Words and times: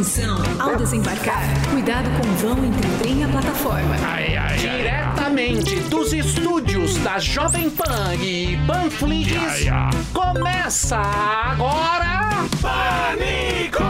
Atenção, 0.00 0.38
ao 0.58 0.76
desembarcar, 0.76 1.42
cuidado 1.68 2.08
com 2.08 2.26
o 2.26 2.32
vão 2.36 2.64
entre 2.64 2.88
o 2.88 2.98
trem 3.00 3.20
e 3.20 3.24
a 3.24 3.28
plataforma. 3.28 3.96
Diretamente 4.56 5.76
dos 5.90 6.14
estúdios 6.14 6.96
da 6.96 7.18
Jovem 7.18 7.68
Pan 7.68 8.14
e 8.14 8.58
Panflix, 8.66 9.66
começa 10.14 10.96
agora... 10.96 12.46
Pânico! 12.62 13.82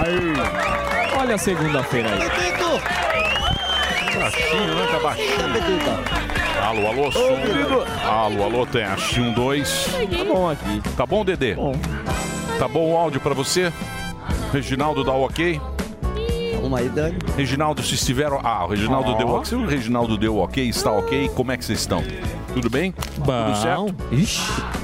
Aí. 0.00 1.20
Olha 1.20 1.34
a 1.34 1.38
segunda-feira 1.38 2.08
aí. 2.08 2.18
Baixinho, 4.18 4.74
né? 4.74 4.86
Tá 4.90 4.98
baixinho. 5.00 6.33
Alô, 6.64 6.86
alô, 6.86 7.12
som. 7.12 7.36
Alô, 8.08 8.44
alô, 8.44 8.66
teste. 8.66 9.20
Um, 9.20 9.34
dois. 9.34 9.86
Tá 10.16 10.24
bom 10.24 10.48
aqui. 10.48 10.82
Tá 10.96 11.06
bom, 11.06 11.22
Dedê? 11.22 11.54
Bom. 11.54 11.74
Tá 12.58 12.66
bom 12.66 12.92
o 12.92 12.96
áudio 12.96 13.20
pra 13.20 13.34
você? 13.34 13.70
Reginaldo 14.50 15.04
dá 15.04 15.12
o 15.12 15.26
ok? 15.26 15.60
Vamos 16.62 16.78
aí, 16.80 16.88
Dani. 16.88 17.18
Reginaldo, 17.36 17.82
se 17.82 17.94
estiver. 17.96 18.30
Ah, 18.42 18.64
o 18.64 18.68
Reginaldo 18.68 19.14
deu 19.14 19.28
ok. 19.28 19.44
Se 19.44 19.54
o 19.54 19.66
Reginaldo 19.66 20.16
deu 20.16 20.38
ok, 20.38 20.66
está 20.66 20.90
ok. 20.90 21.28
Como 21.34 21.52
é 21.52 21.58
que 21.58 21.66
vocês 21.66 21.80
estão? 21.80 22.02
Tudo 22.54 22.70
bem? 22.70 22.92
Tudo 22.92 23.56
certo? 23.60 23.94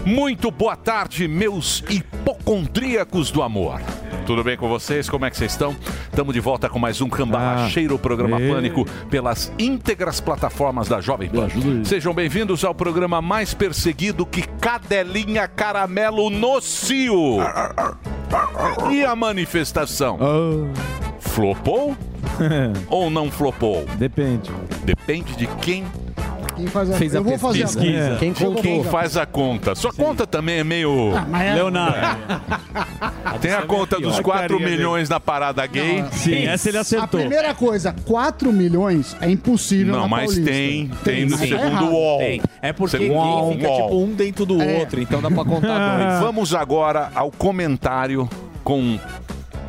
Muito 0.05 0.51
boa 0.51 0.77
tarde, 0.77 1.27
meus 1.27 1.83
hipocondríacos 1.89 3.31
do 3.31 3.43
amor. 3.43 3.81
Tudo 4.31 4.45
bem 4.45 4.57
com 4.57 4.69
vocês? 4.69 5.11
Como 5.11 5.25
é 5.25 5.31
que 5.31 5.37
vocês 5.37 5.51
estão? 5.51 5.75
Estamos 6.05 6.33
de 6.33 6.39
volta 6.39 6.69
com 6.69 6.79
mais 6.79 7.01
um 7.01 7.09
Cambalacheiro, 7.09 7.97
o 7.97 7.99
programa 7.99 8.41
é. 8.41 8.49
Pânico, 8.49 8.87
pelas 9.11 9.53
íntegras 9.59 10.21
plataformas 10.21 10.87
da 10.87 11.01
Jovem 11.01 11.29
Pan. 11.29 11.49
Sejam 11.85 12.15
bem-vindos 12.15 12.65
ao 12.65 12.73
programa 12.73 13.21
mais 13.21 13.55
perseguido 13.55 14.25
que 14.25 14.43
cadelinha 14.43 15.49
caramelo 15.49 16.31
no 16.31 16.61
cio. 16.61 17.39
E 18.93 19.05
a 19.05 19.17
manifestação? 19.17 20.17
Flopou? 21.19 21.97
Ou 22.87 23.11
não 23.11 23.33
flopou? 23.33 23.85
Depende. 23.99 24.53
Depende 24.85 25.35
de 25.35 25.49
quem 25.57 25.85
Quem 26.61 26.67
faz 26.69 26.91
a... 26.91 26.95
Fez 26.95 27.15
a 27.15 27.19
eu 27.19 27.25
vou 27.25 27.39
fazer 27.39 27.63
pesquisa. 27.63 28.13
a 28.15 28.17
Quem 28.17 28.35
Chegou 28.35 28.55
Quem 28.57 28.83
bom, 28.83 28.91
faz 28.91 29.17
a 29.17 29.25
conta? 29.27 29.75
Sua 29.75 29.93
conta 29.93 30.27
também 30.27 30.59
é 30.59 30.65
meio. 30.65 31.15
Ah, 31.17 31.27
mas 31.29 31.43
é- 31.43 31.55
Leonardo. 31.55 32.21
Tem 33.41 33.53
a 33.53 33.63
conta 33.63 33.99
dos 33.99 34.21
4 34.21 34.59
Carinha 34.59 34.71
milhões 34.77 35.09
na 35.09 35.19
parada 35.19 35.65
gay. 35.67 36.05
Sim, 36.13 36.47
essa 36.47 36.69
ele 36.69 36.79
A 36.79 36.83
acertou. 36.83 37.21
primeira 37.21 37.55
coisa, 37.55 37.95
4 38.05 38.53
milhões 38.53 39.17
é 39.21 39.31
impossível 39.31 39.95
Não, 39.95 40.03
na 40.03 40.09
mas 40.09 40.27
Paulista. 40.27 40.51
tem, 40.51 40.91
tem 41.05 41.25
no 41.27 41.37
segundo. 41.39 41.85
UOL. 41.91 42.19
Tem. 42.19 42.43
É 42.61 42.73
porque 42.73 42.99
Segundo 42.99 43.53
fica 43.53 43.69
UOL. 43.69 43.83
tipo 43.83 44.03
um 44.05 44.15
dentro 44.15 44.45
do 44.47 44.61
É. 44.63 44.79
outro, 44.81 45.01
então 45.01 45.23
dá 45.23 45.31
pra 45.31 45.45
contar 45.45 45.97
dois. 45.99 46.21
Vamos 46.21 46.55
agora 46.55 47.11
ao 47.15 47.31
comentário 47.31 48.29
com 48.63 48.99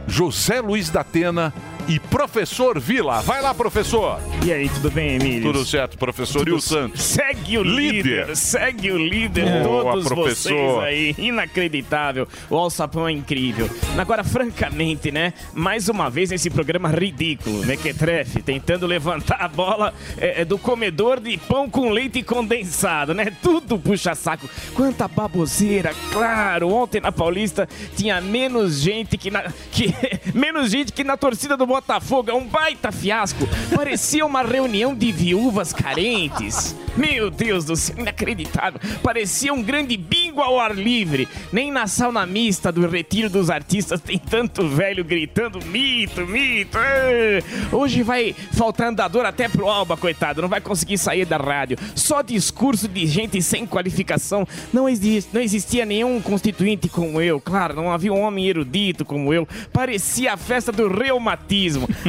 José 0.08 0.60
Luiz 0.60 0.90
da 0.90 1.02
Atena 1.02 1.54
e 1.88 2.00
professor 2.00 2.80
Vila. 2.80 3.22
Vai 3.22 3.42
lá, 3.42 3.54
professor. 3.54 4.20
E 4.46 4.52
aí, 4.52 4.70
tudo 4.70 4.90
bem, 4.92 5.16
Emílio? 5.16 5.52
Tudo 5.52 5.66
certo, 5.66 5.98
professor 5.98 6.48
e 6.48 6.52
o 6.52 6.62
Santos. 6.62 7.02
Segue 7.02 7.58
o 7.58 7.64
líder, 7.64 8.22
Líder. 8.28 8.36
segue 8.36 8.92
o 8.92 8.98
líder, 8.98 9.64
Boa, 9.64 9.92
todos 9.94 10.08
professor. 10.08 10.52
vocês 10.54 10.84
aí, 10.84 11.16
inacreditável, 11.18 12.28
o 12.50 12.58
alçapão 12.58 13.08
é 13.08 13.12
incrível. 13.12 13.70
Agora, 13.98 14.24
francamente, 14.24 15.12
né, 15.12 15.34
mais 15.54 15.90
uma 15.90 16.10
vez 16.10 16.32
esse 16.32 16.50
programa 16.50 16.90
ridículo, 16.90 17.66
Mequetrefe, 17.66 18.42
tentando 18.42 18.86
levantar 18.88 19.38
a 19.40 19.48
bola 19.48 19.94
é, 20.18 20.42
é, 20.42 20.46
do 20.46 20.58
comedor 20.58 21.20
de 21.20 21.38
pão 21.38 21.70
com 21.70 21.90
leite 21.90 22.24
condensado, 22.24 23.14
né, 23.14 23.32
tudo 23.42 23.78
puxa 23.78 24.16
saco. 24.16 24.50
Quanta 24.74 25.08
baboseira, 25.08 25.94
claro, 26.12 26.70
ontem 26.70 27.02
na 27.02 27.12
Paulista 27.12 27.68
tinha 27.96 28.20
menos 28.22 28.80
gente 28.80 29.18
que 29.18 29.30
na, 29.30 29.44
que, 29.72 29.94
menos 30.34 30.72
gente 30.72 30.92
que 30.94 31.04
na 31.04 31.18
torcida 31.18 31.56
do 31.58 31.66
Botafogo, 31.66 31.81
é 32.28 32.34
um 32.34 32.48
baita 32.48 32.92
fiasco, 32.92 33.48
parecia 33.76 34.26
uma 34.26 34.42
reunião 34.42 34.96
de 34.96 35.12
viúvas 35.12 35.74
carentes. 35.74 36.76
Meu 36.96 37.30
Deus 37.30 37.64
do 37.64 37.76
céu, 37.76 37.96
inacreditável. 38.00 38.80
Parecia 39.02 39.54
um 39.54 39.64
grande 39.64 39.96
bingo 39.96 40.42
ao 40.42 40.60
ar 40.60 40.76
livre. 40.76 41.28
Nem 41.52 41.72
na 41.72 41.88
sauna 41.88 42.26
mista 42.26 42.72
do 42.72 42.86
Retiro 42.86 43.30
dos 43.30 43.50
Artistas 43.50 44.02
tem 44.02 44.18
tanto 44.18 44.68
velho 44.68 45.04
gritando 45.04 45.64
mito, 45.66 46.28
mito. 46.28 46.78
ê. 46.78 47.42
Hoje 47.72 48.04
vai 48.04 48.36
faltar 48.52 48.88
andador 48.88 49.26
até 49.26 49.48
pro 49.48 49.70
Alba, 49.70 49.96
coitado. 49.96 50.42
Não 50.42 50.50
vai 50.50 50.60
conseguir 50.60 50.98
sair 50.98 51.26
da 51.26 51.38
rádio. 51.38 51.78
Só 51.96 52.22
discurso 52.22 52.88
de 52.90 53.08
gente 53.08 53.42
sem 53.42 53.66
qualificação. 53.66 54.46
Não, 54.74 54.86
não 55.34 55.42
existia 55.42 55.86
nenhum 55.86 56.22
constituinte 56.22 56.90
como 56.90 57.22
eu. 57.22 57.40
Claro, 57.40 57.74
não 57.74 57.90
havia 57.90 58.12
um 58.12 58.22
homem 58.22 58.48
erudito 58.48 59.06
como 59.06 59.34
eu. 59.34 59.48
Parecia 59.72 60.34
a 60.34 60.38
festa 60.38 60.72
do 60.74 60.90
reumatismo. 60.90 61.61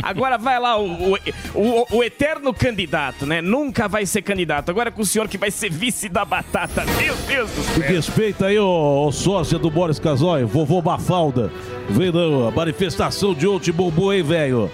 Agora 0.03 0.39
vai 0.39 0.59
lá 0.59 0.79
o, 0.79 1.15
o, 1.15 1.19
o- 1.55 1.87
o 1.99 2.05
eterno 2.05 2.53
candidato, 2.55 3.27
né? 3.27 3.41
Nunca 3.41 3.89
vai 3.89 4.07
ser 4.07 4.23
candidato. 4.23 4.71
Agora 4.71 4.89
é 4.89 4.93
com 4.93 5.03
o 5.03 5.07
senhor 5.07 5.29
que 5.29 5.37
vai 5.39 5.51
ser 5.51 5.71
vice 5.71 6.09
da 6.09 6.25
batata. 6.25 6.85
Meu 7.01 7.15
Deus 7.27 7.51
do 7.51 7.63
céu. 7.63 7.83
Respeita 7.89 8.47
aí, 8.47 8.59
ô, 8.59 9.07
ô 9.07 9.13
sócia 9.13 9.59
do 9.59 9.71
Boris 9.71 9.99
Casoy, 9.99 10.45
vovô 10.45 10.81
Bafalda. 10.81 11.51
Vendo 11.89 12.47
a 12.47 12.51
manifestação 12.51 13.35
de 13.35 13.47
ontem 13.47 13.73
bombou, 13.73 14.13
hein, 14.13 14.23
velho? 14.23 14.71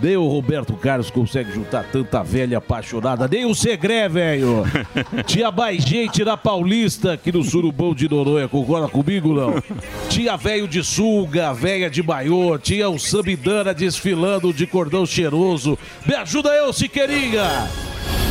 Nem 0.00 0.16
o 0.16 0.26
Roberto 0.26 0.74
Carlos 0.74 1.10
consegue 1.10 1.52
juntar 1.52 1.84
tanta 1.90 2.22
velha 2.22 2.58
apaixonada. 2.58 3.28
Nem 3.28 3.44
o 3.44 3.54
Segré, 3.54 4.08
velho. 4.08 4.64
Tinha 5.26 5.50
mais 5.50 5.82
gente 5.84 6.24
na 6.24 6.36
Paulista 6.36 7.16
que 7.16 7.32
no 7.32 7.42
Surubão 7.42 7.94
de 7.94 8.08
Noronha. 8.08 8.48
Concorda 8.48 8.88
comigo, 8.88 9.32
não? 9.32 9.62
Tinha 10.08 10.36
velho 10.36 10.68
de 10.68 10.82
sunga, 10.84 11.52
velha 11.52 11.90
de 11.90 12.02
maiô. 12.02 12.58
Tinha 12.58 12.88
o 12.88 12.98
Sambidana 12.98 13.74
desfilando 13.74 14.52
de 14.52 14.66
cordão 14.66 15.04
cheiroso. 15.04 15.78
Me 16.06 16.14
ajuda 16.14 16.50
eu, 16.50 16.72
Siqueirinha. 16.72 17.68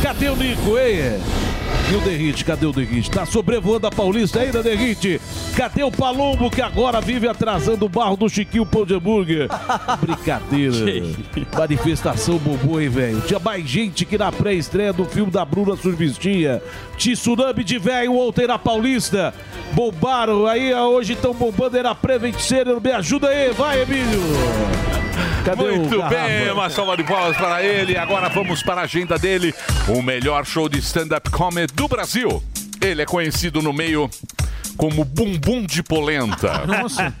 Cadê 0.02 0.28
o 0.28 0.36
Nico, 0.36 0.78
hein? 0.78 1.20
E 1.90 1.96
o 1.96 2.00
Derrite, 2.02 2.44
cadê 2.44 2.66
o 2.66 2.72
Derrite? 2.72 3.10
Tá 3.10 3.24
sobrevoando 3.24 3.86
a 3.86 3.90
Paulista 3.90 4.40
ainda, 4.40 4.62
Derrite? 4.62 5.18
Cadê 5.56 5.82
o 5.82 5.90
Palombo 5.90 6.50
que 6.50 6.60
agora 6.60 7.00
vive 7.00 7.26
atrasando 7.26 7.86
o 7.86 7.88
barro 7.88 8.14
do 8.14 8.28
Chiquinho 8.28 8.66
Pão 8.66 8.84
de 8.84 8.94
Hambúrguer? 8.94 9.48
Brincadeira. 9.98 10.76
Manifestação 11.56 12.36
bombou, 12.36 12.78
hein, 12.78 12.90
velho? 12.90 13.22
Tinha 13.22 13.40
mais 13.40 13.66
gente 13.66 14.04
que 14.04 14.18
na 14.18 14.30
pré-estreia 14.30 14.92
do 14.92 15.06
filme 15.06 15.32
da 15.32 15.44
Bruna 15.46 15.76
Survistinha. 15.76 16.60
Tsunami 16.98 17.62
de 17.62 17.78
velho 17.78 18.18
ontem 18.18 18.46
na 18.46 18.58
Paulista. 18.58 19.32
Bombaram, 19.72 20.46
aí 20.46 20.74
hoje 20.74 21.12
estão 21.12 21.32
bombando, 21.32 21.78
era 21.78 21.94
Prevent 21.94 22.38
Center. 22.40 22.80
Me 22.80 22.90
ajuda 22.90 23.28
aí, 23.28 23.50
vai, 23.52 23.82
Emílio. 23.82 24.20
Cadê 25.44 25.62
Muito 25.62 26.02
bem, 26.08 26.50
uma 26.52 26.68
salva 26.68 26.96
de 26.96 27.04
palmas 27.04 27.36
para 27.36 27.62
ele. 27.62 27.96
Agora 27.96 28.28
vamos 28.28 28.62
para 28.62 28.80
a 28.80 28.84
agenda 28.84 29.18
dele. 29.18 29.54
O 29.88 30.02
melhor 30.02 30.44
show 30.44 30.68
de 30.68 30.78
stand-up 30.78 31.30
comedy 31.30 31.72
do 31.72 31.86
Brasil. 31.86 32.42
Ele 32.80 33.02
é 33.02 33.06
conhecido 33.06 33.62
no 33.62 33.72
meio 33.72 34.10
como 34.76 35.04
Bumbum 35.04 35.64
de 35.64 35.82
Polenta. 35.82 36.66
Nossa. 36.66 37.14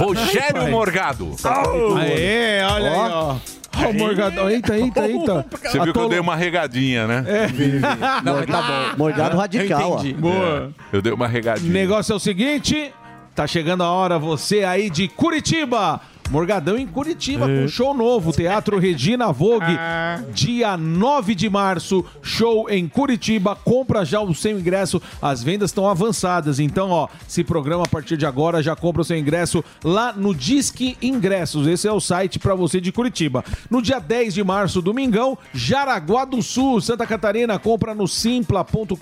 Rogério 0.00 0.70
Morgado. 0.70 1.36
Aê, 1.44 2.62
olha 2.64 2.90
aí, 2.90 3.10
ó. 3.10 3.36
Ó, 3.76 3.88
o 3.90 3.94
Morgadão. 3.94 4.50
Eita, 4.50 4.76
eita, 4.78 5.06
eita. 5.08 5.46
Você 5.62 5.80
viu 5.80 5.92
que 5.92 5.98
eu 5.98 6.08
dei 6.08 6.18
uma 6.18 6.36
regadinha, 6.36 7.06
né? 7.06 7.24
Não, 8.22 8.34
mas 8.36 8.46
tá 8.46 8.62
bom. 8.62 8.96
Morgado 8.98 9.36
radical, 9.36 9.92
ó. 9.92 9.98
entendi. 10.00 10.14
Boa. 10.14 10.72
Eu 10.92 11.00
dei 11.02 11.12
uma 11.12 11.24
O 11.26 11.28
regadinha. 11.28 11.72
negócio 11.72 12.12
é 12.12 12.16
o 12.16 12.18
seguinte, 12.20 12.92
tá 13.34 13.46
chegando 13.46 13.82
a 13.82 13.90
hora 13.90 14.18
você 14.18 14.62
aí 14.64 14.90
de 14.90 15.08
Curitiba. 15.08 16.00
Morgadão 16.32 16.78
em 16.78 16.86
Curitiba 16.86 17.46
com 17.46 17.68
show 17.68 17.92
novo, 17.92 18.32
Teatro 18.32 18.78
Regina 18.78 19.30
Vogue, 19.30 19.76
dia 20.32 20.78
9 20.78 21.34
de 21.34 21.50
março, 21.50 22.02
show 22.22 22.70
em 22.70 22.88
Curitiba. 22.88 23.54
Compra 23.54 24.02
já 24.02 24.18
o 24.18 24.34
seu 24.34 24.58
ingresso, 24.58 25.00
as 25.20 25.42
vendas 25.42 25.68
estão 25.68 25.86
avançadas, 25.86 26.58
então 26.58 26.88
ó, 26.88 27.06
se 27.28 27.44
programa 27.44 27.84
a 27.84 27.86
partir 27.88 28.16
de 28.16 28.24
agora, 28.24 28.62
já 28.62 28.74
compra 28.74 29.02
o 29.02 29.04
seu 29.04 29.18
ingresso 29.18 29.62
lá 29.84 30.14
no 30.14 30.34
Disque 30.34 30.96
Ingressos. 31.02 31.66
Esse 31.66 31.86
é 31.86 31.92
o 31.92 32.00
site 32.00 32.38
para 32.38 32.54
você 32.54 32.80
de 32.80 32.90
Curitiba. 32.90 33.44
No 33.68 33.82
dia 33.82 33.98
10 33.98 34.32
de 34.32 34.42
março, 34.42 34.80
domingão, 34.80 35.36
Jaraguá 35.52 36.24
do 36.24 36.40
Sul, 36.40 36.80
Santa 36.80 37.06
Catarina, 37.06 37.58
compra 37.58 37.94
no 37.94 38.08
simpla.com.br, 38.08 38.96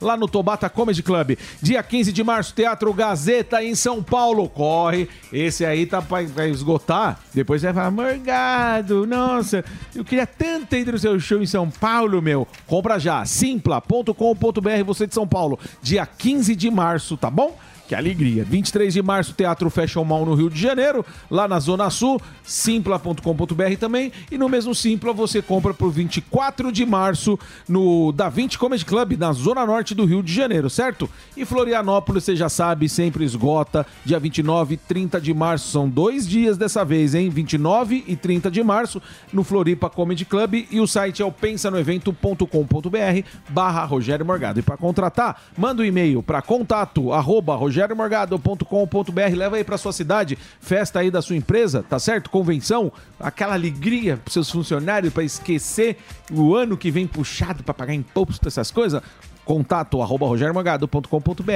lá 0.00 0.16
no 0.16 0.26
Tobata 0.26 0.68
Comedy 0.68 1.00
Club. 1.00 1.38
Dia 1.62 1.80
15 1.80 2.12
de 2.12 2.24
março, 2.24 2.52
Teatro 2.52 2.92
Gazeta 2.92 3.62
em 3.62 3.76
São 3.76 4.02
Paulo. 4.02 4.48
Corre, 4.48 5.08
esse 5.32 5.64
aí 5.64 5.86
tá 5.86 6.02
pra, 6.02 6.23
pra 6.30 6.48
esgotar. 6.48 7.20
Depois 7.32 7.60
você 7.60 7.72
vai 7.72 7.74
falar, 7.74 7.90
Morgado, 7.90 9.06
nossa, 9.06 9.64
eu 9.94 10.04
queria 10.04 10.26
tanto 10.26 10.74
ir 10.76 10.86
no 10.86 10.98
seu 10.98 11.18
show 11.20 11.42
em 11.42 11.46
São 11.46 11.70
Paulo, 11.70 12.20
meu. 12.22 12.46
Compra 12.66 12.98
já, 12.98 13.24
simpla.com.br, 13.24 14.84
você 14.84 15.06
de 15.06 15.14
São 15.14 15.26
Paulo. 15.26 15.58
Dia 15.82 16.06
15 16.06 16.54
de 16.54 16.70
março, 16.70 17.16
tá 17.16 17.30
bom? 17.30 17.56
Que 17.86 17.94
alegria. 17.94 18.44
23 18.44 18.94
de 18.94 19.02
março, 19.02 19.34
Teatro 19.34 19.68
Fashion 19.68 20.04
Mall 20.04 20.24
no 20.24 20.34
Rio 20.34 20.48
de 20.48 20.58
Janeiro, 20.58 21.04
lá 21.30 21.46
na 21.46 21.60
Zona 21.60 21.90
Sul, 21.90 22.20
simpla.com.br 22.42 23.76
também. 23.78 24.10
E 24.30 24.38
no 24.38 24.48
mesmo 24.48 24.74
Simpla 24.74 25.12
você 25.12 25.42
compra 25.42 25.74
por 25.74 25.90
24 25.90 26.72
de 26.72 26.86
março 26.86 27.38
no 27.68 28.10
Da 28.10 28.30
Vinci 28.30 28.56
Comedy 28.56 28.86
Club, 28.86 29.18
na 29.18 29.32
Zona 29.32 29.66
Norte 29.66 29.94
do 29.94 30.06
Rio 30.06 30.22
de 30.22 30.32
Janeiro, 30.32 30.70
certo? 30.70 31.10
E 31.36 31.44
Florianópolis, 31.44 32.24
você 32.24 32.34
já 32.34 32.48
sabe, 32.48 32.88
sempre 32.88 33.22
esgota. 33.22 33.86
Dia 34.02 34.18
29 34.18 34.74
e 34.74 34.76
30 34.78 35.20
de 35.20 35.34
março, 35.34 35.70
são 35.70 35.86
dois 35.86 36.26
dias 36.26 36.56
dessa 36.56 36.84
vez, 36.84 37.14
hein? 37.14 37.28
29 37.28 38.02
e 38.06 38.16
30 38.16 38.50
de 38.50 38.62
março, 38.62 39.00
no 39.30 39.44
Floripa 39.44 39.90
Comedy 39.90 40.24
Club. 40.24 40.66
E 40.70 40.80
o 40.80 40.86
site 40.86 41.20
é 41.20 41.24
o 41.24 41.32
pensanoevento.com.br 41.32 43.28
barra 43.50 43.84
Rogério 43.84 44.24
Morgado. 44.24 44.58
E 44.58 44.62
para 44.62 44.78
contratar, 44.78 45.42
manda 45.56 45.82
um 45.82 45.84
e-mail 45.84 46.22
para 46.22 46.40
contato 46.40 47.12
arroba 47.12 47.54
rogeriomorgado.com.br. 47.84 49.36
Leva 49.36 49.56
aí 49.56 49.64
para 49.64 49.78
sua 49.78 49.92
cidade, 49.92 50.38
festa 50.60 51.00
aí 51.00 51.10
da 51.10 51.22
sua 51.22 51.36
empresa, 51.36 51.84
tá 51.88 51.98
certo? 51.98 52.30
Convenção, 52.30 52.92
aquela 53.18 53.54
alegria 53.54 54.16
para 54.16 54.32
seus 54.32 54.50
funcionários 54.50 55.12
para 55.12 55.22
esquecer 55.22 55.98
o 56.32 56.54
ano 56.54 56.76
que 56.76 56.90
vem 56.90 57.06
puxado 57.06 57.62
para 57.62 57.74
pagar 57.74 57.94
imposto, 57.94 58.48
essas 58.48 58.70
coisas. 58.70 59.02
Contato 59.44 60.00
arroba 60.00 60.26
rogeriomorgado.com.br 60.26 61.52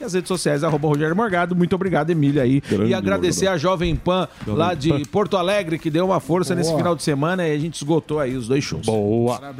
e 0.00 0.04
as 0.04 0.12
redes 0.12 0.26
sociais 0.26 0.64
arroba 0.64 0.88
Rogério 0.88 1.14
Morgado. 1.14 1.54
Muito 1.54 1.72
obrigado, 1.72 2.10
Emília 2.10 2.42
aí. 2.42 2.60
Grande 2.60 2.90
e 2.90 2.94
agradecer 2.94 3.46
a 3.46 3.56
Jovem 3.56 3.94
Pan 3.94 4.26
lá 4.44 4.74
de 4.74 4.88
Pan. 4.88 5.02
Porto 5.04 5.36
Alegre, 5.36 5.78
que 5.78 5.88
deu 5.88 6.06
uma 6.06 6.18
força 6.18 6.54
nesse 6.56 6.74
final 6.74 6.96
de 6.96 7.02
semana 7.04 7.46
e 7.46 7.54
a 7.54 7.58
gente 7.58 7.76
esgotou 7.76 8.18
aí 8.18 8.36
os 8.36 8.48
dois 8.48 8.64
shows. 8.64 8.86
Boa. 8.86 9.54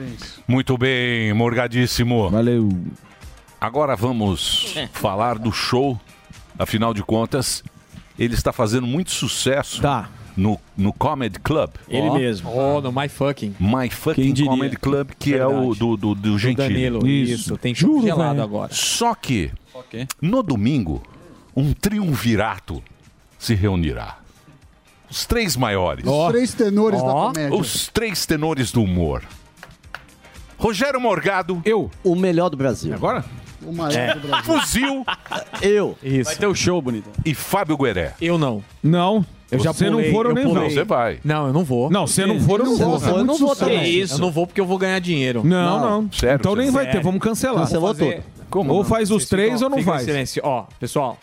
Muito 0.48 0.76
bem, 0.76 1.32
Morgadíssimo. 1.32 2.28
Valeu. 2.30 2.68
Agora 3.60 3.96
vamos 3.96 4.74
falar 4.92 5.38
do 5.38 5.50
show. 5.52 5.98
Afinal 6.58 6.92
de 6.94 7.02
contas, 7.02 7.62
ele 8.18 8.34
está 8.34 8.52
fazendo 8.52 8.86
muito 8.86 9.10
sucesso 9.10 9.80
Tá. 9.80 10.08
no, 10.36 10.58
no 10.76 10.92
Comedy 10.92 11.38
Club. 11.40 11.70
Ele 11.88 12.08
Ó. 12.08 12.14
mesmo. 12.14 12.50
Oh, 12.52 12.80
no 12.80 12.92
My 12.92 13.08
Fucking. 13.08 13.54
My 13.60 13.88
Quem 13.88 13.90
Fucking 13.90 14.32
diria? 14.32 14.50
Comedy 14.50 14.76
Club, 14.76 15.10
que 15.18 15.34
é 15.34 15.46
o 15.46 15.50
Verdade. 15.72 15.78
do, 15.78 15.96
do, 15.96 16.14
do 16.14 16.38
Gentili. 16.38 16.68
Danilo. 16.68 17.06
Isso. 17.06 17.32
Isso. 17.34 17.56
Tem 17.58 17.74
show 17.74 17.90
Juro, 17.94 18.02
gelado 18.02 18.30
velho. 18.30 18.42
agora. 18.42 18.72
Só 18.74 19.14
que, 19.14 19.50
no 20.20 20.42
domingo, 20.42 21.02
um 21.56 21.72
triunvirato 21.72 22.82
se 23.38 23.54
reunirá. 23.54 24.18
Os 25.10 25.24
três 25.24 25.56
maiores. 25.56 26.04
Os 26.06 26.28
três 26.28 26.54
tenores 26.54 27.00
da 27.02 27.12
comédia. 27.12 27.54
Os 27.56 27.88
três 27.88 28.26
tenores 28.26 28.70
do 28.72 28.82
humor. 28.82 29.22
Rogério 30.58 31.00
Morgado, 31.00 31.62
Eu. 31.64 31.88
O 32.02 32.16
melhor 32.16 32.48
do 32.50 32.56
Brasil. 32.56 32.92
Agora? 32.92 33.24
O 33.62 33.72
maior 33.72 34.14
do 34.18 34.28
Brasil. 34.28 34.44
Fuzil 34.60 35.04
Eu. 35.62 35.96
Isso. 36.02 36.24
Vai 36.30 36.36
ter 36.36 36.46
o 36.46 36.54
show, 36.54 36.80
bonito. 36.80 37.08
e 37.24 37.34
Fábio 37.34 37.76
Gueré. 37.76 38.14
Eu 38.20 38.38
não. 38.38 38.62
Não. 38.82 39.24
Eu 39.50 39.58
já 39.60 39.70
não 39.72 39.92
pulei, 39.92 40.12
for, 40.12 40.26
eu 40.26 40.30
eu 40.30 40.34
nem 40.34 40.44
pulei. 40.44 40.60
vou. 40.64 40.70
Você 40.70 40.84
vai. 40.84 41.18
Não, 41.24 41.46
eu 41.46 41.52
não 41.54 41.64
vou. 41.64 41.88
Não, 41.90 42.06
se 42.06 42.24
não 42.26 42.38
for, 42.38 42.60
eu 42.60 42.66
não 42.66 42.76
Você 42.76 42.84
vou. 43.08 43.18
eu 43.18 43.24
não 43.24 43.38
vou 43.38 43.56
também. 43.56 43.80
Que 43.80 43.88
isso? 43.88 44.14
Eu 44.14 44.18
não 44.18 44.30
vou 44.30 44.46
porque 44.46 44.60
eu 44.60 44.66
vou 44.66 44.76
ganhar 44.76 44.98
dinheiro. 44.98 45.42
Não, 45.42 45.80
não. 46.02 46.12
Sério, 46.12 46.36
então 46.38 46.54
nem 46.54 46.66
você- 46.66 46.72
vai 46.72 46.90
ter, 46.90 47.00
vamos 47.02 47.20
cancelar. 47.22 47.60
Cancelou 47.64 47.88
fazer- 47.94 48.16
tudo. 48.16 48.38
Como 48.50 48.72
Ou 48.72 48.78
não? 48.78 48.84
faz 48.84 49.10
os 49.10 49.22
Vocês 49.24 49.28
três 49.28 49.52
ficam- 49.54 49.64
ou 49.70 49.76
não 49.76 49.82
faz. 49.82 50.04
silêncio. 50.04 50.42
Ó, 50.44 50.64
pessoal, 50.80 51.18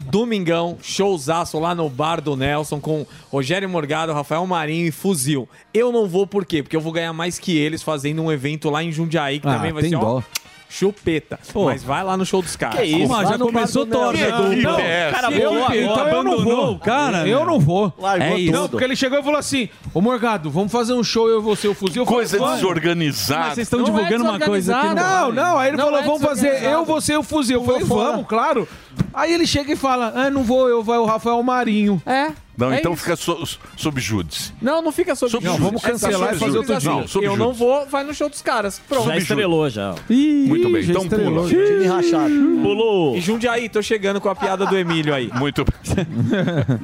domingão, 0.00 0.76
showzaço 0.82 1.58
lá 1.58 1.74
no 1.74 1.88
bar 1.88 2.20
do 2.20 2.36
Nelson 2.36 2.80
com 2.80 3.06
Rogério 3.30 3.68
Morgado, 3.68 4.12
Rafael 4.12 4.46
Marinho 4.46 4.86
e 4.86 4.90
Fuzil. 4.90 5.48
Eu 5.72 5.90
não 5.92 6.06
vou 6.08 6.26
por 6.26 6.44
quê? 6.44 6.62
Porque 6.62 6.76
eu 6.76 6.80
vou 6.80 6.92
ganhar 6.92 7.12
mais 7.12 7.38
que 7.38 7.56
eles 7.56 7.82
fazendo 7.82 8.22
um 8.22 8.30
evento 8.30 8.70
lá 8.70 8.82
em 8.82 8.90
Jundiaí, 8.92 9.38
que 9.40 9.48
Ah, 9.48 9.54
também 9.54 9.72
vai 9.72 9.82
tem 9.82 9.90
ser, 9.90 9.98
dó. 9.98 10.18
ó, 10.18 10.22
chupeta. 10.68 11.38
Mas 11.54 11.82
vai 11.82 12.02
lá 12.02 12.16
no 12.16 12.24
show 12.26 12.42
dos 12.42 12.56
caras. 12.56 12.80
Que 12.80 12.84
isso? 12.84 13.08
Mas 13.08 13.28
já 13.28 13.38
começou 13.38 13.84
do 13.84 13.90
torta. 13.92 14.20
Edu. 14.20 14.56
Não, 14.62 14.74
o 14.74 15.12
cara 15.12 15.30
eu- 15.32 15.50
bolou 15.50 15.64
então 15.64 15.78
eu 15.78 15.84
não 15.96 16.32
abandonou 16.32 16.66
vou. 16.66 16.78
cara. 16.78 17.28
Eu 17.28 17.44
não 17.44 17.60
vou. 17.60 17.92
Largou 17.98 18.26
É 18.28 18.38
isso. 18.40 18.52
Não, 18.52 18.68
porque 18.68 18.84
ele 18.84 18.96
chegou 18.96 19.18
e 19.18 19.22
falou 19.22 19.38
assim: 19.38 19.68
Ô 19.92 20.00
Morgado, 20.00 20.50
vamos 20.50 20.72
fazer 20.72 20.92
um 20.94 21.04
show 21.04 21.28
eu 21.28 21.38
e 21.40 21.42
você, 21.42 21.68
o 21.68 21.74
fuzil. 21.74 22.02
Eu 22.02 22.06
falei, 22.06 22.20
Coisa 22.20 22.38
"Vamos." 22.38 22.54
desorganizada. 22.56 23.40
Mas 23.46 23.54
vocês 23.54 23.66
estão 23.66 23.80
é 23.80 23.84
divulgando 23.84 24.24
uma 24.24 24.38
coisa 24.40 24.74
que 24.80 24.94
Não, 24.94 25.32
não, 25.32 25.58
aí 25.58 25.68
ele 25.68 25.76
Não 25.76 25.84
falou: 25.84 26.00
é 26.00 26.02
vamos 26.02 26.22
fazer 26.22 26.62
eu, 26.64 26.84
você 26.84 27.12
e 27.12 27.16
o 27.16 27.22
fuzil. 27.22 27.60
Eu 27.60 27.64
falei: 27.64 27.84
vamos, 27.84 28.26
claro. 28.26 28.68
Aí 29.12 29.32
ele 29.32 29.46
chega 29.46 29.72
e 29.72 29.76
fala: 29.76 30.12
ah, 30.14 30.30
não 30.30 30.42
vou, 30.42 30.68
eu 30.68 30.82
vai 30.82 30.98
o 30.98 31.04
Rafael 31.04 31.42
Marinho. 31.42 32.00
É. 32.06 32.32
Não, 32.56 32.72
é 32.72 32.78
então 32.78 32.92
isso. 32.92 33.02
fica 33.02 33.16
so, 33.16 33.58
sob 33.76 34.00
júdice. 34.00 34.52
Não, 34.62 34.80
não 34.82 34.92
fica 34.92 35.14
sob 35.14 35.30
Sob 35.30 35.44
júdice. 35.44 35.62
júdice. 35.62 35.80
vamos 35.80 35.82
cancelar 35.82 36.32
É 36.32 36.36
e 36.36 36.38
fazer 36.38 36.58
outro 36.58 36.74
assim, 36.74 36.86
dia. 36.88 36.96
Não, 37.00 37.08
sob 37.08 37.26
Eu 37.26 37.36
não 37.36 37.52
vou, 37.52 37.86
vai 37.86 38.04
no 38.04 38.14
show 38.14 38.28
dos 38.28 38.40
caras. 38.42 38.80
Pronto. 38.88 39.06
Já 39.08 39.16
estrelou 39.16 39.68
já. 39.68 39.94
Muito 40.08 40.68
bem, 40.70 40.82
já 40.82 40.92
então 40.92 41.02
estrelou. 41.04 41.48
pula. 41.48 41.66
Time 41.66 41.86
rachado. 41.86 42.34
Pulou. 42.62 43.16
E 43.16 43.20
Jundiaí, 43.20 43.68
tô 43.68 43.82
chegando 43.82 44.20
com 44.20 44.28
a 44.28 44.34
piada 44.36 44.66
do 44.66 44.76
Emílio 44.76 45.14
aí. 45.14 45.30
Muito 45.34 45.64
bem. 45.64 45.74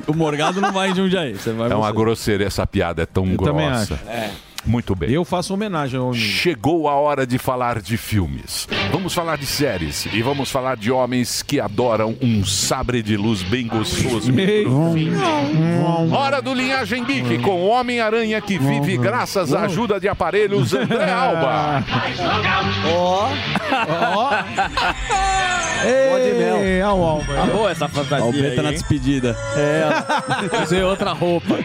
O 0.06 0.12
Morgado 0.14 0.61
não 0.61 0.72
vai 0.72 0.90
em 0.90 0.94
Jundiaí. 0.94 1.34
Você 1.34 1.52
vai 1.52 1.70
É 1.70 1.75
uma 1.75 1.93
grosseira, 1.93 2.44
essa 2.44 2.66
piada 2.66 3.02
é 3.02 3.06
tão 3.06 3.26
Eu 3.26 3.37
também 3.38 3.66
grossa. 3.69 3.99
Muito 4.65 4.95
bem. 4.95 5.11
Eu 5.11 5.25
faço 5.25 5.55
homenagem 5.55 5.99
ao 5.99 6.11
menino. 6.11 6.25
Chegou 6.25 6.89
a 6.89 6.95
hora 6.95 7.27
de 7.27 7.39
falar 7.39 7.81
de 7.81 7.97
filmes. 7.97 8.69
Vamos 8.93 9.15
falar 9.15 9.39
de 9.39 9.47
séries 9.47 10.07
e 10.12 10.23
vamos 10.23 10.51
falar 10.51 10.77
de 10.77 10.91
homens 10.91 11.43
que 11.43 11.61
adoram 11.61 12.17
um 12.21 12.45
sabre 12.45 13.03
de 13.03 13.17
luz 13.17 13.43
bem 13.43 13.67
gostoso. 13.67 14.31
Hora 16.12 16.43
do 16.43 16.53
Linhagem 16.53 17.05
Geek 17.05 17.39
com 17.39 17.62
o 17.62 17.69
Homem-Aranha 17.69 18.41
que 18.41 18.59
vive 18.59 18.97
graças 18.97 19.55
à 19.55 19.62
ajuda 19.62 19.99
de 19.99 20.09
aparelhos 20.09 20.75
André 20.75 21.11
Alba. 21.11 21.85
de 26.19 26.39
mel. 26.39 26.57
Ei, 26.62 26.83
au, 26.83 27.03
au. 27.03 27.21
Tá 27.25 27.47
boa 27.47 27.71
essa 27.71 27.89
fantasia 27.89 28.25
Ó, 28.25 28.29
o 28.29 28.33
Beta 28.33 28.62
na 28.62 28.71
despedida. 28.71 29.37
Usei 30.62 30.83
outra 30.83 31.12
roupa. 31.12 31.59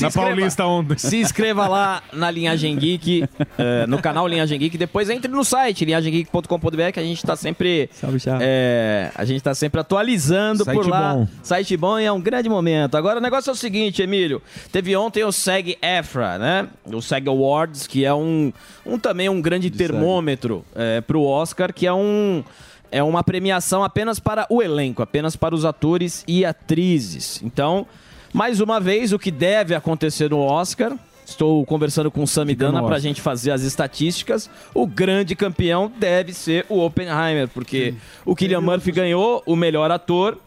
Na 0.00 0.10
Paulista 0.10 0.64
ontem. 0.66 0.96
Se 0.98 1.16
inscreva 1.16 1.66
lá 1.66 2.02
na 2.12 2.30
Linhagem 2.30 2.76
Geek, 2.76 3.24
eh, 3.58 3.86
no 3.86 4.00
canal 4.00 4.26
Linhagem 4.26 4.58
Geek. 4.58 4.78
Depois 4.78 5.10
entre 5.10 5.30
no 5.30 5.44
site 5.44 5.84
linhagemgeek.com.br 5.84 6.92
que 6.92 7.00
a 7.00 7.02
gente 7.02 7.22
tá 7.24 7.36
sempre. 7.36 7.88
Salve, 7.92 8.18
eh, 8.40 9.10
a 9.14 9.24
gente 9.24 9.42
tá 9.42 9.54
sempre 9.54 9.80
atualizando 9.80 10.64
Site 10.64 10.76
por 10.76 10.88
lá. 10.88 11.14
bom. 11.14 11.28
Site 11.42 11.76
bom 11.76 11.98
e 11.98 12.04
é 12.04 12.12
um 12.12 12.20
grande 12.20 12.48
momento. 12.48 12.96
Agora 12.96 13.18
o 13.18 13.22
negócio 13.22 13.50
é 13.50 13.52
o 13.52 13.56
seguinte, 13.56 14.02
Emílio. 14.02 14.40
Teve 14.70 14.96
ontem 14.96 15.24
o 15.24 15.32
SEG 15.32 15.76
EFRA, 15.82 16.38
né? 16.38 16.68
O 16.86 17.00
SEG 17.00 17.28
Awards, 17.28 17.86
que 17.86 18.04
é 18.04 18.14
um, 18.14 18.52
um 18.84 18.98
também 18.98 19.28
um 19.28 19.40
grande 19.40 19.70
termômetro 19.70 20.64
eh, 20.74 21.00
pro 21.00 21.22
Oscar, 21.22 21.72
que 21.72 21.86
é 21.86 21.92
um. 21.92 22.44
É 22.92 23.02
uma 23.02 23.24
premiação 23.24 23.82
apenas 23.82 24.20
para 24.20 24.46
o 24.48 24.62
elenco, 24.62 25.02
apenas 25.02 25.34
para 25.34 25.52
os 25.52 25.64
atores 25.64 26.22
e 26.28 26.44
atrizes. 26.44 27.42
Então, 27.42 27.88
mais 28.32 28.60
uma 28.60 28.78
vez, 28.78 29.12
o 29.12 29.18
que 29.18 29.32
deve 29.32 29.74
acontecer 29.74 30.30
no 30.30 30.38
Oscar. 30.38 30.96
Estou 31.24 31.64
conversando 31.64 32.10
com 32.10 32.22
o 32.22 32.26
Samidana 32.26 32.82
para 32.82 32.96
a 32.96 32.98
gente 32.98 33.20
fazer 33.20 33.50
as 33.50 33.62
estatísticas. 33.62 34.50
O 34.74 34.86
grande 34.86 35.34
campeão 35.34 35.90
deve 35.98 36.32
ser 36.34 36.66
o 36.68 36.84
Oppenheimer, 36.84 37.48
porque 37.48 37.94
o 38.24 38.36
Killian 38.36 38.60
Murphy 38.60 38.92
ganhou 38.92 39.42
o 39.46 39.56
melhor 39.56 39.90
ator. 39.90 40.38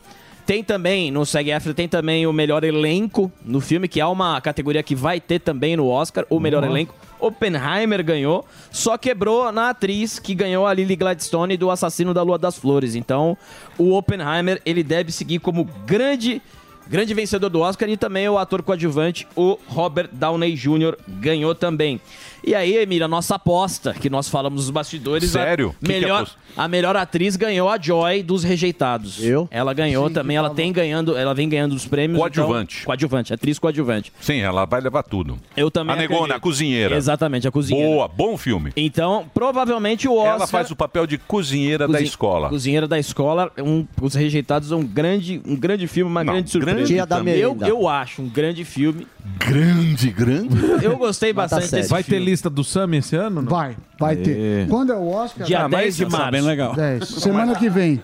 Tem 0.45 0.63
também, 0.63 1.11
no 1.11 1.25
SEG 1.25 1.51
After, 1.51 1.73
tem 1.73 1.89
também 1.89 2.25
o 2.25 2.31
melhor 2.31 2.63
elenco 2.63 3.29
no 3.43 3.59
filme, 3.59 3.85
que 3.85 3.99
é 3.99 4.05
uma 4.05 4.39
categoria 4.39 4.81
que 4.81 4.95
vai 4.95 5.19
ter 5.19 5.39
também 5.39 5.75
no 5.75 5.89
Oscar, 5.89 6.25
o 6.29 6.39
melhor 6.39 6.63
elenco. 6.63 6.95
Oppenheimer 7.19 8.01
ganhou, 8.01 8.45
só 8.71 8.97
quebrou 8.97 9.51
na 9.51 9.71
atriz 9.71 10.19
que 10.19 10.33
ganhou 10.33 10.65
a 10.65 10.73
Lily 10.73 10.95
Gladstone 10.95 11.57
do 11.57 11.69
Assassino 11.69 12.13
da 12.13 12.21
Lua 12.21 12.37
das 12.37 12.57
Flores. 12.57 12.95
Então, 12.95 13.37
o 13.77 13.93
Oppenheimer, 13.93 14.61
ele 14.65 14.83
deve 14.83 15.11
seguir 15.11 15.39
como 15.39 15.65
grande 15.85 16.41
grande 16.89 17.13
vencedor 17.13 17.49
do 17.49 17.59
Oscar 17.59 17.89
e 17.89 17.97
também 17.97 18.27
o 18.29 18.37
ator 18.37 18.61
coadjuvante, 18.61 19.27
o 19.35 19.57
Robert 19.67 20.09
Downey 20.11 20.53
Jr. 20.53 20.97
ganhou 21.07 21.53
também. 21.53 21.99
E 22.47 22.55
aí, 22.55 22.77
Emília, 22.77 23.03
a 23.03 23.07
nossa 23.09 23.35
aposta, 23.35 23.93
que 23.93 24.09
nós 24.09 24.29
falamos 24.29 24.61
nos 24.61 24.69
bastidores, 24.69 25.31
Sério? 25.31 25.75
a 25.75 25.79
Que 25.79 25.85
que 25.85 25.91
é 25.91 25.99
melhor, 25.99 26.29
a 26.55 26.65
melhor 26.65 26.95
atriz 26.95 27.35
ganhou 27.35 27.67
a 27.67 27.77
Joy 27.77 28.23
dos 28.23 28.41
Rejeitados. 28.41 29.21
Eu? 29.21 29.49
Ela 29.51 29.73
ganhou 29.73 30.09
também, 30.09 30.37
ela 30.37 30.49
tem 30.51 30.71
ganhando, 30.71 31.17
ela 31.17 31.33
vem 31.33 31.49
ganhando 31.49 31.75
os 31.75 31.85
prêmios. 31.85 32.17
Coadjuvante. 32.17 32.75
Então, 32.77 32.85
coadjuvante, 32.85 33.33
atriz 33.33 33.59
coadjuvante. 33.59 34.13
Sim, 34.21 34.39
ela 34.39 34.63
vai 34.63 34.79
levar 34.79 35.03
tudo. 35.03 35.37
Eu 35.57 35.69
também 35.69 35.93
A 35.93 35.99
negona, 35.99 36.35
a 36.35 36.39
cozinheira. 36.39 36.95
Exatamente, 36.95 37.45
a 37.49 37.51
cozinheira. 37.51 37.89
Boa, 37.89 38.07
bom 38.07 38.37
filme. 38.37 38.71
Então, 38.77 39.29
provavelmente 39.33 40.07
o 40.07 40.15
Oscar... 40.15 40.35
Ela 40.35 40.47
faz 40.47 40.71
o 40.71 40.75
papel 40.77 41.05
de 41.05 41.17
cozinheira 41.17 41.85
da 41.85 41.99
escola. 41.99 42.47
Cozinheira 42.47 42.87
da 42.87 42.97
escola, 42.97 43.51
um, 43.57 43.85
Os 44.01 44.15
Rejeitados 44.15 44.71
é 44.71 44.75
um 44.77 44.85
grande, 44.85 45.41
um 45.45 45.57
grande 45.57 45.85
filme, 45.85 46.09
uma 46.09 46.23
Não, 46.23 46.31
grande 46.31 46.49
surpresa. 46.49 46.75
grande 46.77 46.93
Dia 46.93 47.05
da 47.05 47.19
eu, 47.19 47.57
eu 47.67 47.89
acho 47.89 48.21
um 48.21 48.29
grande 48.29 48.63
filme. 48.63 49.05
Grande, 49.39 50.09
grande. 50.11 50.83
Eu 50.83 50.97
gostei 50.97 51.33
tá 51.33 51.41
bastante 51.41 51.71
desse 51.71 51.89
Vai 51.89 52.03
ter 52.03 52.11
filme. 52.11 52.25
lista 52.25 52.49
do 52.49 52.63
Sam 52.63 52.95
esse 52.95 53.15
ano? 53.15 53.41
não? 53.41 53.49
Vai, 53.49 53.75
vai 53.99 54.15
ter. 54.15 54.67
Quando 54.67 54.91
é 54.91 54.95
o 54.95 55.07
Oscar? 55.07 55.45
Dia 55.45 55.59
Ah, 55.63 55.69
mas 55.69 55.81
10 55.81 55.97
de 55.97 56.05
tá 56.05 56.09
março. 56.17 56.31
bem 56.31 56.41
legal. 56.41 56.75
10. 56.75 57.07
Semana 57.07 57.55
que 57.55 57.69
vem. 57.69 58.01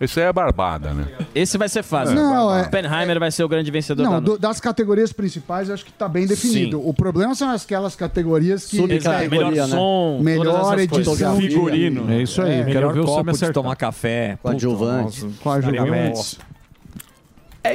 Esse 0.00 0.20
aí 0.20 0.26
é 0.26 0.32
barbada, 0.32 0.94
né? 0.94 1.08
Esse 1.34 1.58
vai 1.58 1.68
ser 1.68 1.82
fácil. 1.82 2.14
Não, 2.14 2.56
é- 2.56 2.62
Oppenheimer 2.62 3.18
vai 3.18 3.32
ser 3.32 3.42
o 3.42 3.48
grande 3.48 3.68
vencedor 3.68 4.04
da 4.04 4.08
Não, 4.08 4.20
noite. 4.20 4.26
do- 4.26 4.38
das 4.38 4.60
categorias 4.60 5.12
principais, 5.12 5.66
eu 5.68 5.74
acho 5.74 5.84
que 5.84 5.90
tá 5.90 6.08
bem 6.08 6.24
definido. 6.24 6.80
O 6.88 6.94
problema 6.94 7.34
são 7.34 7.50
aquelas 7.50 7.96
categorias 7.96 8.64
que. 8.66 8.76
Subcategoria, 8.76 9.28
Melhor 9.50 9.66
né? 9.68 9.74
som, 9.74 10.20
melhor 10.22 10.78
edição. 10.78 11.36
Figurino. 11.36 12.12
É 12.12 12.22
isso 12.22 12.40
aí, 12.40 12.52
É, 12.60 12.64
quero 12.64 12.74
Melhor 12.74 12.92
ver 12.94 13.00
o 13.00 13.06
Sam 13.06 13.12
copo 13.12 13.24
de 13.24 13.30
acertar. 13.30 13.54
tomar 13.54 13.74
café. 13.74 14.38
Coadjuvante. 14.40 15.20
Puta, 15.22 15.34
Coadjuvante. 15.42 16.38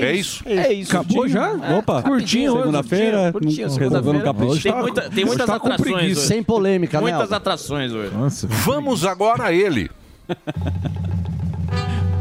É 0.01 0.13
isso? 0.13 0.43
É 0.47 0.73
isso. 0.73 0.91
Acabou 0.95 1.27
já? 1.27 1.51
Opa, 1.77 2.01
Curtinho, 2.01 2.53
segunda-feira, 2.57 3.31
curtinho, 3.31 3.69
segunda-feira. 3.69 4.21
capricho. 4.21 4.63
Tem, 4.63 4.75
muita, 4.75 5.09
tem 5.09 5.25
muitas 5.25 5.45
tá 5.47 5.59
com 5.59 5.67
atrações 5.67 5.95
preguiça. 5.97 6.19
hoje. 6.19 6.27
Sem 6.27 6.43
polêmica, 6.43 7.01
né? 7.01 7.11
Muitas 7.11 7.31
atrações 7.31 7.91
hoje. 7.91 8.13
Nossa. 8.15 8.47
Vamos 8.47 9.05
agora 9.05 9.45
a 9.45 9.53
ele. 9.53 9.89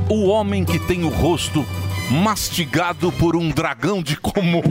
O 0.09 0.27
homem 0.27 0.65
que 0.65 0.79
tem 0.79 1.05
o 1.05 1.09
rosto 1.09 1.65
mastigado 2.11 3.11
por 3.13 3.37
um 3.37 3.49
dragão 3.51 4.03
de 4.03 4.17
Komodo. 4.17 4.69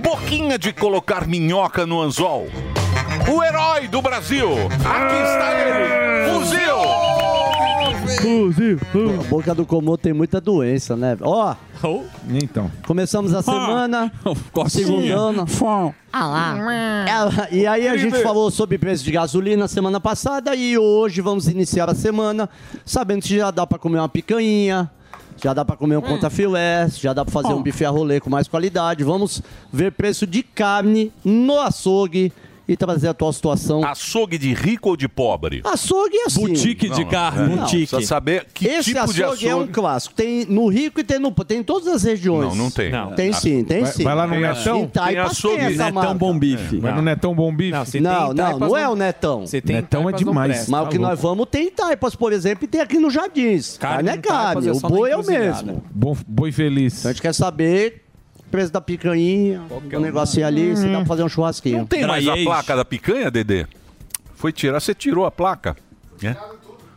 Boquinha 0.00 0.58
de 0.58 0.72
colocar 0.72 1.26
minhoca 1.26 1.86
no 1.86 2.00
anzol. 2.00 2.48
O 3.32 3.42
herói 3.42 3.88
do 3.88 4.00
Brasil. 4.02 4.48
Aqui 4.84 5.16
está 5.22 5.52
ele. 5.60 6.32
Fuzil. 6.32 7.41
A 9.20 9.22
boca 9.24 9.54
do 9.54 9.64
Komodo 9.66 9.98
tem 9.98 10.12
muita 10.12 10.40
doença, 10.40 10.96
né? 10.96 11.16
Ó, 11.20 11.54
Então. 12.30 12.70
começamos 12.86 13.34
a 13.34 13.42
semana, 13.42 14.12
segundando. 14.68 15.46
Ah 16.12 16.26
lá. 16.26 16.56
É, 17.50 17.54
E 17.54 17.66
aí 17.66 17.88
a 17.88 17.96
gente 17.96 18.22
falou 18.22 18.50
sobre 18.50 18.78
preço 18.78 19.02
de 19.04 19.10
gasolina 19.12 19.66
semana 19.66 20.00
passada 20.00 20.54
e 20.54 20.76
hoje 20.78 21.20
vamos 21.20 21.48
iniciar 21.48 21.88
a 21.90 21.94
semana 21.94 22.48
sabendo 22.84 23.22
que 23.22 23.36
já 23.36 23.50
dá 23.50 23.66
pra 23.66 23.78
comer 23.78 23.98
uma 23.98 24.08
picanha, 24.08 24.90
já 25.42 25.52
dá 25.54 25.64
pra 25.64 25.76
comer 25.76 25.96
um 25.96 26.02
contra 26.02 26.30
filé, 26.30 26.88
já 26.90 27.12
dá 27.12 27.24
pra 27.24 27.32
fazer 27.32 27.52
um 27.54 27.62
bife 27.62 27.84
a 27.84 27.90
rolê 27.90 28.20
com 28.20 28.30
mais 28.30 28.46
qualidade. 28.46 29.02
Vamos 29.02 29.42
ver 29.72 29.92
preço 29.92 30.26
de 30.26 30.42
carne 30.42 31.10
no 31.24 31.58
açougue 31.60 32.32
e 32.68 32.76
trazer 32.76 33.08
a 33.08 33.10
atual 33.10 33.32
situação. 33.32 33.84
Açougue 33.84 34.38
de 34.38 34.52
rico 34.54 34.90
ou 34.90 34.96
de 34.96 35.08
pobre? 35.08 35.60
Açougue 35.64 36.16
é 36.16 36.24
assim. 36.26 36.40
Boutique 36.46 36.88
de 36.88 37.04
Não, 37.04 37.10
carne. 37.10 37.52
é. 37.52 37.56
Boutique. 37.56 37.86
Precisa 37.88 38.08
saber 38.08 38.46
que 38.54 38.66
Esse 38.66 38.92
tipo 38.94 39.12
de 39.12 39.22
açougue 39.24 39.48
é 39.48 39.54
um 39.54 39.58
açougue. 39.58 39.72
clássico. 39.72 40.14
Tem 40.14 40.46
no 40.46 40.68
Rico 40.68 41.00
e 41.00 41.04
tem 41.04 41.18
no 41.18 41.32
tem 41.32 41.58
em 41.58 41.62
todas 41.62 41.88
as 41.88 42.02
regiões. 42.04 42.48
Não, 42.50 42.54
não 42.64 42.70
tem. 42.70 42.90
Não. 42.90 43.12
Tem 43.14 43.32
sim, 43.32 43.64
tem 43.64 43.82
Vai- 43.82 43.92
sim. 43.92 44.04
vai 44.04 44.14
lá 44.14 44.26
no 44.26 44.32
Tem 44.34 44.42
Netão? 44.42 44.86
Tem 44.86 45.02
tem 45.06 45.18
açougue, 45.18 45.56
essa 45.60 45.68
Netão 45.70 45.92
marca. 45.92 46.14
Bom 46.14 46.38
Bife. 46.38 46.76
Vai 46.78 46.94
no 46.94 47.02
Netão 47.02 47.34
Bom 47.34 47.54
Bife. 47.54 47.72
Não, 48.00 48.10
Não, 48.28 48.34
tem 48.34 48.44
não, 48.44 48.58
não 48.58 48.76
é 48.76 48.88
o 48.88 48.94
Netão. 48.94 49.46
Se 49.46 49.60
tem 49.60 49.76
Netão 49.76 50.08
é 50.08 50.12
não 50.12 50.18
demais. 50.18 50.68
Mas 50.68 50.80
o 50.80 50.84
Tá 50.84 50.90
que 50.90 50.98
nós 50.98 51.08
louco. 51.10 51.22
vamos 51.28 51.46
tem 51.50 51.70
Taipas, 51.70 52.14
por 52.14 52.32
exemplo, 52.32 52.64
e 52.64 52.68
tem 52.68 52.80
aqui 52.80 52.98
no 52.98 53.10
Jardins. 53.10 53.76
Carne, 53.78 54.04
Carne 54.08 54.18
é 54.18 54.22
carne, 54.22 54.68
é 54.68 54.72
o 54.72 54.80
boi 54.80 55.10
é 55.10 55.16
o 55.16 55.20
encruzilhada. 55.20 55.62
mesmo. 55.64 55.82
Boi 56.26 56.52
feliz. 56.52 56.98
Então 57.00 57.10
a 57.10 57.12
gente 57.12 57.22
quer 57.22 57.34
saber 57.34 58.01
preço 58.52 58.70
da 58.70 58.82
picanha, 58.82 59.62
o 59.70 59.98
negocinho 59.98 60.46
ali, 60.46 60.76
se 60.76 60.86
dá 60.86 60.98
pra 60.98 61.06
fazer 61.06 61.24
um 61.24 61.28
churrasquinho. 61.28 61.78
Não 61.78 61.86
tem 61.86 62.06
mais 62.06 62.28
a 62.28 62.36
placa 62.36 62.76
da 62.76 62.84
picanha, 62.84 63.30
Dedê? 63.30 63.66
Foi 64.34 64.52
tirar, 64.52 64.78
você 64.78 64.94
tirou 64.94 65.24
a 65.24 65.30
placa. 65.30 65.74
É, 66.22 66.36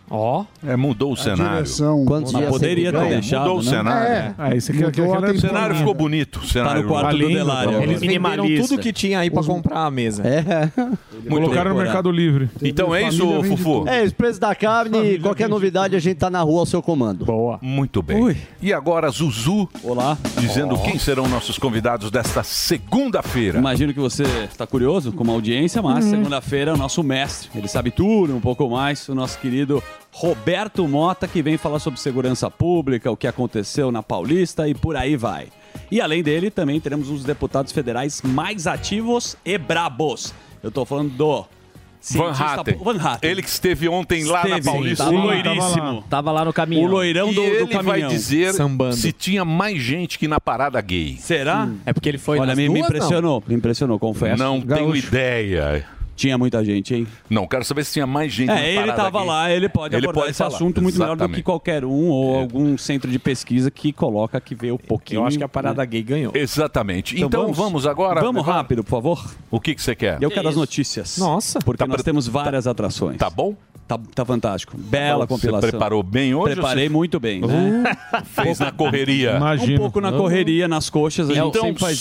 Ó, 0.10 0.46
É, 0.66 0.76
mudou 0.76 1.14
o 1.14 1.18
cenário. 1.18 1.56
Direção. 1.64 2.06
Quantos 2.06 2.32
dias 2.32 2.50
poderia 2.50 2.92
ter 2.92 3.10
deixado, 3.10 3.42
Mudou 3.42 3.60
o 3.60 3.64
né? 3.64 3.70
cenário. 3.70 4.08
É. 4.14 4.36
Ah, 4.38 4.56
esse 4.56 4.72
aqui, 4.72 4.84
aqui, 4.84 5.02
Mudou 5.02 5.16
a 5.16 5.28
aqui, 5.28 5.38
O 5.38 5.42
cenário 5.42 5.76
ficou 5.76 5.94
bonito. 5.94 6.40
O 6.40 6.48
cenário 6.48 6.82
Tá 6.82 6.88
no 6.88 6.90
quarto 6.94 7.12
do 7.12 7.18
lindo, 7.18 7.34
Delário. 7.34 7.72
tá 7.74 7.84
eles 7.84 8.00
venderam 8.02 8.46
tudo 8.68 8.78
que 8.80 8.94
tinha 8.94 9.20
aí 9.20 9.30
pra 9.30 9.44
comprar 9.44 9.86
a 9.86 9.92
mesa. 9.92 10.24
É. 10.26 10.70
Muito 11.14 11.30
Colocaram 11.30 11.72
no. 11.72 11.78
Mercado 11.78 12.12
Livre. 12.12 12.50
Então 12.62 12.94
é 12.94 13.08
isso, 13.08 13.26
Família 13.26 13.44
Fufu? 13.58 13.80
tudo. 13.80 13.90
É, 13.90 14.04
esse 14.04 14.14
preço 14.14 14.40
da 14.40 14.54
carne, 14.54 15.18
qualquer 15.20 15.50
novidade, 15.50 15.96
a 15.96 16.00
gente 16.00 16.18
tá 16.18 16.30
na 16.30 16.42
rua 16.42 16.60
ao 16.62 16.66
seu 16.66 16.82
comando. 16.82 17.26
Boa. 17.26 17.58
Muito 17.62 18.02
bem. 18.02 18.22
Ui. 18.22 18.38
E 18.62 18.72
agora, 18.74 19.10
Zuzu, 19.10 19.68
Olá. 19.84 20.18
dizendo 20.40 20.78
quem 20.80 20.98
serão 21.00 21.28
nossos 21.28 21.58
convidados 21.58 22.12
desta 22.12 22.44
segunda-feira. 22.44 23.58
Imagino 23.60 23.94
que 23.94 24.00
você 24.00 24.24
está 24.50 24.68
curioso 24.68 25.12
com 25.12 25.24
uma 25.24 25.34
audiência, 25.34 25.82
mas 25.82 26.06
segunda-feira 26.06 26.74
o 26.74 26.78
nosso 26.78 27.02
mestre, 27.04 27.50
ele 27.56 27.68
sabe 27.68 27.92
tudo, 27.92 28.36
um 28.36 28.42
pouco 28.42 28.70
mais, 28.70 29.08
o 29.10 29.16
nosso 29.16 29.40
querido 29.40 29.82
Roberto 30.18 30.88
Mota, 30.88 31.28
que 31.28 31.42
vem 31.42 31.58
falar 31.58 31.78
sobre 31.80 32.00
segurança 32.00 32.50
pública, 32.50 33.12
o 33.12 33.18
que 33.18 33.28
aconteceu 33.28 33.92
na 33.92 34.02
Paulista 34.02 34.66
e 34.66 34.74
por 34.74 34.96
aí 34.96 35.18
vai. 35.18 35.48
E 35.92 36.00
além 36.00 36.24
dele, 36.24 36.50
também 36.50 36.80
teremos 36.80 37.10
os 37.10 37.26
deputados 37.26 37.74
federais 37.74 38.22
mais 38.22 38.66
ativos 38.66 39.36
e 39.44 39.58
brabos. 39.58 40.34
Eu 40.64 40.72
tô 40.72 40.86
falando 40.86 41.10
do 41.10 41.42
Van 41.42 42.34
cientista 42.34 42.62
Hatten. 42.62 42.78
Van 42.82 42.96
Hatten. 42.98 43.30
Ele 43.30 43.42
que 43.42 43.50
esteve 43.50 43.90
ontem 43.90 44.24
lá 44.24 44.44
na 44.48 44.58
Esteve, 44.58 44.66
Paulista. 44.66 45.10
Sim, 45.10 45.18
loiríssimo. 45.18 46.04
Tava 46.10 46.32
lá 46.32 46.46
no 46.46 46.54
caminho. 46.54 46.88
O 46.88 46.90
loirão 46.92 47.30
E 47.32 47.36
do, 47.36 47.42
do 47.42 47.48
ele 47.48 47.66
vai 47.66 47.84
caminhão. 47.84 48.10
dizer 48.10 48.54
Sambando. 48.54 48.96
se 48.96 49.12
tinha 49.12 49.44
mais 49.44 49.82
gente 49.82 50.18
que 50.18 50.30
na 50.30 50.40
parada 50.40 50.80
gay. 50.80 51.18
Será? 51.20 51.68
É 51.86 51.92
porque 51.92 52.08
ele 52.08 52.18
foi 52.20 52.40
Olha, 52.40 52.48
nas 52.48 52.58
me, 52.58 52.70
me 52.70 52.80
duas, 52.80 52.80
não? 52.80 52.88
impressionou, 52.88 53.44
me 53.46 53.56
impressionou, 53.56 54.00
confesso. 54.00 54.42
Não 54.42 54.62
tenho 54.62 54.86
Gaúcho. 54.88 55.08
ideia. 55.08 55.86
Tinha 56.16 56.38
muita 56.38 56.64
gente, 56.64 56.96
hein? 56.96 57.08
Não, 57.30 57.46
quero 57.46 57.66
saber 57.66 57.84
se 57.84 57.94
tinha 57.94 58.08
mais 58.08 58.32
gente 58.32 58.48
na 58.48 58.60
É, 58.60 58.70
ele 58.70 58.80
parada 58.82 59.04
tava 59.04 59.20
gay. 59.20 59.28
lá, 59.28 59.52
ele 59.52 59.68
pode 59.70 59.96
Ele 59.96 60.06
abordar 60.06 60.22
pode 60.24 60.32
esse 60.32 60.38
falar. 60.38 60.56
assunto 60.56 60.82
muito 60.82 60.98
melhor 60.98 61.16
do 61.16 61.18
que 61.18 61.24
Exatamente. 61.24 61.44
qualquer 61.44 61.84
um 61.84 62.08
ou 62.10 62.40
algum 62.40 62.78
centro 62.78 63.12
de 63.12 63.20
pesquisa 63.20 63.70
que 63.70 63.92
coloca 63.92 64.40
que 64.40 64.56
vê 64.56 64.72
um 64.72 64.78
pouquinho. 64.78 65.20
Eu 65.22 65.26
acho 65.26 65.38
que 65.38 65.44
a 65.44 65.50
parada 65.50 65.82
né? 65.82 65.86
gay 65.86 66.02
ganhou. 66.04 66.32
Exatamente. 66.34 67.22
Então, 67.22 67.52
vamos, 67.52 67.86
agora. 67.86 68.22
Vamos 68.22 68.46
rápido, 68.46 68.84
por 68.84 68.92
favor. 68.92 69.30
O 69.52 69.60
que 69.60 69.76
que 69.76 69.82
você 69.82 69.94
quer? 69.94 70.18
Eu 70.22 70.32
quero 70.32 70.48
as 70.48 70.56
notícias. 70.56 71.18
Nossa. 71.18 71.60
Porque 71.60 71.80
Tá 71.80 71.88
nós 71.88 71.96
pre- 71.98 72.04
temos 72.06 72.28
várias 72.28 72.66
atrações. 72.66 73.18
Tá 73.18 73.30
bom? 73.30 73.56
Tá, 73.88 74.00
tá 74.16 74.26
fantástico. 74.26 74.76
Bela 74.78 75.26
Você 75.26 75.28
compilação. 75.28 75.70
preparou 75.70 76.02
bem 76.02 76.34
hoje? 76.34 76.54
Preparei 76.56 76.88
ou 76.88 76.94
muito 76.94 77.20
bem, 77.20 77.42
né? 77.42 77.84
você 78.24 78.24
fez 78.44 78.60
na 78.60 78.72
correria. 78.72 79.34
Um 79.34 79.38
Imagina. 79.38 79.78
pouco 79.80 80.02
na 80.02 80.12
correria, 80.12 80.68
nas 80.68 80.90
coxas, 80.90 81.30
a 81.30 81.34
gente 81.34 81.48
Então, 81.50 81.62
sempre 81.62 81.82
faz 81.82 81.98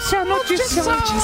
isso. 0.00 0.82
solte 0.82 1.12
a 1.12 1.18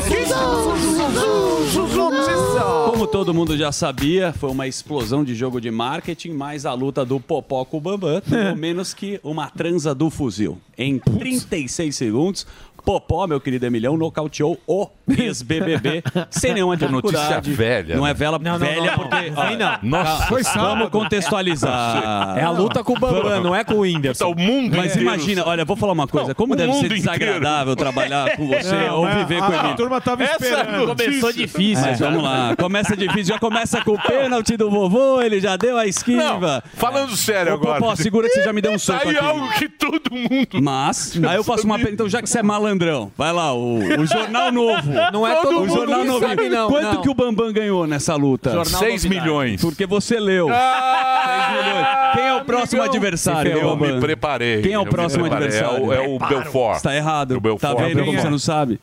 vinheta. 0.00 0.64
Como 2.86 3.06
todo 3.06 3.34
mundo 3.34 3.56
já 3.56 3.70
sabia, 3.72 4.32
foi 4.32 4.50
uma 4.50 4.66
explosão 4.66 5.22
de 5.24 5.34
jogo 5.34 5.60
de 5.60 5.70
marketing, 5.70 6.30
mais 6.30 6.64
a 6.64 6.72
luta 6.72 7.04
do 7.04 7.20
Popó 7.20 7.64
com 7.64 7.76
o 7.76 7.80
Bambam, 7.80 8.20
pelo 8.22 8.56
menos 8.56 8.94
que 8.94 9.20
uma 9.22 9.50
transa 9.50 9.94
do 9.94 10.10
fuzil. 10.10 10.58
Em 10.76 10.98
36 10.98 11.94
segundos, 11.94 12.46
Popó, 12.84 13.26
meu 13.26 13.40
querido 13.40 13.64
Emilhão, 13.66 13.96
nocauteou 13.96 14.58
o 14.66 14.86
ex-BBB 15.08 16.02
sem 16.30 16.54
nenhuma 16.54 16.76
Que 16.76 16.86
notícia 16.86 17.18
dificuldade. 17.40 17.52
velha, 17.52 17.96
Não 17.96 18.04
né? 18.04 18.10
é 18.10 18.14
vela 18.14 18.38
Não, 18.38 18.52
não, 18.52 18.58
velha 18.58 18.76
não, 18.80 18.86
não. 18.86 18.94
porque... 19.08 19.30
Não 19.30 19.46
vem, 19.46 19.56
não. 19.56 19.78
Nossa, 19.82 20.26
Foi 20.26 20.42
sábado. 20.44 20.64
Vamos 20.64 20.88
contextualizar. 20.90 22.36
É 22.38 22.42
a 22.42 22.50
luta 22.50 22.82
com 22.82 22.92
o 22.94 22.98
Bambam, 22.98 23.42
não 23.42 23.54
é 23.54 23.64
com 23.64 23.72
o 23.72 23.76
tá 23.76 23.80
Whindersson. 23.82 24.30
o 24.30 24.34
mundo 24.38 24.76
Mas 24.76 24.92
inteiro. 24.92 25.02
imagina, 25.02 25.44
olha, 25.46 25.64
vou 25.64 25.76
falar 25.76 25.92
uma 25.92 26.06
coisa. 26.06 26.34
Como 26.34 26.54
o 26.54 26.56
deve 26.56 26.72
ser 26.74 26.88
desagradável 26.88 27.76
trabalhar 27.76 28.36
com 28.36 28.46
você 28.48 28.74
Não, 28.74 28.98
ou 29.00 29.06
viver 29.08 29.42
a, 29.42 29.46
com 29.46 29.52
a 29.52 29.64
ele. 29.68 29.74
turma 29.74 30.00
tava 30.00 30.22
Essa 30.24 30.44
esperando. 30.44 30.86
Começou 30.96 31.32
difícil. 31.32 31.84
Mas 31.84 31.98
vamos 31.98 32.22
lá, 32.22 32.54
começa 32.56 32.96
difícil, 32.96 33.34
já 33.34 33.38
começa 33.38 33.82
com 33.82 33.92
o 33.92 33.98
pênalti 34.02 34.56
do 34.56 34.70
vovô, 34.70 35.20
ele 35.20 35.40
já 35.40 35.56
deu 35.56 35.76
a 35.76 35.82
Não, 35.82 35.88
esquiva. 35.88 36.62
falando 36.74 37.16
sério 37.16 37.52
Ô, 37.52 37.54
agora. 37.56 37.80
Popó, 37.80 37.94
segura 37.96 38.28
que 38.28 38.34
você 38.34 38.42
já 38.42 38.52
me 38.52 38.60
deu 38.60 38.72
um 38.72 38.78
soco 38.78 39.08
Aí 39.08 39.16
aqui. 39.16 39.24
algo 39.26 39.48
que 39.52 39.68
todo 39.68 40.10
mundo. 40.12 40.62
Mas, 40.62 41.18
aí 41.28 41.36
eu 41.36 41.44
faço 41.44 41.64
uma 41.64 41.74
pergunta, 41.76 41.94
então 41.94 42.08
já 42.08 42.22
que 42.22 42.28
você 42.28 42.38
é 42.38 42.42
malandrão, 42.42 43.10
vai 43.16 43.32
lá, 43.32 43.52
o, 43.52 43.78
o 43.78 44.06
Jornal 44.06 44.50
Novo. 44.52 44.93
Não 45.12 45.26
é 45.26 45.34
Todo 45.34 45.42
todo 45.42 45.56
O 45.56 45.60
mundo 45.60 45.74
Jornal 45.74 46.04
Novo. 46.04 46.26
sabe, 46.26 46.48
não. 46.48 46.68
Quanto 46.68 46.94
não. 46.94 47.02
que 47.02 47.08
o 47.10 47.14
Bambam 47.14 47.52
ganhou 47.52 47.86
nessa 47.86 48.14
luta? 48.16 48.50
Jornal 48.50 48.80
6 48.80 49.04
Novidade. 49.04 49.08
milhões. 49.26 49.60
Porque 49.60 49.86
você 49.86 50.18
leu. 50.20 50.48
Ah, 50.50 52.12
Quem 52.14 52.24
é 52.24 52.34
o 52.34 52.44
próximo 52.44 52.80
amigão. 52.82 52.96
adversário, 52.96 53.52
Eu 53.52 53.70
Bambam? 53.70 53.94
me 53.94 54.00
preparei. 54.00 54.62
Quem 54.62 54.72
é 54.72 54.78
o 54.78 54.86
próximo 54.86 55.22
preparei. 55.24 55.48
adversário? 55.48 55.92
É 55.92 56.00
o, 56.00 56.04
é 56.04 56.08
o 56.08 56.18
Belfort. 56.18 56.76
Está 56.76 56.94
errado. 56.94 57.32
O 57.36 57.40
Belfort. 57.40 57.76
Tá 57.76 57.82
vendo 57.84 58.04
como 58.04 58.18
é? 58.18 58.20
você 58.20 58.30
não 58.30 58.38
sabe? 58.38 58.80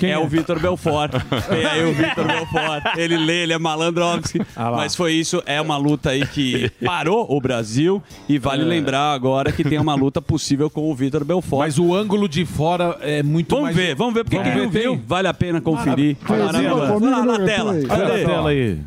Quem 0.00 0.10
é, 0.10 0.14
é? 0.14 0.18
o 0.18 0.26
Vitor 0.26 0.58
Belfort. 0.58 1.12
Tem 1.48 1.64
aí 1.66 1.84
o 1.84 1.92
Vitor 1.94 2.26
Belfort. 2.26 2.82
Ele 2.96 3.18
lê, 3.18 3.42
ele 3.42 3.52
é 3.52 3.58
malandrovski. 3.58 4.40
Mas 4.56 4.96
foi 4.96 5.12
isso, 5.12 5.42
é 5.44 5.60
uma 5.60 5.76
luta 5.76 6.10
aí 6.10 6.26
que 6.26 6.70
parou 6.84 7.26
o 7.28 7.40
Brasil. 7.40 8.02
E 8.28 8.38
vale 8.38 8.64
lembrar 8.64 9.12
agora 9.12 9.52
que 9.52 9.62
tem 9.62 9.78
uma 9.78 9.94
luta 9.94 10.22
possível 10.22 10.70
com 10.70 10.90
o 10.90 10.94
Vitor 10.94 11.24
Belfort. 11.24 11.60
Mas 11.60 11.78
o 11.78 11.94
ângulo 11.94 12.28
de 12.28 12.46
fora 12.46 12.96
é 13.02 13.22
muito 13.22 13.50
Vamos 13.50 13.64
mais... 13.64 13.76
ver, 13.76 13.94
vamos 13.94 14.14
ver, 14.14 14.24
porque 14.24 14.36
Vamos 14.38 14.52
quem 14.52 14.62
não 14.62 14.70
viu, 14.70 15.00
vale 15.06 15.28
a 15.28 15.34
pena 15.34 15.60
conferir. 15.60 16.16
Maravilha. 16.26 16.74
Maravilha. 16.74 16.94
Comigo 16.94 17.10
Lá 17.10 17.24
na 17.24 17.38
no 17.38 17.44
tela. 17.44 17.74
YouTube. 17.74 17.92
Olha 17.92 18.06
Cadê? 18.06 18.22
a 18.22 18.26
tela 18.26 18.50
aí. 18.50 18.78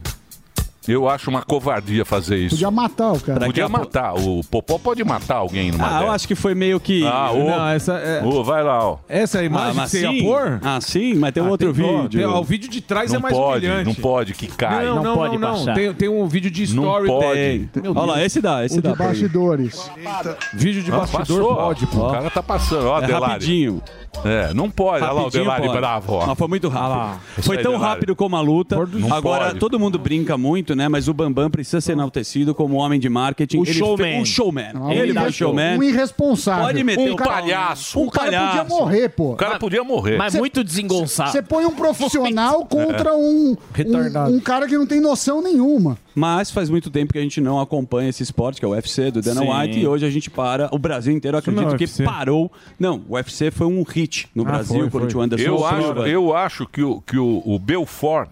Eu 0.87 1.07
acho 1.07 1.29
uma 1.29 1.41
covardia 1.41 2.03
fazer 2.03 2.37
isso. 2.37 2.55
Podia 2.55 2.69
matar 2.71 3.13
o 3.13 3.19
cara. 3.19 3.45
Podia 3.45 3.69
matar. 3.69 4.13
O 4.15 4.41
Popó 4.43 4.77
pode 4.77 5.03
matar 5.03 5.35
alguém 5.37 5.71
numa 5.71 5.85
Ah, 5.87 5.93
eu 5.95 5.99
dessa. 6.01 6.11
acho 6.13 6.27
que 6.27 6.35
foi 6.35 6.53
meio 6.53 6.79
que. 6.79 7.05
Ah, 7.05 7.31
ô. 7.31 7.43
Não, 7.49 7.67
essa 7.69 7.93
é- 7.93 8.21
Ô, 8.23 8.43
vai 8.43 8.63
lá, 8.63 8.85
ó. 8.85 8.97
Essa 9.07 9.37
é 9.37 9.41
a 9.41 9.43
imagem 9.45 9.67
Ah, 9.69 9.71
que 9.71 9.77
mas 9.77 9.91
você 9.91 10.01
ia 10.01 10.09
sim. 10.11 10.23
pôr? 10.23 10.59
Ah, 10.61 10.79
sim, 10.81 11.13
mas 11.15 11.31
tem 11.33 11.41
um 11.41 11.47
Ah, 11.47 11.49
outro 11.51 11.73
tem- 11.73 11.83
ó, 11.85 12.01
vídeo. 12.03 12.19
tem- 12.19 12.27
ó, 12.27 12.39
o 12.39 12.43
vídeo 12.43 12.69
de 12.69 12.81
trás 12.81 13.11
não 13.11 13.19
é 13.19 13.21
mais 13.23 13.35
pode, 13.35 13.65
humilhante. 13.65 13.85
não 13.87 13.95
pode, 13.95 14.33
que 14.33 14.47
cai. 14.47 14.85
Não, 14.85 15.01
não, 15.03 15.15
pode 15.15 15.37
não, 15.37 15.49
não. 15.51 15.57
baixar. 15.57 15.73
Tem, 15.75 15.93
tem 15.93 16.09
um 16.09 16.27
vídeo 16.27 16.51
de 16.51 16.61
Não 16.75 16.83
story. 16.83 17.07
pode. 17.07 17.33
Tem. 17.33 17.69
Meu 17.81 17.91
Olha 17.91 18.01
lá, 18.01 18.13
Deus. 18.15 18.25
esse 18.25 18.41
dá, 18.41 18.65
esse 18.65 18.79
O 18.79 18.81
dá. 18.81 18.91
de 18.91 18.95
pra 18.97 19.05
mim. 19.05 19.11
bastidores. 19.11 19.91
Vídeo 20.53 20.83
de 20.83 20.91
Ah, 20.91 20.97
bastidor 20.97 21.19
passou, 21.25 21.55
pode, 21.55 21.87
pô. 21.87 22.07
O 22.07 22.11
cara 22.11 22.29
tá 22.29 22.43
passando, 22.43 22.87
ó, 22.87 22.99
É 23.01 23.07
Delari. 23.07 23.31
rapidinho. 23.33 23.81
É, 24.23 24.53
não 24.53 24.69
pode. 24.69 25.03
Olha 25.03 25.11
lá 25.13 25.25
o 25.25 25.29
Delari 25.29 25.63
pode. 25.67 25.77
bravo, 25.77 26.13
ó. 26.13 26.25
Mas 26.27 26.37
foi 26.37 26.47
muito 26.47 26.69
rápido. 26.69 26.89
lá. 26.89 27.19
Foi 27.41 27.57
tão 27.57 27.71
Delari. 27.73 27.89
rápido 27.89 28.15
como 28.15 28.35
a 28.35 28.41
luta. 28.41 28.75
Não 28.93 29.13
Agora, 29.13 29.47
pode. 29.47 29.59
todo 29.59 29.79
mundo 29.79 29.97
brinca 29.99 30.37
muito, 30.37 30.75
né? 30.75 30.87
Mas 30.87 31.07
o 31.07 31.13
Bambam 31.13 31.49
precisa 31.49 31.81
ser 31.81 31.93
enaltecido 31.93 32.53
como 32.53 32.75
homem 32.75 32.99
de 32.99 33.09
marketing. 33.09 33.57
O 33.57 33.63
Ele 33.63 33.73
showman. 33.73 34.21
O 34.21 34.25
showman. 34.25 34.73
Não, 34.73 34.91
Ele 34.91 35.11
um 35.11 35.15
dá 35.15 35.31
showman. 35.31 35.77
Um 35.79 35.83
irresponsável. 35.83 36.65
Pode 36.65 36.83
meter 36.83 37.11
Um 37.11 37.15
pau. 37.15 37.27
palhaço. 37.27 37.99
Um 37.99 38.05
O 38.07 38.11
cara 38.11 38.25
podia 38.31 38.47
palhaço. 38.49 38.69
morrer, 38.77 39.09
pô. 39.09 39.31
O 39.31 39.35
cara 39.35 39.59
podia 39.59 39.83
morrer. 39.83 40.17
Mas 40.17 40.35
muito 40.35 40.63
desengonçado. 40.63 41.31
Você 41.31 41.41
põe 41.41 41.65
um 41.65 41.71
profissional 41.75 42.65
contra 42.65 43.15
um, 43.15 43.57
Retardado. 43.73 44.31
um, 44.31 44.35
um 44.35 44.39
cara 44.39 44.67
que 44.67 44.77
não 44.77 44.85
tem 44.85 45.01
noção 45.01 45.41
nenhuma. 45.41 45.97
Mas 46.15 46.51
faz 46.51 46.69
muito 46.69 46.89
tempo 46.91 47.11
que 47.13 47.19
a 47.19 47.21
gente 47.21 47.41
não 47.41 47.59
acompanha 47.59 48.09
esse 48.09 48.21
esporte, 48.21 48.59
que 48.59 48.65
é 48.65 48.67
o 48.67 48.71
UFC 48.71 49.09
do 49.11 49.21
Dana 49.21 49.41
Sim. 49.41 49.51
White, 49.51 49.79
e 49.79 49.87
hoje 49.87 50.05
a 50.05 50.09
gente 50.09 50.29
para. 50.29 50.69
O 50.71 50.77
Brasil 50.77 51.13
inteiro 51.13 51.37
Isso 51.39 51.51
não 51.51 51.63
acredito 51.63 51.75
é 51.75 51.77
que 51.77 51.83
UFC. 51.85 52.03
parou. 52.03 52.51
Não, 52.79 53.03
o 53.09 53.15
UFC 53.15 53.49
foi 53.51 53.67
um 53.67 53.81
hit 53.83 54.27
no 54.35 54.43
Ah, 54.43 54.45
Brasil, 54.45 54.89
foi, 54.91 55.09
foi. 55.09 55.13
o 55.15 55.21
Anderson 55.21 55.45
Eu 55.45 55.65
acho, 55.65 55.85
eu 56.05 56.35
acho 56.35 56.67
que 56.67 56.83
o, 56.83 57.01
que 57.01 57.17
o, 57.17 57.41
o 57.45 57.57
Belfort, 57.57 58.29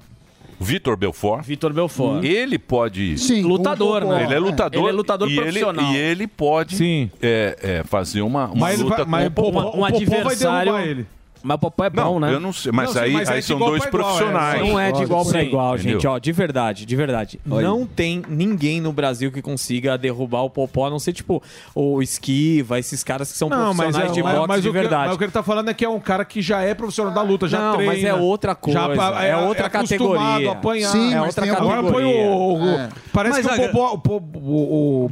o 0.59 0.63
Vitor 0.63 0.95
Belfort, 0.95 1.43
Vitor 1.43 1.73
Belfort. 1.73 2.23
ele 2.23 2.59
pode. 2.59 3.17
Sim. 3.17 3.41
Lutador, 3.41 4.03
um- 4.03 4.09
né? 4.09 4.25
Ele 4.25 4.33
é 4.35 4.39
lutador. 4.39 4.79
Ele 4.81 4.89
é 4.89 4.91
lutador 4.91 5.31
e 5.31 5.35
profissional. 5.35 5.85
Ele, 5.91 5.97
e 5.97 6.01
ele 6.01 6.27
pode 6.27 6.75
Sim. 6.75 7.09
é, 7.19 7.57
é, 7.61 7.83
fazer 7.83 8.21
uma, 8.21 8.45
uma 8.45 8.55
Mas, 8.55 8.79
luta 8.79 8.97
vai, 8.97 9.05
mas 9.05 9.23
com 9.33 9.41
o 9.41 9.51
Popó. 9.51 9.63
Popó 9.63 9.77
vai 9.79 9.91
adversário- 9.91 10.71
derrubar 10.73 10.87
ele. 10.87 11.05
Mas 11.43 11.55
o 11.55 11.59
Popó 11.59 11.83
é 11.85 11.89
bom, 11.89 12.01
Não, 12.01 12.19
né? 12.19 12.33
eu 12.33 12.39
não 12.39 12.53
sei. 12.53 12.71
Mas 12.71 12.93
Não, 12.93 13.01
aí, 13.01 13.13
mas 13.13 13.29
é 13.29 13.33
aí 13.33 13.39
de 13.39 13.45
são 13.45 13.57
dois 13.57 13.83
igual, 13.83 13.87
é. 13.87 13.89
profissionais. 13.91 14.61
Não 14.61 14.79
é 14.79 14.91
de 14.91 15.03
igual 15.03 15.25
pra 15.25 15.39
Sim, 15.39 15.45
igual, 15.47 15.75
entendeu? 15.75 15.93
gente. 15.93 16.07
Ó, 16.07 16.17
de 16.19 16.31
verdade, 16.31 16.85
de 16.85 16.95
verdade. 16.95 17.39
Oi. 17.49 17.63
Não 17.63 17.85
tem 17.85 18.21
ninguém 18.29 18.79
no 18.81 18.91
Brasil 18.93 19.31
que 19.31 19.41
consiga 19.41 19.97
derrubar 19.97 20.41
o 20.43 20.49
Popó, 20.49 20.87
a 20.87 20.89
não 20.89 20.99
ser 20.99 21.13
tipo 21.13 21.41
o 21.75 22.01
Esquiva, 22.01 22.77
esses 22.79 23.03
caras 23.03 23.31
que 23.31 23.37
são 23.37 23.49
Não, 23.49 23.73
mas, 23.73 23.77
profissionais 23.77 24.11
é, 24.11 24.13
de 24.13 24.23
mas, 24.23 24.35
boxe 24.35 24.47
mas 24.47 24.61
de 24.61 24.67
que, 24.69 24.73
verdade. 24.73 25.05
mas 25.07 25.15
o 25.15 25.17
que 25.17 25.23
ele 25.25 25.31
tá 25.31 25.43
falando 25.43 25.69
é 25.69 25.73
que 25.73 25.83
é 25.85 25.89
um 25.89 25.99
cara 25.99 26.23
que 26.25 26.41
já 26.41 26.61
é 26.61 26.73
profissional 26.73 27.13
da 27.13 27.21
luta, 27.21 27.47
já 27.47 27.59
Não, 27.59 27.75
treina. 27.75 27.93
mas 27.93 28.03
é 28.03 28.13
outra 28.13 28.55
coisa, 28.55 28.89
pa- 28.89 29.23
é 29.23 29.35
outra 29.35 29.67
acostumado 29.67 29.89
categoria. 30.09 30.49
a 30.49 30.51
apanhar. 30.53 30.91
Sim, 30.91 31.13
é 31.13 31.17
mas 31.19 31.27
outra 31.27 31.43
tem 31.43 31.51
Agora 31.51 31.81
põe 31.83 31.91
categoria. 32.03 32.21
o... 32.31 32.61
o- 32.63 32.67
É. 32.69 32.89
Parece 33.11 33.43
Mas 33.43 33.55
que 33.55 33.65
o, 33.65 33.71
Popó, 33.71 34.01
o, 34.09 35.09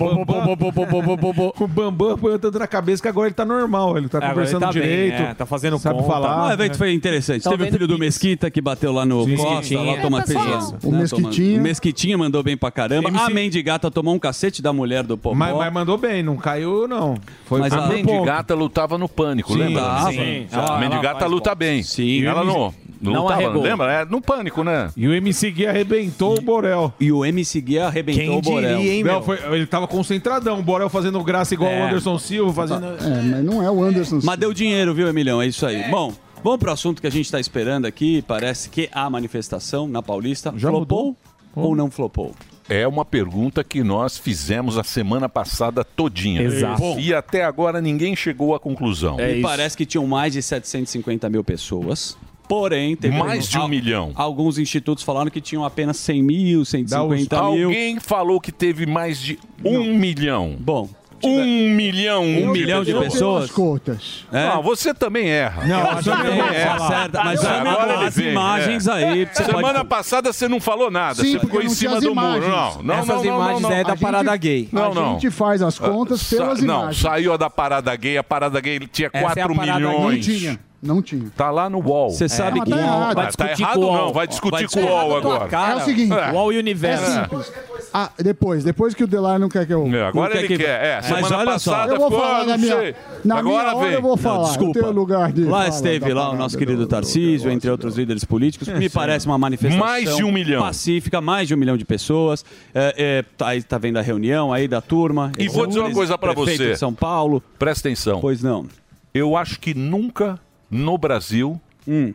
Bambam, 1.67 2.17
põe 2.17 2.37
tanto 2.39 2.57
na 2.59 2.67
cabeça 2.67 3.01
que 3.01 3.07
agora 3.07 3.27
ele 3.27 3.35
tá 3.35 3.45
normal. 3.45 3.97
Ele 3.97 4.07
tá 4.07 4.21
conversando 4.21 4.61
tá 4.61 4.71
direito. 4.71 5.21
é, 5.21 5.33
tá 5.33 5.45
fazendo 5.45 5.79
conta. 5.79 5.93
Falar. 6.21 6.47
o 6.49 6.51
evento 6.53 6.77
foi 6.77 6.93
interessante. 6.93 7.43
Tão 7.43 7.51
Teve 7.51 7.63
o 7.69 7.71
filho 7.71 7.87
do. 7.87 7.99
Mesquita 7.99 8.49
que 8.49 8.61
bateu 8.61 8.91
lá 8.93 9.05
no 9.05 9.25
Sim. 9.25 9.35
Costa, 9.35 9.75
lá 9.77 9.91
É, 9.91 9.95
pessoal. 9.97 10.23
Pereira. 10.25 10.59
O 10.83 10.91
Mesquitinha. 10.91 11.59
O 11.59 11.63
Mesquitinha 11.63 12.17
mandou 12.17 12.41
bem 12.41 12.55
pra 12.57 12.71
caramba. 12.71 13.09
MC 13.09 13.23
A 13.23 13.29
Mendigata 13.29 13.91
tomou 13.91 14.13
um 14.15 14.19
cacete 14.19 14.61
da 14.61 14.71
mulher 14.71 15.03
do 15.03 15.17
Popó. 15.17 15.35
Mas, 15.35 15.55
mas 15.55 15.73
mandou 15.73 15.97
bem, 15.97 16.23
não 16.23 16.37
caiu, 16.37 16.87
não. 16.87 17.15
Foi 17.45 17.59
Mas 17.59 17.73
a 17.73 17.85
A. 17.85 17.87
Mendigata 17.89 18.55
lutava 18.55 18.97
no 18.97 19.09
pânico, 19.09 19.51
Sim, 19.53 19.59
lembra? 19.59 19.81
Sim. 20.11 20.47
A 20.51 20.55
Ela- 20.55 20.65
ela 20.67 20.79
Mendigata 20.79 21.25
luta 21.25 21.53
bem. 21.55 21.83
Sim. 21.83 22.25
Ela 22.25 22.43
não, 22.43 22.73
não, 23.01 23.13
Não 23.13 23.21
lutava, 23.23 23.41
arregou. 23.41 23.61
lembra? 23.63 23.91
É 23.93 24.05
no 24.05 24.21
pânico, 24.21 24.63
né? 24.63 24.91
E 24.95 25.07
o 25.07 25.13
MC 25.13 25.51
Gui 25.51 25.67
arrebentou 25.67 26.37
o 26.37 26.41
Borel. 26.41 26.93
E 26.99 27.11
o 27.11 27.23
MC 27.25 27.61
Gui 27.61 27.79
arrebentou 27.79 28.21
Quem 28.23 28.37
o 28.37 28.41
Borel. 28.41 28.77
diria, 28.77 28.93
hein, 28.93 29.03
Não, 29.03 29.13
meu? 29.13 29.21
foi- 29.23 29.39
ele 29.55 29.65
tava 29.65 29.87
concentradão. 29.87 30.59
O 30.59 30.63
Borel 30.63 30.89
fazendo 30.89 31.23
graça 31.23 31.53
igual 31.53 31.69
É. 31.71 31.81
o 31.81 31.83
Anderson 31.85 32.17
Silva, 32.19 32.53
fazendo. 32.53 32.85
É, 32.85 33.21
mas 33.21 33.43
não 33.43 33.63
é 33.63 33.69
o 33.71 33.83
Anderson. 33.83 34.19
Mas 34.23 34.37
deu 34.37 34.53
dinheiro, 34.53 34.93
viu, 34.93 35.07
Emilhão? 35.07 35.41
É 35.41 35.47
isso 35.47 35.65
aí. 35.65 35.89
Bom, 35.89 36.13
vamos 36.43 36.59
pro 36.59 36.71
assunto 36.71 37.01
que 37.01 37.07
a 37.07 37.11
gente 37.11 37.25
está 37.25 37.39
esperando 37.39 37.85
aqui. 37.85 38.21
Parece 38.27 38.69
que 38.69 38.89
a 38.91 39.09
manifestação 39.09 39.87
na 39.87 40.01
Paulista 40.03 40.53
Já 40.57 40.69
flopou 40.69 41.15
ou 41.55 41.75
não 41.75 41.89
flopou? 41.89 42.33
É 42.71 42.87
uma 42.87 43.03
pergunta 43.03 43.63
que 43.63 43.81
nós 43.83 44.15
fizemos 44.15 44.77
a 44.77 44.83
semana 44.83 45.27
passada 45.27 45.83
todinha. 45.83 46.43
Exato. 46.43 46.99
E 46.99 47.11
até 47.13 47.43
agora 47.43 47.81
ninguém 47.81 48.15
chegou 48.15 48.53
à 48.53 48.59
conclusão. 48.59 49.19
É 49.19 49.31
E 49.31 49.33
isso. 49.39 49.41
parece 49.41 49.75
que 49.75 49.87
tinham 49.87 50.05
mais 50.05 50.33
de 50.33 50.41
750 50.43 51.27
mil 51.31 51.43
pessoas. 51.43 52.15
Porém, 52.49 52.95
teve 52.95 53.15
Mais 53.17 53.47
de 53.47 53.57
um 53.57 53.61
al- 53.61 53.67
milhão. 53.67 54.11
Alguns 54.15 54.57
institutos 54.57 55.03
falaram 55.03 55.29
que 55.29 55.39
tinham 55.39 55.63
apenas 55.63 55.95
100 55.97 56.23
mil, 56.23 56.65
150 56.65 57.35
mil. 57.51 57.67
Alguém 57.67 57.99
falou 57.99 58.41
que 58.41 58.51
teve 58.51 58.85
mais 58.87 59.21
de 59.21 59.37
um 59.63 59.93
milhão. 59.93 60.55
Bom, 60.59 60.89
Um 61.23 61.69
milhão. 61.75 62.23
Um 62.23 62.49
milhão 62.51 62.81
de 62.83 62.93
pessoas? 62.93 63.51
contas. 63.51 64.25
é? 64.31 64.47
Não, 64.47 64.63
você 64.63 64.93
também 64.93 65.27
erra. 65.29 65.65
Não, 65.65 65.95
Você 66.01 66.09
também 66.09 66.39
é, 66.39 66.65
tá 66.65 66.79
certo, 66.87 67.13
mas 67.25 67.43
olha 67.43 67.59
agora 67.71 68.07
as 68.07 68.15
vem, 68.15 68.31
imagens 68.31 68.87
é. 68.87 68.91
aí. 68.93 69.25
Você 69.31 69.43
Semana 69.43 69.73
pode... 69.79 69.89
passada 69.89 70.31
você 70.33 70.47
não 70.47 70.61
falou 70.61 70.89
nada. 70.89 71.15
Sim, 71.21 71.33
você 71.33 71.39
ficou 71.41 71.61
em 71.61 71.65
não 71.65 71.71
cima 71.71 71.99
do 72.01 72.15
muro. 72.15 72.37
imagens. 72.37 72.47
Não, 72.77 72.83
não, 72.83 72.95
Essas 72.95 73.07
não, 73.07 73.15
não, 73.17 73.35
imagens 73.35 73.61
não, 73.61 73.71
é 73.71 73.77
não. 73.77 73.83
da 73.83 73.91
A 73.91 73.95
gente- 73.95 74.01
parada 74.01 74.37
gay. 74.37 74.69
Não, 74.71 74.91
a 74.91 74.95
não. 74.95 75.13
gente 75.19 75.29
faz 75.29 75.61
as 75.61 75.77
contas 75.77 76.23
pelas 76.23 76.59
Sa- 76.59 76.65
Não, 76.65 76.79
imagens. 76.83 77.01
saiu 77.01 77.33
a 77.33 77.37
da 77.37 77.49
parada 77.49 77.93
gay, 77.95 78.17
a 78.17 78.23
parada 78.23 78.59
gay 78.61 78.79
tinha 78.91 79.09
Essa 79.13 79.17
é 79.39 79.43
a 79.43 79.47
4 79.47 79.55
parada 79.55 79.73
gay. 79.77 79.81
Não 79.87 79.99
milhões. 79.99 80.25
tinha. 80.25 80.59
Não 80.81 81.01
tinha. 81.01 81.29
Tá 81.35 81.51
lá 81.51 81.69
no 81.69 81.79
UOL. 81.79 82.09
Você 82.09 82.29
sabe 82.29 82.59
mas 82.59 82.69
que... 82.69 82.71
tá 82.73 82.79
errado. 82.81 83.15
Vai 83.15 83.25
tá 83.25 83.25
discutir 83.45 83.61
errado 83.63 83.73
com 83.75 83.79
o 83.81 83.85
não, 83.93 84.03
UOL. 84.05 84.13
vai 84.13 84.27
discutir 84.27 84.51
Vai 84.51 84.67
com 84.67 84.79
o 84.79 84.85
UOL 84.85 85.17
agora. 85.17 85.49
é 85.71 85.75
o 85.75 85.79
seguinte. 85.81 86.13
É. 86.13 86.31
UOL 86.31 86.53
É 86.53 86.57
Universo. 86.57 87.11
simples. 87.11 87.53
Ah, 87.93 88.11
depois, 88.19 88.63
depois 88.63 88.93
que 88.93 89.03
o 89.03 89.07
Delar 89.07 89.39
não 89.39 89.49
quer 89.49 89.65
que 89.65 89.73
eu. 89.73 89.85
É, 89.87 90.03
agora 90.07 90.33
Não 90.35 90.39
ele 90.39 90.47
quer 90.47 90.57
que- 90.57 90.63
quer. 90.63 90.85
É, 90.85 90.95
Mas 90.97 91.05
semana 91.07 91.37
olha 91.37 91.59
só. 91.59 91.71
passada 91.71 91.93
Eu 91.93 91.97
vou 91.99 92.09
ficou, 92.11 92.23
falar 92.23 92.39
ah, 92.41 92.45
na 92.45 92.51
não 92.51 92.57
minha. 92.63 92.77
sei. 92.77 92.95
Na 93.25 93.39
Agora 93.39 93.57
minha 93.63 93.75
hora 93.75 93.85
vem. 93.85 93.93
eu 93.95 94.01
vou 94.01 94.15
falar. 94.15 94.47
desculpa. 94.47 94.79
Eu 94.79 94.83
tenho 94.83 94.93
lugar 94.95 95.31
de. 95.33 95.43
Lá 95.43 95.49
falar 95.63 95.67
esteve 95.69 95.99
da 95.99 96.05
lá 96.07 96.21
o 96.21 96.23
parada 96.25 96.37
nosso 96.43 96.55
do- 96.55 96.59
querido 96.59 96.77
do- 96.83 96.87
Tarcísio, 96.87 97.51
entre 97.51 97.69
outros 97.69 97.95
líderes 97.97 98.23
políticos. 98.23 98.67
Me 98.67 98.89
parece 98.89 99.25
uma 99.25 99.37
manifestação 99.37 99.85
Mais 99.85 100.15
de 100.15 100.23
um 100.23 100.31
milhão. 100.31 100.61
pacífica, 100.61 101.19
mais 101.19 101.47
de 101.47 101.55
um 101.55 101.57
milhão 101.57 101.75
de 101.75 101.83
pessoas. 101.83 102.45
É, 102.73 102.93
é, 102.97 103.23
tá, 103.35 103.47
aí 103.47 103.61
tá 103.63 103.77
vendo 103.77 103.97
a 103.97 104.01
reunião 104.01 104.53
aí 104.53 104.67
da 104.67 104.79
turma. 104.81 105.31
E 105.37 105.49
vou 105.49 105.65
dizer 105.67 105.79
uma 105.79 105.91
coisa 105.91 106.17
pra 106.17 106.33
Prefeito 106.33 106.63
você. 106.63 106.71
de 106.73 106.77
São 106.79 106.93
Paulo. 106.93 107.43
Presta 107.57 107.87
atenção. 107.89 108.21
Pois 108.21 108.41
não. 108.43 108.65
Eu 109.13 109.35
acho 109.35 109.59
que 109.59 109.73
nunca 109.73 110.39
no 110.69 110.97
Brasil 110.97 111.59
Hum, 111.87 112.13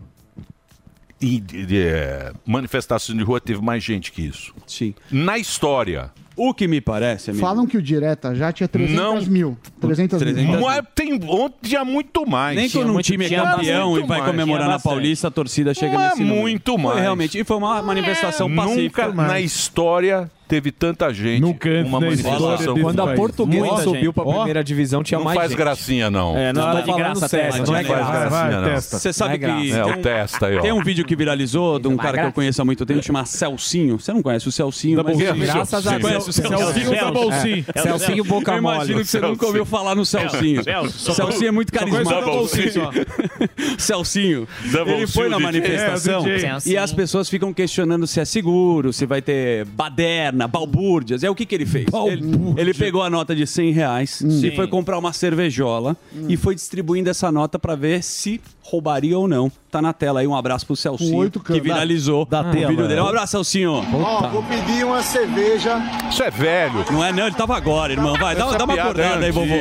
em 1.21 1.41
de- 1.41 1.79
é, 1.79 2.33
manifestação 2.47 3.17
de 3.17 3.23
rua 3.23 3.41
teve 3.41 3.61
mais 3.63 3.83
gente 3.83 4.13
que 4.13 4.23
isso. 4.23 4.53
sim. 4.67 4.95
Na 5.11 5.39
história. 5.39 6.11
O 6.37 6.53
que 6.53 6.67
me 6.67 6.81
parece, 6.81 7.31
amigo, 7.31 7.47
Falam 7.47 7.65
que 7.65 7.77
o 7.77 7.83
Direta 7.83 8.35
já 8.35 8.53
tinha 8.53 8.67
300 8.67 8.97
Não. 8.97 9.23
mil. 9.33 9.57
300, 9.81 10.19
300 10.19 10.45
mil. 10.51 10.61
Mas 10.61 10.85
tem 10.93 11.15
ontem 11.29 11.57
tinha 11.69 11.85
muito 11.85 12.27
mais. 12.29 12.57
Nem 12.57 12.69
quando 12.69 12.93
um 12.93 13.01
time 13.01 13.25
é 13.25 13.29
campeão 13.31 13.97
e 13.97 14.01
vai 14.01 14.19
mais. 14.19 14.31
comemorar 14.33 14.69
na. 14.69 14.81
Paulista, 14.81 15.29
a 15.29 15.31
torcida 15.31 15.73
chega 15.73 15.95
Mas 15.95 16.11
nesse 16.11 16.23
número. 16.25 16.41
muito 16.41 16.77
mais. 16.77 16.95
Foi 16.95 17.03
realmente. 17.03 17.39
E 17.39 17.45
foi 17.45 17.57
uma 17.57 17.81
manifestação 17.83 18.53
pacífica. 18.53 19.07
Nunca 19.07 19.23
na 19.29 19.41
história 19.41 20.29
teve 20.47 20.71
tanta 20.73 21.13
gente 21.13 21.41
Nunca 21.41 21.69
antes 21.69 21.89
uma 21.89 22.01
da 22.01 22.07
manifestação. 22.07 22.79
Quando 22.81 23.03
a. 23.03 23.15
Portuguesa 23.15 23.65
Muita 23.67 23.83
subiu 23.83 24.13
pra 24.13 24.25
Ó, 24.25 24.33
primeira 24.35 24.63
divisão, 24.65 25.03
tinha 25.03 25.19
Não 25.19 25.25
mais 25.25 25.37
faz 25.37 25.51
gente. 25.51 25.59
gracinha, 25.59 26.11
não. 26.11 26.37
É, 26.37 26.53
não, 26.53 26.63
Não, 26.63 26.79
é 26.79 26.83
tô 26.83 26.93
de 26.93 26.99
graça, 26.99 27.29
testa. 27.29 27.59
não 27.65 27.77
é 27.77 27.83
Não 27.83 27.85
faz 27.85 27.87
graça. 27.87 28.11
gracinha, 28.29 28.61
não. 28.61 28.69
testa. 28.69 28.99
Você 28.99 29.13
sabe 29.13 29.39
Não 29.39 29.49
é 29.57 29.61
que. 29.61 29.71
É, 29.73 29.75
tem 29.75 29.83
o 29.83 29.97
um- 29.99 30.03
testa 30.03 30.47
aí, 30.47 30.57
ó. 30.59 30.61
Tem 30.61 30.73
um 30.73 30.83
vídeo 30.83 31.05
que 31.05 31.15
viralizou 31.17 31.79
de 31.79 31.89
um 31.89 31.93
Não 31.93 31.99
é 32.01 32.03
cara 32.03 32.19
que 32.19 32.27
eu 32.27 32.33
conheço 32.33 32.61
há 32.61 32.65
muito 32.65 32.85
tempo, 32.85 33.03
chama 33.03 33.25
Celcinho. 33.25 33.99
Você 34.01 34.13
não 34.13 34.23
conhece 34.23 34.49
o 34.49 34.53
Celcinho, 34.53 34.97
mas 35.05 35.17
Doublezinho. 35.17 35.47
Graças 35.47 35.87
a 35.87 35.99
Deus. 35.99 36.25
Celcinho? 36.35 36.59
Celcinho 36.59 36.91
da 36.91 37.11
bolsinha. 37.11 37.65
É, 37.75 37.83
Celcinho 37.83 38.25
Boca 38.25 38.53
Eu 38.53 38.59
imagino 38.59 38.93
Mole. 38.95 39.05
que 39.05 39.11
você 39.11 39.21
nunca 39.21 39.47
ouviu 39.47 39.65
falar 39.65 39.95
no 39.95 40.05
Celcinho. 40.05 40.63
Celcinho 40.91 41.49
é 41.49 41.51
muito 41.53 41.73
da 41.73 41.79
carismático. 41.81 42.31
bolsinha. 42.31 42.91
Celcinho. 43.79 44.49
Ele 44.87 45.07
foi 45.07 45.29
na 45.29 45.39
manifestação 45.39 46.25
É, 46.27 46.59
e 46.67 46.77
as 46.77 46.93
pessoas 46.93 47.29
ficam 47.29 47.53
questionando 47.53 48.07
se 48.07 48.21
é 48.21 48.25
seguro, 48.25 48.93
se 48.93 49.07
vai 49.07 49.21
ter 49.23 49.65
baderna, 49.67 50.34
balbúrdias. 50.49 51.23
É 51.23 51.31
o 51.31 51.35
que, 51.35 51.47
que 51.47 51.55
ele 51.55 51.67
fez? 51.67 51.87
Ele, 52.13 52.23
ele 52.57 52.75
pegou 52.75 53.03
a 53.03 53.09
nota 53.11 53.35
de 53.35 53.47
100 53.47 53.73
reais 53.73 54.21
e 54.21 54.51
foi 54.57 54.67
comprar 54.69 54.99
uma 54.99 55.13
cervejola 55.13 55.97
e 56.29 56.37
foi 56.37 56.55
distribuindo 56.55 57.09
essa 57.09 57.31
nota 57.31 57.59
pra 57.59 57.75
ver 57.75 58.03
se 58.03 58.41
roubaria 58.65 59.19
ou 59.19 59.29
não. 59.29 59.51
Tá 59.71 59.83
na 59.83 59.93
tela 59.93 60.21
aí, 60.21 60.27
um 60.27 60.37
abraço 60.37 60.65
pro 60.65 60.77
Celcinho, 60.77 61.29
que 61.31 61.61
viralizou 61.61 62.25
Da 62.27 62.43
o 62.43 62.45
tela. 62.53 62.69
vídeo 62.69 62.87
dele. 62.87 63.01
Um 63.01 63.09
abraço, 63.09 63.33
Celcinho. 63.33 63.85
Ó, 63.93 64.29
vou 64.29 64.43
pedir 64.45 64.85
uma 64.87 65.03
cerveja. 65.03 65.83
Isso 66.09 66.23
é 66.23 66.31
velho. 66.31 66.85
Não 66.93 67.05
é 67.05 67.13
não, 67.13 67.27
ele 67.27 67.35
tava 67.35 67.57
agora, 67.57 67.93
irmão. 67.93 68.15
Vai, 68.17 68.37
dá, 68.37 68.47
dá 68.57 68.65
uma 68.65 68.75
é 68.75 68.81
acordada 68.81 69.25
aí, 69.27 69.33
vovô. 69.33 69.53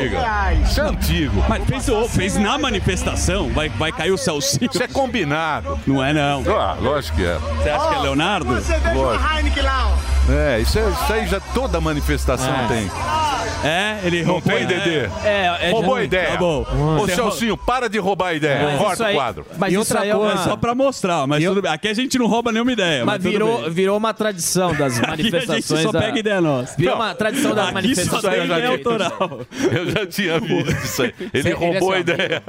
Isso 0.64 0.80
é 0.80 0.84
antigo. 0.84 1.44
Mas 1.50 1.64
fez, 1.66 1.90
o- 1.90 2.08
fez 2.08 2.38
na 2.38 2.60
manifestação, 2.60 3.50
vai, 3.50 3.70
vai 3.70 3.92
cair 3.92 4.12
o 4.12 4.18
Celcinho. 4.18 4.70
Isso 4.72 4.84
é 4.84 4.88
combinado. 4.88 5.80
Não 5.88 6.04
é 6.04 6.14
não. 6.14 6.44
Ah, 6.56 6.78
lógico 6.80 7.18
que 7.18 7.26
é. 7.26 7.38
Você 7.40 7.70
acha 7.72 7.88
que 7.90 7.96
é 7.96 8.00
Leonardo? 8.00 8.52
Uma 8.52 8.62
cerveja 8.62 8.94
Lógico. 8.96 9.24
uma 9.26 9.38
Heineken 9.40 9.64
lá, 9.64 9.88
ó. 9.98 10.32
É, 10.32 10.60
isso, 10.62 10.80
é, 10.80 10.90
isso 10.90 11.14
aí 11.14 11.28
já 11.28 11.40
toda 11.40 11.82
manifestação 11.82 12.54
tem. 12.68 12.90
É, 13.66 14.00
ele 14.04 14.24
Não 14.24 14.34
roubou 14.34 14.54
tem, 14.54 14.66
Dedê? 14.68 15.00
É, 15.24 15.58
é 15.62 15.72
roubou 15.72 15.96
a 15.96 16.04
ideia. 16.04 16.32
Tá 16.32 16.38
bom. 16.38 16.66
Ô, 17.02 17.08
Celcinho, 17.08 17.58
para 17.58 17.90
de 17.90 17.98
roubar 17.98 18.28
a 18.30 18.34
ideia. 18.34 18.78
Mas 18.78 18.80
Corta 18.98 19.04
isso 19.04 19.04
o 19.04 19.06
aí- 19.08 19.16
quadro. 19.16 19.46
Mas 19.58 19.70
e 19.72 19.76
isso 19.76 19.80
outra 19.80 20.00
aí 20.02 20.10
é 20.10 20.14
coisa, 20.14 20.34
uma- 20.36 20.44
só 20.44 20.56
pra 20.58 20.76
mostrar, 20.76 21.28
mas 21.28 21.44
tudo 21.44 21.62
bem. 21.62 21.72
Aqui 21.72 21.88
a 21.88 21.94
gente 21.94 22.18
não 22.18 22.28
rouba 22.28 22.52
nenhuma 22.52 22.72
ideia. 22.72 23.06
Mas 23.06 23.18
tudo 23.18 23.30
virou, 23.32 23.62
bem. 23.62 23.70
virou 23.72 23.98
uma 23.98 24.14
tradição 24.14 24.74
das 24.76 24.98
Aqui 24.98 25.06
a 25.06 25.10
manifestações. 25.10 25.66
gente 25.66 25.84
só 25.84 25.92
da- 25.92 26.00
pega 26.02 26.20
ideia 26.20 26.42
nossa. 26.42 26.76
Virou 26.78 26.96
uma 26.96 27.16
tradição 27.16 27.56
das 27.56 27.60
Aqui 27.66 27.68
só 27.70 27.74
manifestações. 27.74 28.22
tem 28.22 28.48
da 28.48 28.58
ideia 28.58 28.78
direita. 28.78 28.90
autoral. 28.90 29.40
Eu 29.72 29.90
já 29.92 30.06
tinha 30.06 30.40
visto 30.40 30.84
isso 30.86 31.04
aí. 31.04 31.14
Ele 31.20 31.30
Ele 31.34 31.50
é 31.50 31.54
roubou 31.54 31.80
seu 31.90 31.92
a 31.92 32.00
ideia. 32.00 32.44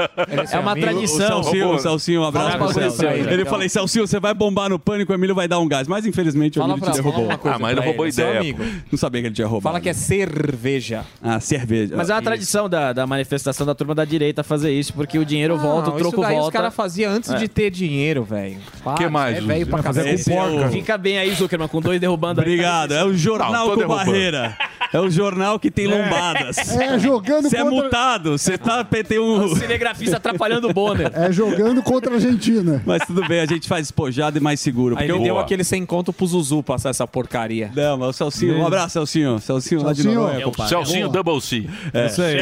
É 0.52 0.58
uma 0.58 0.72
O 0.72 0.76
tradição. 0.76 1.42
Celcinho, 1.42 1.68
o 1.74 1.78
Celcinho, 1.78 2.20
um 2.22 2.24
abraço 2.24 2.48
pro 2.58 2.58
pra 2.58 2.66
você, 2.90 3.06
Ele 3.06 3.34
então. 3.34 3.46
falou, 3.46 3.68
Celcinho, 3.68 4.06
você 4.06 4.20
vai 4.20 4.34
bombar 4.34 4.68
no 4.68 4.78
pânico, 4.78 5.12
o 5.12 5.14
Emílio 5.14 5.34
vai 5.34 5.48
dar 5.48 5.58
um 5.58 5.68
gás. 5.68 5.86
Mas 5.88 6.06
infelizmente 6.06 6.58
o 6.58 6.62
Emílio 6.62 6.80
te 6.82 6.92
derrubou. 6.92 7.24
uma 7.24 7.38
coisa 7.38 7.56
Ah, 7.56 7.58
mas 7.58 7.72
ele 7.76 7.86
roubou 7.86 8.04
ele, 8.04 8.12
seu 8.12 8.28
ideia. 8.28 8.56
Não 8.90 8.98
sabia 8.98 9.20
que 9.20 9.28
ele 9.28 9.34
tinha 9.34 9.46
roubado. 9.46 9.72
Fala 9.72 9.80
que 9.80 9.88
é 9.88 9.92
cerveja. 9.94 11.04
Ah, 11.22 11.40
cerveja. 11.40 11.94
Mas 11.96 12.10
é 12.10 12.14
uma 12.14 12.22
tradição 12.22 12.68
da, 12.68 12.92
manifestação 13.06 13.66
da 13.66 13.74
turma 13.74 13.94
da 13.94 14.04
direita 14.04 14.42
fazer 14.42 14.72
isso, 14.72 14.92
porque 14.92 15.18
o 15.18 15.24
dinheiro 15.24 15.56
volta, 15.58 15.90
o 15.90 15.92
troco 15.96 16.20
isso 16.20 16.30
volta. 16.34 16.48
os 16.48 16.52
caras 16.52 16.74
faziam 16.74 17.12
antes 17.12 17.30
É. 17.30 17.36
de 17.36 17.48
ter 17.48 17.70
dinheiro, 17.70 18.24
velho. 18.24 18.58
Para, 18.82 18.94
Que 18.94 19.08
mais, 19.08 19.38
É 19.38 19.40
velho 19.40 19.66
pra 19.66 19.82
fazer 19.82 20.08
é 20.08 20.14
o- 20.14 20.70
Fica 20.70 20.96
bem 20.98 21.18
aí, 21.18 21.34
Zuckerman, 21.34 21.68
com 21.68 21.80
dois 21.80 22.00
derrubando. 22.00 22.40
aí. 22.40 22.46
Obrigado. 22.46 22.92
É 22.92 23.04
o 23.04 23.14
jornal 23.14 23.70
com 23.70 23.76
derrubando. 23.76 24.04
barreira. 24.06 24.56
É 24.94 25.00
o 25.00 25.10
jornal 25.10 25.58
que 25.58 25.72
tem 25.72 25.88
lombadas. 25.88 26.56
É, 26.70 26.96
jogando 27.00 27.50
Você 27.50 27.56
é 27.56 27.62
contra... 27.64 27.80
multado. 27.82 28.38
Você 28.38 28.56
tá, 28.56 28.84
tem 28.84 29.18
um... 29.18 29.42
O 29.46 29.56
cinegrafista 29.56 30.18
atrapalhando 30.18 30.68
o 30.68 30.72
Bonner. 30.72 31.10
É 31.12 31.32
jogando 31.32 31.82
contra 31.82 32.12
a 32.12 32.14
Argentina. 32.14 32.80
Mas 32.86 33.04
tudo 33.04 33.26
bem, 33.26 33.40
a 33.40 33.46
gente 33.46 33.66
faz 33.66 33.88
despojado 33.88 34.38
e 34.38 34.40
mais 34.40 34.60
seguro. 34.60 34.94
Aí 34.96 35.08
Porque 35.08 35.10
ele 35.10 35.18
eu... 35.18 35.34
deu 35.34 35.38
aquele 35.40 35.64
sem 35.64 35.84
conto 35.84 36.12
pro 36.12 36.24
Zuzu 36.24 36.62
passar 36.62 36.90
essa 36.90 37.08
porcaria. 37.08 37.72
Não, 37.74 37.98
mas 37.98 38.10
o 38.10 38.12
Celcinho, 38.12 38.56
um 38.56 38.64
abraço, 38.64 38.92
Celcinho. 38.92 39.40
Celcinho 39.40 39.82
lá 39.82 39.92
de. 39.92 40.06
Noronha, 40.06 40.38
É 40.40 40.46
um 40.46 40.50
compadre. 40.52 40.68
Celcinho 40.68 41.08
Double 41.08 41.40
C. 41.40 41.68
É. 41.92 42.06
Isso 42.06 42.22
aí. 42.22 42.38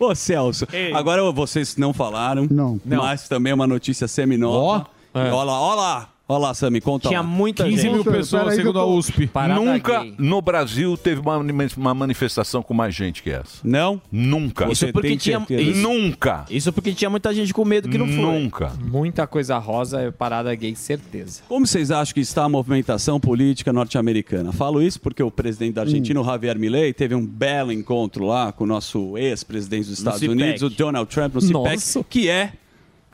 Ô, 0.00 0.12
Celso, 0.12 0.66
agora 0.92 1.22
vocês 1.30 1.76
não 1.76 1.92
falaram, 1.92 2.48
Não. 2.50 2.80
mas 2.84 3.28
também 3.28 3.52
é 3.52 3.54
uma 3.54 3.68
notícia 3.68 4.08
semi-nova. 4.08 4.88
Olha 5.14 5.32
lá, 5.32 5.60
olha 5.60 5.76
lá. 5.76 6.13
Olha 6.26 6.38
lá, 6.38 6.54
Sammy, 6.54 6.80
conta 6.80 7.08
Tinha 7.08 7.20
lá. 7.20 7.26
muita 7.26 7.64
15 7.64 7.82
gente. 7.82 7.92
mil 7.92 8.04
pessoas, 8.04 8.54
segundo 8.54 8.78
a 8.78 8.86
USP. 8.86 9.26
Parada 9.26 9.60
Nunca 9.60 10.00
gay. 10.00 10.14
no 10.18 10.40
Brasil 10.40 10.96
teve 10.96 11.20
uma, 11.20 11.36
uma 11.76 11.94
manifestação 11.94 12.62
com 12.62 12.72
mais 12.72 12.94
gente 12.94 13.22
que 13.22 13.28
essa. 13.28 13.58
Não? 13.62 14.00
Nunca. 14.10 14.64
Isso 14.64 14.86
Você 14.86 14.92
porque 14.92 15.16
tinha. 15.18 15.44
Isso, 15.50 15.82
Nunca. 15.82 16.46
isso 16.48 16.72
porque 16.72 16.94
tinha 16.94 17.10
muita 17.10 17.34
gente 17.34 17.52
com 17.52 17.62
medo 17.62 17.90
que 17.90 17.98
não 17.98 18.06
foi. 18.06 18.16
Nunca. 18.16 18.72
Muita 18.80 19.26
coisa 19.26 19.58
rosa 19.58 20.00
é 20.00 20.10
parada 20.10 20.54
gay, 20.54 20.74
certeza. 20.74 21.42
Como 21.46 21.66
vocês 21.66 21.90
acham 21.90 22.14
que 22.14 22.20
está 22.20 22.44
a 22.44 22.48
movimentação 22.48 23.20
política 23.20 23.70
norte-americana? 23.70 24.50
Falo 24.50 24.80
isso 24.80 24.98
porque 25.02 25.22
o 25.22 25.30
presidente 25.30 25.74
da 25.74 25.82
Argentina, 25.82 26.18
o 26.18 26.24
Javier 26.24 26.58
Milei, 26.58 26.94
teve 26.94 27.14
um 27.14 27.26
belo 27.26 27.70
encontro 27.70 28.24
lá 28.24 28.50
com 28.50 28.64
o 28.64 28.66
nosso 28.66 29.18
ex-presidente 29.18 29.88
dos 29.90 29.98
Estados. 29.98 30.22
Unidos, 30.22 30.62
o 30.62 30.70
Donald 30.70 31.10
Trump, 31.10 31.34
no 31.34 31.40
CIPEC, 31.42 31.52
Nossa. 31.74 32.04
que 32.04 32.30
é 32.30 32.52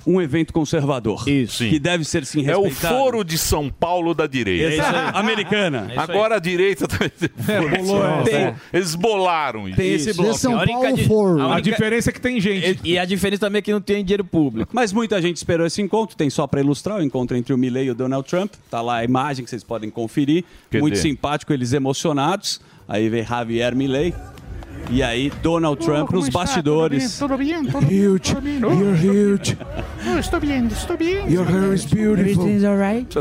um 0.06 0.20
evento 0.20 0.52
conservador. 0.52 1.28
Isso. 1.28 1.64
Que 1.64 1.78
deve 1.78 2.04
ser 2.04 2.24
sim 2.24 2.46
É 2.48 2.56
o 2.56 2.62
respeitado. 2.62 2.94
foro 2.96 3.24
de 3.24 3.36
São 3.38 3.68
Paulo 3.70 4.14
da 4.14 4.26
direita. 4.26 4.74
Isso 4.74 4.82
aí. 4.82 5.10
Americana. 5.14 5.86
isso 5.90 5.90
aí. 5.92 5.98
Agora 5.98 6.36
a 6.36 6.38
direita 6.38 6.86
também 6.88 7.10
bolou 7.84 8.04
essa. 8.06 8.30
Tem- 8.30 8.54
Eles 8.72 8.94
bolaram 8.94 9.68
isso. 9.68 9.76
Tem 9.76 9.92
esse 9.92 10.12
De 10.12 10.16
bloco. 10.16 10.34
São 10.38 10.58
A 10.58 10.62
única 10.62 11.08
Paulo 11.08 11.40
a 11.40 11.44
A 11.44 11.46
única- 11.54 11.62
diferença 11.70 12.10
é 12.10 12.12
que 12.12 12.20
tem 12.20 12.40
gente. 12.40 12.80
E, 12.84 12.92
e 12.92 12.98
a 12.98 13.04
diferença 13.04 13.40
também 13.40 13.58
é 13.58 13.62
que 13.62 13.72
não 13.72 13.80
tem 13.80 14.04
dinheiro 14.04 14.24
público. 14.24 14.70
Mas 14.74 14.92
muita 14.92 15.20
gente 15.20 15.36
esperou 15.36 15.66
esse 15.66 15.80
encontro, 15.82 16.16
tem 16.16 16.30
só 16.30 16.46
para 16.46 16.60
ilustrar 16.60 16.98
o 16.98 17.02
encontro 17.02 17.36
entre 17.36 17.52
o 17.52 17.58
Milley 17.58 17.86
e 17.86 17.90
o 17.90 17.94
Donald 17.94 18.28
Trump. 18.28 18.52
Tá 18.70 18.80
lá 18.80 18.96
a 18.96 19.04
imagem 19.04 19.44
que 19.44 19.50
vocês 19.50 19.62
podem 19.64 19.90
conferir. 19.90 20.44
Cadê? 20.70 20.80
Muito 20.80 20.98
simpático, 20.98 21.52
eles 21.52 21.72
emocionados. 21.72 22.60
Aí 22.88 23.08
vem 23.08 23.24
Javier 23.24 23.74
Milley. 23.76 24.14
E 24.88 25.02
aí 25.02 25.30
Donald 25.42 25.84
Trump 25.84 26.10
nos 26.10 26.28
bastidores. 26.28 27.18
Tudo 27.18 27.36
bem? 27.36 27.64
Tudo 27.64 27.86
Huge. 27.86 28.32
You're 28.32 28.94
huge. 28.94 29.56
bem? 30.04 30.18
Estou 30.18 30.40
bem, 30.40 30.66
estou 30.66 30.96
bem. 30.96 31.32
Your 31.32 31.46
hair 31.46 31.72
is 31.72 31.84
beautiful. 31.84 32.44
Precisa 32.44 32.70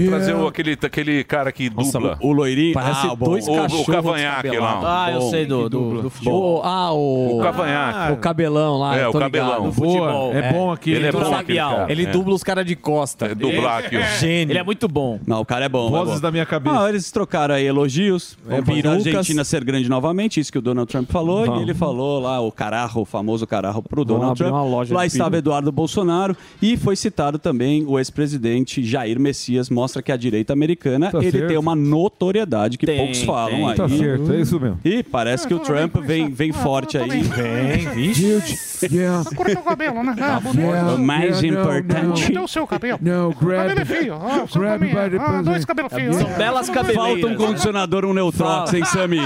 trazer 0.10 0.34
o- 0.36 0.48
aquele, 0.48 0.74
aquele 0.82 1.24
cara 1.24 1.52
que 1.52 1.70
dubla. 1.70 2.18
O 2.22 2.32
loirinho. 2.32 2.74
Parece 2.74 3.08
ah, 3.08 3.16
dois 3.16 3.48
O- 3.48 3.52
o 3.52 3.56
cachorros 3.56 3.86
cavanhaque 3.86 4.42
descabelados. 4.50 4.84
lá. 4.84 5.06
Ah, 5.06 5.12
eu 5.12 5.22
sei 5.24 5.46
do, 5.46 5.70
do, 5.70 6.02
do 6.04 6.10
futebol. 6.10 6.60
O, 6.60 6.62
ah, 6.64 6.92
o... 6.92 7.40
O 7.40 7.42
cavanhaque. 7.42 8.14
O 8.14 8.18
cabelão 8.18 8.78
lá, 8.80 8.98
É, 8.98 9.08
o 9.08 9.14
cabelão. 9.14 9.70
Boa, 9.72 10.34
é 10.34 10.52
bom 10.52 10.72
aqui. 10.72 10.92
Ele 10.92 11.08
é 11.08 11.12
Dubla 11.12 11.26
bom 11.30 11.44
cara. 11.56 11.86
Ele 11.92 12.04
É. 12.06 12.12
dubla 12.12 12.34
os 12.34 12.44
caras 12.44 12.66
de 12.66 12.76
costa. 12.76 13.28
É, 13.28 13.36
dublar 13.36 13.80
aqui, 13.86 13.98
ó. 13.98 14.02
Gênio. 14.20 14.52
Ele 14.52 14.60
é 14.60 14.64
muito 14.64 14.88
bom. 14.88 15.20
Não, 15.28 15.42
o 15.42 15.46
cara 15.46 15.66
é 15.66 15.70
bom. 15.70 15.88
é 15.88 15.92
Vozes 15.92 16.20
da 16.22 16.32
minha 16.32 16.46
cabeça. 16.46 16.84
Ah, 16.86 16.90
eles 16.90 17.12
trocaram 17.12 17.54
aí 17.56 17.66
elogios. 17.66 18.38
Vamos 18.46 18.66
fazer 18.66 18.88
a. 18.88 18.92
Argentina 19.20 19.44
ser 19.44 19.64
grande 19.64 19.90
novamente, 19.90 20.40
isso 20.40 20.52
que 20.52 20.58
o 20.58 20.62
Donald 20.62 20.90
Trump 20.92 21.10
falou. 21.12 21.46
Vamos. 21.50 21.60
E 21.62 21.64
ele 21.66 21.74
falou 21.74 22.20
lá 22.22 22.40
o 22.42 22.52
cararro, 22.52 23.02
o 23.02 23.06
famoso 23.06 23.46
cararro 23.48 23.82
pro 23.82 24.04
Donald 24.06 24.32
abrir 24.32 24.44
Trump. 24.46 24.54
uma 24.54 24.64
loja 24.64 24.94
lá 24.96 25.06
estava. 25.06 25.38
Eduardo 25.38 25.72
Bolsonaro 25.72 26.36
e 26.62 26.76
foi 26.78 26.96
citado 26.96 27.38
também 27.40 27.86
o 27.88 27.98
ex-presidente 28.00 28.84
Jair 28.84 29.20
Messias. 29.20 29.70
Mostra 29.70 30.02
que 30.02 30.12
a 30.12 30.18
direita 30.18 30.54
americana 30.54 31.12
Tá 31.12 31.20
ele 31.20 31.32
certo. 31.32 31.48
tem 31.48 31.58
uma 31.58 31.76
notoriedade 31.76 32.78
que 32.78 32.86
Tem, 32.86 32.98
poucos 32.98 33.22
falam 33.24 33.50
tem. 33.56 33.70
aí. 33.70 33.76
Tá 33.76 33.90
certo, 33.90 34.34
é 34.34 34.42
isso 34.42 34.60
mesmo. 34.60 34.80
E 34.84 35.04
parece 35.04 35.48
que 35.48 35.54
o 35.54 35.60
Trump 35.60 35.96
vem, 35.98 36.30
vem 36.30 36.52
forte 36.52 36.98
aí. 36.98 37.22
Vem, 37.22 37.90
vixe. 37.94 38.88
Yeah. 38.92 39.24
Cura 39.36 39.54
meu 39.54 39.62
cabelo, 39.64 40.04
né? 40.04 40.16
Ah. 40.20 40.42
Yeah. 40.56 40.94
O 40.94 40.98
mais 41.00 41.42
Yeah, 41.42 41.62
importante. 41.62 42.24
Cadê 42.24 42.40
o 42.40 42.48
seu 42.48 42.66
cabelo? 42.68 43.00
No, 43.02 43.30
O 43.30 43.34
cabelo 43.36 43.62
é 43.62 43.76
grab. 43.76 43.86
feio. 43.88 44.14
Ah, 44.16 44.46
o 44.50 44.60
grab 44.60 44.80
by 44.86 44.92
the 44.94 45.18
Ah, 45.20 45.42
dois 45.42 45.66
cabelos 45.66 45.94
feios. 45.94 46.16
São 46.16 46.30
belas 46.38 46.70
cabeleiras. 46.70 47.22
Falta 47.22 47.28
um 47.28 47.36
condicionador, 47.36 48.06
um 48.06 48.14
Neutrox, 48.14 48.74
hein, 48.74 48.84
Sami? 48.86 49.20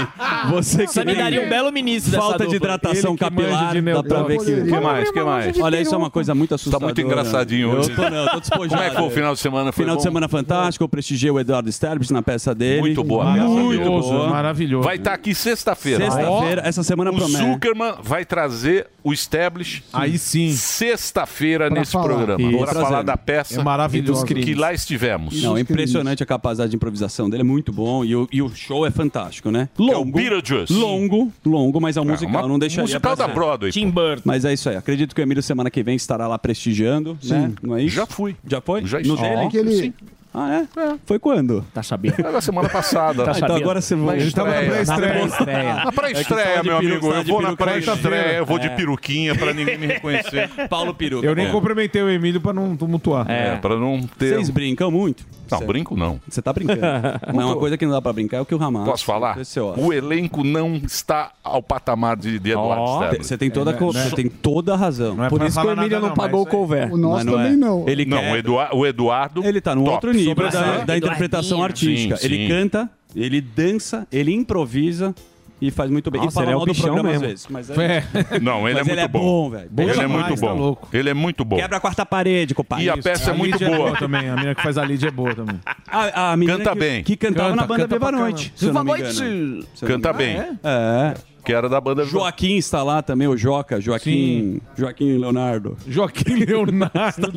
Você 0.50 0.86
que 0.86 0.92
tem 1.04 1.14
daria 1.16 1.44
um 1.44 1.48
belo 1.48 1.70
ministro 1.72 2.13
falta 2.16 2.46
de 2.46 2.56
hidratação 2.56 3.16
capilar, 3.16 3.72
de 3.74 3.80
dá 3.82 4.02
pra 4.02 4.22
ver 4.22 4.38
que... 4.38 4.52
O 4.52 4.64
que 4.66 4.80
mais? 4.80 5.10
que 5.10 5.22
mais? 5.22 5.58
Olha, 5.58 5.80
isso 5.80 5.94
é 5.94 5.98
uma 5.98 6.10
coisa 6.10 6.34
muito 6.34 6.50
Tá 6.50 6.54
assustadora. 6.56 6.84
muito 6.86 7.00
engraçadinho 7.00 7.70
hoje. 7.70 7.90
Eu 7.90 7.96
tô, 7.96 8.02
não, 8.10 8.16
eu 8.16 8.30
tô 8.30 8.40
despojado. 8.40 8.68
Como 8.68 8.82
é 8.82 8.90
que 8.90 8.96
foi 8.96 9.04
o 9.06 9.10
final 9.10 9.34
de 9.34 9.40
semana? 9.40 9.72
Foi 9.72 9.82
Final 9.84 9.94
bom? 9.94 9.98
de 9.98 10.02
semana 10.02 10.28
fantástico, 10.28 10.84
eu 10.84 10.88
prestigiei 10.88 11.30
o 11.30 11.38
Eduardo 11.40 11.70
Sterbich 11.70 12.12
na 12.12 12.22
peça 12.22 12.54
dele. 12.54 12.80
Muito 12.80 13.02
boa 13.04 13.32
peça. 13.32 13.46
Muito 13.46 13.84
boa. 13.90 14.28
Maravilhoso. 14.28 14.84
Vai 14.84 14.96
estar 14.96 15.12
aqui 15.14 15.34
sexta-feira. 15.34 16.04
Sexta-feira, 16.04 16.62
essa 16.64 16.82
semana 16.82 17.10
O 17.10 17.16
promete. 17.16 17.36
Zuckerman 17.52 17.94
vai 18.02 18.24
trazer 18.24 18.86
o 19.02 19.12
Establish 19.12 19.82
Aí 19.92 20.16
sim. 20.18 20.50
sexta-feira 20.52 21.68
nesse 21.68 21.92
falar. 21.92 22.04
programa. 22.04 22.42
Isso. 22.42 22.58
Para 22.58 22.72
falar 22.80 23.02
da 23.02 23.16
peça 23.16 23.60
É 23.60 23.64
maravilhoso. 23.64 24.24
que 24.24 24.54
lá 24.54 24.72
estivemos. 24.72 25.42
Não, 25.42 25.56
é 25.56 25.60
impressionante 25.60 26.22
a 26.22 26.26
capacidade 26.26 26.70
de 26.70 26.76
improvisação 26.76 27.28
dele, 27.28 27.42
é 27.42 27.44
muito 27.44 27.72
bom. 27.72 28.04
E 28.04 28.14
o, 28.16 28.28
e 28.32 28.40
o 28.42 28.48
show 28.54 28.86
é 28.86 28.90
fantástico, 28.90 29.50
né? 29.50 29.68
é 29.78 29.82
o 29.82 29.84
Longo. 29.98 30.12
Beetlejuice. 30.12 30.72
Longo, 30.72 31.32
longo, 31.44 31.80
mas 31.80 31.96
é 31.96 32.00
um 32.00 32.03
musical, 32.04 32.40
uma- 32.42 32.48
não 32.48 32.58
deixaria 32.58 32.82
musical 32.84 33.16
da 33.16 33.26
ser. 33.26 33.34
Broadway. 33.34 33.72
Tim 33.72 33.90
Burton. 33.90 34.22
Mas 34.24 34.44
é 34.44 34.52
isso 34.52 34.68
aí. 34.68 34.76
Acredito 34.76 35.14
que 35.14 35.20
o 35.20 35.22
Emílio 35.22 35.42
semana 35.42 35.70
que 35.70 35.82
vem 35.82 35.96
estará 35.96 36.26
lá 36.26 36.38
prestigiando, 36.38 37.18
né? 37.24 37.52
Não 37.62 37.76
é 37.76 37.82
isso? 37.82 37.96
Já 37.96 38.06
fui. 38.06 38.36
Já 38.46 38.60
foi? 38.60 38.84
Já 38.86 38.98
no 39.00 39.14
estive. 39.14 39.22
dele? 39.28 39.42
Aquele, 39.46 39.94
Ah, 40.36 40.62
é? 40.62 40.66
Foi 41.06 41.18
quando? 41.20 41.64
Tá 41.72 41.80
sabendo? 41.82 42.16
Era 42.18 42.40
semana 42.40 42.68
passada. 42.68 43.24
Ah, 43.30 43.34
então 43.36 43.54
agora 43.54 43.80
você 43.80 43.94
vai. 43.94 44.20
Ele 44.20 44.32
tava 44.32 44.50
na 44.50 44.56
pré-estreia. 44.66 45.24
Estreia. 45.26 45.74
Na 45.84 45.92
pré-estreia, 45.92 46.42
É 46.48 46.60
que 46.60 46.66
meu 46.66 46.76
amigo. 46.78 47.12
Eu 47.12 47.24
vou 47.24 47.40
na 47.42 47.56
pré-estreia, 47.56 48.38
eu 48.38 48.46
vou 48.46 48.58
de 48.58 48.66
É. 48.66 48.70
peruquinha 48.70 49.34
pra 49.36 49.52
ninguém 49.52 49.78
me 49.78 49.86
reconhecer. 49.86 50.50
Paulo 50.68 50.92
Peruca. 50.92 51.24
Eu 51.26 51.36
nem 51.36 51.46
É. 51.46 51.50
cumprimentei 51.50 52.02
o 52.02 52.10
Emílio 52.10 52.40
pra 52.40 52.52
não 52.52 52.76
tumultuar. 52.76 53.30
É, 53.30 53.56
pra 53.56 53.76
não 53.76 54.00
ter. 54.18 54.34
Vocês 54.34 54.50
brincam 54.50 54.90
muito? 54.90 55.24
Não, 55.50 55.60
brinco 55.60 55.94
não. 55.96 56.18
Você 56.28 56.42
tá 56.42 56.52
brincando. 56.52 56.80
Mas 57.32 57.44
uma 57.46 57.54
coisa 57.56 57.76
que 57.76 57.84
não 57.86 57.92
dá 57.92 58.02
pra 58.02 58.12
brincar 58.12 58.38
é 58.38 58.40
o 58.40 58.46
que 58.46 58.54
o 58.54 58.60
Hamas. 58.62 58.84
Posso 58.88 59.04
falar? 59.04 59.36
O 59.76 59.92
elenco 59.92 60.42
não 60.42 60.74
está 60.76 61.30
ao 61.44 61.62
patamar 61.62 62.16
de, 62.16 62.40
de 62.40 62.50
Eduardo 62.50 62.84
Sterblitz. 62.94 63.26
Você 63.28 63.38
tem 63.38 63.50
toda, 63.50 63.70
a 63.70 63.74
co- 63.74 63.92
você 63.92 64.10
tem 64.16 64.28
toda 64.28 64.72
a 64.72 64.76
razão. 64.76 65.14
Não 65.14 65.24
é 65.26 65.28
Por 65.28 65.42
isso 65.42 65.60
que 65.60 65.66
o 65.66 65.70
Emílio 65.70 65.90
nada 66.00 66.08
não 66.08 66.14
pagou 66.14 66.42
o 66.42 66.46
couvert. 66.46 66.90
o 66.92 66.96
nosso 66.96 67.24
não 67.26 67.34
também 67.34 67.52
é. 67.52 67.56
não. 67.56 67.84
Ele 67.86 68.04
Não, 68.04 68.18
quer- 68.18 68.32
o, 68.32 68.36
Eduar- 68.36 68.74
o 68.74 68.84
Eduardo. 68.86 69.44
Ele 69.44 69.60
tá 69.60 69.74
no 69.76 69.84
outro 69.88 70.10
nível 70.12 70.23
da, 70.26 70.50
Sobressai. 70.50 70.84
da 70.84 70.96
interpretação 70.96 71.62
artística. 71.62 72.16
Sim, 72.16 72.26
ele 72.26 72.36
sim. 72.36 72.48
canta, 72.48 72.90
ele 73.14 73.40
dança, 73.40 74.06
ele 74.12 74.32
improvisa 74.32 75.14
e 75.60 75.70
faz 75.70 75.88
muito 75.90 76.10
bem. 76.10 76.20
Nossa, 76.20 76.32
e 76.32 76.34
fala 76.34 76.46
ele 76.46 76.52
é 76.52 76.56
o 76.56 76.58
mal 76.58 76.66
do 76.66 76.72
bichão 76.72 76.84
programa 76.94 77.08
às 77.10 77.20
mesmo. 77.22 77.28
vezes. 77.28 77.46
Mas 77.48 77.70
é- 77.70 78.04
É. 78.34 78.40
Não, 78.40 78.68
ele 78.68 78.74
Mas 78.74 78.80
é 78.80 78.84
muito 78.84 78.90
ele 78.90 79.00
é 79.00 79.08
bom. 79.08 79.18
bom, 79.20 79.50
velho. 79.50 79.68
Bom 79.70 79.82
Ele 79.82 80.00
é 80.00 80.06
muito 80.06 80.34
tá 80.34 80.40
bom. 80.40 80.54
louco. 80.54 80.88
Ele 80.92 81.10
é 81.10 81.14
muito 81.14 81.44
bom. 81.44 81.56
Quebra 81.56 81.76
a 81.76 81.80
quarta 81.80 82.04
parede, 82.04 82.54
compadre. 82.54 82.84
E 82.84 82.90
a 82.90 82.96
peça 82.98 83.30
é 83.30 83.32
A 83.32 83.36
muito 83.36 83.52
Lídia 83.52 83.70
boa. 83.76 83.96
também. 83.96 84.28
A 84.28 84.34
menina 84.34 84.54
que 84.54 84.62
faz 84.62 84.76
a 84.76 84.84
Lídia 84.84 85.08
é 85.08 85.10
boa 85.10 85.34
também. 85.34 85.58
A, 85.86 86.32
a 86.32 86.36
menina 86.36 86.58
Canta 86.58 86.72
que, 86.72 86.78
bem. 86.78 87.02
que 87.04 87.16
cantava 87.16 87.48
Canta, 87.50 87.60
na 87.62 87.66
banda 87.66 87.82
canta 87.84 87.94
Viva 87.98 88.12
Noite. 88.12 88.52
se 88.56 88.66
eu 88.66 88.72
não 88.74 88.84
me 88.84 88.90
engano. 88.92 89.12
Se 89.14 89.22
eu 89.22 89.88
não 89.88 89.88
Canta 89.88 90.12
me 90.12 90.18
bem. 90.18 90.36
É. 90.62 91.14
Que 91.44 91.52
era 91.52 91.68
da 91.68 91.80
banda 91.80 92.04
Joaquim 92.04 92.56
está 92.56 92.82
lá 92.82 93.02
também, 93.02 93.28
o 93.28 93.36
Joca. 93.36 93.80
Joaquim. 93.80 94.60
Joaquim 94.76 95.18
Leonardo. 95.18 95.76
Joaquim 95.86 96.36
Leonardo. 96.44 97.32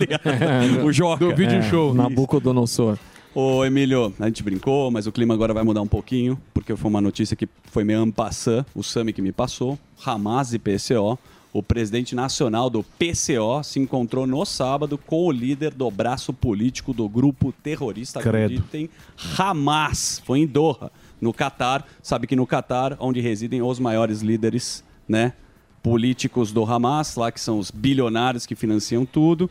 o 0.85 0.91
Joca. 0.93 1.25
Do 1.25 1.35
vídeo 1.35 1.61
show. 1.63 1.93
Nabucodonosor. 1.93 2.97
Ô, 3.35 3.63
Emílio, 3.65 4.13
a 4.19 4.25
gente 4.25 4.41
brincou, 4.41 4.89
mas 4.89 5.05
o 5.05 5.11
clima 5.11 5.33
agora 5.33 5.53
vai 5.53 5.63
mudar 5.63 5.81
um 5.81 5.87
pouquinho, 5.87 6.39
porque 6.53 6.75
foi 6.75 6.89
uma 6.89 7.01
notícia 7.01 7.35
que 7.35 7.47
foi 7.65 7.83
meio 7.83 7.99
ampassã, 7.99 8.65
o 8.73 8.81
Sami 8.81 9.13
que 9.13 9.21
me 9.21 9.31
passou, 9.31 9.77
Hamas 10.03 10.53
e 10.53 10.59
PCO. 10.59 11.19
O 11.53 11.61
presidente 11.63 12.13
nacional 12.15 12.69
do 12.69 12.83
PCO 12.83 13.63
se 13.63 13.79
encontrou 13.79 14.25
no 14.27 14.43
sábado 14.45 14.97
com 14.97 15.25
o 15.25 15.31
líder 15.31 15.73
do 15.73 15.89
braço 15.89 16.31
político 16.33 16.93
do 16.93 17.07
grupo 17.09 17.51
terrorista, 17.63 18.21
Credo. 18.21 18.45
acreditem, 18.55 18.89
Hamas. 19.37 20.21
Foi 20.25 20.39
em 20.39 20.47
Doha. 20.47 20.91
No 21.19 21.33
Catar. 21.33 21.85
Sabe 22.01 22.27
que 22.27 22.35
no 22.35 22.47
Catar, 22.47 22.97
onde 22.99 23.21
residem 23.21 23.61
os 23.61 23.79
maiores 23.79 24.21
líderes, 24.21 24.83
né? 25.07 25.33
Políticos 25.81 26.51
do 26.51 26.63
Hamas, 26.63 27.15
lá 27.15 27.31
que 27.31 27.39
são 27.39 27.59
os 27.59 27.71
bilionários 27.71 28.45
que 28.45 28.55
financiam 28.55 29.05
tudo. 29.05 29.49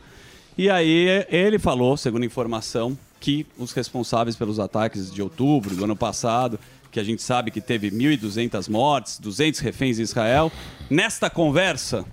E 0.57 0.69
aí 0.69 1.25
ele 1.29 1.59
falou, 1.59 1.95
segundo 1.97 2.25
informação, 2.25 2.97
que 3.19 3.45
os 3.57 3.71
responsáveis 3.71 4.35
pelos 4.35 4.59
ataques 4.59 5.11
de 5.11 5.21
outubro 5.21 5.75
do 5.75 5.83
ano 5.83 5.95
passado, 5.95 6.59
que 6.91 6.99
a 6.99 7.03
gente 7.03 7.21
sabe 7.21 7.51
que 7.51 7.61
teve 7.61 7.91
1.200 7.91 8.69
mortes, 8.69 9.19
200 9.19 9.59
reféns 9.59 9.99
em 9.99 10.03
Israel, 10.03 10.51
nesta 10.89 11.29
conversa, 11.29 12.05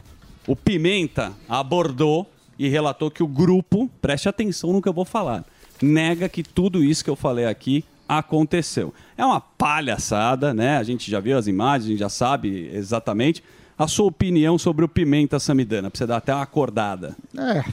o 0.46 0.54
Pimenta 0.54 1.32
abordou 1.48 2.30
e 2.58 2.68
relatou 2.68 3.10
que 3.10 3.22
o 3.22 3.26
grupo, 3.26 3.90
preste 4.00 4.28
atenção 4.28 4.72
no 4.72 4.82
que 4.82 4.88
eu 4.88 4.92
vou 4.92 5.04
falar, 5.04 5.44
nega 5.82 6.28
que 6.28 6.42
tudo 6.42 6.82
isso 6.84 7.04
que 7.04 7.10
eu 7.10 7.16
falei 7.16 7.46
aqui 7.46 7.84
aconteceu. 8.08 8.92
É 9.16 9.24
uma 9.24 9.40
palhaçada, 9.40 10.52
né? 10.52 10.76
A 10.76 10.82
gente 10.82 11.10
já 11.10 11.20
viu 11.20 11.36
as 11.36 11.46
imagens, 11.46 11.86
a 11.86 11.90
gente 11.90 12.00
já 12.00 12.08
sabe 12.08 12.70
exatamente. 12.72 13.42
A 13.76 13.88
sua 13.88 14.06
opinião 14.06 14.56
sobre 14.56 14.84
o 14.84 14.88
Pimenta 14.88 15.38
Samidana, 15.38 15.90
pra 15.90 15.98
você 15.98 16.06
dar 16.06 16.18
até 16.18 16.32
uma 16.32 16.42
acordada. 16.42 17.16
É, 17.36 17.64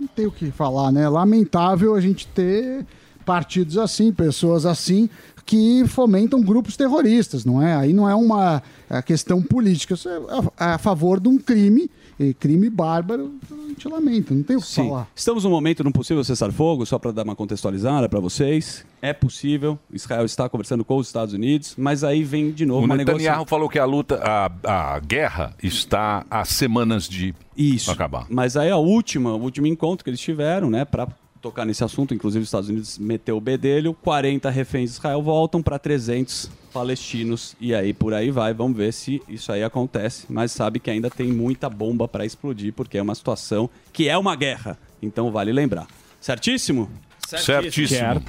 não 0.00 0.08
tem 0.08 0.26
o 0.26 0.32
que 0.32 0.50
falar, 0.50 0.90
né? 0.90 1.08
Lamentável 1.08 1.94
a 1.94 2.00
gente 2.00 2.26
ter 2.28 2.86
partidos 3.24 3.78
assim, 3.78 4.12
pessoas 4.12 4.66
assim, 4.66 5.08
que 5.44 5.86
fomentam 5.86 6.40
grupos 6.40 6.76
terroristas, 6.76 7.44
não 7.44 7.60
é? 7.62 7.74
Aí 7.74 7.92
não 7.92 8.08
é 8.08 8.14
uma 8.14 8.62
é, 8.88 9.02
questão 9.02 9.42
política, 9.42 9.94
isso 9.94 10.08
é 10.08 10.20
a, 10.58 10.74
a 10.74 10.78
favor 10.78 11.20
de 11.20 11.28
um 11.28 11.38
crime, 11.38 11.90
e 12.18 12.32
crime 12.34 12.70
bárbaro, 12.70 13.32
a 13.50 13.68
gente 13.68 13.88
lamenta, 13.88 14.34
não 14.34 14.42
tem 14.42 14.56
o 14.56 14.60
que 14.60 14.66
Sim. 14.66 14.88
falar. 14.88 15.08
Estamos 15.14 15.44
num 15.44 15.50
momento 15.50 15.82
num 15.82 15.90
possível 15.90 16.22
cessar-fogo, 16.22 16.86
só 16.86 16.98
para 16.98 17.10
dar 17.10 17.24
uma 17.24 17.34
contextualizada 17.34 18.08
para 18.08 18.20
vocês. 18.20 18.84
É 19.00 19.12
possível, 19.12 19.78
Israel 19.92 20.24
está 20.24 20.48
conversando 20.48 20.84
com 20.84 20.96
os 20.96 21.08
Estados 21.08 21.34
Unidos, 21.34 21.74
mas 21.76 22.04
aí 22.04 22.22
vem 22.22 22.52
de 22.52 22.64
novo 22.64 22.82
O 22.82 22.84
uma 22.84 22.96
Netanyahu 22.96 23.18
negociação. 23.18 23.46
falou 23.46 23.68
que 23.68 23.78
a 23.78 23.84
luta, 23.84 24.20
a, 24.22 24.94
a 24.94 24.98
guerra 25.00 25.54
está 25.62 26.24
há 26.30 26.44
semanas 26.44 27.08
de 27.08 27.34
Isso. 27.56 27.90
acabar. 27.90 28.26
Mas 28.30 28.56
aí 28.56 28.70
a 28.70 28.76
última, 28.76 29.34
o 29.34 29.40
último 29.42 29.66
encontro 29.66 30.04
que 30.04 30.10
eles 30.10 30.20
tiveram, 30.20 30.70
né, 30.70 30.84
para 30.84 31.08
tocar 31.42 31.66
nesse 31.66 31.82
assunto, 31.82 32.14
inclusive 32.14 32.42
os 32.42 32.48
Estados 32.48 32.68
Unidos 32.68 32.98
meteu 32.98 33.36
o 33.36 33.40
bedelho, 33.40 33.92
40 33.94 34.48
reféns 34.48 34.90
de 34.90 34.96
Israel 34.96 35.20
voltam 35.20 35.60
para 35.60 35.78
300 35.78 36.48
palestinos 36.72 37.54
e 37.60 37.74
aí 37.74 37.92
por 37.92 38.14
aí 38.14 38.30
vai, 38.30 38.54
vamos 38.54 38.76
ver 38.76 38.92
se 38.92 39.20
isso 39.28 39.52
aí 39.52 39.62
acontece, 39.62 40.24
mas 40.30 40.52
sabe 40.52 40.78
que 40.78 40.90
ainda 40.90 41.10
tem 41.10 41.30
muita 41.32 41.68
bomba 41.68 42.06
para 42.08 42.24
explodir 42.24 42.72
porque 42.72 42.96
é 42.96 43.02
uma 43.02 43.14
situação 43.14 43.68
que 43.92 44.08
é 44.08 44.16
uma 44.16 44.36
guerra. 44.36 44.78
Então 45.02 45.30
vale 45.30 45.52
lembrar. 45.52 45.86
Certíssimo? 46.20 46.88
Certíssimo. 47.26 48.22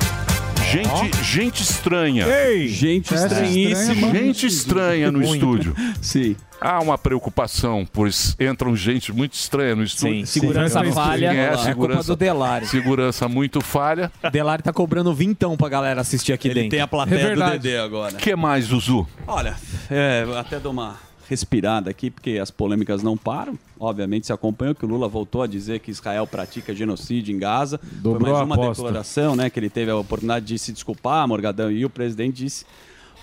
Gente, 0.74 1.24
gente 1.24 1.62
estranha. 1.62 2.26
Gente 2.68 3.14
estranhíssima. 3.14 4.12
Gente 4.12 4.48
estranha 4.48 5.12
no 5.12 5.22
estúdio. 5.22 5.76
Sim. 6.02 6.36
Há 6.60 6.80
uma 6.80 6.98
preocupação, 6.98 7.86
pois 7.92 8.36
entram 8.40 8.76
gente 8.76 9.12
muito 9.14 9.34
estranha 9.34 9.76
no 9.76 9.84
estúdio. 9.84 10.26
Sim, 10.26 10.26
segurança 10.26 10.84
Sim. 10.84 10.92
falha. 10.92 11.28
É, 11.32 11.44
É 11.44 11.48
culpa 11.50 11.64
segurança, 11.64 12.08
do 12.08 12.16
Delari. 12.16 12.66
Segurança 12.66 13.28
muito 13.28 13.62
falha. 13.62 14.12
Delari 14.32 14.64
tá 14.64 14.74
cobrando 14.74 15.14
vintão 15.14 15.56
pra 15.56 15.70
galera 15.70 16.02
assistir 16.02 16.34
aqui 16.34 16.48
Ele 16.48 16.56
dentro. 16.56 16.70
tem 16.72 16.82
a 16.82 16.88
plateia 16.88 17.36
do 17.36 17.44
Dedê 17.52 17.78
agora. 17.78 18.16
O 18.16 18.18
que 18.18 18.36
mais, 18.36 18.66
Zuzu? 18.66 19.06
Olha, 19.28 19.56
é, 19.92 20.26
até 20.40 20.60
dou 20.60 20.72
uma 20.72 20.96
respirada 21.34 21.89
aqui, 21.89 22.12
porque 22.12 22.38
as 22.38 22.52
polêmicas 22.52 23.02
não 23.02 23.17
param. 23.17 23.58
Obviamente, 23.80 24.28
se 24.28 24.32
acompanhou 24.34 24.76
que 24.76 24.86
o 24.86 24.88
Lula 24.88 25.08
voltou 25.08 25.41
a 25.41 25.48
dizer 25.48 25.80
que 25.80 25.89
Israel 25.91 26.28
pratica 26.28 26.74
genocídio 26.76 27.36
em 27.36 27.39
Gaza. 27.39 27.80
Dobrou 27.91 28.22
Foi 28.22 28.32
mais 28.32 28.46
uma 28.46 28.56
aposta. 28.56 28.84
declaração, 28.84 29.36
né? 29.36 29.50
Que 29.50 29.60
ele 29.60 29.69
teve 29.69 29.89
a 29.91 29.96
oportunidade 29.98 30.46
de 30.46 30.60
se 30.60 30.72
desculpar, 30.72 31.28
Morgadão, 31.28 31.72
e 31.72 31.84
o 31.84 31.89
presidente 31.89 32.36
disse 32.43 32.65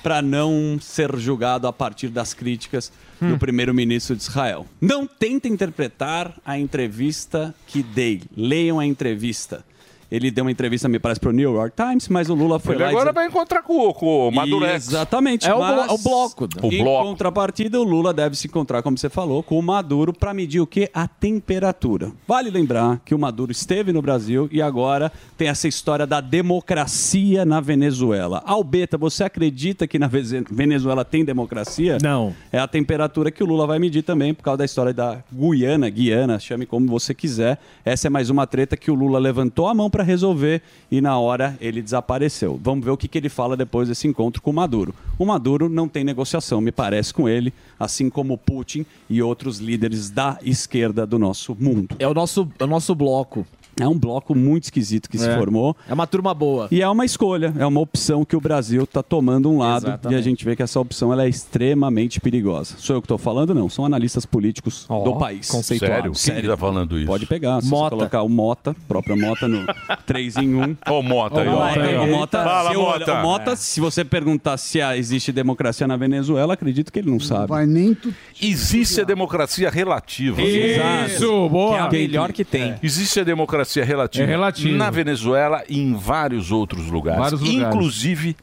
para 0.02 0.20
não 0.22 0.78
ser 0.80 1.14
julgado 1.18 1.66
a 1.66 1.72
partir 1.72 2.08
das 2.08 2.34
críticas 2.34 2.90
Hum. 3.22 3.32
do 3.32 3.38
primeiro-ministro 3.38 4.16
de 4.16 4.22
Israel. 4.22 4.64
Não 4.80 5.06
tenta 5.06 5.46
interpretar 5.46 6.34
a 6.44 6.58
entrevista 6.58 7.54
que 7.66 7.82
dei. 7.82 8.22
Leiam 8.34 8.78
a 8.80 8.86
entrevista. 8.86 9.62
Ele 10.10 10.30
deu 10.30 10.44
uma 10.44 10.50
entrevista, 10.50 10.88
me 10.88 10.98
parece, 10.98 11.20
para 11.20 11.30
o 11.30 11.32
New 11.32 11.54
York 11.54 11.76
Times, 11.76 12.08
mas 12.08 12.28
o 12.28 12.34
Lula 12.34 12.58
foi 12.58 12.74
Ele 12.74 12.84
lá 12.84 12.90
agora 12.90 13.12
vai 13.12 13.26
encontrar 13.26 13.62
com, 13.62 13.92
com 13.92 14.28
o 14.28 14.30
Madurex. 14.32 14.88
Exatamente. 14.88 15.48
É 15.48 15.54
o 15.54 15.58
o 15.60 15.98
bloco. 15.98 16.48
O 16.62 16.72
Em 16.72 16.82
bloco. 16.82 17.08
contrapartida, 17.08 17.80
o 17.80 17.84
Lula 17.84 18.12
deve 18.12 18.36
se 18.36 18.46
encontrar, 18.46 18.82
como 18.82 18.98
você 18.98 19.08
falou, 19.08 19.42
com 19.42 19.58
o 19.58 19.62
Maduro 19.62 20.12
para 20.12 20.34
medir 20.34 20.60
o 20.60 20.66
quê? 20.66 20.90
A 20.92 21.06
temperatura. 21.06 22.10
Vale 22.26 22.50
lembrar 22.50 23.00
que 23.04 23.14
o 23.14 23.18
Maduro 23.18 23.52
esteve 23.52 23.92
no 23.92 24.02
Brasil 24.02 24.48
e 24.50 24.60
agora 24.60 25.12
tem 25.36 25.48
essa 25.48 25.68
história 25.68 26.06
da 26.06 26.20
democracia 26.20 27.44
na 27.44 27.60
Venezuela. 27.60 28.42
Albeta, 28.44 28.98
você 28.98 29.24
acredita 29.24 29.86
que 29.86 29.98
na 29.98 30.08
Venezuela 30.50 31.04
tem 31.04 31.24
democracia? 31.24 31.98
Não. 32.02 32.34
É 32.52 32.58
a 32.58 32.66
temperatura 32.66 33.30
que 33.30 33.42
o 33.42 33.46
Lula 33.46 33.66
vai 33.66 33.78
medir 33.78 34.02
também, 34.02 34.34
por 34.34 34.42
causa 34.42 34.58
da 34.58 34.64
história 34.64 34.92
da 34.92 35.18
Guiana, 35.32 35.88
Guiana, 35.88 36.38
chame 36.38 36.66
como 36.66 36.86
você 36.86 37.14
quiser. 37.14 37.58
Essa 37.84 38.08
é 38.08 38.10
mais 38.10 38.30
uma 38.30 38.46
treta 38.46 38.76
que 38.76 38.90
o 38.90 38.94
Lula 38.94 39.18
levantou 39.18 39.66
a 39.68 39.74
mão 39.74 39.90
para 39.90 39.99
resolver 40.02 40.62
e 40.90 41.00
na 41.00 41.18
hora 41.18 41.56
ele 41.60 41.82
desapareceu. 41.82 42.58
Vamos 42.62 42.84
ver 42.84 42.90
o 42.90 42.96
que, 42.96 43.08
que 43.08 43.18
ele 43.18 43.28
fala 43.28 43.56
depois 43.56 43.88
desse 43.88 44.06
encontro 44.06 44.42
com 44.42 44.50
o 44.50 44.54
Maduro. 44.54 44.94
O 45.18 45.24
Maduro 45.24 45.68
não 45.68 45.88
tem 45.88 46.04
negociação, 46.04 46.60
me 46.60 46.72
parece, 46.72 47.12
com 47.12 47.28
ele, 47.28 47.52
assim 47.78 48.08
como 48.08 48.38
Putin 48.38 48.84
e 49.08 49.22
outros 49.22 49.58
líderes 49.58 50.10
da 50.10 50.38
esquerda 50.42 51.06
do 51.06 51.18
nosso 51.18 51.56
mundo. 51.58 51.96
É 51.98 52.06
o 52.06 52.14
nosso, 52.14 52.48
é 52.58 52.64
o 52.64 52.66
nosso 52.66 52.94
bloco. 52.94 53.46
É 53.80 53.88
um 53.88 53.98
bloco 53.98 54.34
muito 54.34 54.64
esquisito 54.64 55.08
que 55.08 55.18
se 55.18 55.28
É. 55.28 55.36
formou. 55.36 55.76
É 55.88 55.94
uma 55.94 56.06
turma 56.06 56.32
boa. 56.34 56.68
E 56.70 56.82
é 56.82 56.88
uma 56.88 57.04
escolha, 57.04 57.52
é 57.58 57.66
uma 57.66 57.80
opção 57.80 58.24
que 58.24 58.36
o 58.36 58.40
Brasil 58.40 58.84
está 58.84 59.02
tomando 59.02 59.50
um 59.50 59.58
lado 59.58 59.86
Exatamente. 59.88 60.16
e 60.16 60.18
a 60.18 60.22
gente 60.22 60.44
vê 60.44 60.54
que 60.56 60.62
essa 60.62 60.78
opção 60.80 61.12
ela 61.12 61.24
é 61.24 61.28
extremamente 61.28 62.20
perigosa. 62.20 62.74
Sou 62.78 62.96
eu 62.96 63.00
que 63.02 63.06
estou 63.06 63.18
falando? 63.18 63.54
Não, 63.54 63.68
são 63.68 63.84
analistas 63.84 64.24
políticos 64.26 64.86
do 64.88 65.16
país. 65.16 65.46
Sério? 65.46 66.12
Quem 66.12 66.42
tá 66.50 66.56
falando 66.56 66.96
isso? 66.98 67.06
Pode 67.06 67.26
pegar, 67.26 67.60
se 67.60 67.68
você 67.68 67.74
Mota. 67.74 67.96
colocar 67.96 68.22
o 68.22 68.28
Mota, 68.28 68.74
própria 68.88 69.16
Mota 69.16 69.46
no 69.48 69.64
3 70.06 70.36
em 70.38 70.54
1. 70.54 70.76
Ó 70.88 71.00
o 71.00 71.02
Mota 71.02 71.40
aí, 71.40 71.48
ó. 71.48 72.04
O 72.04 72.10
Mota, 72.10 72.42
Fala, 72.44 72.68
se, 72.70 72.74
eu 72.74 72.80
Mota. 72.82 73.12
o 73.14 73.22
Mota, 73.22 73.56
se 73.56 73.80
você 73.80 74.04
perguntar 74.04 74.56
se 74.56 74.80
há- 74.80 74.96
existe 74.96 75.32
democracia 75.32 75.86
na 75.86 75.96
Venezuela, 75.96 76.54
acredito 76.54 76.92
que 76.92 76.98
ele 76.98 77.10
não 77.10 77.20
sabe. 77.20 77.48
Vai 77.48 77.66
nem 77.66 77.94
tu... 77.94 78.12
Existe 78.40 79.00
a 79.00 79.04
democracia 79.04 79.70
relativa. 79.70 80.40
Isso, 80.42 81.48
boa. 81.48 81.70
Que 81.72 81.76
é 81.76 81.80
a 81.80 81.90
melhor 81.90 82.32
que 82.32 82.44
tem. 82.44 82.74
Existe 82.82 83.20
a 83.20 83.24
democracia 83.24 83.69
relativa, 83.84 84.24
É 84.24 84.26
relativo. 84.26 84.76
na 84.76 84.90
Venezuela 84.90 85.62
e 85.68 85.78
em 85.80 85.94
vários 85.94 86.50
outros 86.50 86.86
lugares. 86.88 87.20
Vários 87.20 87.40
lugares. 87.40 87.66
Inclusive 87.74 88.36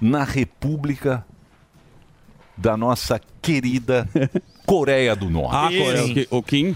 na 0.00 0.24
República 0.24 1.24
da 2.56 2.76
nossa 2.76 3.20
querida 3.40 4.08
Coreia 4.66 5.14
do 5.14 5.28
Norte. 5.30 5.54
Ah, 5.56 5.84
Coreia, 5.84 6.26
o 6.30 6.42
Kim? 6.42 6.74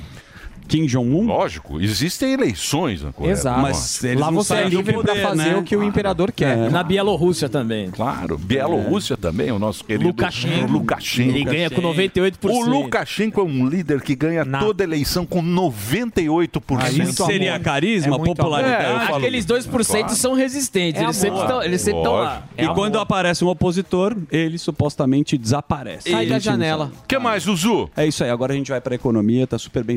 Kim 0.67 0.87
Jong-un? 0.87 1.27
Lógico, 1.27 1.81
existem 1.81 2.33
eleições 2.33 3.03
na 3.03 3.13
Coreia 3.13 3.33
Exato. 3.33 3.57
do 3.57 3.63
Mas 3.63 4.01
Lá 4.17 4.31
não 4.31 4.35
você 4.43 4.55
é 4.55 4.69
livre 4.69 4.93
pra 4.95 5.03
poder, 5.15 5.23
fazer 5.23 5.51
né? 5.51 5.57
o 5.57 5.63
que 5.63 5.77
o 5.77 5.83
imperador 5.83 6.33
quer. 6.33 6.57
É. 6.59 6.69
Na 6.71 6.83
Bielorrússia 6.83 7.49
também. 7.49 7.91
Claro, 7.91 8.37
Bielorrússia 8.39 9.17
também, 9.17 9.51
o 9.53 9.59
nosso 9.59 9.85
querido 9.85 10.09
Lukashenko. 10.09 10.73
Lukashenko. 10.73 11.31
Ele 11.37 11.45
ganha 11.45 11.71
com 11.71 11.81
98%. 11.83 12.37
O 12.51 12.61
Lukashenko 12.69 13.41
é 13.41 13.45
um 13.45 13.67
líder 13.67 14.01
que 14.03 14.15
ganha 14.15 14.45
toda 14.45 14.83
eleição 14.85 15.25
com 15.25 15.43
98%. 15.43 17.09
Isso 17.09 17.25
seria 17.27 17.59
carisma, 17.59 18.17
É 18.17 18.19
popularidade? 18.19 18.85
amor. 18.87 19.07
Falo- 19.07 19.17
Aqueles 19.19 19.45
2% 19.47 20.11
são 20.11 20.35
resistentes. 20.35 21.01
É 21.01 21.05
eles 21.05 21.17
sempre 21.17 21.39
amor. 21.41 21.45
estão 21.45 21.63
eles 21.63 21.81
sempre 21.81 22.01
estão 22.01 22.13
lá. 22.15 22.43
É 22.57 22.65
e 22.65 22.69
quando 22.75 22.97
amor. 22.97 23.03
aparece 23.03 23.45
um 23.45 23.49
opositor, 23.49 24.17
ele 24.31 24.59
supostamente 24.59 25.37
desaparece. 25.39 26.11
Sai 26.11 26.27
A 26.27 26.29
da 26.31 26.39
janela. 26.39 26.93
O 27.03 27.07
que 27.07 27.19
mais, 27.19 27.45
Zuzu? 27.45 27.89
É 27.97 28.07
isso 28.07 28.23
aí, 28.25 28.31
agora 28.31 28.53
a 28.53 28.57
gente 28.57 28.71
vai 28.71 28.81
para 28.81 28.95
economia, 28.95 29.47
tá 29.47 29.59
super 29.59 29.83
bem 29.85 29.97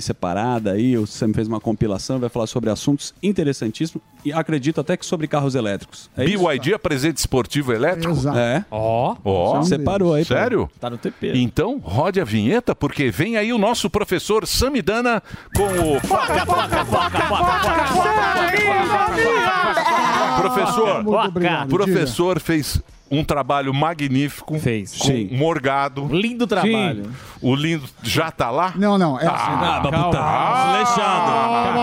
separada 0.59 0.71
aí, 0.71 0.97
o 0.97 1.07
Sam 1.07 1.33
fez 1.33 1.47
uma 1.47 1.59
compilação, 1.59 2.19
vai 2.19 2.29
falar 2.29 2.47
sobre 2.47 2.69
assuntos 2.69 3.13
interessantíssimos 3.23 4.03
e 4.23 4.31
acredito 4.33 4.81
até 4.81 4.97
que 4.97 5.05
sobre 5.05 5.27
carros 5.27 5.55
elétricos. 5.55 6.09
É 6.15 6.25
isso? 6.25 6.45
BYD 6.47 6.73
apresente 6.73 7.17
esportivo 7.17 7.73
elétrico? 7.73 8.15
É. 8.37 8.63
Ó, 8.69 9.15
ó. 9.23 9.63
Separou 9.63 10.13
aí. 10.13 10.23
pô. 10.23 10.33
Sério? 10.33 10.69
Tá 10.79 10.89
no 10.89 10.97
TP. 10.97 11.31
Então, 11.35 11.79
rode 11.79 12.19
a 12.19 12.25
vinheta, 12.25 12.75
porque 12.75 13.09
vem 13.09 13.37
aí 13.37 13.53
o 13.53 13.57
nosso 13.57 13.89
professor 13.89 14.45
Samidana 14.45 15.23
com 15.55 15.63
o. 15.63 15.99
Foca, 16.01 16.45
foca, 16.45 16.85
foca, 16.85 17.19
Professor, 20.39 21.03
Muito 21.03 21.17
obrigado, 21.17 21.65
o 21.67 21.69
professor 21.75 22.39
fez 22.39 22.81
um 23.11 23.23
trabalho 23.23 23.73
magnífico. 23.73 24.59
Fez. 24.59 24.95
Com 24.97 25.05
Sim. 25.07 25.29
Morgado. 25.31 26.07
Lindo 26.11 26.45
trabalho. 26.45 27.09
O 27.41 27.55
lindo 27.55 27.85
já 28.03 28.29
tá 28.31 28.51
lá? 28.51 28.73
Não, 28.75 28.97
não, 28.97 29.19
é 29.19 29.25
assim. 29.25 29.35
Ah, 29.35 29.79
Calma. 29.81 30.03
puta, 30.03 30.81
desleixado. 30.83 31.31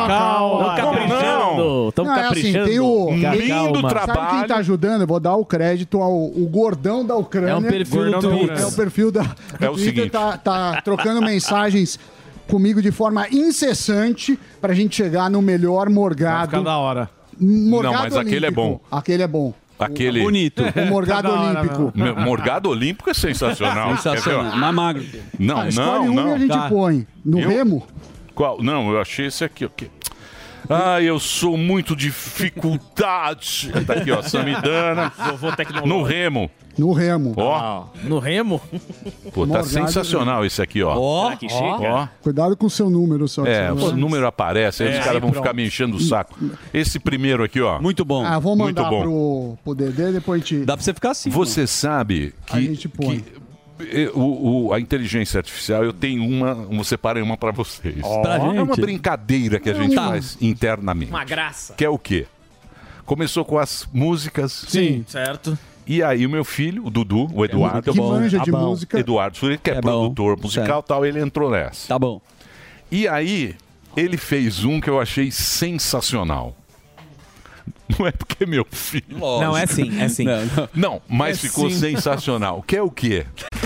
Calma. 0.08 0.68
Estão 0.76 0.76
caprichando. 0.92 1.88
Estão 1.88 2.04
Não, 2.04 2.12
é 2.14 2.20
assim, 2.20 2.28
caprichando. 2.28 2.64
tem 2.68 2.80
o- 2.80 3.10
Lindo 3.10 3.48
Calma. 3.48 3.90
Sabe 3.90 4.04
quem 4.06 4.14
trabalho. 4.14 4.48
tá 4.48 4.56
ajudando? 4.56 5.00
Eu 5.02 5.06
vou 5.06 5.20
dar 5.20 5.34
o 5.34 5.44
crédito 5.44 6.00
ao 6.00 6.12
o 6.26 6.48
gordão 6.50 7.04
da 7.04 7.16
Ucrânia. 7.16 7.50
É 7.50 7.56
um 7.56 7.62
perfil 7.62 7.96
Gordão 8.12 8.20
do 8.20 8.38
Twitter. 8.38 8.58
É 8.60 8.66
o 8.66 8.72
perfil 8.72 9.10
da 9.12 9.20
É 9.22 9.24
o 9.68 9.72
Twitter, 9.74 9.78
seguinte. 9.94 10.10
Tá, 10.10 10.36
tá 10.38 10.80
trocando 10.82 11.20
mensagens 11.22 11.98
comigo 12.48 12.80
de 12.80 12.92
forma 12.92 13.26
incessante 13.28 14.38
pra 14.60 14.72
gente 14.74 14.94
chegar 14.94 15.28
no 15.28 15.42
melhor 15.42 15.86
Vai 15.86 15.94
morgado. 15.94 16.46
ficar 16.50 16.62
da 16.62 16.76
hora. 16.78 17.10
Morgado 17.38 17.94
Não, 17.94 18.02
mas 18.04 18.16
aquele 18.16 18.46
é 18.46 18.48
olímpico. 18.48 18.60
bom. 18.62 18.80
Aquele 18.96 19.22
é 19.22 19.26
bom. 19.28 19.52
Aquele. 19.78 20.22
Bonito. 20.22 20.62
O 20.76 20.86
Morgado 20.86 21.28
Olímpico. 21.30 21.92
Meu, 21.94 22.16
Morgado 22.16 22.68
Olímpico 22.70 23.10
é 23.10 23.14
sensacional. 23.14 23.96
Sensacional. 23.96 24.56
Mais 24.56 24.74
magro. 24.74 25.04
Não, 25.38 25.60
Ah, 25.60 25.68
escolhe 25.68 25.88
não, 25.88 26.04
um 26.10 26.14
não. 26.14 26.28
e 26.28 26.32
a 26.32 26.38
gente 26.38 26.48
Tá. 26.48 26.68
põe. 26.68 27.06
No 27.24 27.40
Eu? 27.40 27.48
remo? 27.48 27.86
Qual? 28.34 28.62
Não, 28.62 28.90
eu 28.90 29.00
achei 29.00 29.26
esse 29.26 29.44
aqui, 29.44 29.64
ok. 29.64 29.90
Ah, 30.68 31.00
eu 31.00 31.18
sou 31.20 31.56
muito 31.56 31.94
dificuldade. 31.96 33.72
Tá 33.86 33.94
aqui, 33.94 34.10
ó, 34.10 34.22
Samidana. 34.22 35.12
Vovô 35.30 35.52
tecnológico. 35.52 35.88
No 35.88 36.02
remo. 36.02 36.50
No 36.76 36.92
remo. 36.92 37.32
Ó, 37.36 37.84
No 38.04 38.18
remo? 38.18 38.60
pô, 39.32 39.42
tá 39.42 39.46
Morgado 39.46 39.66
sensacional 39.68 40.44
esse 40.44 40.60
aqui, 40.60 40.82
ó. 40.82 40.94
Ó, 40.98 41.24
Será 41.24 41.36
que 41.36 41.48
chega? 41.48 41.64
Ó. 41.94 42.08
Cuidado 42.22 42.56
com 42.56 42.66
o 42.66 42.70
seu 42.70 42.90
número 42.90 43.26
só. 43.28 43.46
É, 43.46 43.72
o 43.72 43.76
não- 43.76 43.96
número 43.96 44.26
aparece, 44.26 44.82
aí 44.82 44.90
É, 44.90 44.92
os 44.92 44.98
caras 44.98 45.14
aí 45.14 45.20
vão 45.20 45.30
pronto. 45.30 45.42
ficar 45.42 45.54
me 45.54 45.64
enchendo 45.66 45.96
o 45.96 46.00
saco. 46.00 46.38
Esse 46.74 46.98
primeiro 46.98 47.42
aqui, 47.44 47.60
ó. 47.60 47.80
muito 47.80 48.04
bom. 48.04 48.24
Ah, 48.26 48.38
vou 48.38 48.54
Muito 48.56 48.76
mandar 48.76 48.90
bom. 48.90 49.02
pro, 49.02 49.58
pro 49.64 49.74
Dedê, 49.74 50.12
depois 50.12 50.42
a 50.42 50.44
gente, 50.44 50.64
Dá 50.66 50.76
pra 50.76 50.82
você 50.84 50.92
ficar 50.92 51.10
assim. 51.12 51.30
Você 51.30 51.66
sabe 51.66 52.34
que, 52.46 52.56
a 52.56 52.60
gente 52.60 52.88
põe. 52.88 53.20
que, 53.20 53.32
o, 54.14 54.66
o- 54.68 54.72
a 54.72 54.80
inteligência 54.80 55.38
artificial, 55.38 55.84
eu 55.84 55.92
tenho 55.92 56.24
uma, 56.26 56.66
eu 56.70 56.84
separei 56.84 57.22
uma 57.22 57.36
pra 57.36 57.50
vocês. 57.50 58.00
Pra 58.22 58.36
É 58.36 58.38
uma 58.38 58.66
gente. 58.74 58.80
brincadeira 58.80 59.60
que 59.60 59.68
a 59.70 59.74
gente 59.74 59.94
Tá. 59.94 60.08
faz 60.08 60.36
internamente. 60.40 61.10
Uma 61.10 61.24
graça. 61.24 61.74
Que 61.74 61.84
é 61.84 61.88
o 61.88 61.98
quê? 61.98 62.26
Começou 63.04 63.44
com 63.44 63.58
as 63.58 63.86
músicas. 63.92 64.64
Sim. 64.68 65.04
Certo. 65.06 65.56
E 65.86 66.02
aí 66.02 66.26
o 66.26 66.30
meu 66.30 66.44
filho, 66.44 66.84
o 66.84 66.90
Dudu, 66.90 67.28
o 67.32 67.44
Eduardo, 67.44 67.92
que 67.92 68.00
manja 68.00 68.40
de 68.40 68.50
Tá 68.50 68.58
música. 68.58 68.98
Eduardo 68.98 69.36
Surita, 69.36 69.62
que 69.62 69.70
é, 69.70 69.74
É 69.74 69.80
bom. 69.80 70.10
produtor 70.10 70.36
musical 70.40 70.80
e 70.80 70.88
tal, 70.88 71.06
ele 71.06 71.20
entrou 71.20 71.48
nessa. 71.50 71.86
Tá 71.88 71.98
bom. 71.98 72.20
E 72.90 73.06
aí 73.06 73.54
ele 73.96 74.16
fez 74.16 74.64
um 74.64 74.80
que 74.80 74.90
eu 74.90 75.00
achei 75.00 75.30
sensacional. 75.30 76.56
Não 77.96 78.04
é 78.04 78.10
porque 78.10 78.42
é 78.42 78.46
meu 78.46 78.66
filho. 78.68 79.04
Não, 79.18 79.56
é 79.56 79.64
sim, 79.66 80.00
é 80.00 80.08
sim. 80.08 80.24
Não, 80.24 80.44
não. 80.44 80.68
Não, 80.74 81.02
mas 81.08 81.38
É 81.38 81.48
ficou 81.48 81.70
sim. 81.70 81.78
sensacional. 81.78 82.60
Que 82.66 82.76
é 82.76 82.82
o 82.82 82.90
quê? 82.90 83.24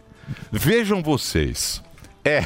Vejam 0.51 1.01
vocês. 1.01 1.81
É. 2.23 2.45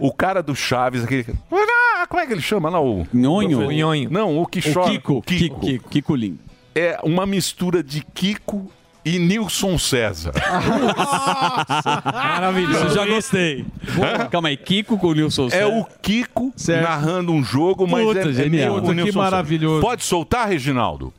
O 0.00 0.12
cara 0.12 0.42
do 0.42 0.54
Chaves, 0.54 1.04
aquele. 1.04 1.26
Ah, 1.52 2.06
Como 2.08 2.20
é 2.20 2.26
que 2.26 2.32
ele 2.32 2.42
chama 2.42 2.68
lá? 2.68 2.80
O. 2.80 3.06
Nhonho. 3.12 3.66
O 3.68 3.72
Nhonho. 3.72 4.10
Não, 4.10 4.38
o 4.38 4.46
que 4.46 4.60
chora. 4.60 4.90
Kiko. 4.90 5.22
Kiko. 5.22 5.60
Kiko. 5.60 5.88
Kiko 5.88 6.16
Lim. 6.16 6.38
É 6.74 6.98
uma 7.02 7.26
mistura 7.26 7.82
de 7.82 8.02
Kiko 8.14 8.70
e 9.04 9.18
Nilson 9.18 9.78
César. 9.78 10.32
Maravilhoso. 12.04 12.86
Isso 12.86 12.94
já 12.94 13.06
gostei. 13.06 13.64
Calma 14.30 14.48
aí, 14.48 14.56
Kiko 14.56 14.98
com 14.98 15.08
o 15.08 15.14
Nilson 15.14 15.48
É 15.50 15.66
o 15.66 15.84
Kiko 15.84 16.52
narrando 16.68 17.32
um 17.32 17.42
jogo, 17.42 17.86
mas 17.86 18.04
Puta, 18.04 18.20
é, 18.20 18.32
genial. 18.32 18.78
é 18.78 18.80
Puta, 18.80 18.92
o 18.92 18.94
que 18.94 19.02
Nilson 19.02 19.18
maravilhoso. 19.18 19.74
César. 19.76 19.86
Pode 19.86 20.04
soltar, 20.04 20.48
Reginaldo? 20.48 21.12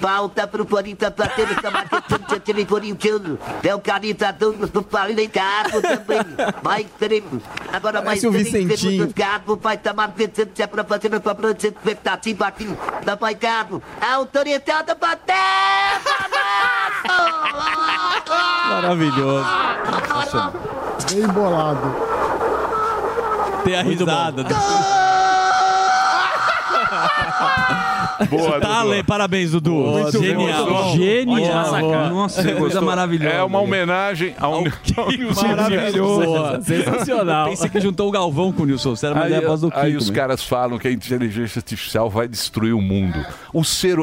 Falta 0.00 0.46
pro 0.46 0.66
Corinthians 0.66 1.12
bater 1.16 1.50
essa 1.50 1.70
marcação 1.70 2.18
de 2.18 2.66
por 2.66 2.80
Tchelo. 2.80 3.38
É 3.62 3.74
o 3.74 3.80
Carita 3.80 4.32
dando 4.32 4.68
pro 4.68 4.82
Palina 4.82 5.22
em 5.22 5.28
Carbo 5.28 5.82
também. 5.82 6.20
Mais 6.62 6.86
teremos. 6.98 7.42
Agora 7.72 8.02
mais 8.02 8.22
o 8.24 8.30
Vicentinho. 8.30 9.12
Carbo 9.12 9.56
vai 9.56 9.78
marcando 9.94 10.32
se 10.54 10.62
é 10.62 10.66
pra 10.66 10.84
fazer 10.84 11.14
a 11.14 11.20
própria 11.20 11.50
expectativa 11.50 12.46
aqui 12.46 12.68
da 13.04 13.16
Pai 13.16 13.34
Carbo. 13.34 13.82
Autorizada 14.00 14.94
bater! 14.94 15.34
Maravilhoso. 18.68 19.46
Bem 21.12 21.26
bolado. 21.28 21.94
Tem 23.64 23.76
a 23.76 23.82
risada. 23.82 24.46
Boa, 28.28 28.60
Tá, 28.60 28.82
Dudu. 28.84 29.04
Parabéns, 29.04 29.50
Dudu. 29.52 29.72
Muito 29.72 30.22
Genial. 30.22 30.66
bom. 30.66 30.96
Genial. 30.96 32.10
Nossa, 32.10 32.42
Você 32.42 32.54
coisa 32.54 32.80
maravilhosa. 32.80 33.34
É 33.36 33.42
uma 33.42 33.60
homenagem 33.60 34.34
ao, 34.38 34.54
ao 34.54 35.10
Nilson 35.10 35.46
Maravilhoso. 35.46 36.62
Sensacional. 36.62 37.48
Pensei 37.50 37.68
que 37.70 37.80
juntou 37.80 38.08
o 38.08 38.10
Galvão 38.10 38.52
com 38.52 38.62
o 38.62 38.66
Nilson 38.66 38.94
César, 38.96 39.14
mas 39.14 39.24
Aí, 39.26 39.34
é 39.34 39.36
a 39.44 39.48
voz 39.48 39.60
do 39.60 39.68
Kiko. 39.70 39.80
aí 39.80 39.96
os 39.96 40.10
né? 40.10 40.16
caras 40.16 40.42
falam 40.42 40.78
que 40.78 40.88
a 40.88 40.92
inteligência 40.92 41.58
artificial 41.58 42.10
vai 42.10 42.28
destruir 42.28 42.74
o 42.74 42.80
mundo. 42.80 43.24
O 43.52 43.64
ser. 43.64 43.96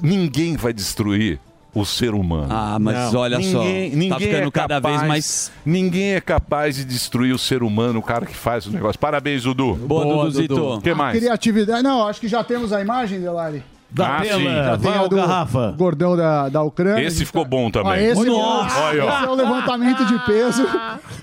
Ninguém 0.00 0.56
vai 0.56 0.72
destruir 0.72 1.38
o 1.74 1.84
ser 1.84 2.12
humano. 2.14 2.48
Ah, 2.50 2.78
mas 2.80 3.14
olha 3.14 3.40
só, 3.40 3.62
Ninguém, 3.62 3.90
tá 3.90 3.96
ninguém 3.96 4.18
ficando 4.18 4.48
é 4.48 4.50
cada 4.50 4.74
capaz, 4.76 4.96
vez 4.96 5.08
mais- 5.08 5.52
Ninguém 5.64 6.12
é 6.14 6.20
capaz 6.20 6.76
de 6.76 6.84
destruir 6.84 7.32
o 7.34 7.38
ser 7.38 7.62
humano, 7.62 7.98
o 7.98 8.02
cara 8.02 8.26
que 8.26 8.36
faz 8.36 8.66
o 8.66 8.70
negócio. 8.70 8.98
Parabéns, 8.98 9.42
Dudu. 9.44 9.74
Boa, 9.74 10.04
Duduzito. 10.26 10.74
O 10.74 10.80
que 10.82 10.92
mais? 10.94 11.18
Criatividade. 11.18 11.82
Não, 11.82 12.06
acho 12.06 12.20
que 12.20 12.28
já 12.28 12.44
temos 12.44 12.72
a 12.72 12.80
imagem, 12.80 13.20
Delari. 13.20 13.62
Da 13.94 14.16
Ah, 14.16 14.20
tela. 14.22 14.38
sim. 14.38 14.44
Já 14.46 14.78
tem 14.78 14.90
a 14.94 15.06
do 15.06 15.16
garrafa. 15.16 15.74
Gordão 15.76 16.16
da, 16.16 16.48
da 16.48 16.62
Ucrânia. 16.62 17.04
Esse 17.06 17.26
ficou 17.26 17.44
bom 17.44 17.70
também. 17.70 17.92
Ó, 17.92 17.94
esse, 17.94 18.24
Nossa! 18.24 18.80
Olha, 18.84 19.04
ó. 19.04 19.08
esse 19.18 19.24
é 19.26 19.28
o 19.28 19.34
levantamento 19.34 20.04
de 20.06 20.18
peso. 20.24 20.66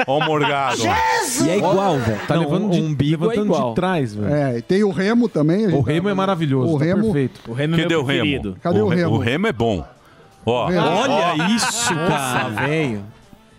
Ó 0.06 0.20
o 0.20 0.24
Morgado. 0.24 0.84
E 0.84 1.50
é 1.50 1.58
igual, 1.58 1.98
velho. 1.98 2.20
Tá 2.28 2.36
Não, 2.36 2.44
levando 2.44 2.70
de, 2.70 2.80
o 2.80 2.84
umbigo 2.84 3.26
é 3.26 3.30
levantando 3.30 3.54
igual. 3.56 3.70
de 3.70 3.76
trás, 3.76 4.14
velho. 4.14 4.32
É, 4.32 4.58
e 4.60 4.62
tem 4.62 4.84
o 4.84 4.92
remo 4.92 5.28
também. 5.28 5.66
a 5.66 5.70
gente 5.72 5.80
O 5.80 5.82
remo 5.82 6.04
tá- 6.06 6.12
é 6.12 6.14
maravilhoso, 6.14 6.76
O 6.76 6.78
tá 6.78 6.86
remo, 6.86 7.04
perfeito. 7.06 7.42
O 7.48 7.54
remo 7.54 7.76
Cadê 7.76 7.96
o 7.96 8.04
remo? 8.04 8.56
Cadê 8.62 8.82
o 8.82 8.88
re- 8.88 8.96
remo? 8.98 9.16
O 9.16 9.18
remo 9.18 9.48
é 9.48 9.52
bom. 9.52 9.84
Ó. 10.50 10.66
Olha 10.66 11.48
isso, 11.56 11.94
cara. 11.94 12.50
velho. 12.50 13.04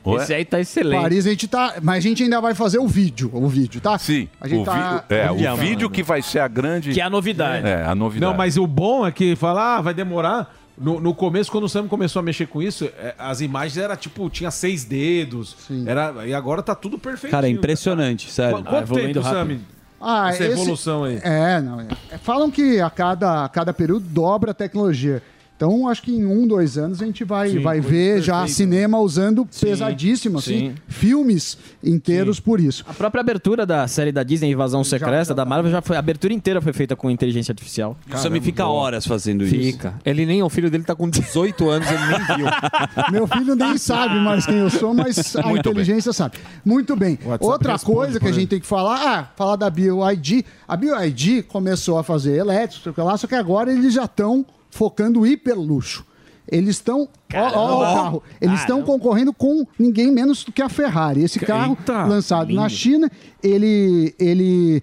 Ué? 0.06 0.22
Esse 0.22 0.32
aí 0.34 0.44
tá 0.46 0.58
excelente. 0.58 1.00
Paris 1.02 1.26
a 1.26 1.30
gente 1.30 1.46
tá. 1.46 1.74
Mas 1.82 1.98
a 1.98 2.00
gente 2.00 2.22
ainda 2.22 2.40
vai 2.40 2.54
fazer 2.54 2.78
o 2.78 2.88
vídeo. 2.88 3.30
O 3.34 3.46
vídeo, 3.48 3.80
tá? 3.82 3.98
Sim. 3.98 4.28
A 4.40 4.48
gente 4.48 4.62
o 4.62 4.64
tá. 4.64 5.04
vi- 5.08 5.14
é, 5.14 5.30
o 5.30 5.34
Olha, 5.34 5.54
vídeo 5.56 5.90
que 5.90 6.02
vai 6.02 6.22
ser 6.22 6.38
a 6.38 6.48
grande. 6.48 6.92
Que 6.92 7.00
é 7.00 7.04
a 7.04 7.10
novidade. 7.10 7.66
É, 7.68 7.84
a 7.84 7.94
novidade. 7.94 8.30
Não, 8.32 8.36
mas 8.36 8.56
o 8.56 8.66
bom 8.66 9.06
é 9.06 9.12
que 9.12 9.36
falar, 9.36 9.76
ah, 9.76 9.80
vai 9.82 9.92
demorar. 9.94 10.54
No, 10.78 10.98
no 10.98 11.14
começo, 11.14 11.52
quando 11.52 11.64
o 11.64 11.68
Sam 11.68 11.86
começou 11.86 12.20
a 12.20 12.22
mexer 12.22 12.46
com 12.46 12.62
isso, 12.62 12.86
é, 12.98 13.14
as 13.18 13.42
imagens 13.42 13.76
era 13.76 13.94
tipo, 13.94 14.30
tinha 14.30 14.50
seis 14.50 14.82
dedos. 14.86 15.54
Era, 15.84 16.26
e 16.26 16.32
agora 16.32 16.62
tá 16.62 16.74
tudo 16.74 16.98
perfeito. 16.98 17.30
Cara, 17.32 17.46
é 17.46 17.50
impressionante, 17.50 18.30
sério. 18.30 18.56
Qu- 18.62 18.64
Quanto 18.64 18.94
tempo, 18.94 19.22
Sam? 19.22 19.58
Ah, 20.00 20.30
essa 20.30 20.44
esse- 20.44 20.52
evolução 20.54 21.04
aí? 21.04 21.20
É, 21.22 21.60
não. 21.60 21.78
é- 21.82 21.88
falam 22.22 22.50
que 22.50 22.80
a 22.80 22.88
cada, 22.88 23.44
a 23.44 23.48
cada 23.50 23.74
período 23.74 24.06
dobra 24.08 24.52
a 24.52 24.54
tecnologia. 24.54 25.22
Então, 25.60 25.86
acho 25.86 26.00
que 26.00 26.10
em 26.10 26.24
um, 26.24 26.46
dois 26.46 26.78
anos 26.78 27.02
a 27.02 27.04
gente 27.04 27.22
vai, 27.22 27.50
Sim, 27.50 27.58
vai 27.58 27.82
ver 27.82 28.22
já 28.22 28.38
perfeito. 28.38 28.56
cinema 28.56 28.98
usando 28.98 29.44
pesadíssimo, 29.44 30.38
assim, 30.38 30.70
sim. 30.70 30.74
filmes 30.88 31.58
inteiros 31.84 32.40
por 32.40 32.58
isso. 32.58 32.82
A 32.88 32.94
própria 32.94 33.20
abertura 33.20 33.66
da 33.66 33.86
série 33.86 34.10
da 34.10 34.22
Disney, 34.22 34.52
Invasão 34.52 34.82
Secreta, 34.82 35.34
da 35.34 35.44
Marvel, 35.44 35.70
já 35.70 35.82
foi, 35.82 35.96
a 35.96 35.98
abertura 35.98 36.32
inteira 36.32 36.62
foi 36.62 36.72
feita 36.72 36.96
com 36.96 37.10
inteligência 37.10 37.52
artificial. 37.52 37.94
O 38.10 38.16
Sammy 38.16 38.40
fica 38.40 38.64
horas 38.64 39.06
fazendo 39.06 39.44
isso. 39.44 39.54
Fica. 39.54 39.96
Ele 40.02 40.24
nem, 40.24 40.42
o 40.42 40.48
filho 40.48 40.70
dele 40.70 40.82
tá 40.82 40.94
com 40.94 41.10
18 41.10 41.68
anos, 41.68 41.88
ele 41.90 42.06
nem 42.06 42.36
viu. 42.38 42.46
Meu 43.12 43.26
filho 43.26 43.54
nem 43.54 43.76
sabe 43.76 44.14
mais 44.14 44.46
quem 44.46 44.56
eu 44.56 44.70
sou, 44.70 44.94
mas 44.94 45.36
a 45.36 45.42
Muito 45.42 45.68
inteligência 45.68 46.10
sabe. 46.14 46.38
Muito 46.64 46.96
bem. 46.96 47.18
WhatsApp 47.22 47.44
Outra 47.44 47.72
responde 47.72 47.96
coisa 47.98 48.18
que 48.18 48.28
a 48.28 48.32
gente 48.32 48.48
tem 48.48 48.60
que 48.60 48.66
falar, 48.66 48.98
ah, 49.06 49.30
falar 49.36 49.56
da 49.56 49.68
BioID. 49.68 50.42
A 50.66 50.74
BioID 50.74 51.42
começou 51.42 51.98
a 51.98 52.02
fazer 52.02 52.38
elétrico, 52.38 52.94
sei 52.94 53.04
lá, 53.04 53.14
só 53.18 53.26
que 53.26 53.34
agora 53.34 53.70
eles 53.70 53.92
já 53.92 54.04
estão 54.04 54.46
focando 54.70 55.26
hiperluxo. 55.26 56.04
Eles 56.48 56.70
estão. 56.76 57.08
Ó, 57.34 57.50
ó 57.54 57.76
o 57.78 57.94
carro. 57.94 58.22
Eles 58.40 58.60
estão 58.60 58.82
concorrendo 58.82 59.32
com 59.32 59.64
ninguém 59.78 60.10
menos 60.10 60.42
do 60.42 60.50
que 60.50 60.60
a 60.62 60.68
Ferrari. 60.68 61.22
Esse 61.22 61.38
carro, 61.38 61.76
Eita, 61.78 62.04
lançado 62.04 62.52
na 62.52 62.62
lindo. 62.62 62.74
China, 62.74 63.10
ele, 63.42 64.14
ele 64.18 64.82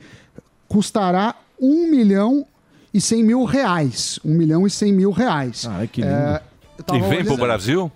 custará 0.68 1.36
1 1.60 1.90
milhão 1.92 2.46
e 2.94 3.02
100 3.02 3.24
mil 3.24 3.44
reais. 3.44 4.18
1 4.24 4.34
milhão 4.34 4.66
e 4.66 4.70
100 4.70 4.94
mil 4.94 5.12
reais. 5.12 5.66
Ai, 5.70 5.88
que 5.88 6.02
lindo. 6.02 6.14
É, 6.14 6.42
E 6.94 7.00
vem 7.00 7.00
pro 7.02 7.34
olhando- 7.34 7.38
Brasil? 7.38 7.92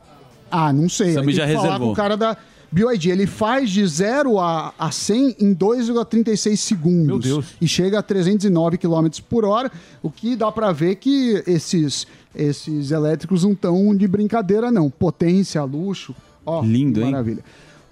ah, 0.50 0.74
não 0.74 0.90
sei. 0.90 1.14
Sammy 1.14 1.32
já 1.34 1.46
reservou. 1.46 1.80
com 1.80 1.92
o 1.94 1.96
cara 1.96 2.18
da 2.18 2.36
BioID. 2.72 3.10
Ele 3.10 3.28
faz 3.28 3.70
de 3.70 3.86
0 3.86 4.40
a, 4.40 4.74
a 4.80 4.92
100 4.92 5.36
em 5.40 5.54
2,36 5.56 6.56
segundos. 6.58 7.06
Meu 7.08 7.20
Deus. 7.20 7.46
E 7.60 7.68
chega 7.68 8.00
a 8.00 8.04
309 8.04 8.78
km 8.78 9.08
por 9.30 9.44
hora, 9.46 9.72
o 10.02 10.10
que 10.10 10.36
dá 10.36 10.52
pra 10.52 10.72
ver 10.72 10.96
que 10.96 11.44
esses, 11.46 12.08
esses 12.36 12.92
elétricos 12.92 13.44
não 13.44 13.52
estão 13.52 13.96
de 13.96 14.08
brincadeira, 14.08 14.72
não. 14.72 14.90
Potência, 14.90 15.64
luxo. 15.64 16.16
Ó, 16.46 16.62
Lindo, 16.62 17.00
que 17.00 17.06
hein? 17.06 17.12
Maravilha. 17.12 17.44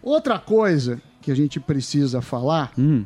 Outra 0.02 0.40
coisa 0.40 1.02
que 1.22 1.32
a 1.32 1.36
gente 1.36 1.60
precisa 1.60 2.22
falar 2.22 2.72
Hum. 2.78 3.04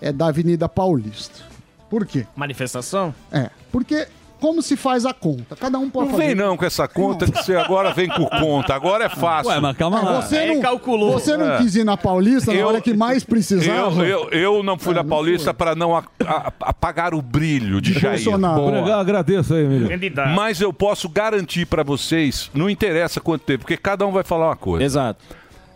é 0.00 0.12
da 0.12 0.26
Avenida 0.28 0.68
Paulista. 0.68 1.40
Por 1.88 2.06
quê? 2.06 2.26
Manifestação? 2.36 3.12
É, 3.32 3.50
porque 3.72 4.06
como 4.40 4.62
se 4.62 4.76
faz 4.76 5.04
a 5.06 5.12
conta? 5.12 5.54
Cada 5.54 5.78
um 5.78 5.88
pode 5.90 6.08
Não 6.08 6.16
fazer. 6.16 6.26
vem 6.28 6.34
não 6.34 6.56
com 6.56 6.64
essa 6.64 6.88
conta 6.88 7.30
que 7.30 7.38
você 7.42 7.54
agora 7.54 7.92
vem 7.92 8.08
com 8.08 8.24
conta. 8.26 8.74
Agora 8.74 9.04
é 9.04 9.08
fácil. 9.08 9.52
Ué, 9.52 9.60
mas 9.60 9.76
calma 9.76 9.98
Ah, 10.00 10.02
lá. 10.04 10.20
Você 10.22 10.46
não, 10.46 10.78
Você 11.12 11.36
não 11.36 11.52
É. 11.52 11.58
quis 11.58 11.76
ir 11.76 11.84
na 11.84 11.96
Paulista 11.96 12.52
na 12.52 12.58
Eu- 12.58 12.68
hora 12.68 12.80
que 12.80 12.94
mais 12.94 13.22
precisava? 13.22 14.04
Eu, 14.06 14.28
eu, 14.30 14.56
eu 14.56 14.62
não 14.62 14.78
fui 14.78 14.94
na 14.94 15.04
Paulista 15.04 15.52
para 15.54 15.74
não 15.74 15.96
a- 15.96 16.02
a- 16.26 16.52
apagar 16.60 17.14
o 17.14 17.20
brilho 17.22 17.80
de 17.80 17.92
Jair. 17.92 18.22
Bolsonaro. 18.24 18.60
Boa. 18.62 18.96
Agradeço 19.00 19.54
aí, 19.54 19.64
Emílio. 19.64 19.88
Mas 20.34 20.60
eu 20.60 20.72
posso 20.72 21.08
garantir 21.08 21.66
para 21.66 21.82
vocês, 21.82 22.50
não 22.54 22.68
interessa 22.70 23.20
quanto 23.20 23.42
tempo, 23.42 23.60
porque 23.60 23.76
cada 23.76 24.06
um 24.06 24.12
vai 24.12 24.24
falar 24.24 24.46
uma 24.48 24.56
coisa. 24.56 24.84
Exato. 24.84 25.24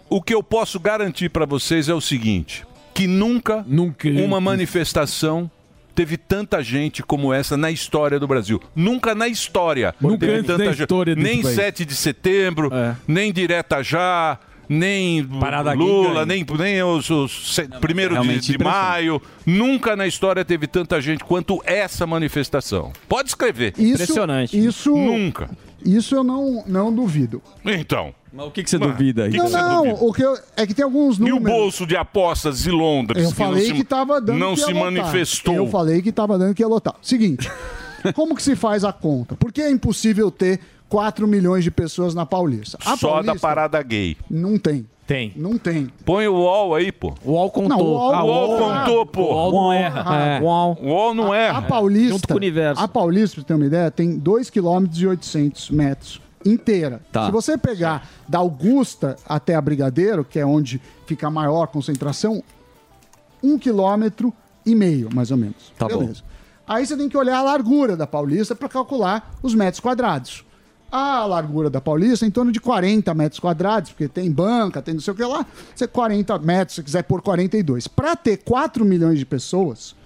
O 0.08 0.22
que 0.22 0.34
eu 0.34 0.42
posso 0.42 0.78
garantir 0.78 1.28
para 1.28 1.44
vocês 1.44 1.88
é 1.88 1.94
o 1.94 2.00
seguinte, 2.00 2.64
que 2.92 3.06
nunca, 3.06 3.64
uma 4.24 4.40
manifestação 4.40 5.50
teve 5.94 6.16
tanta 6.16 6.62
gente 6.62 7.02
como 7.02 7.32
essa 7.32 7.56
na 7.56 7.70
história 7.70 8.18
do 8.18 8.26
Brasil. 8.26 8.60
Nunca 8.74 9.14
na 9.14 9.28
história. 9.28 9.94
Nunca 10.00 10.26
teve 10.26 10.42
tanta 10.42 10.72
gente. 10.72 11.14
Nem 11.16 11.42
país. 11.42 11.54
7 11.54 11.84
de 11.84 11.94
setembro, 11.94 12.70
nem 13.06 13.32
direta 13.32 13.82
já, 13.82 14.38
nem 14.68 15.24
Parada 15.24 15.72
Lula, 15.72 16.24
nem, 16.26 16.44
nem 16.58 16.82
os, 16.82 17.08
os 17.10 17.54
se- 17.54 17.68
primeiro 17.80 18.10
de, 18.10 18.14
realmente 18.20 18.52
de 18.52 18.58
maio. 18.62 19.20
Nunca 19.44 19.94
na 19.96 20.06
história 20.06 20.44
teve 20.44 20.66
tanta 20.66 21.00
gente 21.00 21.24
quanto 21.24 21.60
essa 21.64 22.06
manifestação. 22.06 22.92
Pode 23.08 23.28
escrever. 23.30 23.74
Isso, 23.78 24.02
Isso, 24.52 24.90
Nunca. 24.96 25.50
Isso 25.84 26.14
eu 26.14 26.24
não, 26.24 26.64
não 26.66 26.92
duvido. 26.92 27.42
Então. 27.64 28.14
Mas 28.32 28.46
o 28.46 28.50
que, 28.50 28.64
que 28.64 28.70
você 28.70 28.78
duvida 28.78 29.24
aí? 29.24 29.30
não, 29.32 29.48
não, 29.48 29.90
o 29.92 30.12
que 30.12 30.22
eu, 30.22 30.36
é 30.56 30.66
que 30.66 30.74
tem 30.74 30.84
alguns 30.84 31.18
E 31.18 31.22
o 31.22 31.26
números. 31.28 31.56
bolso 31.56 31.86
de 31.86 31.94
apostas 31.96 32.62
de 32.64 32.70
Londres? 32.70 33.22
Eu 33.22 33.30
que 33.30 33.36
falei 33.36 33.68
não 33.68 33.76
se, 33.76 33.80
que 33.80 33.84
tava 33.84 34.20
dando 34.20 34.38
Não 34.38 34.54
que 34.54 34.60
ia 34.60 34.66
se 34.66 34.72
lotar. 34.72 34.90
manifestou. 34.92 35.54
Eu 35.54 35.66
falei 35.68 36.02
que 36.02 36.10
tava 36.10 36.36
dando 36.36 36.52
que 36.52 36.60
ia 36.62 36.66
lotar. 36.66 36.94
Seguinte, 37.00 37.48
como 38.14 38.34
que 38.34 38.42
se 38.42 38.56
faz 38.56 38.82
a 38.82 38.92
conta? 38.92 39.36
Por 39.36 39.52
que 39.52 39.60
é 39.62 39.70
impossível 39.70 40.32
ter 40.32 40.58
4 40.88 41.26
milhões 41.26 41.64
de 41.64 41.70
pessoas 41.70 42.14
na 42.14 42.24
Paulista? 42.26 42.78
A 42.84 42.96
Só 42.96 43.08
da 43.08 43.24
Paulista 43.24 43.38
parada 43.40 43.82
gay. 43.82 44.16
Não 44.30 44.58
tem. 44.58 44.86
Tem. 45.06 45.32
Não 45.36 45.58
tem. 45.58 45.90
Põe 46.04 46.26
o 46.28 46.34
UOL 46.34 46.74
aí, 46.74 46.90
pô. 46.90 47.14
O 47.22 47.32
UOL 47.32 47.50
contou. 47.50 47.68
Não, 47.68 47.78
o 47.84 47.90
UOL- 47.90 48.14
Ah, 48.14 48.24
o 48.24 48.26
UOL 48.26 48.58
contou, 48.58 49.06
pô. 49.06 49.22
O 49.22 49.34
UOL 49.34 49.52
não 49.52 49.72
erra. 49.72 50.16
É. 50.16 50.40
O 50.40 50.44
UOL. 50.44 51.14
Não 51.14 51.34
erra. 51.34 51.58
A 51.58 51.62
Paulista, 51.62 52.12
Junto 52.14 52.28
com 52.28 52.34
o 52.34 52.36
universo. 52.38 52.82
A 52.82 52.88
Paulista, 52.88 53.34
pra 53.36 53.42
você 53.42 53.46
ter 53.48 53.54
uma 53.54 53.66
ideia, 53.66 53.90
tem 53.90 54.16
2 54.16 54.48
km 54.48 54.86
e 54.96 55.06
800 55.06 55.70
metros 55.70 56.22
inteira. 56.44 57.00
Tá. 57.12 57.26
Se 57.26 57.32
você 57.32 57.58
pegar 57.58 58.08
da 58.26 58.38
Augusta 58.38 59.16
até 59.28 59.54
a 59.54 59.60
Brigadeiro, 59.60 60.24
que 60.24 60.38
é 60.38 60.46
onde 60.46 60.80
fica 61.06 61.26
a 61.26 61.30
maior 61.30 61.66
concentração, 61.66 62.42
um 63.42 63.58
quilômetro 63.58 64.32
e 64.64 64.74
meio, 64.74 65.10
mais 65.14 65.30
ou 65.30 65.36
menos. 65.36 65.70
Tá 65.78 65.86
bom. 65.86 66.10
Aí 66.66 66.86
você 66.86 66.96
tem 66.96 67.10
que 67.10 67.16
olhar 67.16 67.36
a 67.38 67.42
largura 67.42 67.94
da 67.94 68.06
Paulista 68.06 68.54
para 68.54 68.70
calcular 68.70 69.34
os 69.42 69.54
metros 69.54 69.80
quadrados. 69.80 70.44
A 70.96 71.26
largura 71.26 71.68
da 71.68 71.80
Paulista 71.80 72.24
é 72.24 72.28
em 72.28 72.30
torno 72.30 72.52
de 72.52 72.60
40 72.60 73.12
metros 73.14 73.40
quadrados, 73.40 73.90
porque 73.90 74.06
tem 74.06 74.30
banca, 74.30 74.80
tem 74.80 74.94
não 74.94 75.00
sei 75.00 75.12
o 75.12 75.16
que 75.16 75.24
lá. 75.24 75.44
Você 75.74 75.88
40 75.88 76.38
metros, 76.38 76.76
se 76.76 76.84
quiser 76.84 77.02
pôr 77.02 77.20
42. 77.20 77.88
Para 77.88 78.14
ter 78.14 78.36
4 78.36 78.84
milhões 78.84 79.18
de 79.18 79.26
pessoas, 79.26 79.96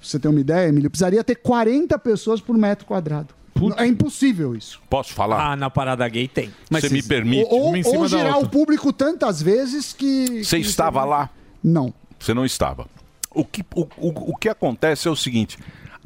pra 0.00 0.08
você 0.08 0.18
ter 0.18 0.26
uma 0.26 0.40
ideia, 0.40 0.68
Emílio, 0.68 0.90
precisaria 0.90 1.22
ter 1.22 1.36
40 1.36 1.96
pessoas 2.00 2.40
por 2.40 2.58
metro 2.58 2.84
quadrado. 2.84 3.28
É 3.76 3.86
impossível 3.86 4.56
isso. 4.56 4.80
Posso 4.90 5.14
falar? 5.14 5.52
Ah, 5.52 5.54
na 5.54 5.70
parada 5.70 6.08
gay 6.08 6.26
tem. 6.26 6.50
Você 6.68 6.88
me 6.88 7.00
permite? 7.00 7.46
Ou, 7.48 7.68
Uma 7.68 7.78
em 7.78 7.84
cima 7.84 7.98
ou 7.98 8.08
girar 8.08 8.34
outra. 8.38 8.46
o 8.46 8.50
público 8.50 8.92
tantas 8.92 9.40
vezes 9.40 9.92
que. 9.92 10.42
Você 10.42 10.58
que 10.58 10.66
estava 10.66 11.04
lá? 11.04 11.30
Não. 11.62 11.94
Você 12.18 12.34
não 12.34 12.44
estava. 12.44 12.88
O 13.30 13.44
que, 13.44 13.62
o, 13.72 13.82
o, 13.98 14.32
o 14.32 14.36
que 14.36 14.48
acontece 14.48 15.06
é 15.06 15.10
o 15.12 15.14
seguinte. 15.14 15.56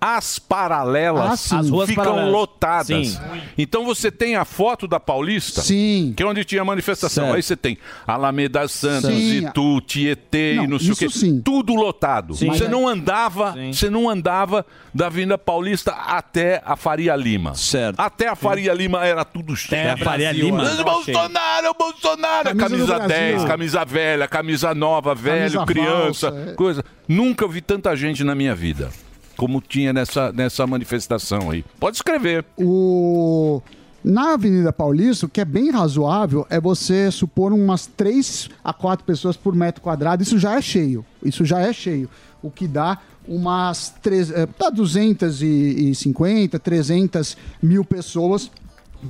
As 0.01 0.39
paralelas 0.39 1.51
Ah. 1.53 1.59
As 1.59 1.71
ruas 1.71 1.89
ficam 1.89 2.05
paralelas. 2.05 2.33
lotadas. 2.33 2.87
Sim. 3.09 3.19
Então 3.57 3.85
você 3.85 4.11
tem 4.11 4.37
a 4.37 4.45
foto 4.45 4.87
da 4.87 5.01
Paulista, 5.01 5.63
Sim. 5.63 6.13
que 6.17 6.23
é 6.23 6.27
onde 6.27 6.45
tinha 6.45 6.63
a 6.63 6.65
manifestação. 6.65 7.25
Certo. 7.25 7.37
Aí 7.37 7.43
você 7.43 7.57
tem 7.57 7.79
Alameda 8.07 8.69
Santos, 8.69 9.11
Sim. 9.11 9.47
Itu, 9.49 9.81
Tietê 9.81 10.55
e 10.55 10.57
Não, 10.59 10.67
não 10.69 10.79
sei 10.79 10.93
o 10.93 10.97
quê. 10.97 11.09
sim. 11.09 11.41
Tudo 11.41 11.75
lotado. 11.75 12.35
Sim. 12.35 12.49
Você 12.49 12.69
não 12.69 12.87
andava, 12.87 13.55
você 13.73 13.89
não 13.89 14.09
andava 14.09 14.67
da 14.95 15.07
Avenida 15.07 15.39
Paulista 15.39 15.93
até 15.93 16.63
a 16.65 16.77
Faria 16.77 17.17
Lima. 17.17 17.55
Certo. 17.55 17.99
Até 17.99 18.29
a 18.29 18.37
Faria 18.37 18.75
Lima 18.75 19.05
era 19.05 19.25
tudo 19.25 19.57
cheio. 19.57 19.81
Até 19.93 20.03
a 20.03 20.05
Faria 20.05 20.33
Lima. 20.33 20.59
Mas 20.59 20.81
Bolsonaro, 20.81 21.75
Bolsonaro, 21.79 22.45
Camisa 22.57 22.69
camisa, 22.69 22.85
do 22.85 22.87
Brasil. 23.07 23.09
10, 23.09 23.45
camisa 23.45 23.85
velha, 23.85 24.29
camisa 24.29 24.75
nova, 24.75 25.15
velho, 25.15 25.61
Camisa 25.61 25.67
criança, 25.67 26.31
falsa, 26.33 26.51
é. 26.51 26.55
coisa. 26.55 26.85
Nunca 27.09 27.49
vi 27.49 27.61
tanta 27.61 27.97
gente 27.97 28.23
na 28.23 28.35
minha 28.35 28.55
vida 28.55 28.91
como 29.37 29.61
tinha 29.61 29.93
nessa, 29.93 30.33
nessa 30.33 30.67
manifestação 30.67 31.51
aí. 31.51 31.65
Pode 31.79 31.97
escrever. 31.97 32.45
O... 32.57 33.63
Na 34.03 34.35
Avenida 34.35 34.73
Paulista, 34.73 35.27
o 35.27 35.29
que 35.29 35.41
é 35.41 35.45
bem 35.45 35.71
razoável 35.71 36.47
é 36.49 36.61
você 36.61 37.11
supor 37.11 37.53
umas 37.53 37.87
3 37.87 38.51
a 38.63 38.73
4 38.73 39.05
pessoas 39.05 39.37
por 39.37 39.55
metro 39.55 39.83
quadrado. 39.83 40.23
Isso 40.23 40.39
já 40.39 40.57
é 40.57 40.63
cheio. 40.63 41.05
Isso 41.25 41.45
já 41.45 41.61
é 41.61 41.73
cheio. 41.73 42.09
O 42.41 42.49
que 42.49 42.69
dá 42.69 42.99
umas 43.27 43.93
três, 44.01 44.31
eh, 44.31 44.47
dá 44.59 44.71
250, 44.71 46.59
300 46.61 47.37
mil 47.61 47.85
pessoas 47.85 48.49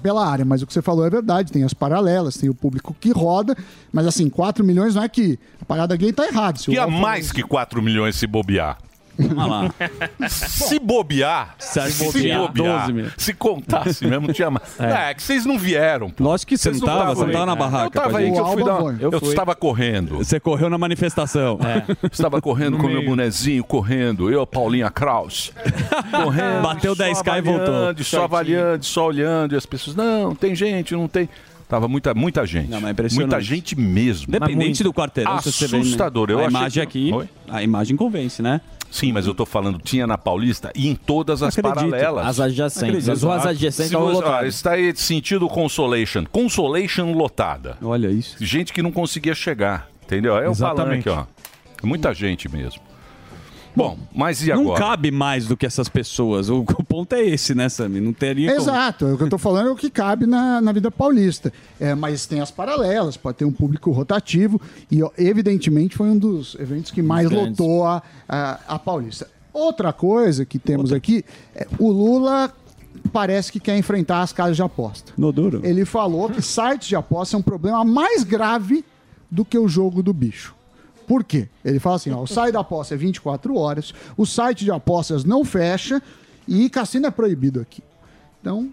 pela 0.02 0.26
área. 0.26 0.44
Mas 0.44 0.62
o 0.62 0.66
que 0.66 0.72
você 0.72 0.80
falou 0.80 1.04
é 1.04 1.10
verdade. 1.10 1.52
Tem 1.52 1.62
as 1.62 1.74
paralelas, 1.74 2.36
tem 2.36 2.48
o 2.48 2.54
público 2.54 2.96
que 2.98 3.10
roda. 3.10 3.56
Mas 3.92 4.06
assim, 4.06 4.28
4 4.30 4.64
milhões 4.64 4.94
não 4.94 5.02
é 5.02 5.08
que 5.08 5.38
a 5.60 5.64
parada 5.64 5.94
gay 5.96 6.12
tá 6.12 6.26
errada. 6.26 6.58
UOL 6.68 6.76
falou 6.76 6.90
mais 7.00 7.30
que 7.30 7.42
4 7.42 7.82
milhões 7.82 8.16
se 8.16 8.26
bobear. 8.26 8.78
Vamos 9.18 9.48
lá. 9.48 10.28
Se 10.28 10.78
bobear, 10.78 11.54
Se 11.58 11.80
se 11.90 12.04
bobear, 12.04 12.40
bobear, 12.40 12.80
12 12.80 12.92
mil. 12.92 13.06
se 13.16 13.32
contasse 13.34 14.06
mesmo, 14.06 14.32
tinha 14.32 14.50
mais. 14.50 14.78
É. 14.78 15.14
que 15.14 15.22
vocês 15.22 15.44
não 15.46 15.58
vieram. 15.58 16.10
pô. 16.10 16.24
Lógico 16.24 16.50
que 16.50 16.58
você 16.58 16.70
Vocês 16.70 16.80
não 16.80 16.86
tava, 16.88 17.14
você 17.14 17.20
não 17.22 17.26
aí. 17.28 17.32
tava 17.32 17.46
na 17.46 17.54
barraca. 17.54 17.98
Eu 17.98 18.02
tava 18.02 18.18
aí 18.18 18.32
que 18.32 18.38
eu 18.38 18.46
fui 18.46 18.64
dar. 18.64 18.80
Eu, 19.00 19.10
estava 19.22 19.54
correndo. 19.54 20.18
Você 20.18 20.38
correu 20.40 20.68
na 20.68 20.78
manifestação. 20.78 21.58
Estava 22.10 22.40
correndo 22.40 22.78
com 22.78 22.88
meu 22.88 23.04
bonezinho, 23.04 23.64
correndo. 23.64 24.30
Eu, 24.30 24.46
Paulinha 24.46 24.90
Kraus. 24.90 25.52
Correndo. 26.10 26.62
Bateu 26.62 26.94
só 26.94 27.04
10K 27.04 27.38
e 27.38 27.40
voltou. 27.40 28.04
Só 28.04 28.24
avaliando, 28.24 28.84
só 28.84 29.06
olhando. 29.06 29.54
E 29.54 29.56
as 29.56 29.66
pessoas, 29.66 29.96
não, 29.96 30.34
tem 30.34 30.54
gente, 30.54 30.94
não 30.94 31.08
tem. 31.08 31.28
Tava 31.68 31.88
muita, 31.88 32.14
muita 32.14 32.46
gente. 32.46 32.70
Não, 32.70 32.80
mas 32.80 32.96
é 32.96 33.14
muita 33.16 33.40
gente 33.40 33.74
mesmo. 33.76 34.26
Independente 34.28 34.84
do 34.84 34.92
quarteirão, 34.92 35.32
né? 35.32 35.38
Assustador. 35.38 36.30
Eu 36.30 36.38
a 36.38 36.44
imagem 36.44 36.86
que- 36.86 37.08
aqui, 37.08 37.12
Oi? 37.12 37.28
a 37.48 37.62
imagem 37.62 37.96
convence, 37.96 38.40
né? 38.40 38.60
Sim, 38.88 39.12
mas 39.12 39.26
eu 39.26 39.34
tô 39.34 39.44
falando, 39.44 39.78
tinha 39.80 40.06
na 40.06 40.16
Paulista 40.16 40.70
e 40.74 40.86
em 40.88 40.94
todas 40.94 41.42
as 41.42 41.58
Acredito. 41.58 41.90
paralelas. 41.90 42.24
As 42.26 42.40
adjacentes. 42.40 43.08
As 43.08 43.22
ruas 43.22 43.44
adjacentes 43.44 43.90
você, 43.90 43.96
ó, 43.96 44.10
lotado. 44.10 44.46
está 44.46 44.70
aí 44.72 44.94
sentido 44.96 45.48
Consolation. 45.48 46.24
Consolation 46.30 47.12
lotada. 47.12 47.76
Olha 47.82 48.08
isso. 48.08 48.36
Gente 48.42 48.72
que 48.72 48.80
não 48.80 48.92
conseguia 48.92 49.34
chegar, 49.34 49.88
entendeu? 50.04 50.36
É 50.38 50.48
o 50.48 50.52
Exatamente. 50.52 51.04
palanque, 51.04 51.08
ó. 51.08 51.36
É 51.82 51.86
muita 51.86 52.14
gente 52.14 52.48
mesmo. 52.48 52.80
Bom, 53.76 53.98
mas 54.14 54.42
e 54.42 54.48
Não 54.48 54.62
agora? 54.62 54.80
cabe 54.80 55.10
mais 55.10 55.46
do 55.46 55.54
que 55.56 55.66
essas 55.66 55.86
pessoas. 55.88 56.48
O, 56.48 56.60
o 56.60 56.82
ponto 56.82 57.12
é 57.14 57.22
esse, 57.22 57.54
né, 57.54 57.68
Sami? 57.68 58.00
Não 58.00 58.12
teria 58.12 58.48
como- 58.48 58.62
Exato, 58.62 59.04
o 59.06 59.18
que 59.18 59.24
eu 59.24 59.28
tô 59.28 59.36
falando 59.36 59.68
é 59.68 59.70
o 59.70 59.76
que 59.76 59.90
cabe 59.90 60.24
na, 60.26 60.62
na 60.62 60.72
vida 60.72 60.90
paulista. 60.90 61.52
É, 61.78 61.94
mas 61.94 62.24
tem 62.24 62.40
as 62.40 62.50
paralelas, 62.50 63.18
pode 63.18 63.36
ter 63.36 63.44
um 63.44 63.52
público 63.52 63.90
rotativo, 63.90 64.58
e 64.90 65.00
evidentemente 65.18 65.94
foi 65.94 66.08
um 66.08 66.16
dos 66.16 66.56
eventos 66.58 66.90
que 66.90 67.02
mais 67.02 67.28
Grandes. 67.28 67.58
lotou 67.58 67.84
a, 67.84 68.02
a, 68.26 68.58
a 68.66 68.78
Paulista. 68.78 69.28
Outra 69.52 69.92
coisa 69.92 70.46
que 70.46 70.58
temos 70.58 70.90
aqui, 70.90 71.22
é, 71.54 71.66
o 71.78 71.90
Lula 71.90 72.50
parece 73.12 73.52
que 73.52 73.60
quer 73.60 73.76
enfrentar 73.76 74.22
as 74.22 74.32
casas 74.32 74.56
de 74.56 74.62
aposta. 74.62 75.12
No 75.18 75.30
duro. 75.30 75.60
Ele 75.62 75.84
falou 75.84 76.30
que 76.30 76.40
sites 76.40 76.88
de 76.88 76.96
aposta 76.96 77.36
é 77.36 77.38
um 77.38 77.42
problema 77.42 77.84
mais 77.84 78.22
grave 78.24 78.82
do 79.30 79.44
que 79.44 79.58
o 79.58 79.68
jogo 79.68 80.02
do 80.02 80.14
bicho. 80.14 80.55
Por 81.06 81.22
quê? 81.24 81.48
Ele 81.64 81.78
fala 81.78 81.96
assim: 81.96 82.10
ó, 82.10 82.22
o 82.22 82.26
site 82.26 82.52
da 82.52 82.60
aposta 82.60 82.94
é 82.94 82.96
24 82.96 83.56
horas, 83.56 83.92
o 84.16 84.26
site 84.26 84.64
de 84.64 84.70
apostas 84.70 85.24
não 85.24 85.44
fecha 85.44 86.02
e 86.48 86.68
cassino 86.70 87.06
é 87.06 87.10
proibido 87.10 87.60
aqui. 87.60 87.82
Então, 88.40 88.68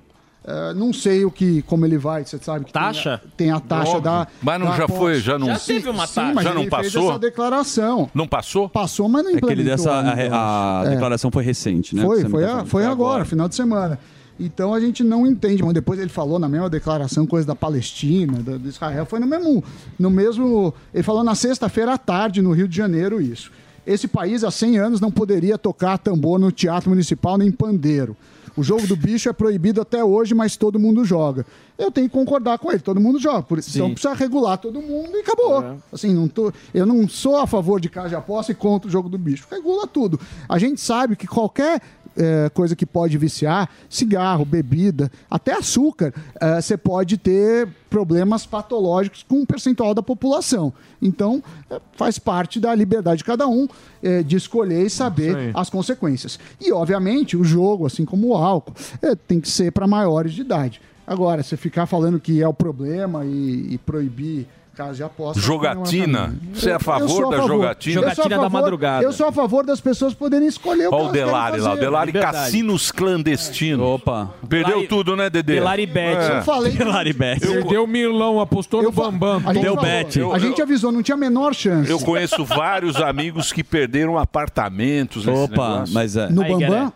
eh, 0.46 0.74
não 0.76 0.92
sei 0.94 1.26
o 1.26 1.32
que, 1.32 1.62
como 1.64 1.86
ele 1.86 1.98
vai, 1.98 2.24
você 2.26 2.38
sabe 2.38 2.66
que 2.66 2.74
tem 2.74 2.82
a- 2.82 2.86
Taxa? 2.86 3.22
Tem 3.38 3.52
a, 3.52 3.60
taxa 3.60 3.88
Óbvio. 3.90 4.02
da. 4.04 4.28
Mas 4.42 4.60
não 4.60 4.68
da 4.68 4.76
já 4.78 4.84
aposta. 4.84 5.02
foi, 5.02 5.20
já 5.20 5.40
não- 5.40 5.48
Já 5.48 5.56
Sim, 5.58 5.74
teve 5.76 5.90
uma 5.90 6.06
sim, 6.08 6.14
taxa. 6.16 6.34
mas 6.34 6.44
Já 6.44 6.54
não 6.54 6.62
ele 6.62 6.70
fez 6.70 6.94
passou? 6.94 7.10
essa 7.10 7.20
declaração. 7.20 8.10
Não 8.14 8.28
passou? 8.28 8.70
Passou, 8.70 9.10
mas 9.10 9.24
não 9.24 9.32
É 9.32 9.34
que 9.34 9.46
ele 9.46 9.62
implementou. 9.64 9.78
dessa. 9.78 9.92
A, 10.36 10.82
a. 10.82 10.86
É. 10.86 10.90
declaração 10.90 11.32
foi 11.32 11.44
recente, 11.44 11.96
né? 11.96 12.04
Foi, 12.04 12.24
foi, 12.30 12.44
tá 12.46 12.62
a- 12.62 12.66
foi 12.66 12.86
agora, 12.86 13.26
final 13.26 13.48
de 13.48 13.56
semana. 13.56 13.98
Então 14.40 14.74
a 14.74 14.80
gente 14.80 15.04
não 15.04 15.28
entende, 15.28 15.64
mas 15.64 15.74
depois 15.74 16.00
ele 16.00 16.10
falou 16.10 16.40
na 16.40 16.50
mesma 16.50 16.70
declaração 16.70 17.26
coisa 17.26 17.46
da 17.46 17.56
Palestina, 17.56 18.42
da, 18.42 18.58
de 18.58 18.68
Israel, 18.68 19.06
foi 19.06 19.20
no 19.20 19.28
mesmo, 19.28 19.64
no 19.98 20.10
mesmo. 20.10 20.74
Ele 20.94 21.04
falou 21.04 21.24
na 21.24 21.36
sexta-feira 21.36 21.94
à 21.94 21.98
tarde 21.98 22.42
no 22.42 22.52
Rio 22.52 22.68
de 22.68 22.76
Janeiro 22.76 23.22
isso. 23.22 23.52
Esse 23.86 24.08
país 24.08 24.44
há 24.44 24.50
100 24.50 24.78
anos 24.78 25.02
não 25.02 25.12
poderia 25.12 25.58
tocar 25.58 25.98
tambor 25.98 26.40
no 26.40 26.52
teatro 26.52 26.90
municipal 26.90 27.38
nem 27.38 27.52
pandeiro. 27.52 28.16
O 28.56 28.64
jogo 28.64 28.86
do 28.86 28.96
bicho 28.96 29.28
é 29.28 29.34
proibido 29.34 29.82
até 29.82 30.04
hoje, 30.04 30.36
mas 30.36 30.56
todo 30.56 30.80
mundo 30.80 31.04
joga. 31.04 31.46
Eu 31.78 31.92
tenho 31.92 32.08
que 32.08 32.14
concordar 32.14 32.60
com 32.60 32.72
ele, 32.72 32.80
todo 32.80 33.02
mundo 33.02 33.20
joga. 33.20 33.42
Por 33.42 33.58
isso, 33.58 33.72
então 33.72 33.92
precisa 33.92 34.14
regular 34.14 34.58
todo 34.58 34.80
mundo 34.80 35.10
e 35.16 35.22
acabou. 35.22 35.80
Assim, 35.92 36.14
não 36.14 36.28
tô, 36.28 36.54
eu 36.72 36.86
não 36.86 37.08
sou 37.10 37.38
a 37.38 37.48
favor 37.48 37.82
de 37.82 37.90
casa 37.90 38.10
de 38.10 38.16
aposta 38.16 38.52
e 38.52 38.56
contra 38.56 38.88
o 38.88 38.92
jogo 38.92 39.10
do 39.10 39.18
bicho. 39.18 39.48
Regula 39.50 39.88
tudo. 39.88 40.20
A 40.48 40.60
gente 40.60 40.80
sabe 40.80 41.16
que 41.16 41.26
qualquer 41.26 41.82
é, 42.18 42.50
coisa 42.50 42.76
que 42.76 42.86
pode 42.86 43.18
viciar, 43.18 43.70
cigarro, 43.90 44.46
bebida, 44.46 45.12
até 45.30 45.54
açúcar, 45.54 46.14
é, 46.40 46.62
você 46.62 46.78
pode 46.78 47.18
ter 47.18 47.68
problemas 47.90 48.46
patológicos 48.46 49.24
com 49.24 49.42
um 49.42 49.46
percentual 49.46 49.94
da 49.94 50.02
população. 50.02 50.74
Então, 51.02 51.44
é, 51.70 51.80
faz 51.94 52.18
parte 52.18 52.60
da 52.60 52.74
liberdade 52.74 53.20
de 53.20 53.24
cada 53.24 53.48
um 53.48 53.68
é, 54.02 54.24
de 54.24 54.36
escolher 54.36 54.86
e 54.86 54.90
saber 54.90 55.52
as 55.54 55.70
consequências. 55.70 56.40
E, 56.60 56.72
obviamente, 56.72 57.38
o 57.38 57.44
jogo, 57.44 57.86
assim 57.86 58.06
como 58.06 58.30
o 58.30 58.36
álcool, 58.36 58.74
é, 59.02 59.16
tem 59.16 59.40
que 59.40 59.50
ser 59.50 59.72
para 59.72 59.88
maiores 59.88 60.34
de 60.34 60.42
idade. 60.42 60.82
Agora, 61.06 61.44
você 61.44 61.58
ficar 61.58 61.86
falando 61.86 62.20
que 62.20 62.42
é 62.42 62.48
o 62.48 62.54
problema 62.54 63.26
e, 63.26 63.74
e 63.74 63.78
proibir 63.78 64.48
casa 64.76 64.96
de 64.96 65.04
aposta. 65.04 65.40
Jogatina? 65.40 66.36
Você 66.54 66.72
é 66.72 66.74
a 66.74 66.80
favor 66.80 67.08
sou 67.10 67.28
a 67.28 67.30
da 67.32 67.38
favor. 67.38 67.48
jogatina? 67.52 67.94
Jogatina 68.02 68.38
da 68.40 68.50
madrugada. 68.50 69.04
Eu 69.04 69.14
sou 69.14 69.28
a 69.28 69.32
favor 69.32 69.66
das 69.66 69.80
pessoas 69.80 70.14
poderem 70.14 70.48
escolher 70.48 70.88
o 70.88 70.90
que 70.90 70.96
Olha 70.96 71.06
o 71.06 71.12
Delari 71.12 71.60
lá, 71.60 71.74
o. 71.74 71.78
Delari. 71.78 72.12
Cassinos 72.12 72.92
Clandestinos. 72.92 73.86
Opa. 73.86 74.34
Perdeu 74.50 74.70
Delari- 74.70 74.88
tudo, 74.88 75.16
né, 75.16 75.30
Dedê? 75.30 75.54
Delari 75.56 75.86
Bet. 75.86 76.18
É. 76.18 76.38
Eu 76.40 76.44
falei. 76.44 76.72
Delari 76.72 77.14
Bet. 77.14 77.40
Perdeu 77.40 77.84
o 77.84 77.88
Milão, 77.88 78.40
apostou 78.40 78.82
no 78.82 78.92
Bambam. 78.92 79.42
A 79.46 79.54
gente 79.54 79.64
Deu 79.64 79.76
falou, 79.76 79.90
bet. 79.90 80.20
A 80.34 80.40
gente 80.40 80.62
avisou, 80.62 80.92
não 80.92 81.04
tinha 81.04 81.16
a 81.16 81.20
menor 81.20 81.54
chance. 81.54 81.90
Eu 81.90 82.00
conheço 82.00 82.44
vários 82.44 82.96
amigos 82.98 83.52
que 83.52 83.64
perderam 83.64 84.18
apartamentos. 84.18 85.28
Opa, 85.28 85.84
mas 85.90 86.16
é. 86.16 86.30
No 86.30 86.44
Bambam? 86.44 86.92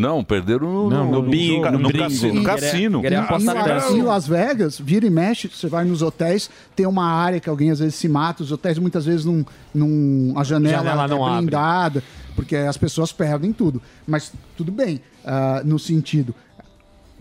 Não, 0.00 0.24
perderam 0.24 0.66
no, 0.66 0.90
Não, 0.90 1.04
no, 1.10 1.22
no 1.22 1.30
bingo, 1.30 1.70
no, 1.70 1.78
no 1.78 1.92
cassino. 1.92 2.34
No 2.34 2.40
Em- 2.40 2.44
cassino. 2.44 3.02
Em, 3.04 4.02
Las 4.02 4.26
Vegas, 4.26 4.78
vira 4.80 5.06
e 5.06 5.10
mexe, 5.10 5.48
você 5.48 5.68
vai 5.68 5.84
nos 5.84 6.02
hotéis, 6.02 6.48
tem 6.74 6.86
uma 6.86 7.04
área 7.04 7.38
que 7.38 7.48
alguém 7.48 7.70
às 7.70 7.78
vezes 7.78 7.94
se 7.94 8.08
mata, 8.08 8.42
os 8.42 8.50
hotéis 8.50 8.78
muitas 8.78 9.04
vezes 9.04 9.24
não. 9.24 9.44
não 9.74 10.38
a 10.38 10.44
janela, 10.44 10.78
Janela 10.78 11.06
não 11.08 11.18
é 11.26 11.30
abre. 11.30 11.40
blindada, 11.42 12.02
porque 12.34 12.56
as 12.56 12.76
pessoas 12.76 13.12
perdem 13.12 13.52
tudo. 13.52 13.80
Mas 14.06 14.32
tudo 14.56 14.72
bem, 14.72 15.00
ah, 15.24 15.62
no 15.64 15.78
sentido. 15.78 16.34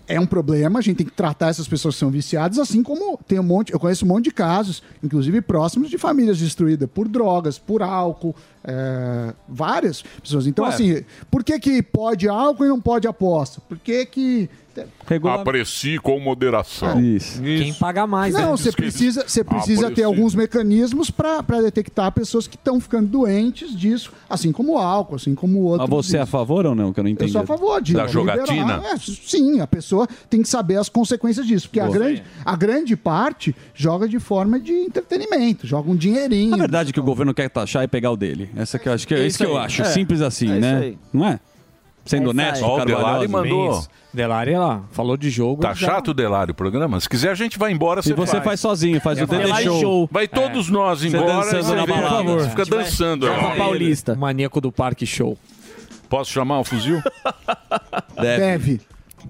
É 0.10 0.20
um 0.20 0.26
problema, 0.26 0.80
a 0.80 0.82
gente 0.82 0.98
tem 0.98 1.06
que 1.06 1.14
tratar 1.14 1.50
essas 1.50 1.68
pessoas 1.68 1.94
que 1.94 2.00
são 2.00 2.10
viciadas, 2.10 2.58
assim 2.58 2.82
como 2.82 3.16
tem 3.28 3.40
um 3.40 3.44
monte, 3.44 3.72
eu 3.72 3.80
conheço 3.80 4.06
um 4.06 4.08
monte 4.08 4.24
de 4.24 4.32
casos, 4.32 4.82
inclusive 5.04 5.40
próximos, 5.40 5.88
de 5.88 6.00
famílias 6.00 6.40
destruídas 6.40 6.90
por 6.92 7.08
drogas, 7.08 7.60
por 7.60 7.84
álcool, 7.84 8.36
é, 8.64 9.36
várias 9.48 10.02
pessoas. 10.02 10.48
Então, 10.48 10.66
Ué. 10.66 10.72
assim, 10.72 11.04
por 11.30 11.44
que, 11.44 11.60
que 11.60 11.84
pode 11.84 12.28
álcool 12.28 12.66
e 12.66 12.70
não 12.70 12.82
pode 12.82 13.08
aposta? 13.08 13.62
Por 13.62 13.78
que 13.78 14.04
que. 14.08 14.50
Aprecie 15.34 15.98
com 16.00 16.20
moderação. 16.20 17.00
Isso. 17.02 17.42
Quem 17.42 17.74
paga 17.74 18.06
mais, 18.06 18.34
né? 18.34 18.42
Não, 18.42 18.56
você 18.58 18.72
precisa, 18.72 19.24
você 19.28 19.44
precisa 19.44 19.82
ter 19.84 19.86
Aprecie. 19.88 20.04
alguns 20.04 20.36
mecanismos 20.36 21.10
para 21.10 21.62
detectar 21.62 22.12
pessoas 22.12 22.48
que 22.48 22.56
estão 22.56 22.80
ficando 22.80 23.08
doentes 23.08 23.76
disso, 23.78 24.12
assim 24.30 24.52
como 24.52 24.74
o 24.74 24.78
álcool, 24.78 25.16
assim 25.16 25.34
como 25.36 25.60
o 25.60 25.64
outro. 25.64 25.88
Mas 25.90 25.90
você 26.06 26.18
é 26.18 26.22
a 26.22 26.26
favor 26.26 26.66
ou 26.66 26.76
não? 26.76 26.94
Que 26.94 27.00
eu 27.00 27.04
não 27.04 27.10
Eu 27.10 27.14
entendi. 27.14 27.32
sou 27.32 27.42
a 27.42 27.46
favor 27.46 27.82
de 27.82 27.94
Da 27.94 28.06
liberar. 28.06 28.36
jogatina? 28.46 28.82
É, 28.94 28.98
sim, 28.98 29.60
a 29.60 29.68
pessoa 29.68 30.08
tem 30.30 30.42
que 30.42 30.50
saber 30.50 30.78
as 30.78 30.90
consequências 30.90 31.46
disso, 31.48 31.68
porque 31.68 31.80
a 31.80 31.88
grande, 31.88 32.24
a 32.46 32.56
grande 32.56 32.96
parte 32.96 33.56
joga 33.74 34.08
de 34.08 34.20
forma 34.20 34.60
de 34.60 34.72
entretenimento, 34.74 35.66
joga 35.66 35.90
um 35.90 35.96
dinheirinho. 35.96 36.52
Na 36.52 36.58
verdade, 36.58 36.94
que 36.94 37.00
o 37.00 37.04
governo 37.04 37.34
quer 37.34 37.50
taxar 37.50 37.84
e 37.84 37.88
pegar 37.88 38.12
o 38.12 38.18
dele. 38.18 38.50
Essa 38.56 38.78
que 38.78 38.88
eu 38.88 38.94
acho 38.94 39.08
que 39.08 39.14
é 39.14 39.20
É 39.20 39.28
isso 39.28 39.38
que 39.38 39.44
isso 39.44 39.52
eu 39.54 39.58
acho. 39.58 39.82
É. 39.82 39.86
Simples 39.86 40.22
assim, 40.22 40.48
É 40.50 40.52
isso 40.52 40.60
né? 40.62 40.78
aí. 40.80 40.98
Não 41.12 41.26
é? 41.26 41.40
Sendo 42.10 42.28
É 42.28 42.30
honesto. 42.32 42.64
Ó, 42.66 42.82
o. 42.82 42.86
Delari 42.86 43.28
mandou. 43.28 43.84
Delari 44.12 44.56
lá, 44.56 44.82
falou 44.92 45.16
de 45.16 45.30
jogo. 45.30 45.62
Tá 45.62 45.74
já- 45.76 45.88
chato 45.88 46.08
o 46.08 46.14
Delari 46.16 46.50
o 46.52 46.56
programa? 46.56 47.00
Se 47.00 47.08
quiser, 47.08 47.30
a 47.30 47.36
gente 47.36 47.60
vai 47.60 47.72
embora. 47.72 48.02
E 48.04 48.14
você 48.14 48.42
faz 48.42 48.60
sozinho, 48.60 49.00
faz 49.00 49.22
o 49.22 49.28
Delari 49.28 49.64
Show. 49.64 49.80
Show. 49.80 50.10
Vai 50.12 50.28
todos 50.28 50.68
É. 50.68 50.72
nós 50.72 51.02
Você 51.02 51.08
embora. 51.10 51.26
dançando 51.28 51.64
você 51.64 51.76
na 51.76 51.86
vem, 51.86 51.96
balada. 51.96 52.10
por 52.10 52.26
favor. 52.26 52.50
Fica 52.50 52.66
vai- 52.66 52.84
dançando. 52.84 53.28
Aí. 53.30 53.58
Paulista. 53.58 54.16
Maníaco 54.16 54.60
do 54.60 54.72
Parque 54.72 55.06
Show. 55.06 55.38
Posso 56.10 56.32
chamar 56.32 56.60
o 56.60 56.64
fuzil? 56.64 57.00
Deve. 58.20 58.40
Deve. 58.40 58.82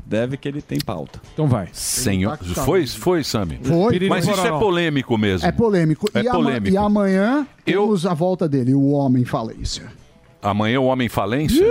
Deve 0.06 0.38
que 0.38 0.48
ele 0.48 0.62
tem 0.62 0.80
pauta. 0.80 1.20
Então 1.34 1.46
vai. 1.48 1.68
Senhor. 1.74 2.38
Foi, 2.64 2.88
foi, 2.88 3.24
Sami? 3.24 3.60
Foi. 3.62 4.00
Mas 4.08 4.26
isso 4.26 4.48
é 4.48 4.52
polêmico 4.58 5.18
mesmo. 5.18 5.46
É 5.48 5.52
polêmico. 5.52 6.08
É 6.14 6.22
e, 6.22 6.28
ama- 6.28 6.38
polêmico. 6.40 6.74
e 6.74 6.78
amanhã 6.78 7.46
temos 7.66 8.06
a 8.06 8.14
volta 8.14 8.48
dele, 8.48 8.74
o 8.74 8.92
Homem 8.92 9.26
Falência. 9.26 9.99
Amanhã 10.42 10.80
o 10.80 10.86
Homem 10.86 11.10
Falência? 11.10 11.66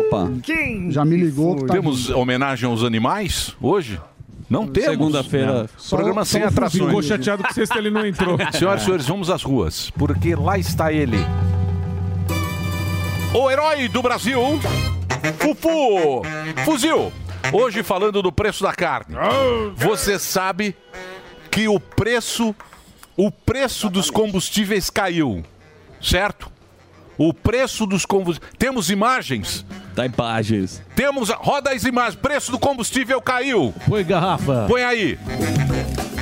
Opa. 0.00 0.30
Quem 0.42 0.90
Já 0.90 1.04
me 1.04 1.16
ligou. 1.16 1.56
que 1.56 1.66
tá 1.66 1.74
Temos 1.74 2.08
homenagem 2.10 2.68
aos 2.68 2.82
animais 2.82 3.54
hoje? 3.60 4.00
Não 4.48 4.66
temos. 4.66 4.90
Segunda-feira. 4.90 5.62
Não. 5.62 5.68
Programa 5.90 6.24
sem 6.24 6.42
atrações. 6.42 6.84
Ficou 6.84 7.02
chateado 7.02 7.42
que 7.42 7.52
sexta 7.52 7.78
ele 7.78 7.90
não 7.90 8.06
entrou. 8.06 8.38
Senhoras 8.52 8.82
e 8.82 8.84
senhores, 8.84 9.06
vamos 9.06 9.28
às 9.28 9.42
ruas, 9.42 9.90
porque 9.90 10.34
lá 10.34 10.56
está 10.56 10.92
ele. 10.92 11.18
O 13.34 13.50
herói 13.50 13.88
do 13.88 14.00
Brasil, 14.00 14.40
Fufu, 15.38 16.22
Fuzil. 16.64 17.12
Hoje 17.52 17.82
falando 17.82 18.22
do 18.22 18.32
preço 18.32 18.62
da 18.62 18.72
carne. 18.72 19.16
Você 19.74 20.18
sabe 20.18 20.74
que 21.50 21.68
o 21.68 21.78
preço, 21.78 22.54
o 23.16 23.30
preço 23.30 23.90
dos 23.90 24.10
combustíveis 24.10 24.88
caiu, 24.90 25.44
certo? 26.00 26.50
O 27.18 27.32
preço 27.32 27.86
dos 27.86 28.04
combustíveis. 28.04 28.52
Temos 28.58 28.90
imagens? 28.90 29.64
Tá 29.94 30.04
imagens. 30.06 30.82
Temos. 30.94 31.30
Roda 31.30 31.70
as 31.72 31.84
imagens. 31.84 32.14
Preço 32.16 32.52
do 32.52 32.58
combustível 32.58 33.20
caiu. 33.22 33.72
Põe 33.88 34.04
garrafa. 34.04 34.66
Põe 34.68 34.82
aí. 34.84 35.18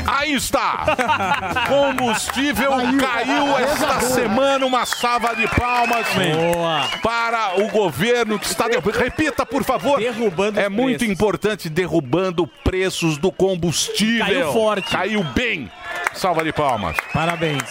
Aí 0.07 0.35
está! 0.35 0.85
Combustível 1.67 2.71
caiu 3.01 3.57
esta 3.59 4.01
semana. 4.03 4.65
Uma 4.67 4.85
salva 4.85 5.35
de 5.35 5.49
palmas 5.49 6.07
Boa. 6.53 6.87
para 7.03 7.61
o 7.65 7.69
governo 7.71 8.39
que 8.39 8.47
está. 8.47 8.69
derrubando. 8.69 8.99
Repita, 8.99 9.47
por 9.47 9.65
favor. 9.65 9.99
Derrubando 9.99 10.61
É 10.61 10.69
muito 10.69 10.99
preços. 10.99 11.13
importante 11.15 11.69
derrubando 11.71 12.47
preços 12.63 13.17
do 13.17 13.33
combustível. 13.33 14.25
Caiu 14.27 14.53
forte. 14.53 14.91
Caiu 14.91 15.25
bem. 15.25 15.71
Salva 16.13 16.45
de 16.45 16.53
palmas. 16.53 16.97
Parabéns. 17.13 17.63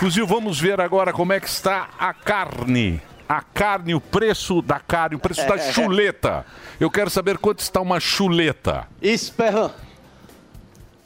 Fuzil, 0.00 0.26
vamos 0.26 0.58
ver 0.58 0.80
agora 0.80 1.12
como 1.12 1.30
é 1.34 1.38
que 1.38 1.46
está 1.46 1.90
a 1.98 2.14
carne. 2.14 3.02
A 3.28 3.42
carne, 3.42 3.94
o 3.94 4.00
preço 4.00 4.62
da 4.62 4.80
carne, 4.80 5.16
o 5.16 5.18
preço 5.18 5.46
da 5.46 5.58
chuleta. 5.58 6.46
Eu 6.80 6.90
quero 6.90 7.10
saber 7.10 7.36
quanto 7.36 7.58
está 7.58 7.82
uma 7.82 8.00
chuleta. 8.00 8.88
Espero. 9.02 9.70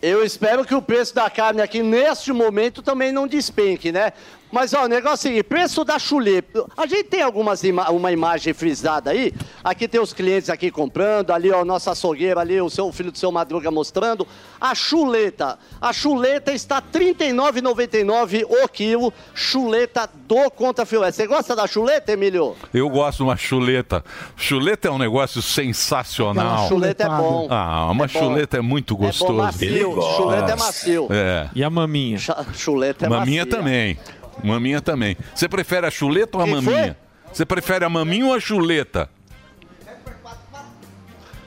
Eu 0.01 0.25
espero 0.25 0.65
que 0.65 0.77
o 0.77 0.81
preço 0.81 1.13
da 1.13 1.29
carne 1.29 1.61
aqui 1.61 1.83
neste 1.83 2.33
momento 2.33 2.83
também 2.83 3.11
não 3.11 3.27
despenque, 3.27 3.91
né? 3.91 4.13
Mas 4.55 4.73
ó, 4.73 4.85
o 4.85 4.89
negócio 4.89 5.11
é 5.11 5.15
o 5.15 5.33
seguinte, 5.33 5.43
preço 5.43 5.85
da 5.85 5.99
chuleta. 5.99 6.65
A 6.77 6.87
gente 6.87 7.05
tem 7.09 7.21
algumas 7.23 7.65
ima 7.65 7.91
uma 7.91 8.13
imagem 8.13 8.55
frisada 8.55 9.11
aí. 9.11 9.33
Aqui 9.65 9.89
tem 9.89 10.01
os 10.01 10.13
clientes 10.13 10.49
aqui 10.49 10.71
comprando, 10.71 11.33
ali 11.33 11.51
ó, 11.51 11.65
nossa 11.65 11.91
açougueira 11.91 12.41
ali, 12.41 12.61
o 12.61 12.71
seu 12.71 12.87
o 12.87 12.93
filho 12.93 13.11
do 13.11 13.19
seu 13.19 13.33
Madruga 13.33 13.69
mostrando. 13.73 14.25
A 14.61 14.73
chuleta, 14.73 15.59
a 15.81 15.93
chuleta 15.93 16.53
está 16.53 16.77
R$ 16.77 16.85
39,99 17.15 18.45
o 18.49 18.69
quilo, 18.69 19.13
chuleta 19.35 20.09
do 20.29 20.49
Conta 20.53 20.87
Filé. 20.87 21.11
Você 21.11 21.27
gosta 21.27 21.57
da 21.57 21.67
chuleta, 21.67 22.13
Emílio? 22.13 22.55
Eu 22.73 22.89
gosto 22.89 23.19
de 23.19 23.23
uma 23.25 23.37
chuleta. 23.37 24.05
Chuleta 24.37 24.87
é 24.87 24.91
um 24.93 24.99
negócio 24.99 25.43
sensacional. 25.43 26.47
Aquela 26.55 26.69
chuleta 26.69 27.03
é 27.03 27.09
bom. 27.09 27.49
Ah, 27.51 27.91
uma 27.91 28.05
É 28.05 28.09
bom. 28.09 28.21
chuleta 28.21 28.57
é 28.57 28.61
muito 28.61 28.95
É 28.95 28.97
bom, 28.99 29.03
gostoso. 29.07 29.33
macio. 29.33 30.01
Chuleta 30.17 30.53
é 30.53 30.57
macio. 30.57 31.09
É. 31.11 31.51
E 31.57 31.65
a 31.65 31.69
maminha? 31.71 32.19
Chuleta 32.55 33.07
é 33.07 33.09
maminha 33.09 33.45
macia. 33.45 33.59
também. 33.59 33.99
Maminha 34.43 34.81
também. 34.81 35.17
Você 35.35 35.49
prefere 35.49 35.87
a 35.87 35.91
chuleta 35.91 36.37
ou 36.39 36.43
a 36.43 36.47
foi? 36.47 36.55
maminha? 36.61 36.97
Você 37.33 37.45
prefere 37.45 37.85
a 37.85 37.89
maminha 37.89 38.27
ou 38.27 38.35
a 38.35 38.41
chuleta? 38.41 39.09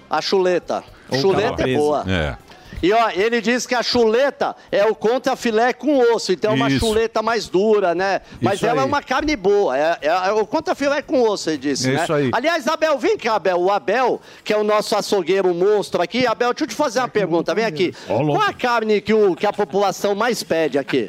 A 0.10 0.22
chuleta. 0.22 0.84
Ou 1.10 1.20
chuleta 1.20 1.64
é 1.70 1.76
boa. 1.76 2.04
É. 2.08 2.38
E 2.82 2.94
ó, 2.94 3.10
ele 3.10 3.42
diz 3.42 3.66
que 3.66 3.74
a 3.74 3.82
chuleta 3.82 4.56
é 4.72 4.86
o 4.86 4.94
contra 4.94 5.36
filé 5.36 5.74
com 5.74 5.98
osso, 6.14 6.32
então 6.32 6.52
é 6.52 6.54
uma 6.54 6.70
Isso. 6.70 6.86
chuleta 6.86 7.24
mais 7.24 7.48
dura, 7.50 7.96
né? 7.96 8.22
Mas 8.40 8.56
Isso 8.56 8.68
ela 8.68 8.82
é 8.82 8.84
aí. 8.84 8.88
uma 8.88 9.02
carne 9.02 9.36
boa, 9.36 9.76
é, 9.76 9.98
é- 10.04 10.08
é 10.08 10.32
o 10.32 10.46
contra 10.46 10.76
filé 10.76 11.02
com 11.02 11.24
osso, 11.24 11.50
ele 11.50 11.58
disse, 11.58 11.90
É 11.90 11.94
né? 11.94 12.04
isso 12.04 12.14
aí. 12.14 12.30
Aliás, 12.32 12.68
Abel, 12.68 13.00
vem 13.00 13.18
cá, 13.18 13.34
Abel. 13.36 13.60
O 13.60 13.72
Abel, 13.72 14.22
que 14.44 14.54
é 14.54 14.58
o 14.58 14.64
nosso 14.64 14.96
açougueiro 14.96 15.52
monstro 15.56 16.04
aqui. 16.04 16.28
Abel, 16.28 16.54
deixa 16.54 16.66
eu 16.66 16.68
te 16.68 16.76
fazer 16.76 17.00
uma 17.00 17.08
pergunta, 17.08 17.56
vem 17.56 17.66
aqui. 17.66 17.94
Qual 18.06 18.42
a 18.42 18.54
carne 18.54 19.02
que, 19.02 19.14
o, 19.14 19.36
que 19.36 19.48
a 19.48 19.52
população 19.54 20.14
mais 20.14 20.44
pede 20.44 20.78
aqui? 20.78 21.08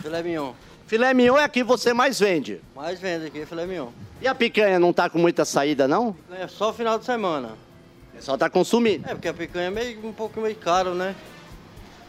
Filé 0.00 0.22
mignon. 0.22 0.52
Filé 0.90 1.14
mignon 1.14 1.38
é 1.38 1.44
a 1.44 1.48
que 1.48 1.62
você 1.62 1.94
mais 1.94 2.18
vende. 2.18 2.60
Mais 2.74 2.98
vende 2.98 3.26
aqui, 3.26 3.46
filé 3.46 3.64
mignon. 3.64 3.90
E 4.20 4.26
a 4.26 4.34
picanha 4.34 4.76
não 4.76 4.92
tá 4.92 5.08
com 5.08 5.20
muita 5.20 5.44
saída, 5.44 5.86
não? 5.86 6.16
É 6.36 6.48
só 6.48 6.72
final 6.72 6.98
de 6.98 7.04
semana. 7.04 7.50
É 8.18 8.20
só 8.20 8.36
tá 8.36 8.50
consumindo. 8.50 9.08
É, 9.08 9.14
porque 9.14 9.28
a 9.28 9.32
picanha 9.32 9.68
é 9.68 9.70
meio, 9.70 10.04
um 10.04 10.12
pouco 10.12 10.40
meio 10.40 10.56
caro, 10.56 10.92
né? 10.92 11.14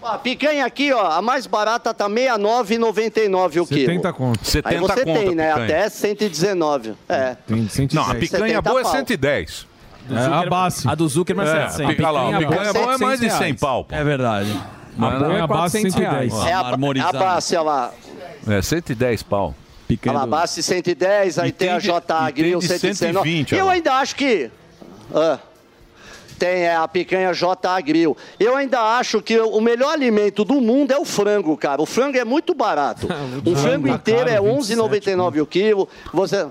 Ó, 0.02 0.08
a 0.08 0.18
picanha 0.18 0.66
aqui, 0.66 0.92
ó, 0.92 1.12
a 1.12 1.22
mais 1.22 1.46
barata 1.46 1.94
tá 1.94 2.08
R$ 2.08 2.14
69,99 2.14 3.62
o 3.62 3.68
quilo. 3.68 3.82
70 3.82 4.14
conto. 4.14 4.40
Aí 4.40 4.46
70 4.46 4.80
você 4.80 5.06
conto 5.06 5.12
a 5.12 5.14
tem, 5.14 5.36
né? 5.36 5.50
picanha. 5.50 5.64
Até 5.64 5.90
119. 5.90 6.96
É. 7.08 7.36
Tem 7.46 7.70
110. 7.70 7.94
Não, 7.94 8.12
a 8.12 8.16
picanha 8.16 8.48
70 8.48 8.62
boa 8.64 8.80
é 8.80 8.84
pau. 8.84 8.92
110. 8.94 9.68
É 10.10 10.26
a 10.26 10.50
base. 10.50 10.88
A 10.90 10.96
do 10.96 11.08
Zuckerman 11.08 11.46
É, 11.46 11.70
700. 11.70 11.96
pica 11.96 12.10
lá, 12.10 12.36
a 12.36 12.40
picanha 12.40 12.74
boa 12.74 12.94
é 12.96 12.98
mais 12.98 13.20
de 13.20 13.30
100 13.30 13.54
pau. 13.58 13.86
pô. 13.86 13.94
É 13.94 14.04
verdade. 14.04 14.60
A 14.98 15.10
boa 15.12 15.38
é 15.38 15.42
a 15.42 15.46
base 15.46 15.82
110. 15.82 16.34
É 16.34 16.52
a, 16.52 16.72
é 16.98 17.02
a 17.02 17.12
base, 17.14 17.56
olha 17.56 17.62
lá. 17.64 17.94
É 18.48 18.62
110 18.62 19.24
pau. 19.24 19.54
Picanha 19.88 20.14
do- 20.14 20.20
Alabasta 20.20 20.62
110, 20.62 21.38
aí 21.40 21.52
tem, 21.52 21.70
a 21.70 21.78
de- 21.80 21.86
JA 21.88 21.96
e 22.30 22.34
tem 22.34 22.44
Grill 22.44 22.60
de 22.60 22.68
119. 22.68 23.30
120, 23.30 23.52
E 23.54 23.58
eu 23.58 23.70
ainda 23.70 23.94
acho 23.96 24.16
que... 24.16 24.50
ah, 25.14 25.38
tem 26.40 26.64
é, 26.64 26.76
a 26.76 26.88
picanha 26.88 27.32
JA 27.34 27.80
Grill. 27.82 28.18
Eu 28.40 28.56
ainda 28.56 28.80
acho 28.98 29.22
que 29.22 29.40
o 29.40 29.62
melhor 29.62 29.94
alimento 29.94 30.44
do 30.44 30.56
mundo 30.62 30.92
é 30.92 30.98
o 30.98 31.06
frango, 31.06 31.56
cara. 31.56 31.82
O 31.82 31.86
frango 31.86 32.18
é 32.18 32.24
muito 32.26 32.56
barato. 32.56 33.08
um 33.46 33.56
frango 33.56 33.88
tá 33.88 33.94
inteiro 33.94 34.28
é 34.30 34.34
caro, 34.36 34.46
11,99 34.46 35.42
o 35.42 35.46
quilo. 35.46 35.88
Você... 36.14 36.48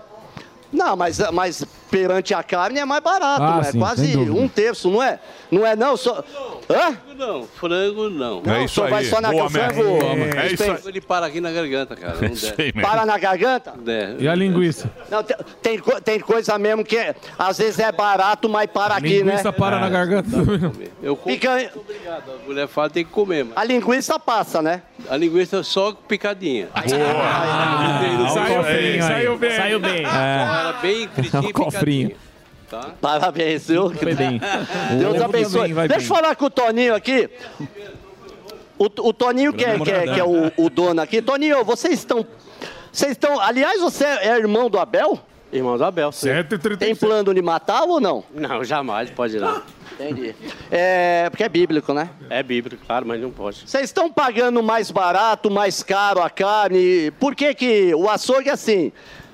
Não, 0.72 0.94
mas, 0.94 1.18
mas 1.32 1.64
perante 1.90 2.32
a 2.32 2.44
carne 2.44 2.78
é 2.78 2.84
mais 2.84 3.02
barato, 3.02 3.42
Ah, 3.42 3.60
é? 3.66 3.72
sim, 3.72 3.78
Quase 3.80 4.16
um 4.16 4.46
terço, 4.46 4.88
não 4.88 5.02
é? 5.02 5.18
Não 5.50 5.66
é 5.66 5.74
não? 5.74 5.96
Só... 5.96 6.22
Hã? 6.70 6.96
Não, 7.16 7.44
frango 7.44 8.08
não. 8.08 8.40
Não, 8.40 8.54
É 8.54 8.64
isso 8.64 8.76
só 8.76 8.86
vai 8.86 9.00
aí. 9.02 9.10
só 9.10 9.20
na- 9.20 9.30
Boa, 9.30 9.46
o 9.46 9.50
frango- 9.50 9.82
Mestre. 10.16 10.38
É 10.40 10.52
isso 10.52 10.62
aí. 10.62 10.78
Ele 10.86 11.00
para 11.00 11.26
aqui 11.26 11.40
na 11.40 11.50
garganta, 11.50 11.96
cara. 11.96 12.16
Não 12.20 12.28
isso 12.28 12.46
der. 12.56 12.62
aí 12.66 12.72
mesmo. 12.74 12.88
Para 12.88 13.04
na 13.04 13.18
garganta? 13.18 13.74
É. 13.86 14.14
E 14.18 14.28
a 14.28 14.34
linguiça? 14.34 14.90
Não, 15.10 15.22
tem, 15.22 15.36
tem, 15.60 15.78
co- 15.78 16.00
tem 16.00 16.20
coisa 16.20 16.56
mesmo 16.58 16.84
que 16.84 16.96
é- 16.96 17.14
às 17.38 17.58
vezes 17.58 17.78
é 17.80 17.90
barato, 17.90 18.48
mas 18.48 18.70
para 18.70 18.94
aqui, 18.94 19.22
né? 19.24 19.32
Linguiça 19.32 19.52
para 19.52 19.78
na 19.80 19.88
garganta. 19.88 20.28
Eu 21.02 21.16
como. 21.16 21.34
Picanha. 21.34 21.70
Obrigado. 21.74 22.22
A 22.42 22.46
mulher 22.46 22.68
fala 22.68 22.88
tem 22.88 23.04
que 23.04 23.10
comer, 23.10 23.44
mano. 23.44 23.54
A 23.56 23.64
linguiça 23.64 24.18
passa, 24.18 24.62
né? 24.62 24.82
A 25.08 25.16
linguiça 25.16 25.62
só 25.64 25.92
picadinha. 25.92 26.68
Saiu 28.32 28.62
bem, 28.62 29.02
saiu 29.02 29.38
bem. 29.38 29.56
Saiu 29.56 29.80
bem. 29.80 30.04
Era 30.04 30.72
bem 30.80 31.08
fritinho 31.08 31.48
e 31.48 31.52
picadinho. 31.52 32.16
Tá? 32.70 32.90
Parabéns, 33.00 33.66
viu? 33.66 33.90
Foi 33.90 34.14
bem. 34.14 34.40
Deus 34.98 35.20
abençoe. 35.20 35.72
vai 35.72 35.88
Deixa 35.88 36.06
eu 36.06 36.08
bem. 36.08 36.16
falar 36.22 36.36
com 36.36 36.44
o 36.44 36.50
Toninho 36.50 36.94
aqui. 36.94 37.28
O, 38.78 38.84
o 39.08 39.12
Toninho, 39.12 39.52
que 39.52 39.64
é, 39.64 39.78
que 39.78 39.90
é- 39.90 40.04
que 40.14 40.20
é 40.20 40.24
o, 40.24 40.52
o 40.56 40.70
dono 40.70 41.02
aqui. 41.02 41.20
Toninho, 41.20 41.64
vocês 41.64 41.94
estão. 41.94 42.24
Vocês 42.92 43.12
estão. 43.12 43.38
Aliás, 43.40 43.80
você 43.80 44.04
é 44.04 44.36
irmão 44.38 44.70
do 44.70 44.78
Abel? 44.78 45.18
Irmão 45.52 45.76
do 45.76 45.84
Abel, 45.84 46.12
sim. 46.12 46.28
Tem 46.78 46.94
plano 46.94 47.34
de 47.34 47.42
matar 47.42 47.82
ou 47.82 48.00
não? 48.00 48.22
Não, 48.32 48.62
jamais 48.62 49.10
pode 49.10 49.36
não. 49.38 49.60
Entendi. 49.94 50.34
É, 50.70 51.28
porque 51.28 51.42
é 51.42 51.48
bíblico, 51.48 51.92
né? 51.92 52.08
É 52.30 52.40
bíblico, 52.42 52.82
claro, 52.86 53.04
mas 53.04 53.20
não 53.20 53.30
pode. 53.32 53.68
Vocês 53.68 53.84
estão 53.84 54.10
pagando 54.10 54.62
mais 54.62 54.90
barato, 54.92 55.50
mais 55.50 55.82
caro 55.82 56.22
a 56.22 56.30
carne. 56.30 57.10
Por 57.18 57.34
que 57.34 57.52
que 57.52 57.94
o 57.96 58.08
açougue 58.08 58.48
é 58.48 58.52
assim? 58.52 58.92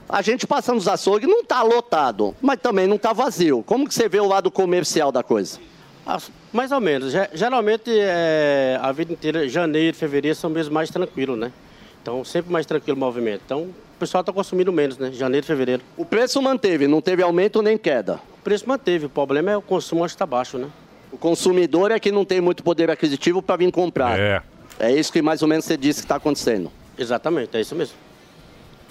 A 0.08 0.22
gente 0.22 0.46
passa 0.46 0.72
nos 0.72 0.86
açougues, 0.86 1.28
não 1.28 1.40
está 1.40 1.62
lotado, 1.62 2.34
mas 2.40 2.58
também 2.60 2.86
não 2.86 2.96
está 2.96 3.12
vazio. 3.12 3.62
Como 3.66 3.88
que 3.88 3.94
você 3.94 4.08
vê 4.08 4.20
o 4.20 4.26
lado 4.26 4.50
comercial 4.50 5.10
da 5.10 5.22
coisa? 5.22 5.58
Ah, 6.06 6.18
mais 6.52 6.70
ou 6.70 6.80
menos. 6.80 7.12
Ge- 7.12 7.28
Geralmente, 7.34 7.90
é, 7.92 8.78
a 8.80 8.92
vida 8.92 9.12
inteira, 9.12 9.48
janeiro, 9.48 9.96
fevereiro 9.96 10.36
são 10.36 10.48
meses 10.48 10.68
mais 10.70 10.90
tranquilos, 10.90 11.36
né? 11.36 11.50
Então, 12.00 12.24
sempre 12.24 12.52
mais 12.52 12.64
tranquilo 12.64 12.96
o 12.96 13.00
movimento. 13.00 13.42
Então, 13.44 13.62
o 13.62 13.74
pessoal 13.98 14.20
está 14.20 14.32
consumindo 14.32 14.72
menos, 14.72 14.96
né? 14.96 15.10
Janeiro, 15.12 15.44
fevereiro. 15.44 15.82
O 15.96 16.04
preço 16.04 16.40
manteve, 16.40 16.86
não 16.86 17.00
teve 17.00 17.22
aumento 17.24 17.60
nem 17.60 17.76
queda. 17.76 18.20
O 18.38 18.42
preço 18.44 18.68
manteve. 18.68 19.06
O 19.06 19.10
problema 19.10 19.50
é 19.50 19.56
o 19.56 19.62
consumo, 19.62 20.04
acho 20.04 20.12
que 20.12 20.16
está 20.16 20.26
baixo, 20.26 20.56
né? 20.56 20.68
O 21.10 21.18
consumidor 21.18 21.90
é 21.90 21.98
que 21.98 22.12
não 22.12 22.24
tem 22.24 22.40
muito 22.40 22.62
poder 22.62 22.88
aquisitivo 22.90 23.42
para 23.42 23.56
vir 23.56 23.72
comprar. 23.72 24.16
É. 24.16 24.42
É 24.78 24.92
isso 24.92 25.12
que 25.12 25.20
mais 25.20 25.42
ou 25.42 25.48
menos 25.48 25.64
você 25.64 25.76
disse 25.76 26.00
que 26.00 26.04
está 26.04 26.14
acontecendo. 26.16 26.70
Exatamente, 26.96 27.56
é 27.56 27.60
isso 27.60 27.74
mesmo. 27.74 27.96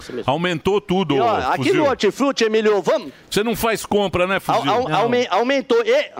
Mesmo. 0.09 0.23
Aumentou 0.31 0.79
tudo, 0.81 1.15
E, 1.15 1.19
ó, 1.19 1.35
aqui 1.37 1.57
Fuzil. 1.69 1.75
no 1.75 1.85
Hortifruti, 1.89 2.43
Emílio, 2.43 2.81
vamos. 2.81 3.11
Você 3.29 3.43
não 3.43 3.55
faz 3.55 3.85
compra, 3.85 4.27
né, 4.27 4.39
Fuzil? 4.39 4.71
Au- 4.71 4.87
au- 4.87 4.93
aume- 5.03 5.27
aumentou. 5.31 5.81
E... 5.85 6.11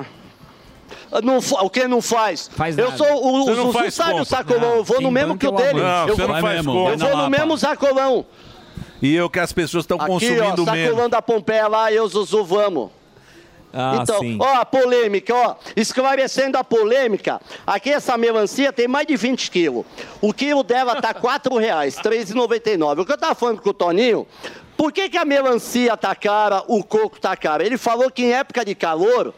Não, 1.24 1.38
o 1.38 1.70
que 1.70 1.88
não 1.88 2.02
faz? 2.02 2.50
eu 2.78 2.86
nada. 2.86 2.98
sou 2.98 3.08
o, 3.26 3.46
Você 3.46 3.60
o 3.62 3.72
faz 3.74 3.94
sabe 3.94 4.10
o 4.10 4.14
compra. 4.20 4.26
sacolão, 4.26 4.76
eu 4.76 4.84
vou 4.84 5.02
no 5.02 5.12
mesmo 5.12 5.38
que 5.38 5.48
o 5.48 5.54
o 5.54 5.56
dele. 5.56 5.80
Não, 5.82 6.08
eu 6.08 6.16
você 6.16 6.26
vou, 6.26 6.34
não 6.36 6.42
faz 6.42 6.58
eu 6.66 6.74
compra. 6.74 6.98
vou 6.98 7.18
no 7.18 7.30
mesmo 7.30 7.58
sacolão. 7.58 8.26
E 9.02 9.16
eu 9.16 9.30
que 9.30 9.40
as 9.40 9.52
pessoas 9.52 9.84
estão 9.84 9.98
Aqui, 9.98 10.06
ó, 10.06 10.14
consumindo 10.14 10.66
sacolão 10.66 10.74
menos. 10.96 11.10
da 11.12 11.22
Pompeia 11.22 11.68
lá, 11.68 11.92
eu, 11.92 12.08
Zuzu, 12.08 12.44
vamos. 12.44 12.90
Ah, 13.78 14.00
então, 14.02 14.20
sim. 14.20 14.38
ó, 14.40 14.62
a 14.62 14.66
polêmica, 14.66 15.36
ó, 15.36 15.56
esclarecendo 15.76 16.58
a 16.58 16.64
polêmica, 16.64 17.42
aqui 17.68 17.90
essa 17.90 18.18
melancia 18.18 18.72
tem 18.72 18.88
mais 18.88 19.06
de 19.06 19.18
20 19.18 19.52
quilos. 19.52 19.86
O 20.22 20.34
quilo 20.34 20.64
dela 20.64 21.02
tá 21.02 21.12
4 21.14 21.54
reais, 21.58 21.98
R$ 21.98 22.04
3,99. 22.04 23.02
O 23.02 23.06
que 23.06 23.12
eu 23.12 23.18
tava 23.18 23.36
falando 23.36 23.62
com 23.62 23.72
o 23.72 23.74
Toninho, 23.74 24.26
por 24.78 24.94
que, 24.94 25.10
que 25.10 25.18
a 25.18 25.26
melancia 25.26 25.98
tá 25.98 26.16
cara, 26.16 26.64
o 26.70 26.82
coco 26.84 27.20
tá 27.20 27.36
caro? 27.36 27.64
Ele 27.64 27.78
falou 27.78 28.10
que 28.10 28.24
em 28.24 28.32
época 28.32 28.64
de 28.64 28.74
calor, 28.74 29.34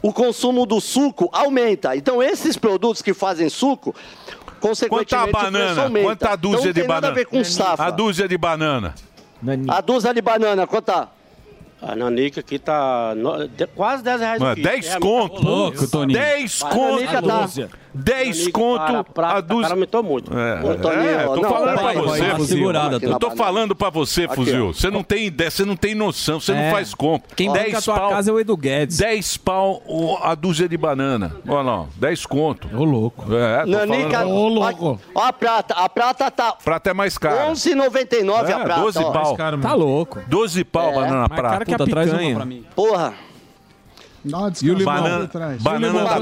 o 0.00 0.10
consumo 0.10 0.64
do 0.64 0.80
suco 0.80 1.28
aumenta. 1.30 1.94
Então, 1.94 2.22
esses 2.22 2.56
produtos 2.56 3.02
que 3.02 3.12
fazem 3.12 3.50
suco, 3.50 3.94
consequentemente, 4.58 5.14
a 5.14 5.24
o 5.24 5.28
preço 5.28 5.42
banana? 5.52 5.82
aumenta. 5.82 6.06
Quanto 6.06 6.26
a 6.26 6.36
dúzia 6.36 6.56
então, 6.56 6.64
não 6.64 6.72
de 6.72 6.80
tem 6.80 6.88
nada 6.88 7.00
banana? 7.00 7.12
a 7.12 7.14
ver 7.14 7.26
com 7.26 7.44
safra. 7.44 7.86
A 7.86 7.90
dúzia 7.90 8.26
de 8.26 8.38
banana. 8.38 8.94
A 9.68 9.80
dúzia 9.80 10.14
de 10.14 10.22
banana, 10.22 10.66
quanto 10.66 10.84
tá? 10.86 11.08
A 11.84 11.96
nanica 11.96 12.38
aqui 12.40 12.60
tá 12.60 13.12
no- 13.16 13.48
de- 13.48 13.66
quase 13.66 14.04
10 14.04 14.20
reais 14.20 14.38
Mano, 14.40 14.52
o 14.52 14.54
quilo. 14.54 14.68
10 14.68 14.86
É, 14.86 15.00
conto. 15.00 15.42
tá 15.42 15.48
louco, 15.48 15.88
Toninho. 15.90 16.18
10 16.18 16.62
conto. 16.62 16.76
A 16.76 16.90
nanica 16.92 17.22
tá- 17.22 17.48
10 17.94 18.38
Nanica, 18.38 18.52
conto. 18.52 18.78
cara, 18.86 19.04
prata, 19.04 19.36
a 19.36 19.40
dúzia. 19.42 19.62
cara, 19.62 19.74
aumentou 19.74 20.02
muito. 20.02 20.32
É, 20.38 20.60
Ô, 20.62 20.74
Toninho, 20.76 21.08
é, 21.10 21.24
tô 21.24 21.36
não, 21.36 21.50
falando 21.50 21.78
pra 21.78 21.92
você, 21.92 22.20
vai, 22.20 22.30
Fuzil. 22.36 22.56
segurada, 22.58 22.98
Eu 23.02 23.18
tô 23.18 23.30
falando 23.32 23.74
pra 23.76 23.90
você, 23.90 24.24
Aqui, 24.24 24.34
Fuzil. 24.34 24.72
Você 24.72 24.90
não 24.90 25.02
tem 25.02 25.26
ideia, 25.26 25.50
você 25.50 25.64
não 25.64 25.76
tem 25.76 25.94
noção, 25.94 26.40
você 26.40 26.52
É. 26.52 26.64
não 26.64 26.70
faz 26.72 26.94
compra. 26.94 27.28
Quem 27.36 27.50
banca 27.52 27.78
a 27.78 27.82
tua 27.82 28.08
casa 28.08 28.30
é 28.30 28.32
o 28.32 28.40
Edu 28.40 28.56
Guedes. 28.56 28.96
10 28.96 29.36
pau 29.36 29.82
a 30.22 30.34
dúzia 30.34 30.68
de 30.68 30.76
banana. 30.76 31.36
Olha 31.46 31.60
lá, 31.62 31.80
ó, 31.82 31.86
10 31.96 32.24
conto. 32.24 32.68
Ô, 32.74 32.82
louco. 32.84 33.26
É, 33.34 33.64
tô 33.64 33.70
Nanica, 33.70 34.18
falando. 34.20 34.60
ó, 34.60 34.96
ó 35.14 35.22
a 35.24 35.32
prata, 35.32 35.74
a 35.74 35.88
prata 35.88 36.30
tá 36.30 36.52
Prata 36.52 36.90
é 36.90 36.94
mais 36.94 37.18
cara. 37.18 37.50
11,99 37.50 38.52
a 38.54 38.60
É, 38.60 38.64
prata. 38.64 38.80
12 38.80 38.98
ó. 39.00 39.10
pau. 39.10 39.36
Tá 39.60 39.74
louco. 39.74 40.20
12 40.28 40.64
pau 40.64 40.90
É. 40.90 40.94
banana 40.94 41.16
Mais 41.28 41.28
prata. 41.28 41.48
cara 41.50 41.64
que 41.66 41.74
a 41.74 41.78
Puta, 41.78 41.90
traz 41.90 42.08
uma 42.08 42.16
picanha. 42.18 42.36
pra 42.36 42.44
mim. 42.46 42.64
Porra. 42.74 43.12
Dá 44.24 44.38
uma 44.38 44.52
E 44.62 44.70
o 44.70 44.74
limão? 44.74 44.94
Banana? 44.94 45.28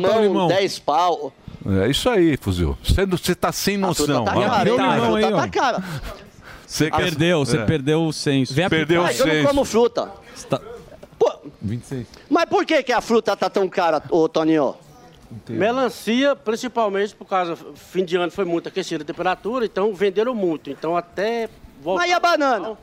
Tá 0.00 0.16
o 0.16 0.22
limão. 0.22 0.48
10 0.48 0.78
pau. 0.78 1.32
É 1.66 1.88
isso 1.90 2.08
aí, 2.08 2.36
Fuzil. 2.36 2.76
Você, 2.82 3.34
tá 3.34 3.52
sem 3.52 3.76
noção. 3.76 4.24
Tá 4.24 4.32
cara, 4.32 4.76
tá, 4.76 4.88
a 4.88 5.00
fruta 5.00 5.30
tá 5.32 5.48
cara. 5.48 5.84
Você 6.66 6.90
quer- 6.90 6.96
Perdeu, 7.02 7.44
você 7.44 7.58
É. 7.58 7.64
perdeu 7.64 8.04
o 8.04 8.12
senso. 8.12 8.54
Perdeu 8.54 9.00
o 9.00 9.04
Mas 9.04 9.18
eu 9.20 9.26
não 9.26 9.32
senso. 9.34 9.48
como 9.48 9.64
fruta. 9.64 10.11
Tá- 10.48 10.61
26. 11.61 12.06
Mas 12.28 12.44
por 12.46 12.64
que, 12.64 12.82
que 12.82 12.92
a 12.92 13.00
fruta 13.00 13.36
tá 13.36 13.50
tão 13.50 13.68
cara, 13.68 14.02
ô 14.11 14.28
Toninho? 14.28 14.74
Melancia, 15.48 16.34
principalmente 16.34 17.14
por 17.14 17.24
causa, 17.26 17.56
fim 17.74 18.04
de 18.04 18.16
ano 18.16 18.32
foi 18.32 18.44
muito 18.44 18.68
aquecida 18.68 19.02
a 19.02 19.06
temperatura, 19.06 19.64
então 19.64 19.94
venderam 19.94 20.34
muito. 20.34 20.70
Então 20.70 20.96
até 20.96 21.48
voltar... 21.82 22.02
Mas 22.02 22.11
e 22.11 22.14
a 22.14 22.20
banana? 22.20 22.78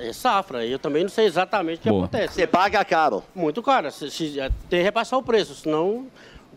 É 0.00 0.12
safra, 0.12 0.64
eu 0.64 0.78
também 0.78 1.02
não 1.02 1.10
sei 1.10 1.26
exatamente 1.26 1.78
o 1.78 1.82
que 1.82 1.88
Boa. 1.90 2.04
acontece. 2.04 2.34
Você 2.34 2.46
paga 2.46 2.84
caro? 2.84 3.24
Muito 3.34 3.60
caro, 3.60 3.90
se, 3.90 4.08
se, 4.10 4.34
tem 4.68 4.78
que 4.78 4.82
repassar 4.82 5.18
o 5.18 5.22
preço, 5.22 5.54
senão 5.54 6.06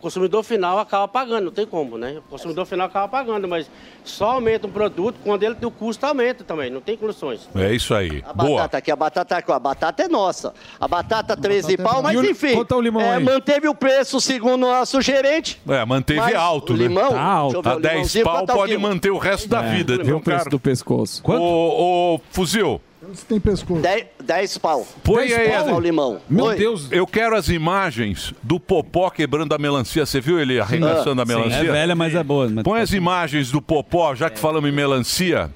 consumidor 0.02 0.44
final 0.44 0.80
acaba 0.80 1.08
pagando, 1.08 1.46
não 1.46 1.52
tem 1.52 1.66
como, 1.66 1.98
né? 1.98 2.18
O 2.28 2.30
consumidor 2.32 2.66
final 2.66 2.88
acaba 2.88 3.08
pagando, 3.08 3.48
mas 3.48 3.70
só 4.04 4.32
aumenta 4.32 4.68
um 4.68 4.72
produto 4.72 5.18
quando 5.24 5.44
ele 5.44 5.56
o 5.64 5.72
custo 5.72 6.06
aumenta 6.06 6.44
também, 6.44 6.70
não 6.70 6.82
tem 6.82 6.98
condições. 6.98 7.48
É 7.56 7.74
isso 7.74 7.94
aí. 7.94 8.24
A 8.26 8.34
Boa. 8.34 8.58
batata 8.58 8.78
aqui, 8.78 8.92
a 8.92 8.96
batata 8.96 9.36
aqui, 9.38 9.52
ó, 9.52 9.56
a 9.56 9.60
batata 9.60 10.04
é 10.04 10.08
nossa. 10.08 10.54
A 10.80 10.88
batata 10.88 11.38
13 11.38 11.78
pau, 11.78 12.02
mas 12.02 12.14
E 12.16 12.18
o- 12.18 12.26
enfim. 12.30 12.56
quanto 12.56 12.74
é 12.74 12.78
o 12.78 12.82
limão 12.82 13.02
é, 13.02 13.16
aí? 13.16 13.24
manteve 13.24 13.68
o 13.68 13.76
preço 13.76 14.20
segundo 14.20 14.66
o 14.66 14.72
nosso 14.72 15.00
gerente. 15.02 15.62
É, 15.68 15.86
manteve 15.86 16.20
Mas 16.20 16.36
alto, 16.36 16.74
o 16.74 16.78
né? 16.78 16.84
limão, 16.84 17.10
Tá 17.12 17.22
alto. 17.22 17.54
deixa 17.54 17.58
eu 17.60 17.64
ver 17.64 17.70
A 17.70 17.76
o 17.76 17.80
10 17.82 17.94
limãozinho, 17.94 18.26
pau 18.26 18.34
quanto 18.40 18.50
é 18.50 18.54
o 18.54 18.58
pode 18.58 18.78
manter 18.78 19.12
o 19.12 19.18
resto 19.18 19.48
da 19.48 19.64
É, 19.64 19.76
vida. 19.76 19.98
vê 19.98 20.04
viu, 20.04 20.18
o 20.18 20.22
preço 20.22 20.40
cara? 20.46 20.50
do 20.50 20.60
pescoço. 20.60 21.22
Ô, 21.26 22.16
ô, 22.16 22.20
Fuzil, 22.32 22.82
Você 23.02 23.26
tem 23.28 23.40
pescoço. 23.40 23.82
10, 24.24 24.58
pau. 24.60 24.88
põe 25.04 25.28
10 25.28 25.34
aí. 25.40 25.50
pau 25.50 25.70
ao 25.74 25.80
limão. 25.80 26.22
Oi. 26.32 26.58
Eu 26.92 27.08
quero 27.08 27.36
as 27.36 27.50
imagens 27.50 28.32
do 28.44 28.60
Popó 28.60 29.10
quebrando 29.10 29.54
a 29.54 29.58
melancia. 29.58 30.06
Você 30.06 30.22
viu 30.22 30.40
ele 30.40 30.60
arregaçando 30.60 31.20
a 31.22 31.26
Sim, 31.26 31.34
melancia? 31.34 31.58
é 31.60 31.72
velha, 31.72 31.96
mas 31.96 32.14
é 32.14 32.24
boa. 32.24 32.48
mas- 32.50 32.64
Põe 32.64 32.80
as 32.82 32.94
imagens 32.94 33.50
do 33.50 33.60
Popó, 33.62 34.14
já 34.14 34.30
que 34.30 34.38
falamos 34.40 34.70
em 34.70 34.74
melancia. 34.74 35.50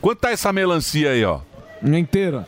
Quanto 0.00 0.18
tá 0.18 0.30
essa 0.30 0.52
melancia 0.52 1.10
aí, 1.12 1.24
ó? 1.24 1.40
Inteira. 1.82 2.46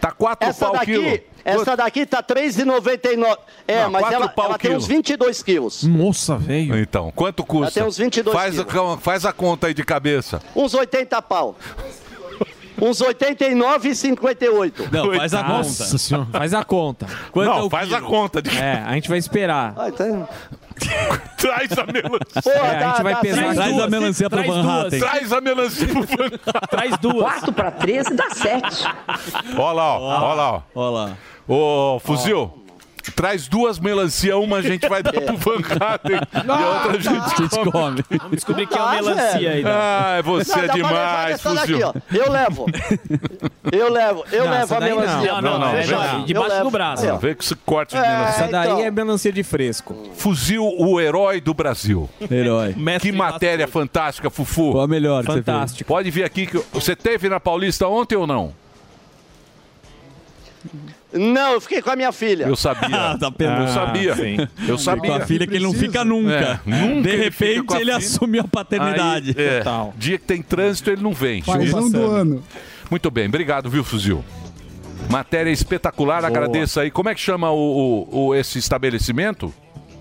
Tá 0.00 0.10
4 0.12 0.48
Essa 0.48 0.66
pau 0.66 0.74
o 0.74 0.78
daqui, 0.78 0.92
quilo. 0.92 1.20
essa 1.44 1.76
daqui 1.76 2.06
tá 2.06 2.22
3,99. 2.22 3.38
É, 3.68 3.82
Não, 3.82 3.90
mas 3.90 4.12
ela, 4.12 4.28
pau 4.28 4.46
ela 4.46 4.58
tem 4.58 4.74
uns 4.74 4.86
22 4.86 5.42
quilos. 5.42 5.82
Nossa, 5.82 6.36
velho. 6.36 6.78
Então, 6.78 7.12
quanto 7.14 7.44
custa? 7.44 7.64
Ela 7.66 7.70
tem 7.72 7.84
uns 7.84 7.98
22 7.98 8.34
faz, 8.34 8.58
a, 8.58 8.96
faz 8.98 9.24
a 9.26 9.32
conta 9.32 9.66
aí 9.66 9.74
de 9.74 9.84
cabeça. 9.84 10.40
Uns 10.54 10.72
80 10.74 11.20
pau. 11.22 11.56
Uns 12.80 13.00
89,58. 13.00 14.90
Não, 14.92 15.12
faz 15.14 15.34
a 15.34 15.42
conta. 15.42 15.52
Nossa 15.58 15.98
senhora. 15.98 16.26
Faz 16.32 16.54
a 16.54 16.64
conta. 16.64 17.06
Não, 17.34 17.42
é 17.42 17.62
o 17.62 17.70
faz 17.70 17.88
quilo? 17.88 17.98
a 17.98 18.02
conta 18.02 18.42
de- 18.42 18.56
É, 18.58 18.82
a 18.86 18.92
gente 18.94 19.08
vai 19.08 19.18
esperar. 19.18 19.74
Ah, 19.76 19.88
então- 19.88 20.28
Traz 21.38 21.72
a 21.72 21.86
melancia. 21.86 22.42
Pô, 22.42 22.50
É, 22.50 22.58
a 22.60 22.72
gente 22.72 22.96
dá- 22.98 23.02
vai 23.02 23.14
dá 23.14 23.20
pesar 23.20 23.54
Traz 23.54 23.70
duas. 23.72 23.84
a 23.84 23.88
melancia 23.90 24.30
pro 24.30 24.42
Van. 24.44 24.80
Hatten. 24.80 25.00
Traz 25.00 25.32
a 25.32 25.40
melancia 25.40 25.86
pro 25.88 26.02
Van 26.02 26.30
Traz 26.70 26.98
duas. 26.98 27.22
4 27.32 27.52
para 27.52 27.70
13 27.70 28.14
dá 28.14 28.30
7. 28.30 28.84
Olha 29.56 29.72
lá, 29.72 29.98
ó. 29.98 30.00
Olha 30.02 30.34
lá, 30.34 30.52
ó. 30.52 30.62
Olha 30.74 30.90
lá. 30.90 31.10
Ô, 31.48 31.98
Fuzil, 32.00 32.65
Traz 33.12 33.48
duas 33.48 33.78
melancia, 33.78 34.36
uma 34.38 34.58
a 34.58 34.62
gente 34.62 34.88
vai 34.88 35.02
dar 35.02 35.12
pro 35.20 35.36
Van 35.36 35.58
Hatten 35.58 36.16
e 36.16 36.50
a 36.50 36.68
outra 36.68 36.92
a 36.92 36.98
gente 36.98 37.70
come. 37.70 38.04
Vamos 38.18 38.30
descobrir 38.36 38.66
quem 38.66 38.78
é 38.78 38.80
Ah, 38.80 38.92
melancia 38.94 39.50
aí. 39.50 39.62
né? 39.64 39.70
Ah, 39.70 40.20
você 40.22 40.56
Não, 40.56 40.64
é 40.64 40.68
demais, 40.68 41.34
essa 41.34 41.54
daqui, 41.54 41.72
fuzil. 41.72 41.94
Eu 42.12 42.30
levo. 42.32 42.66
Eu 43.72 43.92
levo, 43.92 44.24
eu 44.32 44.44
Não, 44.44 44.50
levo 44.52 44.74
a 44.74 44.80
não. 44.80 44.86
melancia. 44.86 45.32
Não, 45.32 45.42
não, 45.42 45.58
não, 45.58 45.72
levo. 45.72 45.92
lá, 45.92 46.18
debaixo 46.26 46.62
do 46.62 46.70
braço. 46.70 47.06
Não, 47.06 47.18
vê 47.18 47.34
com 47.34 47.42
esse 47.42 47.54
corte 47.56 47.90
de 47.90 47.96
É, 47.96 48.00
melancia. 48.08 48.44
Essa 48.44 48.52
daí 48.52 48.66
então. 48.70 48.80
é 48.84 48.90
melancia 48.90 49.32
de 49.32 49.42
fresco. 49.42 50.10
Fuzil, 50.16 50.64
o 50.64 51.00
herói 51.00 51.40
do 51.40 51.52
Brasil. 51.54 52.08
Herói. 52.30 52.74
Que 53.00 53.12
matéria 53.12 53.66
fantástica, 53.66 54.30
Fufu. 54.30 54.72
Qual 54.72 54.84
a 54.84 54.88
melhor 54.88 55.24
que? 55.24 55.32
Fantástico. 55.32 55.86
Pode 55.88 56.10
vir 56.10 56.24
aqui 56.24 56.46
que 56.46 56.58
você 56.72 56.94
teve 56.96 57.28
na 57.28 57.40
Paulista 57.40 57.86
ontem 57.88 58.16
ou 58.16 58.26
não? 58.26 58.52
Não, 61.12 61.52
eu 61.52 61.60
fiquei 61.60 61.80
com 61.80 61.90
a 61.90 61.96
minha 61.96 62.12
filha. 62.12 62.44
Eu 62.46 62.56
sabia. 62.56 63.16
Tá 63.18 63.30
perdendo. 63.30 63.62
Eu 63.62 63.68
sabia. 63.68 64.12
Ah, 64.12 64.16
sim. 64.16 64.36
Eu 64.68 64.78
sabia. 64.78 65.10
Com 65.10 65.16
a 65.16 65.20
filha 65.20 65.46
que 65.46 65.54
ele 65.54 65.64
não 65.64 65.72
fica 65.72 66.04
nunca. 66.04 66.30
É, 66.32 66.60
nunca 66.68 67.02
De 67.02 67.08
ele 67.14 67.24
repente 67.24 67.58
ele 67.74 67.78
filha. 67.78 67.96
assume 67.96 68.38
a 68.38 68.44
paternidade. 68.44 69.34
Aí, 69.38 69.44
é, 69.46 69.58
Total. 69.58 69.94
Dia 69.96 70.18
que 70.18 70.24
tem 70.24 70.42
trânsito, 70.42 70.90
ele 70.90 71.02
não 71.02 71.12
vem. 71.12 71.42
Paizão 71.42 71.88
do 71.90 72.04
ano. 72.06 72.42
Muito 72.90 73.10
bem, 73.10 73.26
obrigado, 73.26 73.70
viu, 73.70 73.82
Fuzil? 73.84 74.24
Matéria 75.10 75.50
espetacular, 75.50 76.24
agradeço 76.24 76.80
aí. 76.80 76.90
Como 76.90 77.08
é 77.08 77.14
que 77.14 77.20
chama 77.20 77.50
o, 77.50 78.06
o- 78.10 78.26
o- 78.28 78.34
esse 78.34 78.58
estabelecimento? 78.58 79.52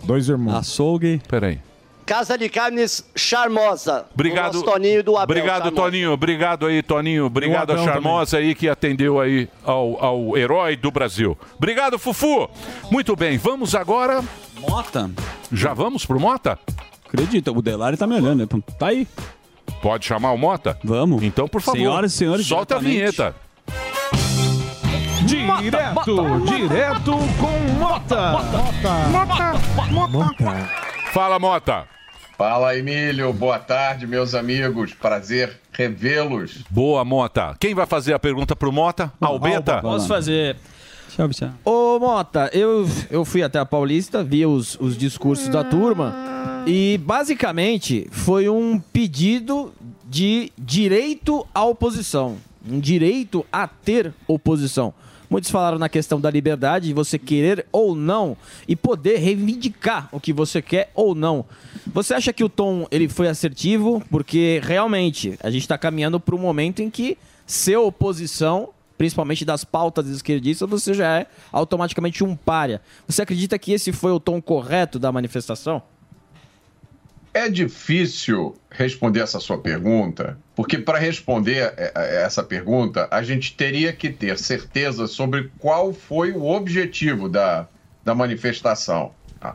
Dois 0.04 0.28
irmãos. 0.30 0.56
Açougue. 0.58 1.22
Peraí. 1.28 1.60
Casa 2.06 2.38
de 2.38 2.48
Carnes 2.50 3.04
Charmosa. 3.16 4.06
Obrigado. 4.14 4.62
Toninho 4.62 5.04
do 5.04 5.18
Abel. 5.18 5.24
Obrigado, 5.24 5.64
Charmosa. 5.64 5.82
Toninho. 5.82 6.12
Obrigado 6.12 6.66
aí, 6.68 6.84
Toninho. 6.84 7.26
Obrigado 7.26 7.74
a 7.74 7.78
Charmosa 7.78 8.38
aí 8.38 8.54
que 8.54 8.70
atendeu 8.70 9.20
aí 9.20 9.50
ao, 9.64 10.04
ao 10.04 10.38
herói 10.38 10.76
do 10.76 10.92
Brasil. 10.92 11.38
Obrigado, 11.58 11.98
Fufu. 11.98 12.50
Muito 12.92 13.16
bem, 13.16 13.38
vamos 13.38 13.74
agora. 13.74 14.24
Mota. 14.60 15.10
Já 15.52 15.74
vamos 15.74 16.06
pro 16.06 16.20
Mota? 16.20 16.60
Acredita, 17.08 17.52
o 17.52 17.62
Delari 17.62 17.98
tá 17.98 18.06
me 18.06 18.16
olhando. 18.16 18.40
né? 18.56 18.64
Tá 18.78 18.88
aí. 18.88 19.08
Pode 19.82 20.06
chamar 20.06 20.32
o 20.32 20.38
Mota? 20.38 20.78
Vamos. 20.84 21.24
Então, 21.24 21.48
por 21.48 21.62
favor. 21.62 21.78
Senhoras 21.78 22.14
e 22.14 22.18
senhores, 22.18 22.46
solta 22.46 22.76
a 22.76 22.80
vinheta. 22.80 23.36
Direto, 25.26 26.40
direto 26.46 27.12
com 27.40 27.80
Mota. 27.80 28.36
Fala, 31.16 31.40
Mota. 31.40 31.88
Fala, 32.38 32.78
Emílio. 32.78 33.32
Boa 33.32 33.58
tarde, 33.58 34.06
meus 34.06 34.36
amigos. 34.36 34.94
Prazer 34.94 35.62
revê-los. 35.72 36.66
Boa, 36.70 37.06
Mota. 37.06 37.56
Quem 37.58 37.74
vai 37.74 37.86
fazer 37.86 38.14
a 38.14 38.20
pergunta 38.20 38.54
pro 38.54 38.70
Mota? 38.70 39.14
Albeta? 39.22 39.80
Posso 39.80 40.10
fazer. 40.10 40.58
Deixa 41.08 41.22
eu 41.22 41.26
observar. 41.26 41.56
Ô, 41.64 41.98
Mota, 42.00 42.50
eu, 42.52 42.86
eu 43.10 43.24
fui 43.24 43.42
até 43.42 43.58
a 43.58 43.66
Paulista, 43.66 44.26
vi 44.26 44.46
os, 44.46 44.78
os 44.78 44.98
discursos 44.98 45.48
da 45.48 45.64
turma 45.64 46.14
e 46.68 47.00
basicamente 47.02 48.10
foi 48.12 48.50
um 48.50 48.78
pedido 48.78 49.74
de 50.04 50.52
direito 50.58 51.48
à 51.56 51.64
oposição. 51.64 52.36
Um 52.70 52.78
direito 52.78 53.46
a 53.54 53.70
ter 53.70 54.14
oposição. 54.28 54.94
Muitos 55.36 55.52
falaram 55.52 55.78
na 55.78 55.90
questão 55.90 56.22
da 56.22 56.32
liberdade, 56.32 56.88
de 56.88 56.94
você 56.94 57.20
querer 57.20 57.66
ou 57.70 57.94
não 57.94 58.38
e 58.70 58.74
poder 58.74 59.18
reivindicar 59.18 60.08
o 60.14 60.18
que 60.18 60.32
você 60.32 60.62
quer 60.62 60.90
ou 60.96 61.14
não. 61.14 61.44
Você 61.88 62.14
acha 62.14 62.32
que 62.32 62.42
o 62.42 62.48
tom 62.48 62.88
ele 62.90 63.10
foi 63.10 63.28
assertivo? 63.28 64.02
Porque 64.10 64.62
realmente 64.64 65.38
a 65.44 65.50
gente 65.50 65.64
está 65.64 65.78
caminhando 65.78 66.22
para 66.22 66.34
um 66.34 66.40
momento 66.40 66.82
em 66.82 66.90
que 66.90 67.18
ser 67.46 67.76
oposição 67.76 68.70
principalmente 68.98 69.44
das 69.44 69.66
pautas 69.66 70.08
esquerdistas, 70.08 70.70
você 70.70 70.94
já 70.94 71.20
é 71.20 71.28
automaticamente 71.52 72.24
um 72.24 72.34
párea. 72.34 72.82
Você 73.06 73.22
acredita 73.22 73.60
que 73.60 73.74
esse 73.74 73.92
foi 73.92 74.14
o 74.14 74.22
tom 74.22 74.42
correto 74.42 74.98
da 74.98 75.12
manifestação? 75.12 75.82
É 77.36 77.50
difícil 77.50 78.56
responder 78.72 79.20
essa 79.20 79.42
sua 79.42 79.58
pergunta, 79.58 80.40
porque 80.56 80.78
para 80.78 80.98
responder 80.98 81.74
eh, 81.76 81.92
eh, 81.94 82.24
essa 82.24 82.42
pergunta, 82.42 83.10
a 83.12 83.22
gente 83.24 83.58
teria 83.58 83.92
que 83.92 84.10
ter 84.10 84.40
certeza 84.40 85.06
sobre 85.06 85.52
qual 85.60 85.94
foi 85.94 86.32
o 86.32 86.46
objetivo 86.46 87.28
da, 87.28 87.68
da 88.06 88.16
manifestação. 88.16 89.14
tá? 89.38 89.54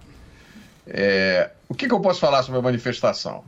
É, 0.87 1.53
o 1.71 1.75
que, 1.75 1.89
que 1.89 1.95
eu 1.95 2.01
posso 2.01 2.21
falar 2.21 2.43
sobre 2.43 2.59
a 2.59 2.63
manifestação? 2.63 3.43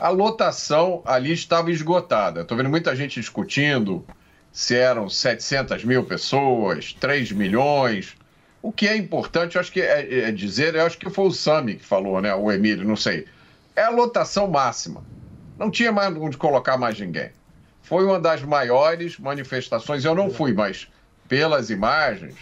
A 0.00 0.08
lotação 0.08 1.00
ali 1.04 1.32
estava 1.32 1.70
esgotada. 1.70 2.40
Estou 2.40 2.56
vendo 2.56 2.68
muita 2.68 2.96
gente 2.96 3.20
discutindo 3.20 4.04
se 4.50 4.74
eram 4.74 5.08
700 5.08 5.84
mil 5.84 6.02
pessoas, 6.02 6.92
3 6.92 7.30
milhões. 7.30 8.16
O 8.60 8.72
que 8.72 8.88
é 8.88 8.96
importante, 8.96 9.54
eu 9.54 9.60
acho 9.60 9.70
que 9.70 9.80
é, 9.80 10.28
é 10.28 10.32
dizer, 10.32 10.74
eu 10.74 10.84
acho 10.84 10.98
que 10.98 11.08
foi 11.10 11.26
o 11.26 11.32
Sami 11.32 11.76
que 11.76 11.84
falou, 11.84 12.20
né? 12.20 12.34
O 12.34 12.50
Emílio, 12.50 12.86
não 12.86 12.96
sei. 12.96 13.26
É 13.76 13.82
a 13.82 13.90
lotação 13.90 14.48
máxima. 14.48 15.04
Não 15.58 15.70
tinha 15.70 15.92
mais 15.92 16.16
onde 16.16 16.36
colocar 16.36 16.76
mais 16.76 16.98
ninguém. 16.98 17.30
Foi 17.82 18.04
uma 18.04 18.18
das 18.18 18.42
maiores 18.42 19.18
manifestações, 19.18 20.04
eu 20.04 20.14
não 20.14 20.30
fui, 20.30 20.52
mas 20.52 20.88
pelas 21.28 21.70
imagens, 21.70 22.34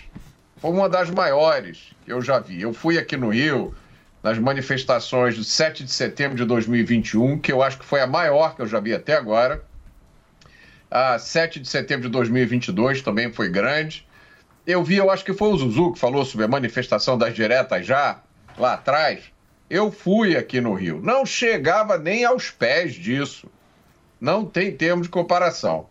foi 0.57 0.71
uma 0.71 0.89
das 0.89 1.11
maiores 1.11 1.91
que 2.05 2.13
eu 2.13 2.23
já 2.23 2.39
vi. 2.39 2.63
Eu 2.63 2.73
fui 2.73 2.99
aqui 2.99 3.17
no 3.17 3.31
Rio, 3.31 3.75
nas 4.23 4.39
manifestações 4.39 5.37
do 5.37 5.45
7 5.45 5.85
de 5.85 5.91
setembro 5.91 6.37
de 6.37 6.45
2021, 6.45 7.39
que 7.39 7.53
eu 7.53 7.63
acho 7.63 7.79
que 7.79 7.85
foi 7.85 8.01
a 8.01 8.07
maior 8.07 8.57
que 8.57 8.63
eu 8.63 8.67
já 8.67 8.81
vi 8.81 8.95
até 8.95 9.15
agora. 9.15 9.63
A 10.91 11.19
7 11.19 11.61
de 11.61 11.69
setembro 11.69 12.05
de 12.07 12.13
2022 12.13 13.03
também 13.03 13.33
foi 13.33 13.49
grande. 13.49 14.06
Eu 14.67 14.83
vi, 14.83 14.97
eu 14.97 15.11
acho 15.11 15.25
que 15.25 15.33
foi 15.33 15.49
o 15.49 15.57
Zuzu 15.57 15.93
que 15.93 15.99
falou 15.99 16.25
sobre 16.25 16.45
a 16.45 16.49
manifestação 16.49 17.17
das 17.17 17.35
diretas 17.35 17.87
já, 17.87 18.21
lá 18.59 18.75
atrás. 18.75 19.21
Eu 19.71 19.93
fui 19.93 20.37
aqui 20.37 20.61
no 20.61 20.75
Rio. 20.75 21.01
Não 21.03 21.25
chegava 21.25 21.97
nem 21.97 22.25
aos 22.25 22.51
pés 22.51 22.95
disso. 22.95 23.49
Não 24.21 24.45
tem 24.45 24.77
termo 24.77 25.03
de 25.03 25.09
comparação. 25.09 25.87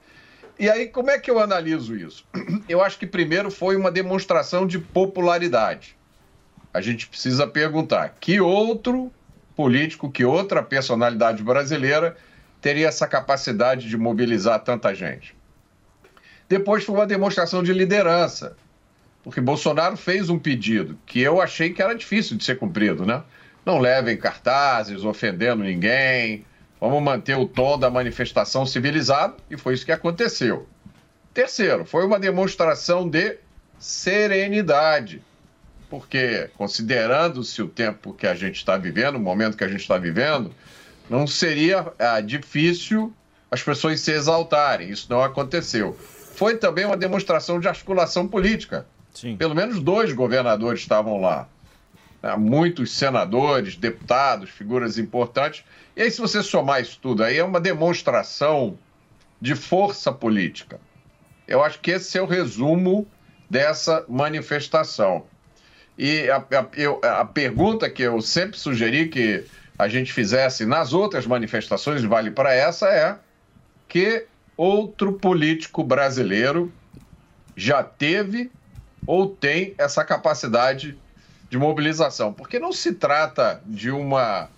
E 0.59 0.69
aí, 0.69 0.88
como 0.88 1.09
é 1.09 1.19
que 1.19 1.30
eu 1.30 1.39
analiso 1.39 1.95
isso? 1.95 2.26
Eu 2.67 2.82
acho 2.82 2.97
que 2.97 3.05
primeiro 3.05 3.51
foi 3.51 3.76
uma 3.76 3.91
demonstração 3.91 4.65
de 4.65 4.80
popularidade. 4.80 5.97
A 6.73 6.80
gente 6.80 7.07
precisa 7.07 7.45
perguntar: 7.45 8.15
que 8.19 8.39
outro 8.39 9.11
político, 9.55 10.09
que 10.09 10.23
outra 10.23 10.63
personalidade 10.63 11.43
brasileira 11.43 12.15
teria 12.61 12.88
essa 12.88 13.05
capacidade 13.05 13.89
de 13.89 13.97
mobilizar 13.97 14.61
tanta 14.63 14.95
gente? 14.95 15.36
Depois 16.47 16.84
foi 16.84 16.95
uma 16.95 17.07
demonstração 17.07 17.61
de 17.61 17.73
liderança, 17.73 18.55
porque 19.26 19.41
Bolsonaro 19.41 19.97
fez 19.97 20.30
um 20.30 20.38
pedido 20.38 20.99
que 21.03 21.19
eu 21.19 21.41
achei 21.41 21.73
que 21.73 21.82
era 21.82 21.95
difícil 21.95 22.38
de 22.38 22.43
ser 22.43 22.59
cumprido, 22.59 23.07
né? 23.07 23.23
Não 23.65 23.80
levem 23.80 24.15
cartazes 24.15 25.03
ofendendo 25.03 25.63
ninguém, 25.63 26.45
vamos 26.80 27.01
manter 27.01 27.36
o 27.36 27.47
tom 27.47 27.80
da 27.80 27.89
manifestação 27.89 28.67
civilizado, 28.67 29.38
e 29.49 29.57
foi 29.57 29.73
isso 29.73 29.84
que 29.84 29.91
aconteceu. 29.91 30.69
Terceiro, 31.34 31.86
foi 31.86 32.05
uma 32.05 32.19
demonstração 32.19 33.09
de 33.09 33.39
serenidade, 33.80 35.23
porque 35.89 36.51
considerando-se 36.55 37.63
o 37.63 37.67
tempo 37.67 38.13
que 38.13 38.28
a 38.28 38.36
gente 38.36 38.57
está 38.57 38.78
vivendo, 38.78 39.15
o 39.15 39.19
momento 39.19 39.57
que 39.57 39.63
a 39.63 39.67
gente 39.67 39.82
está 39.82 39.97
vivendo, 39.97 40.53
não 41.09 41.26
seria 41.26 41.91
ah, 41.97 42.21
difícil 42.21 43.11
as 43.49 43.63
pessoas 43.63 43.99
se 44.01 44.11
exaltarem. 44.11 44.91
Isso 44.91 45.07
não 45.09 45.23
aconteceu. 45.23 45.97
Foi 46.36 46.57
também 46.57 46.86
uma 46.86 46.95
demonstração 46.95 47.59
de 47.59 47.67
articulação 47.67 48.28
política. 48.28 48.86
Pelo 49.38 49.55
menos 49.55 49.80
dois 49.82 50.11
governadores 50.13 50.82
estavam 50.82 51.20
lá. 51.20 51.47
né? 52.22 52.36
Muitos 52.36 52.91
senadores, 52.91 53.76
deputados, 53.76 54.49
figuras 54.49 54.97
importantes. 54.97 55.63
E 55.95 56.01
aí, 56.01 56.11
se 56.11 56.20
você 56.22 56.43
somar 56.43 56.82
isso 56.82 56.99
tudo 57.01 57.24
aí, 57.24 57.38
é 57.38 57.43
uma 57.43 57.59
demonstração 57.61 58.78
de 59.41 59.55
força 59.55 60.11
política. 60.11 60.80
Eu 61.47 61.63
acho 61.63 61.80
que 61.80 61.91
esse 61.91 62.18
é 62.18 62.22
o 62.22 62.26
resumo 62.26 63.07
dessa 63.49 64.03
manifestação. 64.09 65.26
E 65.97 66.30
a, 66.30 66.38
a- 66.38 66.68
eu- 66.76 66.99
a 67.03 67.24
pergunta 67.24 67.89
que 67.89 68.01
eu 68.03 68.20
sempre 68.22 68.57
sugeri 68.57 69.07
que 69.07 69.45
a 69.78 69.88
gente 69.88 70.11
fizesse 70.11 70.66
nas 70.66 70.93
outras 70.93 71.26
manifestações, 71.28 72.03
vale 72.03 72.32
para 72.32 72.53
essa, 72.53 72.88
é 72.89 73.18
que 73.88 74.26
outro 74.57 75.13
político 75.13 75.84
brasileiro 75.84 76.72
já 77.55 77.84
teve 77.84 78.49
ou 79.07 79.27
tem 79.27 79.73
essa 79.77 80.03
capacidade 80.03 80.97
de 81.49 81.57
mobilização. 81.57 82.33
Porque 82.33 82.59
não 82.59 82.71
se 82.71 82.93
trata 82.93 83.61
de 83.65 83.91
uma. 83.91 84.49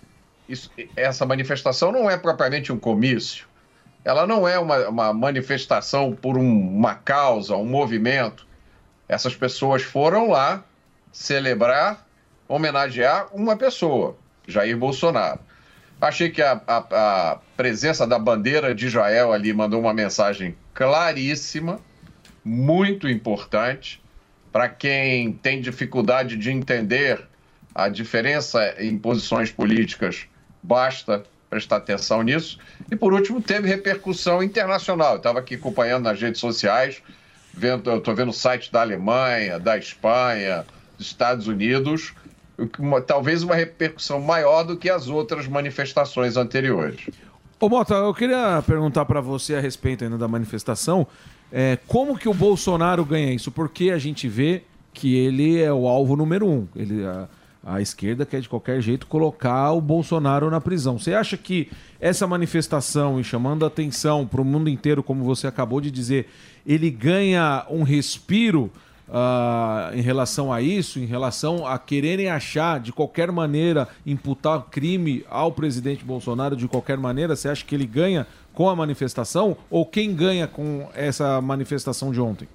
isso- 0.48 0.70
essa 0.96 1.26
manifestação 1.26 1.92
não 1.92 2.08
é 2.10 2.16
propriamente 2.16 2.72
um 2.72 2.78
comício. 2.78 3.46
Ela 4.04 4.26
não 4.26 4.48
é 4.48 4.58
uma, 4.58 4.88
uma 4.88 5.12
manifestação 5.12 6.12
por 6.14 6.38
um- 6.38 6.76
uma 6.76 6.94
causa, 6.94 7.54
um 7.56 7.66
movimento. 7.66 8.46
Essas 9.08 9.34
pessoas 9.36 9.82
foram 9.82 10.30
lá 10.30 10.64
celebrar, 11.12 12.06
homenagear 12.46 13.28
uma 13.34 13.56
pessoa, 13.56 14.16
Jair 14.46 14.76
Bolsonaro. 14.78 15.40
Achei 16.00 16.30
que 16.30 16.40
a, 16.40 16.60
a- 16.66 16.86
a 17.32 17.38
presença 17.56 18.06
da 18.06 18.18
bandeira 18.18 18.74
de 18.74 18.86
Israel 18.86 19.32
ali 19.32 19.52
mandou 19.52 19.80
uma 19.80 19.92
mensagem 19.92 20.56
claríssima, 20.72 21.80
muito 22.44 23.08
importante, 23.08 24.00
para 24.52 24.68
quem 24.68 25.32
tem 25.32 25.60
dificuldade 25.60 26.36
de 26.36 26.50
entender 26.50 27.20
a 27.74 27.88
diferença 27.88 28.74
em 28.78 28.98
posições 28.98 29.50
políticas, 29.50 30.26
basta 30.62 31.22
prestar 31.48 31.76
atenção 31.76 32.22
nisso. 32.22 32.58
E 32.90 32.96
por 32.96 33.12
último, 33.12 33.40
teve 33.40 33.68
repercussão 33.68 34.42
internacional. 34.42 35.12
Eu 35.12 35.16
estava 35.18 35.38
aqui 35.38 35.54
acompanhando 35.54 36.04
nas 36.04 36.20
redes 36.20 36.40
sociais, 36.40 37.00
vendo, 37.54 37.90
eu 37.90 37.98
estou 37.98 38.14
vendo 38.14 38.30
o 38.30 38.34
site 38.34 38.70
da 38.72 38.80
Alemanha, 38.80 39.58
da 39.58 39.78
Espanha, 39.78 40.66
dos 40.96 41.06
Estados 41.06 41.46
Unidos, 41.46 42.12
uma- 42.78 43.00
talvez 43.00 43.42
uma 43.42 43.54
repercussão 43.54 44.20
maior 44.20 44.64
do 44.64 44.76
que 44.76 44.90
as 44.90 45.08
outras 45.08 45.46
manifestações 45.46 46.36
anteriores. 46.36 47.00
Ô, 47.60 47.68
Mota, 47.68 47.94
eu 47.94 48.14
queria 48.14 48.62
perguntar 48.66 49.04
pra 49.04 49.20
você 49.20 49.54
a 49.54 49.60
respeito 49.60 50.04
ainda 50.04 50.18
da 50.18 50.28
manifestação. 50.28 51.06
É, 51.52 51.78
como 51.86 52.18
que 52.18 52.28
o 52.28 52.34
Bolsonaro 52.34 53.04
ganha 53.04 53.32
isso? 53.32 53.50
Porque 53.50 53.90
a 53.90 53.98
gente 53.98 54.28
vê 54.28 54.62
que 54.92 55.14
ele 55.14 55.60
é 55.60 55.72
o 55.72 55.86
alvo 55.86 56.16
número 56.16 56.46
um. 56.46 56.66
Ele, 56.74 57.04
a, 57.04 57.28
a 57.64 57.80
esquerda 57.80 58.24
quer 58.24 58.40
de 58.40 58.48
qualquer 58.48 58.80
jeito 58.80 59.06
colocar 59.06 59.72
o 59.72 59.80
Bolsonaro 59.80 60.50
na 60.50 60.60
prisão. 60.60 60.98
Você 60.98 61.14
acha 61.14 61.36
que 61.36 61.70
essa 62.00 62.26
manifestação 62.26 63.20
e 63.20 63.24
chamando 63.24 63.64
a 63.64 63.68
atenção 63.68 64.26
para 64.26 64.40
o 64.40 64.44
mundo 64.44 64.68
inteiro, 64.68 65.02
como 65.02 65.24
você 65.24 65.46
acabou 65.46 65.80
de 65.80 65.90
dizer, 65.90 66.28
ele 66.66 66.90
ganha 66.90 67.66
um 67.70 67.82
respiro 67.82 68.70
ah, 69.10 69.90
em 69.94 70.00
relação 70.00 70.52
a 70.52 70.60
isso, 70.60 70.98
em 70.98 71.06
relação 71.06 71.66
a 71.66 71.78
quererem 71.78 72.28
achar 72.28 72.78
de 72.78 72.92
qualquer 72.92 73.32
maneira, 73.32 73.88
imputar 74.04 74.66
crime 74.70 75.24
ao 75.30 75.50
presidente 75.52 76.04
Bolsonaro 76.04 76.54
de 76.54 76.68
qualquer 76.68 76.98
maneira? 76.98 77.34
Você 77.34 77.48
acha 77.48 77.64
que 77.64 77.74
ele 77.74 77.86
ganha 77.86 78.26
com 78.58 78.68
a 78.68 78.74
manifestação 78.74 79.56
ou 79.70 79.86
quem 79.86 80.12
ganha 80.12 80.48
com 80.48 80.90
essa 80.92 81.40
manifestação 81.40 82.10
de 82.10 82.20
ontem? 82.20 82.48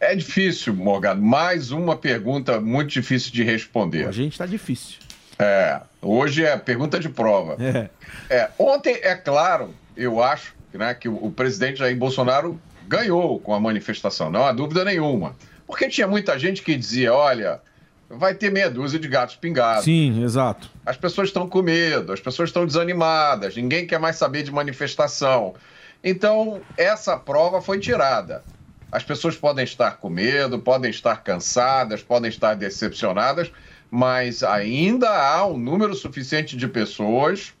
É 0.00 0.12
difícil, 0.12 0.74
Morgado. 0.74 1.22
Mais 1.22 1.70
uma 1.70 1.96
pergunta 1.96 2.60
muito 2.60 2.90
difícil 2.90 3.30
de 3.32 3.44
responder. 3.44 4.08
A 4.08 4.10
gente 4.10 4.32
está 4.32 4.44
difícil. 4.44 4.98
É, 5.38 5.80
hoje 6.02 6.44
é 6.44 6.56
pergunta 6.56 6.98
de 6.98 7.08
prova. 7.08 7.56
É. 7.62 7.88
É, 8.28 8.50
ontem, 8.58 8.98
é 9.00 9.14
claro, 9.14 9.72
eu 9.96 10.20
acho 10.20 10.52
né, 10.72 10.92
que 10.94 11.08
o, 11.08 11.14
o 11.26 11.30
presidente 11.30 11.78
Jair 11.78 11.96
Bolsonaro 11.96 12.60
ganhou 12.88 13.38
com 13.38 13.54
a 13.54 13.60
manifestação, 13.60 14.32
não 14.32 14.46
há 14.46 14.50
dúvida 14.50 14.84
nenhuma. 14.84 15.36
Porque 15.64 15.88
tinha 15.88 16.08
muita 16.08 16.36
gente 16.40 16.60
que 16.60 16.74
dizia: 16.74 17.14
olha, 17.14 17.60
vai 18.08 18.34
ter 18.34 18.50
meia 18.50 18.70
dúzia 18.70 18.98
de 18.98 19.08
gatos 19.08 19.36
pingados. 19.36 19.84
Sim, 19.84 20.22
exato. 20.22 20.70
As 20.84 20.96
pessoas 20.96 21.28
estão 21.28 21.48
com 21.48 21.62
medo, 21.62 22.12
as 22.12 22.20
pessoas 22.20 22.48
estão 22.48 22.64
desanimadas, 22.64 23.56
ninguém 23.56 23.86
quer 23.86 23.98
mais 23.98 24.16
saber 24.16 24.42
de 24.42 24.50
manifestação. 24.50 25.54
Então, 26.02 26.60
essa 26.76 27.16
prova 27.16 27.60
foi 27.60 27.78
tirada. 27.78 28.42
As 28.90 29.02
pessoas 29.02 29.36
podem 29.36 29.64
estar 29.64 29.98
com 29.98 30.08
medo, 30.08 30.58
podem 30.58 30.90
estar 30.90 31.22
cansadas, 31.22 32.02
podem 32.02 32.30
estar 32.30 32.54
decepcionadas, 32.54 33.52
mas 33.90 34.42
ainda 34.42 35.10
há 35.10 35.46
um 35.46 35.58
número 35.58 35.94
suficiente 35.94 36.56
de 36.56 36.66
pessoas 36.66 37.52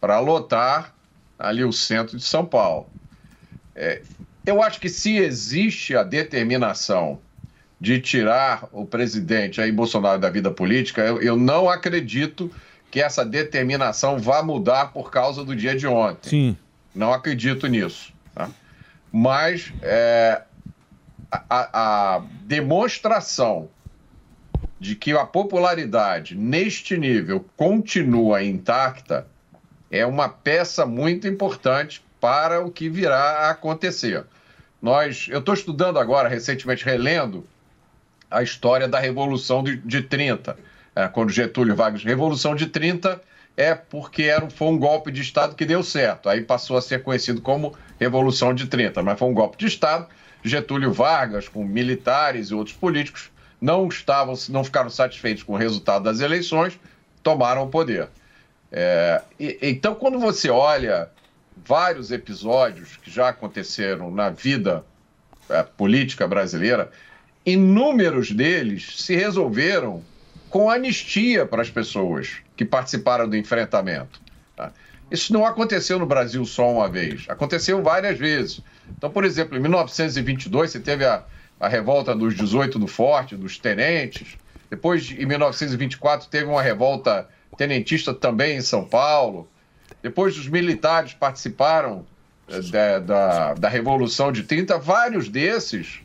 para 0.00 0.20
lotar 0.20 0.94
ali 1.38 1.64
o 1.64 1.72
centro 1.72 2.16
de 2.16 2.24
São 2.24 2.44
Paulo. 2.44 2.88
É, 3.74 4.02
eu 4.44 4.62
acho 4.62 4.80
que 4.80 4.88
se 4.88 5.16
existe 5.16 5.96
a 5.96 6.02
determinação 6.02 7.20
de 7.80 8.00
tirar 8.00 8.68
o 8.72 8.84
presidente 8.84 9.56
Jair 9.58 9.72
Bolsonaro 9.72 10.20
da 10.20 10.28
vida 10.30 10.50
política, 10.50 11.02
eu, 11.02 11.20
eu 11.22 11.36
não 11.36 11.68
acredito 11.70 12.50
que 12.90 13.00
essa 13.00 13.24
determinação 13.24 14.18
vá 14.18 14.42
mudar 14.42 14.92
por 14.92 15.10
causa 15.10 15.44
do 15.44 15.54
dia 15.54 15.76
de 15.76 15.86
ontem. 15.86 16.28
Sim. 16.28 16.56
Não 16.94 17.12
acredito 17.12 17.66
nisso. 17.66 18.12
tá? 18.34 18.50
Mas 19.12 19.72
é, 19.82 20.42
a, 21.30 21.42
a- 21.48 22.16
a 22.16 22.22
demonstração 22.44 23.68
de 24.80 24.94
que 24.94 25.12
a 25.12 25.24
popularidade 25.24 26.34
neste 26.36 26.96
nível 26.96 27.44
continua 27.56 28.42
intacta 28.42 29.26
é 29.90 30.04
uma 30.06 30.28
peça 30.28 30.84
muito 30.86 31.26
importante 31.28 32.02
para 32.20 32.60
o 32.64 32.70
que 32.70 32.88
virá 32.88 33.18
a 33.46 33.50
acontecer. 33.50 34.24
Nós, 34.80 35.26
eu 35.30 35.40
estou 35.40 35.54
estudando 35.54 35.98
agora, 35.98 36.28
recentemente 36.28 36.84
relendo, 36.84 37.44
a 38.30 38.42
história 38.42 38.86
da 38.88 38.98
Revolução 38.98 39.62
de, 39.62 39.76
de 39.76 40.02
30, 40.02 40.56
é, 40.94 41.08
quando 41.08 41.30
Getúlio 41.30 41.74
Vargas. 41.74 42.04
Revolução 42.04 42.54
de 42.54 42.66
30 42.66 43.20
é 43.56 43.74
porque 43.74 44.22
era, 44.24 44.48
foi 44.50 44.68
um 44.68 44.78
golpe 44.78 45.10
de 45.10 45.20
Estado 45.20 45.54
que 45.54 45.64
deu 45.64 45.82
certo. 45.82 46.28
Aí 46.28 46.42
passou 46.42 46.76
a 46.76 46.82
ser 46.82 47.02
conhecido 47.02 47.40
como 47.40 47.74
Revolução 47.98 48.54
de 48.54 48.66
30, 48.66 49.02
mas 49.02 49.18
foi 49.18 49.28
um 49.28 49.34
golpe 49.34 49.56
de 49.56 49.66
Estado. 49.66 50.06
Getúlio 50.44 50.92
Vargas, 50.92 51.48
com 51.48 51.64
militares 51.64 52.48
e 52.50 52.54
outros 52.54 52.76
políticos, 52.76 53.30
não 53.60 53.88
estavam, 53.88 54.34
não 54.48 54.62
ficaram 54.62 54.88
satisfeitos 54.88 55.42
com 55.42 55.54
o 55.54 55.56
resultado 55.56 56.04
das 56.04 56.20
eleições, 56.20 56.78
tomaram 57.22 57.64
o 57.64 57.68
poder. 57.68 58.08
É, 58.70 59.20
e- 59.40 59.58
então, 59.62 59.94
quando 59.94 60.18
você 60.20 60.48
olha 60.48 61.10
vários 61.66 62.12
episódios 62.12 62.96
que 62.98 63.10
já 63.10 63.30
aconteceram 63.30 64.10
na 64.12 64.30
vida 64.30 64.84
é, 65.50 65.62
política 65.62 66.28
brasileira, 66.28 66.90
inúmeros 67.48 68.30
deles 68.30 68.94
se 68.96 69.16
resolveram 69.16 70.02
com 70.50 70.70
anistia 70.70 71.46
para 71.46 71.62
as 71.62 71.70
pessoas 71.70 72.36
que 72.56 72.64
participaram 72.64 73.28
do 73.28 73.36
enfrentamento. 73.36 74.20
tá? 74.56 74.72
Isso 75.10 75.32
não 75.32 75.44
aconteceu 75.44 75.98
no 75.98 76.06
Brasil 76.06 76.44
só 76.44 76.70
uma 76.70 76.88
vez, 76.88 77.24
aconteceu 77.28 77.82
várias 77.82 78.18
vezes. 78.18 78.60
Então, 78.96 79.10
por 79.10 79.24
exemplo, 79.24 79.56
em 79.56 79.60
1922, 79.60 80.70
você 80.70 80.80
teve 80.80 81.04
a, 81.04 81.24
a 81.60 81.68
revolta 81.68 82.14
dos 82.14 82.34
18 82.34 82.78
do 82.78 82.86
Forte, 82.86 83.36
dos 83.36 83.58
tenentes. 83.58 84.36
Depois, 84.70 85.10
em 85.10 85.24
1924, 85.24 86.28
teve 86.28 86.46
uma 86.46 86.62
revolta 86.62 87.28
tenentista 87.56 88.12
também 88.12 88.56
em 88.56 88.60
São 88.60 88.84
Paulo. 88.84 89.48
Depois, 90.02 90.36
os 90.38 90.46
militares 90.46 91.14
participaram 91.14 92.04
eh, 92.48 92.60
da, 92.62 92.98
da, 92.98 93.54
da 93.54 93.68
Revolução 93.68 94.30
de 94.30 94.42
30. 94.42 94.78
Vários 94.78 95.28
desses 95.28 96.00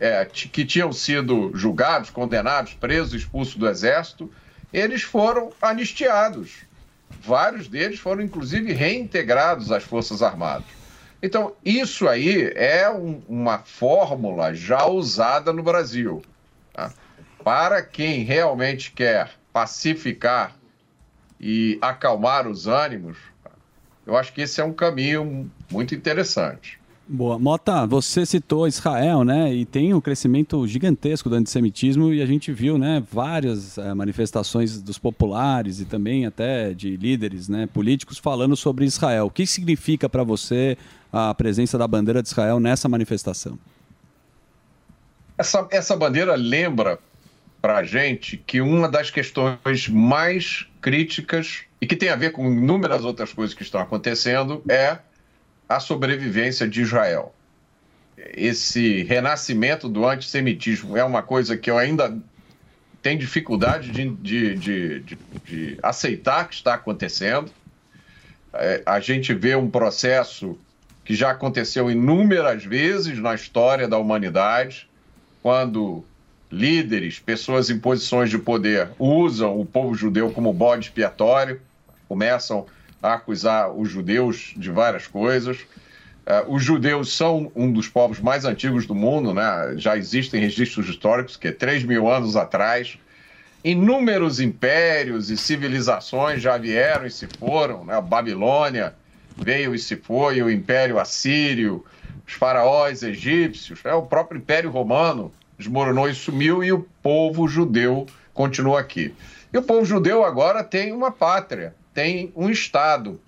é, 0.00 0.24
que 0.26 0.64
tinham 0.64 0.92
sido 0.92 1.50
julgados, 1.54 2.10
condenados, 2.10 2.74
presos, 2.74 3.14
expulsos 3.14 3.56
do 3.56 3.68
exército, 3.68 4.32
eles 4.72 5.02
foram 5.02 5.56
anistiados. 5.60 6.66
Vários 7.18 7.68
deles 7.68 7.98
foram, 7.98 8.22
inclusive, 8.22 8.72
reintegrados 8.72 9.72
às 9.72 9.82
Forças 9.84 10.22
Armadas. 10.22 10.72
Então, 11.22 11.56
isso 11.64 12.08
aí 12.08 12.52
é 12.54 12.88
um- 12.90 13.20
uma 13.28 13.58
fórmula 13.64 14.54
já 14.54 14.86
usada 14.86 15.52
no 15.52 15.62
Brasil. 15.62 16.26
tá? 16.72 16.94
Para 17.42 17.82
quem 17.82 18.22
realmente 18.24 18.92
quer 18.92 19.40
pacificar 19.52 20.60
e 21.40 21.78
acalmar 21.82 22.48
os 22.48 22.66
ânimos, 22.66 23.18
eu 24.06 24.16
acho 24.16 24.32
que 24.32 24.42
esse 24.42 24.60
é 24.60 24.64
um 24.64 24.74
caminho 24.74 25.52
muito 25.70 25.94
interessante. 25.94 26.77
Boa. 27.10 27.38
Mota, 27.38 27.86
você 27.86 28.26
citou 28.26 28.68
Israel, 28.68 29.24
né? 29.24 29.50
E 29.50 29.64
tem 29.64 29.94
um 29.94 30.00
crescimento 30.00 30.66
gigantesco 30.66 31.30
do 31.30 31.36
antissemitismo 31.36 32.12
e 32.12 32.20
a 32.20 32.26
gente 32.26 32.52
viu, 32.52 32.76
né, 32.76 33.02
várias 33.10 33.78
eh, 33.78 33.94
manifestações 33.94 34.82
dos 34.82 34.98
populares 34.98 35.80
e 35.80 35.86
também 35.86 36.26
até 36.26 36.74
de 36.74 36.98
líderes, 36.98 37.48
né, 37.48 37.66
políticos 37.66 38.18
falando 38.18 38.54
sobre 38.54 38.84
Israel. 38.84 39.24
O 39.24 39.30
que 39.30 39.46
significa 39.46 40.06
para 40.06 40.22
você 40.22 40.76
a 41.10 41.32
presença 41.32 41.78
da 41.78 41.88
bandeira 41.88 42.22
de 42.22 42.28
Israel 42.28 42.60
nessa 42.60 42.90
manifestação? 42.90 43.58
Essa, 45.38 45.66
essa 45.70 45.96
bandeira 45.96 46.34
lembra 46.34 46.98
para 47.62 47.78
a 47.78 47.84
gente 47.84 48.36
que 48.36 48.60
uma 48.60 48.86
das 48.86 49.10
questões 49.10 49.88
mais 49.88 50.66
críticas 50.82 51.62
e 51.80 51.86
que 51.86 51.96
tem 51.96 52.10
a 52.10 52.16
ver 52.16 52.32
com 52.32 52.52
inúmeras 52.52 53.02
outras 53.02 53.32
coisas 53.32 53.54
que 53.54 53.62
estão 53.62 53.80
acontecendo 53.80 54.62
é 54.68 54.98
a 55.68 55.80
sobrevivência 55.80 56.68
de 56.68 56.82
Israel. 56.82 57.34
Esse 58.16 59.02
renascimento 59.04 59.88
do 59.88 60.06
antissemitismo 60.06 60.96
é 60.96 61.04
uma 61.04 61.22
coisa 61.22 61.56
que 61.56 61.70
eu 61.70 61.78
ainda 61.78 62.20
tenho 63.02 63.18
dificuldade 63.18 63.92
de, 63.92 64.10
de, 64.16 64.56
de, 64.56 65.00
de- 65.44 65.78
aceitar 65.82 66.48
que 66.48 66.54
está 66.54 66.74
acontecendo. 66.74 67.52
É, 68.52 68.82
a 68.86 68.98
gente 68.98 69.32
vê 69.34 69.54
um 69.54 69.70
processo 69.70 70.58
que 71.04 71.14
já 71.14 71.30
aconteceu 71.30 71.90
inúmeras 71.90 72.64
vezes 72.64 73.18
na 73.18 73.34
história 73.34 73.86
da 73.88 73.98
humanidade, 73.98 74.90
quando 75.42 76.10
líderes, 76.50 77.20
pessoas 77.20 77.70
em 77.70 77.78
posições 77.78 78.30
de 78.30 78.38
poder 78.38 78.94
usam 78.98 79.58
o 79.60 79.64
povo 79.66 79.94
judeu 79.94 80.32
como 80.32 80.52
bode 80.52 80.86
expiatório, 80.86 81.62
começam 82.08 82.66
a 83.02 83.14
acusar 83.14 83.70
os 83.70 83.88
judeus 83.88 84.54
de 84.56 84.70
várias 84.70 85.06
coisas. 85.06 85.58
Eh, 86.26 86.44
os 86.46 86.62
judeus 86.62 87.16
são 87.16 87.50
um 87.54 87.72
dos 87.72 87.88
povos 87.88 88.20
mais 88.20 88.44
antigos 88.44 88.86
do 88.86 88.94
mundo, 88.94 89.32
né? 89.32 89.74
já 89.76 89.96
existem 89.96 90.40
registros 90.40 90.88
históricos 90.88 91.36
que 91.36 91.50
3 91.50 91.84
mil 91.84 92.10
anos 92.10 92.36
atrás. 92.36 92.98
Inúmeros 93.64 94.38
impérios 94.38 95.30
e 95.30 95.36
civilizações 95.36 96.42
já 96.42 96.56
vieram 96.56 97.06
e 97.06 97.10
se 97.10 97.26
foram. 97.38 97.84
Né? 97.84 97.94
A 97.94 98.00
Babilônia 98.00 98.94
veio 99.36 99.74
e 99.74 99.78
se 99.78 99.96
foi, 99.96 100.42
o 100.42 100.50
Império 100.50 100.98
Assírio, 100.98 101.84
os 102.26 102.34
faraós 102.34 103.02
egípcios, 103.02 103.82
né? 103.82 103.94
o 103.94 104.02
próprio 104.02 104.38
Império 104.38 104.70
Romano 104.70 105.32
desmoronou 105.58 106.08
e 106.08 106.14
sumiu, 106.14 106.62
e 106.62 106.72
o 106.72 106.86
povo 107.02 107.48
judeu 107.48 108.06
continua 108.32 108.78
aqui. 108.78 109.12
E 109.52 109.58
o 109.58 109.62
povo 109.62 109.84
judeu 109.84 110.24
agora 110.24 110.62
tem 110.62 110.92
uma 110.92 111.10
pátria, 111.10 111.74
tem 111.98 112.32
um 112.36 112.48
Estado, 112.48 113.20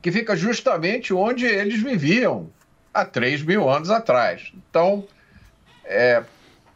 que 0.00 0.10
fica 0.10 0.34
justamente 0.34 1.12
onde 1.12 1.44
eles 1.44 1.82
viviam 1.82 2.48
há 2.94 3.04
3 3.04 3.42
mil 3.42 3.68
anos 3.68 3.90
atrás. 3.90 4.50
Então, 4.54 5.06
é, 5.84 6.22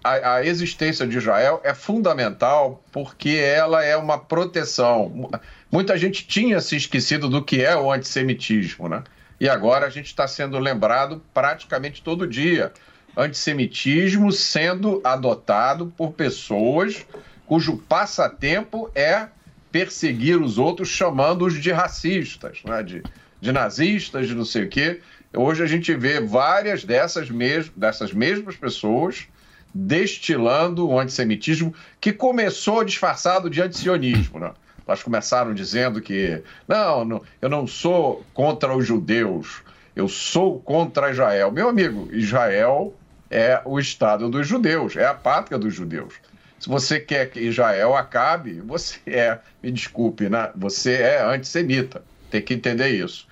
a, 0.04 0.34
a 0.34 0.44
existência 0.44 1.06
de 1.06 1.16
Israel 1.16 1.58
é 1.64 1.72
fundamental 1.72 2.84
porque 2.92 3.30
ela 3.30 3.82
é 3.82 3.96
uma 3.96 4.18
proteção. 4.18 5.30
Muita 5.72 5.96
gente 5.96 6.26
tinha 6.26 6.60
se 6.60 6.76
esquecido 6.76 7.30
do 7.30 7.42
que 7.42 7.64
é 7.64 7.74
o 7.74 7.90
antissemitismo, 7.90 8.86
né? 8.86 9.02
E 9.40 9.48
agora 9.48 9.86
a 9.86 9.90
gente 9.90 10.08
está 10.08 10.28
sendo 10.28 10.58
lembrado 10.58 11.22
praticamente 11.32 12.02
todo 12.02 12.26
dia. 12.26 12.74
Antissemitismo 13.16 14.30
sendo 14.30 15.00
adotado 15.02 15.90
por 15.96 16.12
pessoas 16.12 17.06
cujo 17.46 17.78
passatempo 17.88 18.90
é 18.94 19.28
perseguir 19.70 20.40
os 20.40 20.58
outros, 20.58 20.88
chamando-os 20.88 21.60
de 21.60 21.70
racistas, 21.70 22.58
né? 22.64 22.82
de, 22.82 23.02
de 23.40 23.52
nazistas, 23.52 24.28
de 24.28 24.34
não 24.34 24.44
sei 24.44 24.64
o 24.64 24.68
quê. 24.68 25.00
Hoje 25.34 25.62
a 25.62 25.66
gente 25.66 25.94
vê 25.94 26.20
várias 26.20 26.84
dessas, 26.84 27.30
mes 27.30 27.68
dessas 27.70 28.12
mesmas 28.12 28.56
pessoas 28.56 29.28
destilando 29.72 30.88
o 30.88 30.98
antissemitismo 30.98 31.72
que 32.00 32.12
começou 32.12 32.82
disfarçado 32.82 33.48
de 33.48 33.62
antisionismo. 33.62 34.40
Né? 34.40 34.52
Elas 34.86 35.02
começaram 35.02 35.54
dizendo 35.54 36.00
que 36.00 36.42
não, 36.66 37.04
não, 37.04 37.22
eu 37.40 37.48
não 37.48 37.66
sou 37.66 38.24
contra 38.34 38.76
os 38.76 38.84
judeus, 38.84 39.62
eu 39.94 40.08
sou 40.08 40.58
contra 40.58 41.10
Israel. 41.12 41.52
Meu 41.52 41.68
amigo, 41.68 42.08
Israel 42.12 42.92
é 43.30 43.62
o 43.64 43.78
Estado 43.78 44.28
dos 44.28 44.48
judeus, 44.48 44.96
é 44.96 45.06
a 45.06 45.14
pátria 45.14 45.56
dos 45.56 45.72
judeus. 45.72 46.14
Se 46.60 46.68
você 46.68 47.00
quer 47.00 47.30
que 47.30 47.40
Israel 47.40 47.96
acabe, 47.96 48.60
você 48.60 48.98
é, 49.06 49.38
me 49.62 49.72
desculpe, 49.72 50.28
né? 50.28 50.50
você 50.54 50.92
é 50.92 51.22
antissemita. 51.22 52.04
Tem 52.30 52.42
que 52.42 52.52
entender 52.52 52.90
isso. 52.90 53.26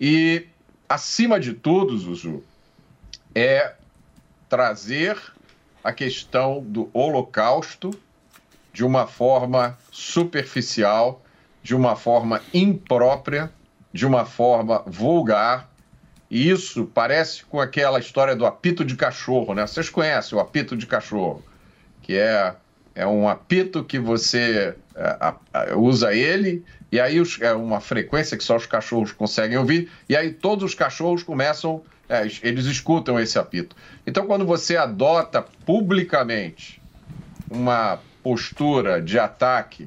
E, 0.00 0.48
acima 0.88 1.38
de 1.38 1.54
tudo, 1.54 1.96
Zuzu, 1.96 2.42
é 3.32 3.74
trazer 4.48 5.16
a 5.82 5.92
questão 5.92 6.60
do 6.60 6.90
Holocausto 6.92 7.92
de 8.72 8.84
uma 8.84 9.06
forma 9.06 9.78
superficial, 9.92 11.22
de 11.62 11.76
uma 11.76 11.94
forma 11.94 12.42
imprópria, 12.52 13.52
de 13.92 14.04
uma 14.04 14.24
forma 14.24 14.82
vulgar. 14.86 15.70
E 16.28 16.50
isso 16.50 16.84
parece 16.92 17.44
com 17.44 17.60
aquela 17.60 18.00
história 18.00 18.34
do 18.34 18.44
apito 18.44 18.84
de 18.84 18.96
cachorro, 18.96 19.54
né? 19.54 19.68
Vocês 19.68 19.88
conhecem 19.88 20.36
o 20.36 20.40
apito 20.40 20.76
de 20.76 20.86
cachorro, 20.86 21.44
que 22.02 22.16
é, 22.16 22.56
é 22.94 23.06
um 23.06 23.28
apito 23.28 23.84
que 23.84 23.98
você 23.98 24.74
é, 24.94 25.74
usa 25.74 26.14
ele, 26.14 26.64
e 26.90 27.00
aí 27.00 27.20
é 27.40 27.52
uma 27.52 27.80
frequência 27.80 28.36
que 28.36 28.44
só 28.44 28.56
os 28.56 28.66
cachorros 28.66 29.12
conseguem 29.12 29.56
ouvir, 29.56 29.90
e 30.08 30.16
aí 30.16 30.32
todos 30.32 30.64
os 30.64 30.74
cachorros 30.74 31.22
começam, 31.22 31.82
é, 32.08 32.26
eles 32.42 32.66
escutam 32.66 33.18
esse 33.18 33.38
apito. 33.38 33.74
Então, 34.06 34.26
quando 34.26 34.44
você 34.44 34.76
adota 34.76 35.42
publicamente 35.64 36.80
uma 37.50 37.98
postura 38.22 39.00
de 39.00 39.18
ataque 39.18 39.86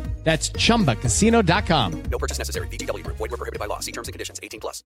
That's 0.23 0.51
chumbacasino.com. 0.57 1.91
No 2.11 2.17
purchase 2.19 2.37
necessary. 2.39 2.67
VGW 2.67 3.03
Group. 3.03 3.17
Void 3.17 3.31
were 3.31 3.37
prohibited 3.37 3.59
by 3.59 3.65
law. 3.67 3.79
See 3.81 3.91
terms 3.91 4.07
and 4.07 4.13
conditions. 4.13 4.39
18 4.39 4.59
plus. 4.59 4.83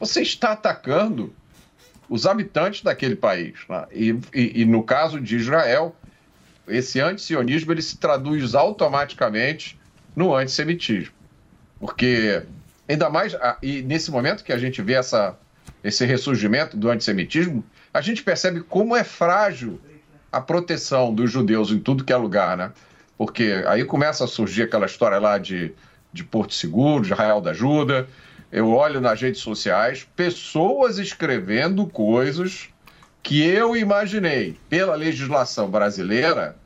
você 0.00 0.22
está 0.22 0.52
atacando 0.52 1.32
os 2.08 2.24
habitantes 2.26 2.82
daquele 2.82 3.16
país. 3.16 3.54
né? 3.68 3.84
E, 3.92 4.10
e- 4.34 4.62
e 4.62 4.64
no 4.64 4.82
caso 4.82 5.20
de 5.20 5.36
Israel, 5.36 5.94
esse 6.66 7.00
antisionismo 7.00 7.72
ele 7.72 7.82
se 7.82 7.98
traduz 7.98 8.54
automaticamente 8.54 9.78
no 10.16 10.34
antissemitismo. 10.34 11.12
Porque, 11.80 12.42
ainda 12.88 13.10
mais, 13.10 13.36
e 13.62 13.82
nesse 13.82 14.10
momento 14.10 14.42
que 14.42 14.52
a 14.52 14.58
gente 14.58 14.80
vê 14.82 14.94
essa, 14.94 15.36
esse 15.84 16.04
ressurgimento 16.06 16.76
do 16.76 16.88
antissemitismo, 16.90 17.62
a 17.92 18.00
gente 18.00 18.22
percebe 18.22 18.60
como 18.62 18.96
é 18.96 19.04
frágil 19.04 19.80
a 20.32 20.40
proteção 20.40 21.14
dos 21.14 21.30
judeus 21.30 21.70
em 21.70 21.78
tudo 21.78 22.04
que 22.04 22.12
é 22.12 22.16
lugar, 22.16 22.56
né? 22.56 22.72
Porque 23.18 23.64
aí 23.66 23.84
começa 23.84 24.24
a 24.24 24.28
surgir 24.28 24.62
aquela 24.62 24.86
história 24.86 25.18
lá 25.18 25.36
de, 25.36 25.74
de 26.12 26.22
Porto 26.22 26.54
Seguro, 26.54 27.04
de 27.04 27.12
Arraial 27.12 27.40
da 27.40 27.50
Ajuda. 27.50 28.08
Eu 28.50 28.70
olho 28.70 29.00
nas 29.00 29.20
redes 29.20 29.40
sociais 29.40 30.06
pessoas 30.16 30.98
escrevendo 30.98 31.84
coisas 31.86 32.68
que 33.22 33.42
eu 33.42 33.76
imaginei, 33.76 34.56
pela 34.70 34.94
legislação 34.94 35.68
brasileira, 35.68 36.56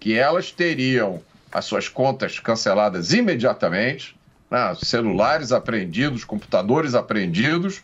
que 0.00 0.18
elas 0.18 0.50
teriam 0.50 1.22
as 1.52 1.64
suas 1.64 1.88
contas 1.88 2.40
canceladas 2.40 3.12
imediatamente, 3.12 4.16
né? 4.50 4.74
celulares 4.82 5.52
apreendidos, 5.52 6.24
computadores 6.24 6.94
apreendidos, 6.94 7.82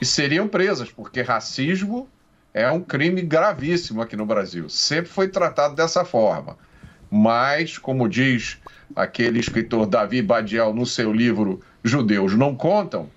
e 0.00 0.06
seriam 0.06 0.48
presas, 0.48 0.90
porque 0.90 1.20
racismo 1.20 2.08
é 2.54 2.70
um 2.70 2.80
crime 2.80 3.20
gravíssimo 3.20 4.00
aqui 4.00 4.16
no 4.16 4.24
Brasil. 4.24 4.68
Sempre 4.68 5.10
foi 5.10 5.28
tratado 5.28 5.74
dessa 5.74 6.04
forma. 6.04 6.56
Mas, 7.10 7.78
como 7.78 8.08
diz 8.08 8.58
aquele 8.94 9.38
escritor 9.38 9.86
Davi 9.86 10.22
Badiel 10.22 10.74
no 10.74 10.86
seu 10.86 11.12
livro 11.12 11.60
Judeus 11.82 12.34
Não 12.34 12.54
Contam, 12.54 13.08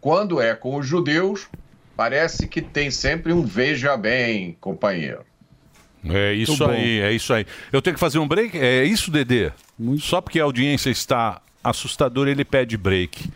quando 0.00 0.40
é 0.40 0.54
com 0.54 0.76
os 0.76 0.86
judeus, 0.86 1.48
parece 1.96 2.46
que 2.46 2.60
tem 2.60 2.90
sempre 2.90 3.32
um 3.32 3.42
veja 3.42 3.96
bem, 3.96 4.56
companheiro. 4.60 5.24
É 6.06 6.34
isso 6.34 6.52
Muito 6.52 6.70
aí, 6.70 7.00
é 7.00 7.12
isso 7.12 7.32
aí. 7.32 7.46
Eu 7.72 7.80
tenho 7.80 7.94
que 7.94 8.00
fazer 8.00 8.18
um 8.18 8.28
break? 8.28 8.58
É 8.58 8.84
isso, 8.84 9.10
Dedê? 9.10 9.50
Só 9.98 10.20
porque 10.20 10.38
a 10.38 10.44
audiência 10.44 10.90
está 10.90 11.40
assustadora, 11.64 12.30
ele 12.30 12.44
pede 12.44 12.76
break. 12.76 13.30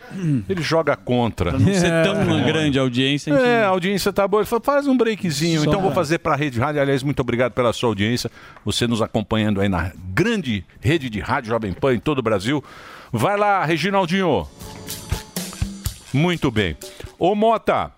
Ele 0.48 0.60
joga 0.62 0.94
contra. 0.94 1.50
Pra 1.50 1.58
não 1.58 1.72
ser 1.74 1.90
tão 2.04 2.14
uma 2.22 2.40
grande 2.42 2.78
audiência. 2.78 3.32
gente- 3.34 3.44
É, 3.44 3.64
a 3.64 3.68
audiência 3.68 4.12
tá 4.12 4.28
boa. 4.28 4.42
Ele 4.42 4.46
fala, 4.46 4.62
faz 4.62 4.86
um 4.86 4.96
breakzinho. 4.96 5.60
Só 5.62 5.66
então 5.66 5.80
vou 5.80 5.90
fazer 5.92 6.18
para 6.18 6.34
a 6.34 6.36
Rede 6.36 6.60
Rádio. 6.60 6.80
Aliás, 6.82 7.02
muito 7.02 7.20
obrigado 7.20 7.52
pela 7.52 7.72
sua 7.72 7.88
audiência. 7.88 8.30
Você 8.64 8.86
nos 8.86 9.00
acompanhando 9.00 9.60
aí 9.60 9.68
na 9.68 9.90
grande 10.12 10.64
rede 10.80 11.08
de 11.08 11.20
rádio 11.20 11.48
Jovem 11.48 11.72
Pan 11.72 11.94
em 11.94 11.98
todo 11.98 12.18
o 12.18 12.22
Brasil. 12.22 12.62
Vai 13.10 13.36
lá, 13.38 13.64
Reginaldinho. 13.64 14.46
Muito 16.12 16.50
bem. 16.50 16.76
Ô, 17.18 17.34
Mota, 17.34 17.90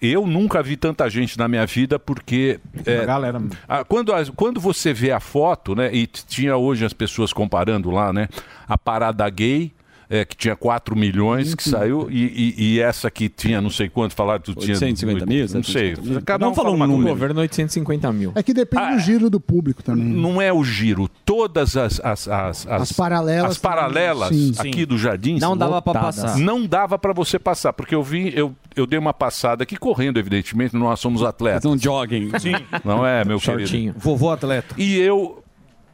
eu 0.00 0.26
nunca 0.26 0.62
vi 0.62 0.76
tanta 0.76 1.08
gente 1.10 1.38
na 1.38 1.46
minha 1.48 1.66
vida 1.66 1.98
porque. 1.98 2.58
é, 2.86 3.04
galera. 3.04 3.40
ah, 3.68 3.84
quando, 3.84 4.12
as- 4.12 4.30
quando 4.30 4.60
você 4.60 4.92
vê 4.92 5.10
a 5.12 5.20
foto, 5.20 5.74
né? 5.74 5.90
E 5.94 6.06
tinha 6.06 6.56
hoje 6.56 6.84
as 6.84 6.92
pessoas 6.92 7.32
comparando 7.32 7.90
lá, 7.90 8.12
né? 8.12 8.28
A 8.68 8.78
parada 8.78 9.28
gay. 9.28 9.72
É, 10.10 10.24
que 10.24 10.36
tinha 10.36 10.56
4 10.56 10.96
milhões 10.96 11.54
que 11.54 11.62
saiu 11.62 12.08
e, 12.10 12.54
e- 12.58 12.64
e 12.74 12.80
essa 12.80 13.08
que 13.10 13.28
tinha 13.28 13.60
não 13.60 13.70
sei 13.70 13.88
quanto 13.88 14.12
falaram 14.14 14.40
que 14.40 14.52
tu 14.52 14.58
tinha 14.58 14.74
850 14.74 15.24
mil, 15.24 15.40
não 15.42 15.62
sei 15.62 15.62
750 15.94 16.10
mil. 16.10 16.22
cada 16.22 16.44
Não 16.44 16.50
um 16.52 16.54
falou 16.54 16.72
um 16.72 16.76
uma 16.76 16.86
número. 16.86 17.02
coisa. 17.04 17.14
Governo 17.20 17.40
850 17.42 18.12
mil. 18.12 18.32
É 18.34 18.42
que 18.42 18.52
depende 18.52 18.94
do 18.94 18.98
giro 18.98 19.30
do 19.30 19.38
público 19.40 19.82
também. 19.82 20.04
Não 20.04 20.42
é 20.42 20.52
o 20.52 20.64
giro. 20.64 21.08
Todas 21.24 21.76
as 21.76 22.00
as, 22.00 22.26
as, 22.28 22.66
As 22.66 22.92
paralelas 22.92 23.52
as 23.52 23.58
paralelas 23.58 24.28
também, 24.30 24.52
sim. 24.52 24.60
aqui 24.68 24.80
Sim. 24.80 24.86
do 24.86 24.98
Jardim 24.98 25.38
Não 25.38 25.56
dava 25.56 25.76
lotadas. 25.76 26.16
passar. 26.16 26.36
Não 26.38 26.66
dava 26.66 26.98
para 26.98 27.12
você 27.12 27.38
passar, 27.38 27.72
porque 27.72 27.94
eu 27.94 28.02
vi, 28.02 28.32
eu, 28.36 28.52
eu 28.74 28.86
dei 28.86 28.98
uma 28.98 29.14
passada 29.14 29.62
aqui 29.62 29.76
correndo, 29.76 30.18
evidentemente, 30.18 30.74
nós 30.76 30.98
somos 30.98 31.22
atletas. 31.22 31.64
um 31.64 31.78
jogging. 31.78 32.30
Sim. 32.40 32.54
Não 32.84 33.06
é, 33.06 33.24
meu 33.24 33.38
Shortinho. 33.38 33.68
querido. 33.92 33.98
Vovô 33.98 34.30
atleta. 34.30 34.74
E 34.76 34.96
eu 34.98 35.39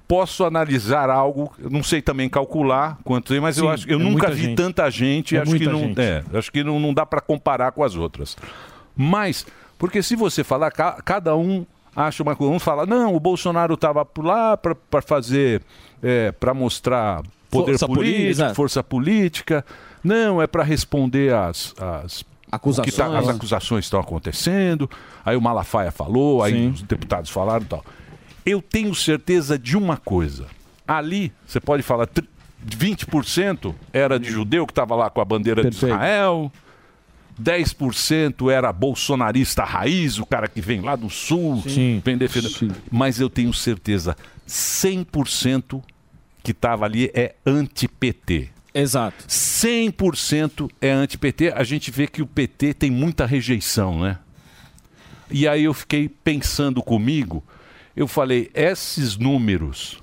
posso 0.09 0.45
analisar 0.45 1.11
algo, 1.11 1.53
eu 1.59 1.69
não 1.69 1.83
sei 1.83 2.01
também 2.01 2.29
calcular 2.29 2.97
quanto 3.05 3.29
tem, 3.29 3.41
mas 3.41 3.59
eu 3.59 3.65
Sim, 3.65 3.71
acho 3.71 3.91
eu 3.91 3.99
é 3.99 4.03
nunca 4.03 4.31
vi 4.31 4.43
gente. 4.45 4.57
tanta 4.57 4.89
gente, 4.91 5.37
É 5.37 5.41
acho 5.41 5.57
que 5.57 5.65
não, 5.67 5.79
gente. 5.81 6.01
é, 6.01 6.23
acho 6.35 6.53
que 6.53 6.63
não, 6.63 6.79
não 6.79 6.95
dá 6.95 7.05
para 7.05 7.21
comparar 7.21 7.73
com 7.73 7.83
as 7.83 7.97
outras. 7.97 8.37
Mas 8.97 9.47
porque 9.79 10.03
se 10.03 10.15
você 10.17 10.43
falar 10.45 10.71
ca- 10.71 10.99
cada 11.05 11.35
um 11.37 11.67
acha 11.95 12.23
uma 12.23 12.37
coisa, 12.37 12.53
um 12.55 12.59
fala, 12.59 12.87
não, 12.87 13.15
o 13.15 13.21
Bolsonaro 13.21 13.75
estava 13.75 14.07
lá 14.19 14.57
para 14.57 14.77
fazer 15.03 15.63
para 16.39 16.55
mostrar 16.55 17.23
poder 17.51 17.73
Força 17.79 17.87
político, 17.87 18.21
política. 18.23 18.55
força 18.55 18.83
política. 18.85 19.65
Não, 20.05 20.41
é 20.41 20.47
para 20.47 20.63
responder 20.63 21.35
às, 21.35 21.73
que 21.73 21.81
tá- 21.81 22.11
Acusações. 22.53 23.15
as 23.17 23.29
acusações 23.29 23.85
estão 23.87 23.99
acontecendo. 23.99 24.89
Aí 25.25 25.37
o 25.37 25.41
Malafaia 25.41 25.91
falou, 25.91 26.43
aí 26.45 26.53
Sim. 26.53 26.69
os 26.71 26.83
deputados 26.83 27.29
falaram 27.31 27.65
e 27.65 27.69
tal. 27.69 27.85
Eu 28.47 28.63
tenho 28.63 28.95
certeza 28.95 29.59
de 29.59 29.77
uma 29.77 29.97
coisa. 29.97 30.47
Ali, 30.87 31.33
você 31.47 31.61
pode 31.61 31.83
falar, 31.83 32.07
tr- 32.07 32.23
20% 32.67 33.75
era 33.93 34.19
de 34.19 34.31
judeu 34.31 34.65
que 34.67 34.73
estava 34.73 34.95
lá 34.95 35.11
com 35.11 35.21
a 35.21 35.25
bandeira 35.25 35.69
de 35.69 35.77
Israel. 35.77 36.51
10% 37.43 38.51
era 38.51 38.73
bolsonarista 38.73 39.63
raiz, 39.63 40.19
o 40.19 40.25
cara 40.25 40.49
que 40.49 40.61
vem 40.61 40.81
lá 40.81 40.97
do 40.97 41.11
sul, 41.11 41.63
Sim. 41.69 42.01
vem 42.05 42.17
defender. 42.17 42.73
Mas 42.91 43.21
eu 43.21 43.29
tenho 43.29 43.53
certeza, 43.53 44.17
100% 44.49 45.83
que 46.43 46.53
estava 46.53 46.85
ali 46.87 47.11
é 47.13 47.35
anti-PT. 47.45 48.49
Exato. 48.73 49.25
100% 49.27 50.71
é 50.81 50.91
anti-PT. 50.91 51.53
A 51.55 51.65
gente 51.65 51.91
vê 51.91 52.07
que 52.07 52.23
o 52.23 52.27
PT 52.27 52.75
tem 52.75 52.91
muita 52.91 53.27
rejeição, 53.27 53.99
né? 54.01 54.19
E 55.31 55.49
aí 55.49 55.65
eu 55.65 55.75
fiquei 55.75 56.09
pensando 56.09 56.83
comigo, 56.83 57.43
eu 57.97 58.07
falei, 58.07 58.51
esses 58.55 59.17
números 59.17 60.03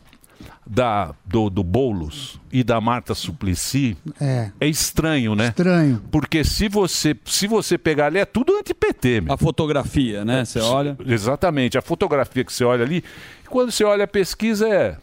da, 0.66 1.14
do, 1.26 1.50
do 1.50 1.64
Boulos 1.64 2.40
e 2.52 2.64
da 2.64 2.80
Marta 2.80 3.14
Suplicy 3.14 3.98
É. 4.20 4.52
é 4.60 4.68
estranho, 4.68 5.36
né? 5.36 5.50
Estranho. 5.50 6.02
Porque 6.12 6.44
se 6.44 6.68
você, 6.70 7.16
se 7.26 7.48
você 7.48 7.78
pegar 7.78 8.08
ali, 8.08 8.20
é 8.20 8.26
tudo 8.26 8.58
anti-PT. 8.58 9.24
A 9.30 9.38
fotografia, 9.38 10.24
né? 10.26 10.46
Você 10.46 10.60
olha. 10.60 10.98
Exatamente. 11.06 11.78
A 11.78 11.82
fotografia 11.82 12.44
que 12.44 12.54
você 12.54 12.64
olha 12.64 12.84
ali, 12.84 13.04
quando 13.50 13.72
você 13.72 13.84
olha 13.84 14.06
a 14.06 14.08
pesquisa, 14.08 14.68
é. 14.68 14.98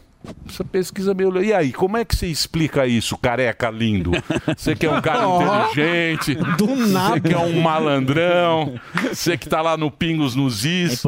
Essa 0.47 0.63
pesquisa 0.63 1.13
meio. 1.13 1.41
E 1.43 1.53
aí, 1.53 1.71
como 1.71 1.97
é 1.97 2.05
que 2.05 2.15
você 2.15 2.27
explica 2.27 2.85
isso, 2.85 3.17
careca 3.17 3.69
lindo? 3.69 4.11
Você 4.55 4.75
que 4.75 4.85
é 4.85 4.91
um 4.91 5.01
cara 5.01 5.23
inteligente, 5.73 6.35
Do 6.57 6.75
nada. 6.75 7.15
você 7.15 7.21
que 7.21 7.33
é 7.33 7.37
um 7.37 7.61
malandrão, 7.61 8.79
você 9.11 9.37
que 9.37 9.49
tá 9.49 9.61
lá 9.61 9.75
no 9.77 9.89
Pingos 9.89 10.35
nos 10.35 10.63
Is. 10.65 11.01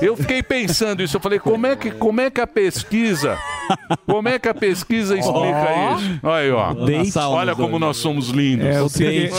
Eu 0.00 0.16
fiquei 0.16 0.42
pensando 0.42 1.02
isso, 1.02 1.16
eu 1.16 1.20
falei, 1.20 1.38
como 1.38 1.66
é 1.66 1.76
que, 1.76 1.90
como 1.90 2.20
é 2.20 2.30
que 2.30 2.40
a 2.40 2.46
pesquisa. 2.46 3.36
Como 4.06 4.28
é 4.28 4.38
que 4.38 4.48
a 4.48 4.54
pesquisa 4.54 5.16
explica 5.16 5.66
Ó. 5.68 5.96
isso? 5.96 6.20
Olha 6.22 6.36
aí, 6.36 6.50
ó. 6.50 6.74
Olha 7.30 7.54
como 7.54 7.78
nós 7.78 7.96
somos 7.96 8.28
lindos. 8.28 8.66
É 8.66 8.80
o 8.82 8.88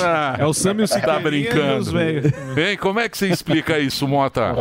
Ah, 0.04 0.36
é 0.40 0.46
o 0.46 0.54
Sam 0.54 0.76
e 0.80 0.84
o 0.84 0.88
Tá 1.06 1.20
brincando. 1.20 1.92
como 2.80 3.00
é 3.00 3.08
que 3.10 3.18
você 3.18 3.28
explica 3.30 3.80
isso, 3.80 4.08
Mota? 4.08 4.54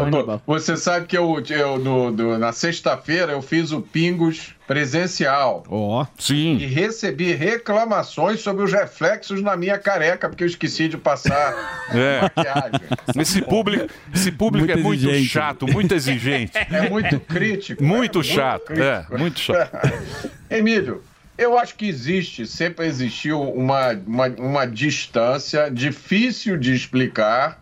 Você 0.46 0.76
sabe 0.76 1.06
que 1.06 1.16
eu, 1.16 1.42
eu 1.50 1.78
no- 1.78 2.10
no- 2.10 2.38
na 2.38 2.52
sexta-feira 2.52 3.32
eu 3.32 3.42
fiz 3.42 3.72
o 3.72 3.80
Pingos 3.80 4.53
presencial. 4.66 5.64
Ó. 5.68 6.06
Sim. 6.18 6.56
E 6.56 6.66
recebi 6.66 7.32
reclamações 7.32 8.40
sobre 8.40 8.64
os 8.64 8.72
reflexos 8.72 9.42
na 9.42 9.56
minha 9.56 9.78
careca, 9.78 10.28
porque 10.28 10.44
eu 10.44 10.48
esqueci 10.48 10.88
de 10.88 10.96
passar 10.96 11.54
É. 11.92 12.22
maquiagem. 12.22 12.80
Esse 13.18 13.42
público, 13.42 13.86
esse 14.12 14.32
público 14.32 14.66
Muito 14.66 14.78
é 14.78 14.82
muito 14.82 15.08
exigente. 15.08 15.28
chato, 15.28 15.66
muito 15.66 15.94
exigente. 15.94 16.52
É 16.56 16.88
muito 16.88 17.20
crítico. 17.20 17.82
Muito 17.84 18.20
é 18.20 18.24
chato, 18.24 18.72
é, 18.72 19.06
muito 19.18 19.38
chato. 19.38 19.70
Emílio, 20.50 21.02
eu 21.36 21.58
acho 21.58 21.74
que 21.74 21.86
existe, 21.88 22.46
sempre 22.46 22.86
existiu 22.86 23.42
uma, 23.42 23.92
uma, 24.06 24.26
uma 24.28 24.64
distância 24.66 25.68
difícil 25.70 26.56
de 26.56 26.72
explicar 26.74 27.60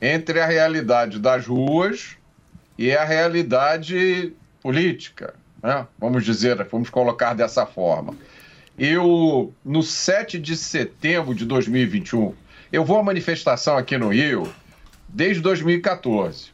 entre 0.00 0.40
a 0.40 0.46
realidade 0.46 1.18
das 1.18 1.46
ruas 1.46 2.16
e 2.76 2.90
a 2.90 3.04
realidade 3.04 4.32
política, 4.60 5.34
né? 5.62 5.86
vamos 5.98 6.24
dizer, 6.24 6.66
vamos 6.70 6.90
colocar 6.90 7.34
dessa 7.34 7.64
forma. 7.64 8.14
Eu, 8.78 9.52
no 9.64 9.82
7 9.82 10.38
de 10.38 10.56
setembro 10.56 11.34
de 11.34 11.44
2021, 11.44 12.34
eu 12.72 12.84
vou 12.84 12.98
à 12.98 13.02
manifestação 13.02 13.76
aqui 13.76 13.96
no 13.98 14.08
Rio 14.08 14.52
desde 15.08 15.42
2014. 15.42 16.50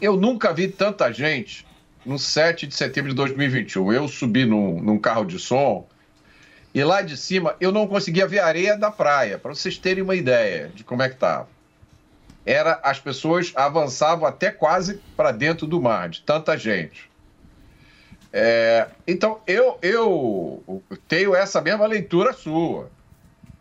Eu 0.00 0.16
nunca 0.16 0.52
vi 0.52 0.68
tanta 0.68 1.10
gente 1.12 1.66
no 2.04 2.18
7 2.18 2.66
de 2.66 2.74
setembro 2.74 3.10
de 3.10 3.16
2021. 3.16 3.92
Eu 3.92 4.06
subi 4.06 4.44
num, 4.44 4.80
num 4.82 4.98
carro 4.98 5.24
de 5.24 5.38
som 5.38 5.86
e 6.74 6.82
lá 6.82 7.02
de 7.02 7.16
cima 7.16 7.54
eu 7.60 7.70
não 7.70 7.86
conseguia 7.86 8.26
ver 8.26 8.40
a 8.40 8.46
areia 8.46 8.76
da 8.76 8.90
praia, 8.90 9.38
para 9.38 9.54
vocês 9.54 9.78
terem 9.78 10.02
uma 10.02 10.14
ideia 10.14 10.70
de 10.74 10.84
como 10.84 11.02
é 11.02 11.08
que 11.08 11.14
estava. 11.14 11.48
Era, 12.44 12.80
as 12.82 12.98
pessoas 12.98 13.52
avançavam 13.54 14.26
até 14.26 14.50
quase 14.50 15.00
para 15.16 15.30
dentro 15.30 15.66
do 15.66 15.80
mar, 15.80 16.08
de 16.08 16.22
tanta 16.22 16.56
gente. 16.56 17.11
É, 18.32 18.88
então, 19.06 19.40
eu, 19.46 19.78
eu 19.82 20.82
tenho 21.06 21.34
essa 21.34 21.60
mesma 21.60 21.86
leitura 21.86 22.32
sua. 22.32 22.90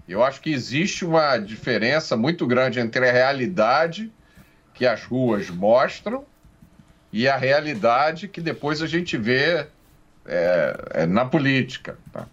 Eu 0.08 0.24
acho 0.24 0.42
que 0.42 0.52
existe 0.52 1.04
uma 1.06 1.38
diferença 1.38 2.16
muito 2.16 2.48
grande 2.48 2.80
entre 2.80 3.08
a 3.08 3.12
realidade 3.12 4.12
que 4.74 4.86
as 4.86 5.04
ruas 5.04 5.50
mostram 5.50 6.26
e 7.12 7.28
a 7.28 7.36
realidade 7.36 8.28
que 8.28 8.40
depois 8.40 8.82
a 8.82 8.88
gente 8.88 9.18
vê 9.18 9.68
é, 10.26 10.76
é, 10.92 11.06
na 11.06 11.26
política. 11.26 11.98
tá? 12.12 12.26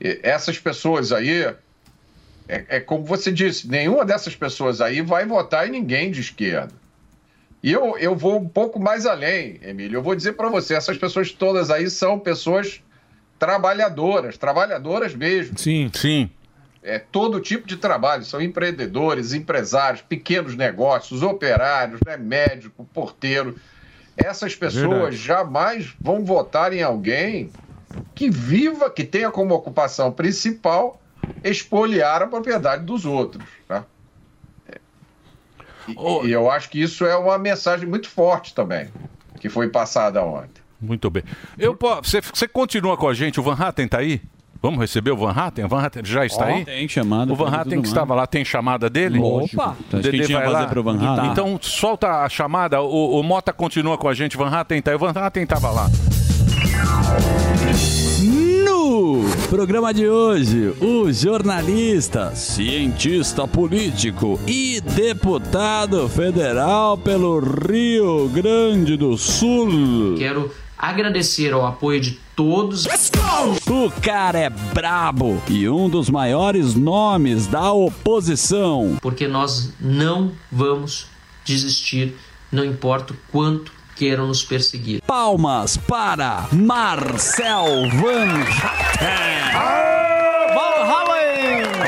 Essas 0.00 0.58
pessoas 0.58 1.12
aí, 1.12 1.42
é, 2.48 2.64
é 2.68 2.80
como 2.80 3.04
você 3.04 3.30
disse, 3.30 3.68
nenhuma 3.68 4.04
dessas 4.04 4.34
pessoas 4.34 4.80
aí 4.80 5.00
vai 5.02 5.26
votar 5.26 5.68
em 5.68 5.70
ninguém 5.70 6.10
de 6.10 6.20
esquerda. 6.20 6.72
E 7.66 7.72
eu, 7.72 7.98
eu 7.98 8.14
vou 8.14 8.38
um 8.38 8.48
pouco 8.48 8.78
mais 8.78 9.06
além, 9.06 9.58
Emílio. 9.60 9.96
Eu 9.96 10.02
vou 10.02 10.14
dizer 10.14 10.34
para 10.34 10.48
você, 10.48 10.74
essas 10.74 10.96
pessoas 10.96 11.32
todas 11.32 11.68
aí 11.68 11.90
são 11.90 12.16
pessoas 12.16 12.80
trabalhadoras, 13.40 14.38
trabalhadoras 14.38 15.16
mesmo. 15.16 15.58
Sim, 15.58 15.90
sim. 15.92 16.30
É 16.80 17.00
todo 17.00 17.40
tipo 17.40 17.66
de 17.66 17.76
trabalho, 17.76 18.24
são 18.24 18.40
empreendedores, 18.40 19.32
empresários, 19.32 20.00
pequenos 20.00 20.54
negócios, 20.54 21.24
operários, 21.24 22.00
né, 22.06 22.16
médico, 22.16 22.88
porteiro. 22.94 23.58
Essas 24.16 24.54
pessoas 24.54 24.88
Verdade. 24.90 25.16
jamais 25.16 25.92
vão 26.00 26.24
votar 26.24 26.72
em 26.72 26.84
alguém 26.84 27.50
que 28.14 28.30
viva, 28.30 28.88
que 28.88 29.02
tenha 29.02 29.32
como 29.32 29.52
ocupação 29.52 30.12
principal 30.12 31.02
expoliar 31.42 32.22
a 32.22 32.28
propriedade 32.28 32.84
dos 32.84 33.04
outros. 33.04 33.42
E, 35.88 36.26
e 36.26 36.32
eu 36.32 36.50
acho 36.50 36.68
que 36.70 36.80
isso 36.80 37.04
é 37.04 37.16
uma 37.16 37.38
mensagem 37.38 37.88
muito 37.88 38.08
forte 38.08 38.54
também, 38.54 38.88
que 39.40 39.48
foi 39.48 39.68
passada 39.68 40.22
ontem. 40.22 40.62
Muito 40.80 41.08
bem. 41.10 41.22
Eu, 41.58 41.76
você, 42.02 42.20
você 42.20 42.46
continua 42.46 42.96
com 42.96 43.08
a 43.08 43.14
gente, 43.14 43.40
o 43.40 43.42
Van 43.42 43.54
Hatten 43.54 43.88
tá 43.88 43.98
aí? 43.98 44.20
Vamos 44.60 44.80
receber 44.80 45.10
o 45.10 45.16
Van 45.16 45.30
Hatten? 45.30 45.64
O 45.64 45.68
Van 45.68 45.80
Hatten 45.82 46.04
já 46.04 46.24
está 46.24 46.44
Ó, 46.44 46.48
aí? 46.48 46.64
tem 46.64 46.88
chamada, 46.88 47.32
O 47.32 47.36
Van 47.36 47.48
Hatten 47.48 47.80
que 47.80 47.88
estava 47.88 48.14
lá, 48.14 48.26
tem 48.26 48.44
chamada 48.44 48.88
dele? 48.90 49.18
Lógico. 49.18 49.62
Opa! 49.62 49.76
Então, 49.86 50.00
Dedê 50.00 50.26
vai 50.32 50.48
lá. 50.48 50.66
pro 50.66 50.82
Van 50.82 50.98
Hatten. 50.98 51.30
Então 51.30 51.58
solta 51.60 52.24
a 52.24 52.28
chamada, 52.28 52.80
o, 52.82 53.20
o 53.20 53.22
Mota 53.22 53.52
continua 53.52 53.96
com 53.96 54.08
a 54.08 54.14
gente, 54.14 54.36
o 54.36 54.38
Van 54.38 54.48
Hatten 54.48 54.82
tá 54.82 54.90
aí. 54.90 54.96
O 54.96 54.98
Van 54.98 55.12
Hatten 55.14 55.42
estava 55.44 55.70
lá. 55.70 55.88
No 58.64 59.20
programa 59.48 59.94
de 59.94 60.08
hoje, 60.08 60.74
o 60.80 61.12
jornalista, 61.12 62.34
cientista 62.34 63.46
político 63.46 64.40
e 64.46 64.80
deputado 64.80 66.08
federal 66.08 66.98
pelo 66.98 67.38
Rio 67.38 68.28
Grande 68.28 68.96
do 68.96 69.16
Sul. 69.16 70.16
Quero 70.18 70.50
agradecer 70.76 71.52
ao 71.52 71.64
apoio 71.64 72.00
de 72.00 72.18
todos. 72.34 72.86
O 73.68 73.90
cara 74.00 74.38
é 74.38 74.50
brabo 74.50 75.40
e 75.48 75.68
um 75.68 75.88
dos 75.88 76.10
maiores 76.10 76.74
nomes 76.74 77.46
da 77.46 77.72
oposição. 77.72 78.98
Porque 79.00 79.28
nós 79.28 79.72
não 79.80 80.32
vamos 80.50 81.06
desistir, 81.44 82.16
não 82.50 82.64
importa 82.64 83.12
o 83.12 83.16
quanto 83.30 83.75
queiram 83.96 84.26
nos 84.26 84.44
perseguir. 84.44 85.00
Palmas 85.06 85.76
para 85.76 86.46
Marcel 86.52 87.88
Van 87.90 88.44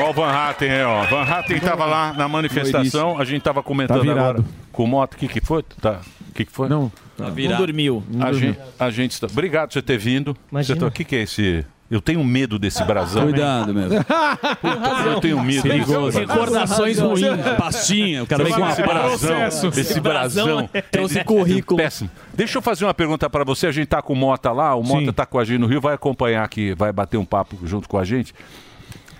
Ó 0.01 0.09
o 0.09 0.13
Van 0.13 0.31
Hatten 0.31 0.71
aí, 0.71 0.83
ó. 0.83 1.03
Van 1.05 1.21
Hatten 1.23 1.57
estava 1.57 1.85
lá 1.85 2.13
na 2.13 2.27
manifestação, 2.27 3.19
a 3.19 3.25
gente 3.25 3.39
estava 3.39 3.61
comentando 3.61 3.97
Tá 3.97 4.03
virado. 4.03 4.19
agora 4.39 4.45
com 4.71 4.83
o 4.83 4.87
Mota. 4.87 5.15
O 5.15 5.19
que, 5.19 5.27
que 5.27 5.41
foi? 5.41 5.63
Tá. 5.81 5.99
O 6.29 6.33
que, 6.33 6.45
que 6.45 6.51
foi? 6.51 6.69
Não. 6.69 6.91
Tá. 7.17 7.25
Não 7.29 7.57
dormiu. 7.57 8.03
Não 8.09 8.25
a, 8.25 8.31
dormiu. 8.31 8.53
gente, 8.53 8.59
a 8.79 8.89
gente 8.89 9.11
está. 9.11 9.27
Obrigado 9.27 9.67
por 9.69 9.73
você 9.73 9.81
ter 9.81 9.97
vindo. 9.97 10.35
Imagina. 10.51 10.75
Você 10.75 10.79
tá- 10.79 10.87
O 10.87 10.91
que, 10.91 11.03
que 11.03 11.15
é 11.15 11.23
esse. 11.23 11.65
Eu 11.89 11.99
tenho 11.99 12.23
medo 12.23 12.59
desse 12.59 12.83
brasão. 12.83 13.23
Cuidado, 13.23 13.73
meu. 13.73 13.89
Eu 15.05 15.19
tenho 15.19 15.43
medo. 15.43 15.63
Perigoso. 15.63 16.19
Recordações 16.19 16.99
ruins. 16.99 17.25
Pastinha, 17.57 18.23
o 18.23 18.27
cara 18.27 18.43
vem 18.43 18.53
com 18.53 18.61
uma 18.61 18.71
esse 18.71 18.81
brasão, 18.83 19.69
esse 19.75 19.99
brasão, 19.99 20.69
trouxe 20.91 21.17
ele- 21.17 21.23
currículo. 21.25 21.77
Péssimo. 21.79 22.09
Deixa 22.33 22.57
eu 22.57 22.61
fazer 22.61 22.85
uma 22.85 22.93
pergunta 22.93 23.29
pra 23.29 23.43
você. 23.43 23.67
A 23.67 23.71
gente 23.71 23.87
tá 23.87 24.01
com 24.01 24.13
o 24.13 24.15
Mota 24.15 24.51
lá, 24.51 24.75
o 24.75 24.83
Mota 24.83 25.11
tá 25.11 25.25
com 25.25 25.39
a 25.39 25.43
gente 25.43 25.59
no 25.59 25.67
Rio, 25.67 25.81
vai 25.81 25.95
acompanhar 25.95 26.43
aqui, 26.43 26.73
vai 26.75 26.91
bater 26.91 27.17
um 27.17 27.25
papo 27.25 27.57
junto 27.65 27.89
com 27.89 27.97
a 27.97 28.05
gente. 28.05 28.33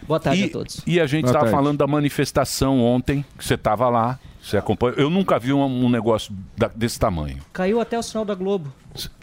Boa 0.08 0.20
tarde 0.20 0.42
e, 0.44 0.46
a 0.46 0.50
todos. 0.50 0.82
E 0.88 1.00
a 1.00 1.06
gente 1.06 1.22
Boa 1.24 1.30
estava 1.32 1.46
tarde. 1.46 1.56
falando 1.58 1.78
da 1.78 1.88
manifestação 1.88 2.80
ontem, 2.82 3.24
que 3.38 3.46
você 3.46 3.54
estava 3.56 3.90
lá, 3.90 4.20
Você 4.42 4.58
acompanha? 4.58 4.96
Eu 4.98 5.10
nunca 5.10 5.38
vi 5.38 5.52
um, 5.54 5.64
um 5.64 5.90
negócio 5.90 6.34
da- 6.58 6.72
desse 6.74 7.00
tamanho. 7.00 7.38
Caiu 7.54 7.80
até 7.82 7.98
o 8.00 8.04
sinal 8.04 8.24
da 8.26 8.34
Globo. 8.36 8.72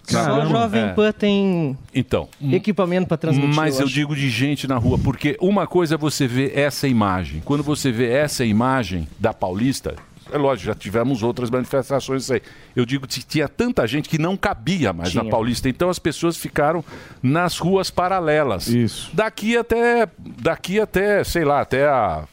Caramba. 0.06 0.43
Só 0.43 0.47
o 0.47 0.48
Jovem 0.51 0.82
É. 0.82 0.88
Pan 0.93 1.10
tem 1.12 1.76
Então, 1.93 2.28
equipamento 2.52 3.09
para 3.09 3.16
transmitir. 3.16 3.55
Mas 3.56 3.80
eu 3.80 3.86
acho. 3.86 3.94
digo 3.94 4.14
de 4.14 4.28
gente 4.30 4.68
na 4.68 4.76
rua, 4.76 4.98
porque 4.98 5.36
uma 5.40 5.66
coisa 5.66 5.97
é 5.97 5.98
você 5.98 6.26
ver 6.28 6.56
essa 6.56 6.86
imagem. 6.86 7.43
Quando 7.44 7.62
você 7.64 7.90
vê 7.90 8.12
essa 8.12 8.44
imagem 8.44 9.09
da 9.18 9.34
Paulista, 9.34 9.97
é 10.30 10.38
lógico, 10.38 10.66
já 10.68 10.74
tivemos 10.76 11.22
outras 11.24 11.51
manifestações 11.51 12.22
isso 12.22 12.34
aí. 12.34 12.43
Eu 12.76 12.86
digo 12.86 13.06
que 13.06 13.20
tinha 13.24 13.48
tanta 13.48 13.84
gente 13.86 14.09
que 14.09 14.18
não 14.18 14.36
cabia 14.36 14.93
mais 14.93 15.12
na 15.12 15.22
Tinha. 15.22 15.30
Paulista, 15.30 15.68
então 15.68 15.88
as 15.90 15.98
pessoas 15.98 16.36
ficaram 16.36 16.84
nas 17.20 17.59
ruas 17.59 17.90
paralelas. 17.90 18.68
Isso. 18.68 19.10
Daqui 19.12 19.56
até, 19.56 20.06
daqui 20.40 20.78
até, 20.78 21.24
sei 21.24 21.44
lá, 21.44 21.60
até 21.62 21.86
a 21.88 22.24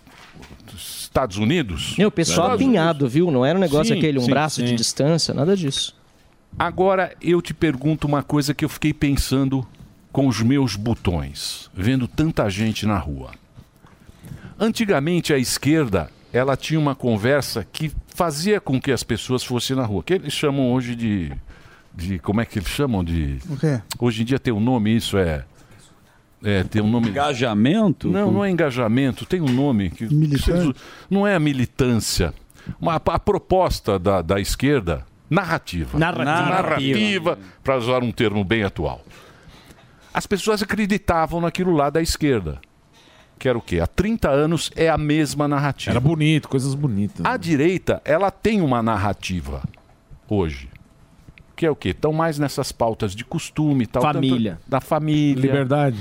Estados 1.14 1.38
Unidos. 1.38 1.94
E 1.96 2.04
o 2.04 2.10
pessoal 2.10 2.48
Estados 2.48 2.66
apinhado, 2.66 3.08
viu? 3.08 3.30
Não 3.30 3.46
era 3.46 3.56
um 3.56 3.62
negócio 3.62 3.94
Sim, 3.94 4.00
aquele, 4.00 4.18
um 4.18 4.24
sim, 4.24 4.32
braço 4.32 4.64
de 4.64 4.70
sim. 4.70 4.76
distância, 4.76 5.32
nada 5.32 5.56
disso. 5.56 5.96
Agora 6.58 7.16
eu 7.22 7.40
te 7.40 7.54
pergunto 7.54 8.08
uma 8.08 8.24
coisa 8.24 8.54
que 8.54 8.66
eu 8.66 8.70
fiquei 8.70 8.94
pensando 8.94 9.66
com 10.12 10.28
os 10.28 10.42
meus 10.42 10.76
botões, 10.76 11.70
vendo 11.74 12.08
tanta 12.08 12.50
gente 12.50 12.88
na 12.88 12.98
rua. 12.98 13.32
Antigamente 14.60 15.34
a 15.34 15.38
esquerda, 15.38 16.10
ela 16.32 16.58
tinha 16.58 16.80
uma 16.80 16.96
conversa 16.96 17.66
que 17.72 17.92
fazia 18.08 18.60
com 18.60 18.82
que 18.82 18.92
as 18.92 19.04
pessoas 19.04 19.44
fossem 19.44 19.76
na 19.76 19.86
rua, 19.86 20.04
que 20.04 20.14
eles 20.14 20.34
chamam 20.34 20.72
hoje 20.72 20.96
de 20.96 21.32
de 21.96 22.18
como 22.18 22.42
é 22.42 22.46
que 22.46 22.58
eles 22.58 22.70
chamam 22.70 23.04
de 23.04 23.38
O 23.48 23.56
quê? 23.56 23.80
Hoje 24.00 24.24
em 24.24 24.26
dia 24.26 24.40
tem 24.40 24.52
um 24.52 24.60
nome 24.60 24.96
isso 24.96 25.16
é 25.16 25.46
é, 26.44 26.64
tem 26.64 26.82
um 26.82 26.90
nome. 26.90 27.10
Engajamento? 27.10 28.10
Não, 28.10 28.32
não 28.32 28.46
é 28.46 28.50
engajamento, 28.50 29.26
tem 29.26 29.42
um 29.42 29.50
nome 29.50 29.90
que. 29.90 30.06
Militante? 30.14 30.78
Não 31.10 31.26
é 31.26 31.36
a 31.36 31.40
militância. 31.40 32.34
Uma, 32.80 32.96
a 32.96 33.20
proposta 33.20 33.98
da, 34.00 34.22
da 34.22 34.40
esquerda, 34.40 35.06
narrativa. 35.30 35.98
Narrativa. 35.98 36.50
Narrativa, 36.50 37.40
para 37.64 37.78
usar 37.78 38.04
um 38.04 38.12
termo 38.12 38.44
bem 38.44 38.64
atual. 38.64 39.02
As 40.14 40.28
pessoas 40.28 40.62
acreditavam 40.62 41.42
naquilo 41.42 41.74
lá 41.74 41.90
da 41.90 42.02
esquerda. 42.02 42.60
Que 43.40 43.50
era 43.50 43.58
o 43.58 43.62
quê? 43.62 43.80
Há 43.80 43.88
30 43.88 44.30
anos 44.30 44.72
é 44.76 44.88
a 44.90 44.98
mesma 44.98 45.48
narrativa. 45.48 45.92
Era 45.92 46.00
bonito, 46.00 46.48
coisas 46.48 46.76
bonitas. 46.76 47.26
A 47.26 47.36
direita, 47.36 48.02
ela 48.06 48.30
tem 48.32 48.62
uma 48.62 48.82
narrativa 48.82 49.64
hoje. 50.30 50.70
Que 51.56 51.66
é 51.66 51.72
o 51.72 51.76
quê? 51.76 51.90
Estão 51.90 52.14
mais 52.14 52.40
nessas 52.40 52.72
pautas 52.72 53.14
de 53.16 53.26
costume 53.26 53.84
e 53.84 53.88
tal. 53.88 54.02
Família. 54.02 54.54
tanto- 54.54 54.70
da 54.70 54.80
família. 54.80 55.42
Liberdade. 55.42 55.98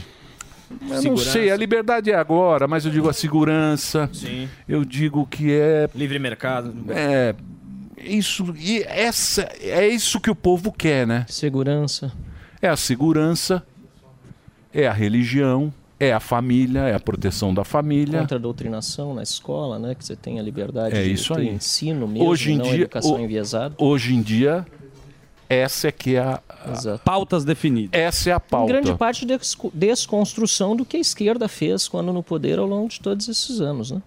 Eu 0.90 1.02
não 1.02 1.16
sei, 1.16 1.50
a 1.50 1.56
liberdade 1.56 2.10
é 2.10 2.14
agora, 2.14 2.66
mas 2.68 2.84
eu 2.84 2.90
digo 2.90 3.08
a 3.08 3.12
segurança. 3.12 4.08
Sim. 4.12 4.48
Eu 4.68 4.84
digo 4.84 5.26
que 5.26 5.52
é. 5.52 5.88
Livre 5.94 6.18
mercado. 6.18 6.72
É. 6.90 7.34
Isso. 7.98 8.52
E 8.58 8.82
essa, 8.82 9.42
é 9.60 9.86
isso 9.86 10.20
que 10.20 10.30
o 10.30 10.34
povo 10.34 10.72
quer, 10.72 11.06
né? 11.06 11.24
Segurança. 11.28 12.12
É 12.60 12.68
a 12.68 12.76
segurança, 12.76 13.62
é 14.72 14.86
a 14.86 14.92
religião, 14.92 15.72
é 16.00 16.12
a 16.12 16.18
família, 16.20 16.80
é 16.80 16.94
a 16.94 17.00
proteção 17.00 17.52
da 17.54 17.62
família. 17.64 18.18
Contra 18.20 18.36
a 18.38 18.40
doutrinação 18.40 19.14
na 19.14 19.22
escola, 19.22 19.78
né? 19.78 19.94
Que 19.94 20.04
você 20.04 20.16
tem 20.16 20.38
a 20.40 20.42
liberdade 20.42 20.96
É 20.96 21.02
de 21.04 21.12
isso 21.12 21.34
ter 21.34 21.40
aí. 21.42 21.48
ensino 21.48 22.08
mesmo, 22.08 22.28
Hoje 22.28 22.52
em 22.52 22.56
não 22.56 22.64
dia, 22.64 22.74
educação 22.82 23.14
o- 23.16 23.20
enviesada. 23.20 23.74
Hoje 23.78 24.14
em 24.14 24.22
dia, 24.22 24.66
essa 25.54 25.88
é 25.88 25.92
que 25.92 26.16
é 26.16 26.20
a. 26.20 26.40
a- 26.94 26.98
Pautas 27.04 27.44
definidas. 27.44 27.90
Essa 28.00 28.30
é 28.30 28.32
a 28.32 28.36
Em 28.36 28.50
pauta. 28.50 28.72
grande 28.72 28.94
parte 28.94 29.24
desco- 29.26 29.70
desconstrução 29.74 30.74
do 30.76 30.84
que 30.84 30.96
a 30.96 31.00
esquerda 31.00 31.48
fez 31.48 31.88
quando 31.88 32.12
no 32.12 32.22
poder 32.22 32.58
ao 32.58 32.66
longo 32.66 32.88
de 32.88 33.00
todos 33.00 33.28
esses 33.28 33.60
anos, 33.60 33.90
né? 33.90 34.00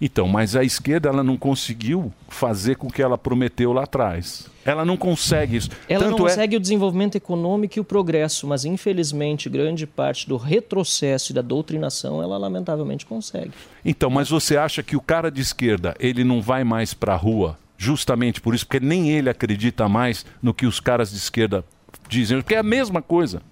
Então, 0.00 0.26
mas 0.28 0.54
a 0.56 0.62
esquerda 0.62 1.08
ela 1.08 1.22
não 1.22 1.36
conseguiu 1.36 2.12
fazer 2.28 2.76
com 2.76 2.86
o 2.86 2.90
que 2.92 3.02
ela 3.02 3.18
prometeu 3.18 3.72
lá 3.72 3.82
atrás. 3.82 4.46
Ela 4.64 4.84
não 4.84 4.96
consegue 4.96 5.56
isso. 5.56 5.70
Ela 5.88 6.04
Tanto 6.04 6.18
não 6.18 6.26
é... 6.26 6.30
consegue 6.30 6.56
o 6.56 6.60
desenvolvimento 6.60 7.16
econômico 7.16 7.78
e 7.78 7.80
o 7.80 7.84
progresso, 7.84 8.46
mas 8.46 8.64
infelizmente 8.64 9.48
grande 9.48 9.86
parte 9.86 10.28
do 10.28 10.36
retrocesso 10.36 11.32
e 11.32 11.34
da 11.34 11.42
doutrinação 11.42 12.22
ela 12.22 12.36
lamentavelmente 12.38 13.04
consegue. 13.04 13.50
Então, 13.84 14.08
mas 14.08 14.28
você 14.30 14.56
acha 14.56 14.82
que 14.82 14.96
o 14.96 15.00
cara 15.00 15.30
de 15.30 15.40
esquerda 15.42 15.94
ele 16.00 16.24
não 16.24 16.40
vai 16.40 16.64
mais 16.64 16.94
para 16.94 17.12
a 17.14 17.16
rua 17.16 17.58
justamente 17.76 18.40
por 18.40 18.54
isso, 18.54 18.66
porque 18.66 18.84
nem 18.84 19.10
ele 19.10 19.28
acredita 19.28 19.88
mais 19.88 20.24
no 20.42 20.54
que 20.54 20.66
os 20.66 20.80
caras 20.80 21.10
de 21.10 21.16
esquerda 21.16 21.64
dizem, 22.08 22.40
porque 22.40 22.54
é 22.54 22.58
a 22.58 22.62
mesma 22.62 23.02
coisa. 23.02 23.42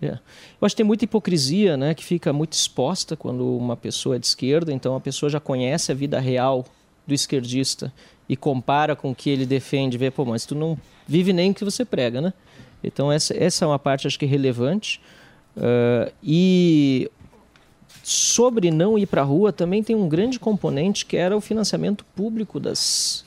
É. 0.00 0.12
Eu 0.60 0.66
acho 0.66 0.74
que 0.74 0.78
tem 0.78 0.86
muita 0.86 1.04
hipocrisia, 1.04 1.76
né, 1.76 1.92
que 1.94 2.04
fica 2.04 2.32
muito 2.32 2.52
exposta 2.52 3.16
quando 3.16 3.56
uma 3.56 3.76
pessoa 3.76 4.16
é 4.16 4.18
de 4.18 4.26
esquerda, 4.26 4.72
então 4.72 4.94
a 4.94 5.00
pessoa 5.00 5.28
já 5.28 5.40
conhece 5.40 5.90
a 5.90 5.94
vida 5.94 6.20
real 6.20 6.64
do 7.06 7.14
esquerdista 7.14 7.92
e 8.28 8.36
compara 8.36 8.94
com 8.94 9.10
o 9.10 9.14
que 9.14 9.30
ele 9.30 9.46
defende, 9.46 9.98
vê, 9.98 10.10
pô, 10.10 10.24
mas 10.24 10.46
tu 10.46 10.54
não 10.54 10.78
vive 11.06 11.32
nem 11.32 11.50
o 11.50 11.54
que 11.54 11.64
você 11.64 11.84
prega, 11.84 12.20
né? 12.20 12.32
Então 12.84 13.10
essa, 13.10 13.34
essa 13.36 13.64
é 13.64 13.68
uma 13.68 13.78
parte, 13.78 14.06
acho 14.06 14.18
que 14.18 14.26
relevante. 14.26 15.00
Ah, 15.56 16.12
e 16.22 17.10
sobre 18.02 18.70
não 18.70 18.98
ir 18.98 19.06
para 19.06 19.22
a 19.22 19.24
rua, 19.24 19.52
também 19.52 19.82
tem 19.82 19.96
um 19.96 20.08
grande 20.08 20.38
componente 20.38 21.04
que 21.04 21.16
era 21.16 21.36
o 21.36 21.40
financiamento 21.40 22.04
público 22.16 22.60
das 22.60 23.24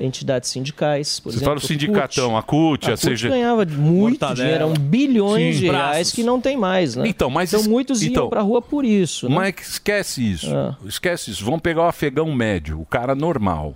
entidades 0.00 0.50
sindicais. 0.50 1.20
Por 1.20 1.30
Você 1.30 1.38
exemplo, 1.38 1.46
fala 1.46 1.58
o 1.58 1.60
sindicatão, 1.60 2.36
a 2.36 2.42
CUT, 2.42 2.90
a 2.90 2.94
a 2.94 2.96
CUT 2.96 3.10
CG... 3.14 3.28
ganhava 3.28 3.64
muito 3.64 4.20
Mortadela. 4.20 4.34
dinheiro, 4.34 4.64
eram 4.64 4.74
bilhões 4.74 5.54
Sim. 5.56 5.60
de 5.60 5.66
reais 5.70 5.96
Braços. 5.96 6.12
que 6.12 6.22
não 6.22 6.40
tem 6.40 6.56
mais, 6.56 6.96
né? 6.96 7.08
Então, 7.08 7.30
mas 7.30 7.52
então 7.52 7.68
muitos 7.70 8.02
então, 8.02 8.24
iam 8.24 8.30
para 8.30 8.40
a 8.40 8.42
rua 8.42 8.60
por 8.62 8.84
isso. 8.84 9.28
Né? 9.28 9.34
Mas 9.34 9.54
esquece 9.68 10.32
isso. 10.32 10.54
Ah. 10.54 10.76
Esquece 10.84 11.30
isso. 11.30 11.44
Vamos 11.44 11.60
pegar 11.60 11.82
o 11.82 11.86
afegão 11.86 12.32
médio, 12.34 12.80
o 12.80 12.86
cara 12.86 13.14
normal. 13.14 13.74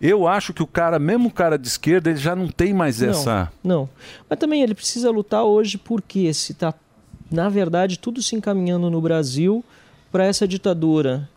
Eu 0.00 0.28
acho 0.28 0.54
que 0.54 0.62
o 0.62 0.66
cara, 0.66 0.98
mesmo 0.98 1.28
o 1.28 1.32
cara 1.32 1.58
de 1.58 1.66
esquerda, 1.66 2.10
ele 2.10 2.18
já 2.18 2.36
não 2.36 2.46
tem 2.48 2.72
mais 2.72 3.00
Não, 3.00 3.08
essa. 3.10 3.52
Não. 3.64 3.88
Mas 4.30 4.38
também 4.38 4.62
ele 4.62 4.74
precisa 4.74 5.10
lutar 5.10 5.42
hoje 5.42 5.76
porque 5.76 6.32
se 6.32 6.52
está, 6.52 6.72
na 7.30 7.48
verdade, 7.48 7.98
tudo 7.98 8.22
se 8.22 8.36
encaminhando 8.36 8.88
no 8.90 9.00
Brasil 9.00 9.64
para 10.12 10.24
essa 10.24 10.46
ditadura 10.46 11.28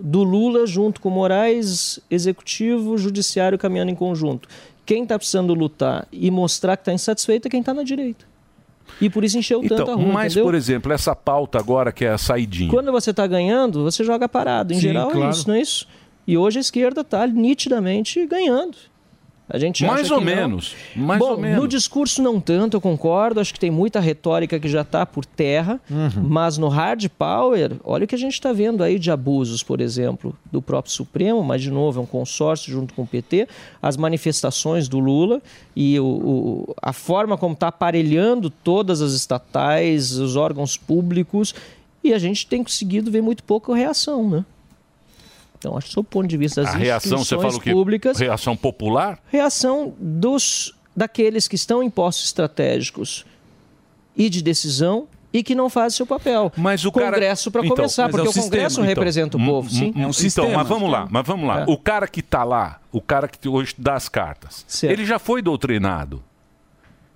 do 0.00 0.22
Lula 0.22 0.66
junto 0.66 1.00
com 1.00 1.08
o 1.08 1.12
Moraes, 1.12 1.98
executivo, 2.10 2.96
judiciário 2.98 3.58
caminhando 3.58 3.90
em 3.90 3.94
conjunto. 3.94 4.48
Quem 4.86 5.02
está 5.04 5.18
precisando 5.18 5.54
lutar 5.54 6.06
e 6.12 6.30
mostrar 6.30 6.76
que 6.76 6.82
está 6.82 6.92
insatisfeito 6.92 7.48
é 7.48 7.50
quem 7.50 7.60
está 7.60 7.72
na 7.74 7.82
direita. 7.82 8.24
E 9.00 9.08
por 9.08 9.22
isso 9.22 9.38
encheu 9.38 9.60
tanto 9.60 9.74
a 9.74 9.82
Então, 9.82 9.96
rua, 9.96 10.12
mas, 10.12 10.32
entendeu? 10.32 10.44
por 10.44 10.54
exemplo, 10.54 10.92
essa 10.92 11.14
pauta 11.14 11.58
agora 11.58 11.92
que 11.92 12.04
é 12.04 12.10
a 12.10 12.18
saidinha. 12.18 12.70
Quando 12.70 12.90
você 12.90 13.10
está 13.10 13.26
ganhando, 13.26 13.84
você 13.84 14.02
joga 14.02 14.28
parado. 14.28 14.72
Em 14.72 14.76
Sim, 14.76 14.82
geral 14.82 15.10
claro. 15.10 15.26
é 15.26 15.30
isso, 15.30 15.48
não 15.48 15.54
é 15.54 15.60
isso? 15.60 15.86
E 16.26 16.36
hoje 16.36 16.58
a 16.58 16.60
esquerda 16.60 17.00
está 17.02 17.26
nitidamente 17.26 18.26
ganhando. 18.26 18.76
A 19.52 19.58
gente 19.58 19.84
Mais 19.84 20.10
ou 20.10 20.18
que 20.20 20.24
não. 20.24 20.34
menos, 20.36 20.76
mais 20.94 21.18
Bom, 21.18 21.32
ou 21.32 21.38
menos. 21.38 21.60
no 21.60 21.66
discurso 21.66 22.22
não 22.22 22.40
tanto, 22.40 22.76
eu 22.76 22.80
concordo. 22.80 23.40
Acho 23.40 23.52
que 23.52 23.58
tem 23.58 23.70
muita 23.70 23.98
retórica 23.98 24.60
que 24.60 24.68
já 24.68 24.82
está 24.82 25.04
por 25.04 25.24
terra. 25.24 25.80
Uhum. 25.90 26.22
Mas 26.28 26.56
no 26.56 26.68
hard 26.68 27.04
power, 27.18 27.72
olha 27.82 28.04
o 28.04 28.06
que 28.06 28.14
a 28.14 28.18
gente 28.18 28.34
está 28.34 28.52
vendo 28.52 28.84
aí 28.84 28.98
de 28.98 29.10
abusos, 29.10 29.62
por 29.62 29.80
exemplo, 29.80 30.36
do 30.52 30.62
próprio 30.62 30.92
Supremo, 30.92 31.42
mas 31.42 31.60
de 31.62 31.70
novo 31.70 31.98
é 31.98 32.02
um 32.02 32.06
consórcio 32.06 32.72
junto 32.72 32.94
com 32.94 33.02
o 33.02 33.06
PT, 33.06 33.48
as 33.82 33.96
manifestações 33.96 34.86
do 34.88 35.00
Lula 35.00 35.42
e 35.74 35.98
o, 35.98 36.04
o- 36.04 36.74
a 36.80 36.92
forma 36.92 37.36
como 37.36 37.54
está 37.54 37.68
aparelhando 37.68 38.50
todas 38.50 39.02
as 39.02 39.12
estatais, 39.12 40.12
os 40.12 40.36
órgãos 40.36 40.76
públicos, 40.76 41.54
e 42.04 42.14
a 42.14 42.18
gente 42.18 42.46
tem 42.46 42.62
conseguido 42.62 43.10
ver 43.10 43.20
muito 43.20 43.42
pouca 43.42 43.74
reação, 43.74 44.28
né? 44.30 44.44
Então, 45.60 45.76
acho 45.76 45.88
que, 45.88 45.92
sob 45.92 46.06
o 46.06 46.10
ponto 46.10 46.26
de 46.26 46.38
vista 46.38 46.62
das 46.62 46.74
a 46.74 46.78
reação, 46.78 47.18
você 47.18 47.34
instituições 47.34 47.42
fala 47.52 47.56
o 47.58 47.60
quê? 47.60 47.70
públicas, 47.72 48.18
Reação 48.18 48.56
popular? 48.56 49.18
reação 49.28 49.92
dos 49.98 50.74
daqueles 50.96 51.46
que 51.46 51.54
estão 51.54 51.82
em 51.82 51.90
postos 51.90 52.24
estratégicos 52.24 53.26
e 54.16 54.28
de 54.30 54.42
decisão 54.42 55.06
e 55.32 55.42
que 55.42 55.54
não 55.54 55.68
fazem 55.68 55.96
seu 55.98 56.06
papel. 56.06 56.50
Mas 56.56 56.84
o 56.84 56.90
Congresso 56.90 57.50
para 57.50 57.62
Então, 57.64 57.76
começar, 57.76 58.04
é 58.04 58.08
porque 58.08 58.26
o 58.26 58.30
o 58.30 58.32
Congresso 58.34 58.70
sistema, 58.70 58.86
então. 58.90 59.02
representa 59.02 59.36
o 59.36 59.40
Hum, 59.40 59.46
povo, 59.46 59.68
hum, 59.68 59.70
sim. 59.70 59.92
hum, 59.94 60.10
então, 60.24 60.50
mas 60.50 60.66
vamos 60.66 60.90
lá, 60.90 61.06
mas 61.10 61.26
vamos 61.26 61.46
lá. 61.46 61.60
É. 61.60 61.64
O 61.68 61.76
cara 61.76 62.08
que 62.08 62.20
está 62.20 62.42
lá, 62.42 62.80
o 62.90 63.00
cara 63.02 63.28
que 63.28 63.48
hoje 63.48 63.74
dá 63.78 63.94
as 63.94 64.08
cartas, 64.08 64.64
ele 64.82 65.04
já 65.04 65.18
foi 65.18 65.40
doutrinado. 65.42 66.24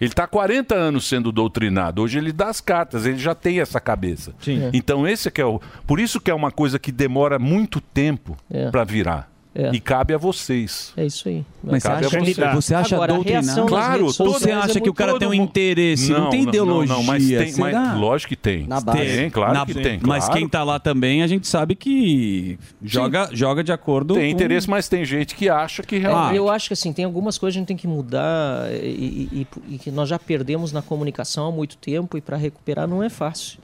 Ele 0.00 0.10
está 0.10 0.24
há 0.24 0.26
40 0.26 0.74
anos 0.74 1.08
sendo 1.08 1.30
doutrinado. 1.30 2.02
Hoje 2.02 2.18
ele 2.18 2.32
dá 2.32 2.48
as 2.48 2.60
cartas, 2.60 3.06
ele 3.06 3.18
já 3.18 3.34
tem 3.34 3.60
essa 3.60 3.80
cabeça. 3.80 4.34
Sim. 4.40 4.64
É. 4.64 4.70
Então 4.74 5.06
esse 5.06 5.30
que 5.30 5.40
é 5.40 5.46
o, 5.46 5.60
por 5.86 6.00
isso 6.00 6.20
que 6.20 6.30
é 6.30 6.34
uma 6.34 6.50
coisa 6.50 6.78
que 6.78 6.90
demora 6.90 7.38
muito 7.38 7.80
tempo 7.80 8.36
É. 8.50 8.70
para 8.70 8.84
virar. 8.84 9.30
É. 9.56 9.70
E 9.72 9.78
cabe 9.78 10.12
a 10.12 10.18
vocês. 10.18 10.92
É 10.96 11.06
isso 11.06 11.28
aí. 11.28 11.44
Mas 11.62 11.80
você 11.80 11.88
Cabe 11.88 12.04
a 12.04 12.08
acha, 12.08 12.18
vocês. 12.18 12.36
você 12.54 12.74
acha 12.74 12.94
Agora, 12.96 13.12
a 13.12 13.16
doutrinado? 13.16 13.66
Claro, 13.66 14.10
sociais 14.10 14.42
você 14.42 14.50
é 14.50 14.54
acha 14.54 14.80
que 14.80 14.90
o 14.90 14.92
cara 14.94 15.16
tem 15.16 15.28
um 15.28 15.30
todo 15.30 15.34
interesse, 15.42 16.10
não, 16.10 16.28
tem 16.28 16.42
ideologia? 16.42 16.92
Não, 16.92 17.02
mas 17.04 17.24
tem, 17.28 17.52
será? 17.52 17.80
mas, 17.80 18.00
lógico 18.00 18.30
que 18.30 18.36
tem. 18.36 18.66
Na 18.66 18.82
Tem, 18.82 19.30
claro 19.30 19.54
Na- 19.54 19.64
que 19.64 19.74
tem. 19.74 20.00
Mas 20.02 20.24
claro. 20.24 20.40
quem 20.40 20.48
tá 20.48 20.64
lá 20.64 20.80
também, 20.80 21.22
a 21.22 21.28
gente 21.28 21.46
sabe 21.46 21.76
que 21.76 22.58
joga, 22.82 23.28
joga 23.32 23.62
de 23.62 23.70
acordo 23.70 24.14
Tem 24.14 24.24
com... 24.24 24.34
interesse, 24.42 24.68
mas 24.68 24.88
tem 24.88 25.04
gente 25.04 25.36
que 25.36 25.48
acha 25.48 25.84
que 25.84 25.94
É, 25.96 25.98
realmente. 26.00 26.36
eu 26.36 26.50
acho 26.50 26.66
que 26.66 26.72
assim, 26.72 26.92
tem 26.92 27.04
algumas 27.04 27.38
coisas 27.38 27.54
que 27.54 27.58
a 27.58 27.60
gente 27.60 27.68
tem 27.68 27.76
que 27.76 27.86
mudar 27.86 28.68
e, 28.72 29.28
e- 29.32 29.46
e- 29.70 29.74
e 29.76 29.78
que 29.78 29.92
nós 29.92 30.08
já 30.08 30.18
perdemos 30.18 30.72
na 30.72 30.82
comunicação 30.82 31.46
há 31.46 31.52
muito 31.52 31.76
tempo 31.76 32.18
e 32.18 32.20
para 32.20 32.36
recuperar 32.36 32.88
não 32.88 33.04
é 33.04 33.08
fácil. 33.08 33.60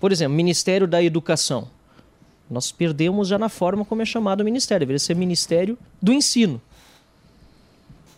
Por 0.00 0.10
exemplo, 0.10 0.34
Ministério 0.34 0.88
da 0.88 1.00
Educação. 1.00 1.68
Nós 2.52 2.70
perdemos 2.70 3.28
já 3.28 3.38
na 3.38 3.48
forma 3.48 3.84
como 3.84 4.02
é 4.02 4.04
chamado 4.04 4.42
o 4.42 4.44
ministério. 4.44 4.80
Deveria 4.80 4.98
ser 4.98 5.16
Ministério 5.16 5.78
do 6.00 6.12
Ensino. 6.12 6.60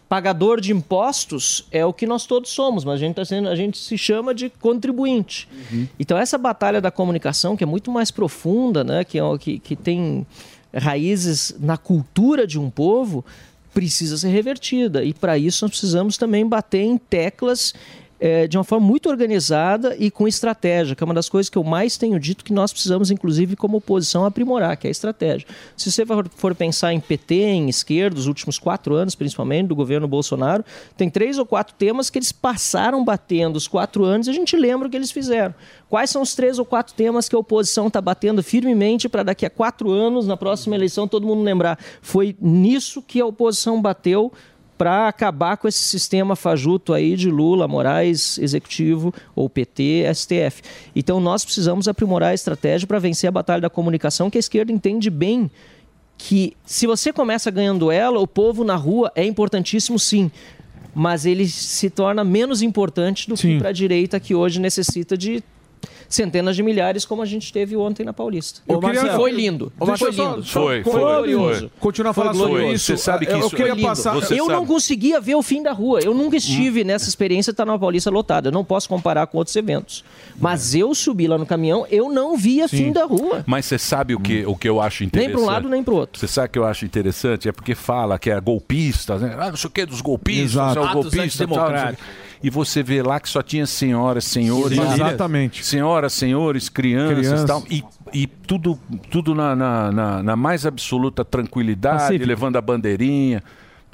Pagador 0.08 0.60
de 0.60 0.72
impostos 0.72 1.66
é 1.70 1.84
o 1.84 1.92
que 1.92 2.06
nós 2.06 2.26
todos 2.26 2.50
somos, 2.50 2.84
mas 2.84 2.94
a 2.94 2.98
gente, 2.98 3.14
tá 3.14 3.24
sendo, 3.24 3.48
a 3.48 3.56
gente 3.56 3.78
se 3.78 3.96
chama 3.96 4.34
de 4.34 4.50
contribuinte. 4.50 5.48
Então, 5.98 6.18
essa 6.18 6.36
batalha 6.36 6.80
da 6.80 6.90
comunicação, 6.90 7.56
que 7.56 7.64
é 7.64 7.66
muito 7.66 7.90
mais 7.90 8.10
profunda, 8.10 8.84
né, 8.84 9.02
que, 9.02 9.18
é, 9.18 9.38
que, 9.38 9.58
que 9.58 9.74
tem 9.74 10.26
raízes 10.76 11.56
na 11.58 11.76
cultura 11.76 12.46
de 12.46 12.58
um 12.58 12.68
povo, 12.68 13.24
precisa 13.72 14.16
ser 14.16 14.28
revertida. 14.28 15.02
E, 15.02 15.12
para 15.14 15.38
isso, 15.38 15.64
nós 15.64 15.70
precisamos 15.70 16.16
também 16.16 16.46
bater 16.46 16.82
em 16.82 16.98
teclas 16.98 17.74
eh, 18.20 18.46
de 18.46 18.56
uma 18.56 18.64
forma 18.64 18.86
muito 18.86 19.08
organizada 19.08 19.96
e 19.98 20.10
com 20.10 20.26
estratégia, 20.26 20.94
que 20.94 21.02
é 21.02 21.06
uma 21.06 21.14
das 21.14 21.28
coisas 21.28 21.50
que 21.50 21.58
eu 21.58 21.64
mais 21.64 21.96
tenho 21.96 22.18
dito 22.18 22.44
que 22.44 22.52
nós 22.52 22.72
precisamos, 22.72 23.10
inclusive, 23.10 23.56
como 23.56 23.78
oposição, 23.78 24.24
aprimorar, 24.24 24.76
que 24.76 24.86
é 24.86 24.88
a 24.88 24.90
estratégia. 24.90 25.46
Se 25.76 25.90
você 25.90 26.04
for 26.36 26.54
pensar 26.54 26.92
em 26.92 27.00
PT, 27.00 27.34
em 27.34 27.68
esquerda, 27.68 28.18
os 28.18 28.26
últimos 28.26 28.58
quatro 28.58 28.94
anos, 28.94 29.14
principalmente, 29.14 29.68
do 29.68 29.74
governo 29.74 30.06
Bolsonaro, 30.06 30.64
tem 30.96 31.10
três 31.10 31.38
ou 31.38 31.46
quatro 31.46 31.74
temas 31.76 32.10
que 32.10 32.18
eles 32.18 32.32
passaram 32.32 33.04
batendo 33.04 33.56
os 33.56 33.66
quatro 33.66 34.04
anos 34.04 34.26
e 34.26 34.30
a 34.30 34.34
gente 34.34 34.56
lembra 34.56 34.88
o 34.88 34.90
que 34.90 34.96
eles 34.96 35.10
fizeram. 35.10 35.54
Quais 35.88 36.10
são 36.10 36.22
os 36.22 36.34
três 36.34 36.58
ou 36.58 36.64
quatro 36.64 36.94
temas 36.94 37.28
que 37.28 37.36
a 37.36 37.38
oposição 37.38 37.88
está 37.88 38.00
batendo 38.00 38.42
firmemente 38.42 39.08
para 39.08 39.22
daqui 39.22 39.46
a 39.46 39.50
quatro 39.50 39.90
anos, 39.90 40.26
na 40.26 40.36
próxima 40.36 40.74
eleição, 40.74 41.06
todo 41.06 41.26
mundo 41.26 41.42
lembrar? 41.42 41.78
Foi 42.00 42.36
nisso 42.40 43.02
que 43.02 43.20
a 43.20 43.26
oposição 43.26 43.80
bateu 43.80 44.32
para 44.76 45.08
acabar 45.08 45.56
com 45.56 45.68
esse 45.68 45.82
sistema 45.82 46.34
fajuto 46.34 46.92
aí 46.92 47.16
de 47.16 47.30
Lula, 47.30 47.68
Moraes, 47.68 48.38
Executivo 48.38 49.14
ou 49.34 49.48
PT, 49.48 50.04
STF. 50.14 50.62
Então 50.94 51.20
nós 51.20 51.44
precisamos 51.44 51.88
aprimorar 51.88 52.30
a 52.30 52.34
estratégia 52.34 52.86
para 52.86 52.98
vencer 52.98 53.28
a 53.28 53.32
batalha 53.32 53.62
da 53.62 53.70
comunicação, 53.70 54.30
que 54.30 54.38
a 54.38 54.40
esquerda 54.40 54.72
entende 54.72 55.10
bem 55.10 55.50
que 56.16 56.56
se 56.64 56.86
você 56.86 57.12
começa 57.12 57.50
ganhando 57.50 57.90
ela, 57.90 58.18
o 58.18 58.26
povo 58.26 58.64
na 58.64 58.76
rua 58.76 59.12
é 59.14 59.24
importantíssimo 59.24 59.98
sim, 59.98 60.30
mas 60.94 61.26
ele 61.26 61.46
se 61.46 61.90
torna 61.90 62.22
menos 62.22 62.62
importante 62.62 63.28
do 63.28 63.34
que 63.34 63.58
para 63.58 63.70
a 63.70 63.72
direita 63.72 64.20
que 64.20 64.34
hoje 64.34 64.60
necessita 64.60 65.16
de 65.16 65.42
centenas 66.08 66.56
de 66.56 66.62
milhares 66.62 67.04
como 67.04 67.22
a 67.22 67.26
gente 67.26 67.52
teve 67.52 67.76
ontem 67.76 68.04
na 68.04 68.12
Paulista. 68.12 68.60
Eu 68.68 68.80
queria- 68.80 69.14
Foi 69.16 69.30
lindo. 69.30 69.72
Ô, 69.78 69.86
foi 69.86 69.88
Marcelo, 70.10 70.34
lindo. 70.34 70.44
Foi, 70.46 70.82
foi, 70.82 70.92
glorioso. 71.00 71.60
foi. 71.60 71.70
Continuar 71.80 72.10
a 72.10 72.14
Foi 72.14 72.24
falar 72.24 72.34
sobre 72.36 72.50
glorioso. 72.50 72.74
isso. 72.74 72.84
Você 72.86 72.96
sabe 72.96 73.26
que 73.26 73.32
Eu 73.32 73.38
isso- 73.40 73.50
queria 73.50 73.66
Foi 73.66 73.76
lindo. 73.76 73.88
passar. 73.88 74.14
Você 74.14 74.34
Eu 74.34 74.46
sabe. 74.46 74.56
não 74.58 74.66
conseguia 74.66 75.20
ver 75.20 75.34
o 75.34 75.42
fim 75.42 75.62
da 75.62 75.72
rua. 75.72 76.00
Eu 76.00 76.14
nunca 76.14 76.36
estive 76.36 76.84
nessa 76.84 77.08
experiência 77.08 77.52
de 77.52 77.54
estar 77.54 77.64
na 77.64 77.78
Paulista 77.78 78.10
lotada. 78.10 78.48
Eu 78.48 78.52
não 78.52 78.64
posso 78.64 78.88
comparar 78.88 79.26
com 79.26 79.38
outros 79.38 79.54
eventos. 79.56 80.04
Mas 80.40 80.74
eu 80.74 80.94
subi 80.94 81.26
lá 81.26 81.38
no 81.38 81.46
caminhão, 81.46 81.86
eu 81.90 82.08
não 82.08 82.36
via 82.36 82.68
fim 82.68 82.92
da 82.92 83.04
rua. 83.04 83.44
Mas 83.46 83.66
você 83.66 83.78
sabe 83.78 84.14
o 84.14 84.20
que, 84.20 84.44
o 84.46 84.56
que 84.56 84.68
eu 84.68 84.80
acho 84.80 85.04
interessante? 85.04 85.28
Nem 85.28 85.36
para 85.36 85.44
um 85.44 85.52
lado, 85.52 85.68
nem 85.68 85.82
para 85.82 85.94
o 85.94 85.96
outro. 85.96 86.18
Você 86.20 86.26
sabe 86.26 86.48
o 86.48 86.50
que 86.50 86.58
eu 86.58 86.64
acho 86.64 86.84
interessante? 86.84 87.48
É 87.48 87.52
porque 87.52 87.74
fala 87.74 88.18
que 88.18 88.30
é 88.30 88.40
golpista, 88.40 89.16
né? 89.18 89.36
Ah, 89.38 89.50
não 89.50 89.56
sei 89.56 89.68
o 89.68 89.70
que 89.70 89.86
dos 89.86 90.00
golpistas, 90.00 90.52
Exato. 90.52 90.78
é 90.78 90.82
o 90.82 90.84
Atos 90.84 90.94
golpista. 91.14 91.46
tal, 91.46 91.70
não 91.70 91.78
sei 91.78 91.84
o 91.84 91.88
quê. 91.96 92.02
E 92.44 92.50
você 92.50 92.82
vê 92.82 93.02
lá 93.02 93.18
que 93.18 93.28
só 93.28 93.40
tinha 93.42 93.66
senhoras, 93.66 94.24
senhores. 94.24 94.76
Exatamente. 94.78 95.64
Senhoras, 95.64 96.12
senhores, 96.12 96.68
crianças 96.68 97.42
e 97.42 97.46
tal. 97.46 97.64
E, 97.70 97.82
e 98.12 98.26
tudo, 98.26 98.78
tudo 99.10 99.34
na, 99.34 99.56
na, 99.56 99.90
na- 99.90 100.22
na 100.22 100.36
mais 100.36 100.66
absoluta 100.66 101.24
tranquilidade, 101.24 102.02
Pacífico. 102.02 102.26
levando 102.28 102.56
a 102.56 102.60
bandeirinha. 102.60 103.42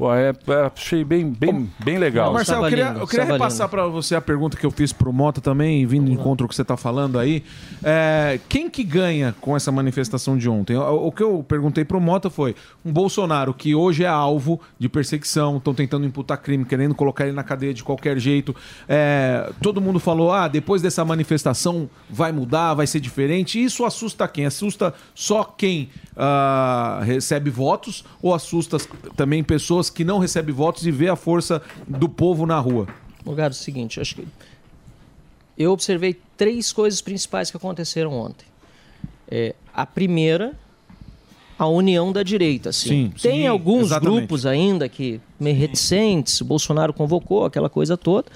Pô, 0.00 0.14
é, 0.14 0.30
é, 0.30 0.70
achei 0.74 1.04
bem, 1.04 1.28
bem, 1.30 1.70
bem 1.84 1.98
legal. 1.98 2.32
Marcelo, 2.32 2.64
eu 2.64 2.70
queria, 2.70 2.86
eu 2.86 3.06
queria 3.06 3.26
repassar 3.26 3.68
para 3.68 3.86
você 3.86 4.14
a 4.14 4.20
pergunta 4.22 4.56
que 4.56 4.64
eu 4.64 4.70
fiz 4.70 4.94
pro 4.94 5.12
Mota 5.12 5.42
também, 5.42 5.84
vindo 5.84 6.10
em 6.10 6.14
encontro 6.14 6.38
com 6.38 6.46
o 6.46 6.48
que 6.48 6.54
você 6.54 6.62
está 6.62 6.74
falando 6.74 7.18
aí. 7.18 7.44
É, 7.84 8.40
quem 8.48 8.70
que 8.70 8.82
ganha 8.82 9.34
com 9.42 9.54
essa 9.54 9.70
manifestação 9.70 10.38
de 10.38 10.48
ontem? 10.48 10.74
O, 10.74 11.08
o 11.08 11.12
que 11.12 11.22
eu 11.22 11.44
perguntei 11.46 11.84
pro 11.84 12.00
Mota 12.00 12.30
foi 12.30 12.56
um 12.82 12.90
Bolsonaro 12.90 13.52
que 13.52 13.74
hoje 13.74 14.02
é 14.02 14.08
alvo 14.08 14.58
de 14.78 14.88
perseguição, 14.88 15.58
estão 15.58 15.74
tentando 15.74 16.06
imputar 16.06 16.38
crime, 16.38 16.64
querendo 16.64 16.94
colocar 16.94 17.26
ele 17.26 17.36
na 17.36 17.44
cadeia 17.44 17.74
de 17.74 17.84
qualquer 17.84 18.18
jeito. 18.18 18.56
É, 18.88 19.52
todo 19.60 19.82
mundo 19.82 20.00
falou, 20.00 20.32
ah, 20.32 20.48
depois 20.48 20.80
dessa 20.80 21.04
manifestação 21.04 21.90
vai 22.08 22.32
mudar, 22.32 22.72
vai 22.72 22.86
ser 22.86 23.00
diferente. 23.00 23.62
Isso 23.62 23.84
assusta 23.84 24.26
quem? 24.26 24.46
Assusta 24.46 24.94
só 25.14 25.44
quem 25.44 25.90
ah, 26.16 27.02
recebe 27.04 27.50
votos 27.50 28.02
ou 28.22 28.34
assusta 28.34 28.78
também 29.14 29.44
pessoas 29.44 29.89
que 29.90 30.04
não 30.04 30.18
recebem 30.18 30.54
votos 30.54 30.86
e 30.86 30.90
vê 30.90 31.08
a 31.08 31.16
força 31.16 31.60
do 31.86 32.08
povo 32.08 32.46
na 32.46 32.58
rua? 32.58 32.86
Morgado, 33.24 33.54
é 33.54 33.56
o 33.56 33.60
seguinte, 33.60 34.00
acho 34.00 34.14
que 34.16 34.26
eu 35.58 35.72
observei 35.72 36.18
três 36.38 36.72
coisas 36.72 37.02
principais 37.02 37.50
que 37.50 37.56
aconteceram 37.56 38.12
ontem. 38.14 38.46
É, 39.30 39.54
a 39.74 39.84
primeira, 39.84 40.52
a 41.58 41.66
união 41.66 42.10
da 42.12 42.22
direita. 42.22 42.70
Assim. 42.70 42.88
Sim, 42.88 43.12
Tem 43.20 43.40
sim, 43.42 43.46
alguns 43.46 43.86
exatamente. 43.86 44.16
grupos 44.20 44.46
ainda 44.46 44.88
que 44.88 45.20
meio 45.38 45.56
reticentes, 45.56 46.40
o 46.40 46.44
Bolsonaro 46.46 46.94
convocou 46.94 47.44
aquela 47.44 47.68
coisa 47.68 47.94
toda. 47.96 48.26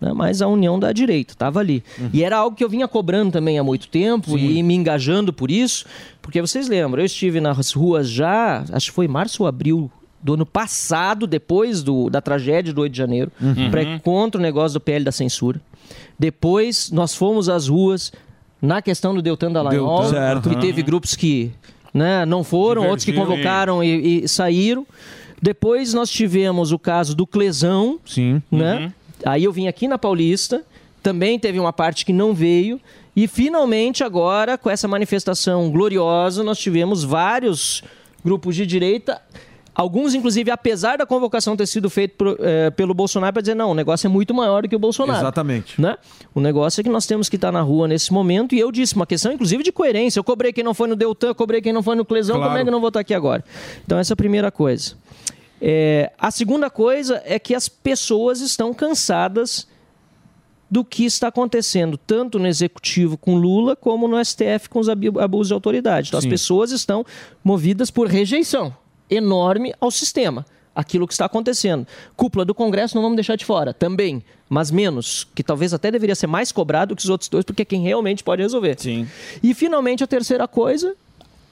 né, 0.00 0.12
Mas 0.14 0.40
a 0.40 0.48
união 0.48 0.78
da 0.80 0.90
direita 0.90 1.34
estava 1.34 1.60
ali. 1.60 1.84
E 2.14 2.24
era 2.24 2.38
algo 2.38 2.56
que 2.56 2.64
eu 2.64 2.68
vinha 2.70 2.88
cobrando 2.88 3.30
também 3.32 3.58
há 3.58 3.62
muito 3.62 3.86
tempo 3.88 4.38
e 4.38 4.62
me 4.62 4.74
engajando 4.74 5.34
por 5.34 5.50
isso. 5.50 5.84
Porque 6.22 6.40
vocês 6.40 6.66
lembram, 6.66 7.02
eu 7.02 7.06
estive 7.06 7.40
nas 7.42 7.72
ruas 7.72 8.08
já, 8.08 8.64
acho 8.72 8.86
que 8.88 8.94
foi 8.94 9.06
março 9.06 9.42
ou 9.42 9.46
abril 9.46 9.90
do 10.22 10.34
ano 10.34 10.44
passado, 10.44 11.26
depois 11.26 11.82
do, 11.82 12.10
da 12.10 12.20
tragédia 12.20 12.72
do 12.72 12.80
8 12.82 12.92
de 12.92 12.98
janeiro, 12.98 13.32
Uhum. 13.40 13.70
pra- 13.70 13.98
contra 14.00 14.38
o 14.38 14.42
negócio 14.42 14.74
do 14.74 14.80
PL 14.80 15.04
da 15.04 15.12
censura. 15.12 15.60
Depois 16.18 16.90
nós 16.90 17.14
fomos 17.14 17.48
às 17.48 17.68
ruas 17.68 18.12
na 18.60 18.82
questão 18.82 19.14
do 19.14 19.22
Deltan 19.22 19.50
Dallagnol, 19.52 20.10
Deltan, 20.10 20.40
que 20.42 20.56
teve 20.60 20.82
grupos 20.82 21.14
que 21.16 21.50
né, 21.92 22.24
não 22.26 22.44
foram, 22.44 22.86
outros 22.86 23.04
que 23.04 23.12
convocaram 23.12 23.82
e, 23.82 24.24
e 24.24 24.28
saíram. 24.28 24.86
Depois 25.40 25.94
nós 25.94 26.10
tivemos 26.10 26.70
o 26.70 26.78
caso 26.78 27.14
do 27.16 27.26
Clesão, 27.26 27.98
Sim. 28.04 28.42
né? 28.50 28.92
Aí 29.24 29.44
eu 29.44 29.52
vim 29.52 29.66
aqui 29.66 29.88
na 29.88 29.98
Paulista, 29.98 30.62
também 31.02 31.38
teve 31.38 31.58
uma 31.58 31.72
parte 31.72 32.04
que 32.04 32.12
não 32.12 32.34
veio. 32.34 32.78
E 33.16 33.26
finalmente 33.26 34.04
agora, 34.04 34.56
com 34.58 34.68
essa 34.70 34.86
manifestação 34.86 35.70
gloriosa, 35.70 36.42
nós 36.44 36.58
tivemos 36.58 37.02
vários 37.02 37.82
grupos 38.24 38.54
de 38.54 38.66
direita. 38.66 39.20
Alguns, 39.74 40.14
inclusive, 40.14 40.50
apesar 40.50 40.98
da 40.98 41.06
convocação 41.06 41.56
ter 41.56 41.66
sido 41.66 41.88
feita 41.88 42.24
eh, 42.40 42.70
pelo 42.70 42.92
Bolsonaro 42.92 43.32
para 43.32 43.40
dizer 43.40 43.54
não, 43.54 43.70
o 43.70 43.74
negócio 43.74 44.06
é 44.06 44.10
muito 44.10 44.34
maior 44.34 44.62
do 44.62 44.68
que 44.68 44.74
o 44.74 44.78
Bolsonaro. 44.78 45.20
Exatamente. 45.20 45.80
Né? 45.80 45.96
O 46.34 46.40
negócio 46.40 46.80
é 46.80 46.84
que 46.84 46.90
nós 46.90 47.06
temos 47.06 47.28
que 47.28 47.36
estar 47.36 47.52
na 47.52 47.60
rua 47.60 47.86
nesse 47.86 48.12
momento. 48.12 48.54
E 48.54 48.58
eu 48.58 48.72
disse, 48.72 48.96
uma 48.96 49.06
questão, 49.06 49.32
inclusive, 49.32 49.62
de 49.62 49.70
coerência. 49.70 50.18
Eu 50.18 50.24
cobrei 50.24 50.52
quem 50.52 50.64
não 50.64 50.74
foi 50.74 50.88
no 50.88 50.96
Deltan, 50.96 51.32
cobrei 51.34 51.62
quem 51.62 51.72
não 51.72 51.82
foi 51.82 51.94
no 51.94 52.04
Clesão, 52.04 52.36
Claro. 52.36 52.50
como 52.50 52.58
é 52.58 52.62
que 52.64 52.68
eu 52.68 52.72
não 52.72 52.80
vou 52.80 52.88
estar 52.88 53.00
aqui 53.00 53.14
agora? 53.14 53.44
Então, 53.84 53.98
essa 53.98 54.12
é 54.12 54.14
a 54.14 54.16
primeira 54.16 54.50
coisa. 54.50 54.94
É, 55.62 56.10
a 56.18 56.30
segunda 56.30 56.68
coisa 56.68 57.22
é 57.24 57.38
que 57.38 57.54
as 57.54 57.68
pessoas 57.68 58.40
estão 58.40 58.74
cansadas 58.74 59.68
do 60.68 60.84
que 60.84 61.04
está 61.04 61.28
acontecendo, 61.28 61.96
tanto 61.96 62.38
no 62.38 62.46
executivo 62.46 63.16
com 63.16 63.36
Lula, 63.36 63.74
como 63.76 64.06
no 64.08 64.22
STF 64.24 64.68
com 64.68 64.78
os 64.78 64.88
abusos 64.88 65.48
de 65.48 65.54
autoridade. 65.54 66.08
Então, 66.08 66.20
Sim. 66.20 66.26
as 66.28 66.30
pessoas 66.30 66.70
estão 66.70 67.04
movidas 67.44 67.90
por 67.90 68.08
rejeição 68.08 68.74
enorme 69.10 69.74
ao 69.80 69.90
sistema. 69.90 70.46
Aquilo 70.74 71.06
que 71.06 71.12
está 71.12 71.24
acontecendo. 71.24 71.86
Cúpula 72.16 72.44
do 72.44 72.54
Congresso 72.54 72.94
não 72.94 73.02
vamos 73.02 73.16
deixar 73.16 73.36
de 73.36 73.44
fora, 73.44 73.74
também, 73.74 74.22
mas 74.48 74.70
menos, 74.70 75.26
que 75.34 75.42
talvez 75.42 75.74
até 75.74 75.90
deveria 75.90 76.14
ser 76.14 76.28
mais 76.28 76.52
cobrado 76.52 76.94
que 76.94 77.02
os 77.02 77.08
outros 77.08 77.28
dois, 77.28 77.44
porque 77.44 77.62
é 77.62 77.64
quem 77.64 77.82
realmente 77.82 78.22
pode 78.22 78.40
resolver. 78.40 78.78
Sim. 78.78 79.08
E 79.42 79.52
finalmente 79.52 80.04
a 80.04 80.06
terceira 80.06 80.46
coisa, 80.46 80.94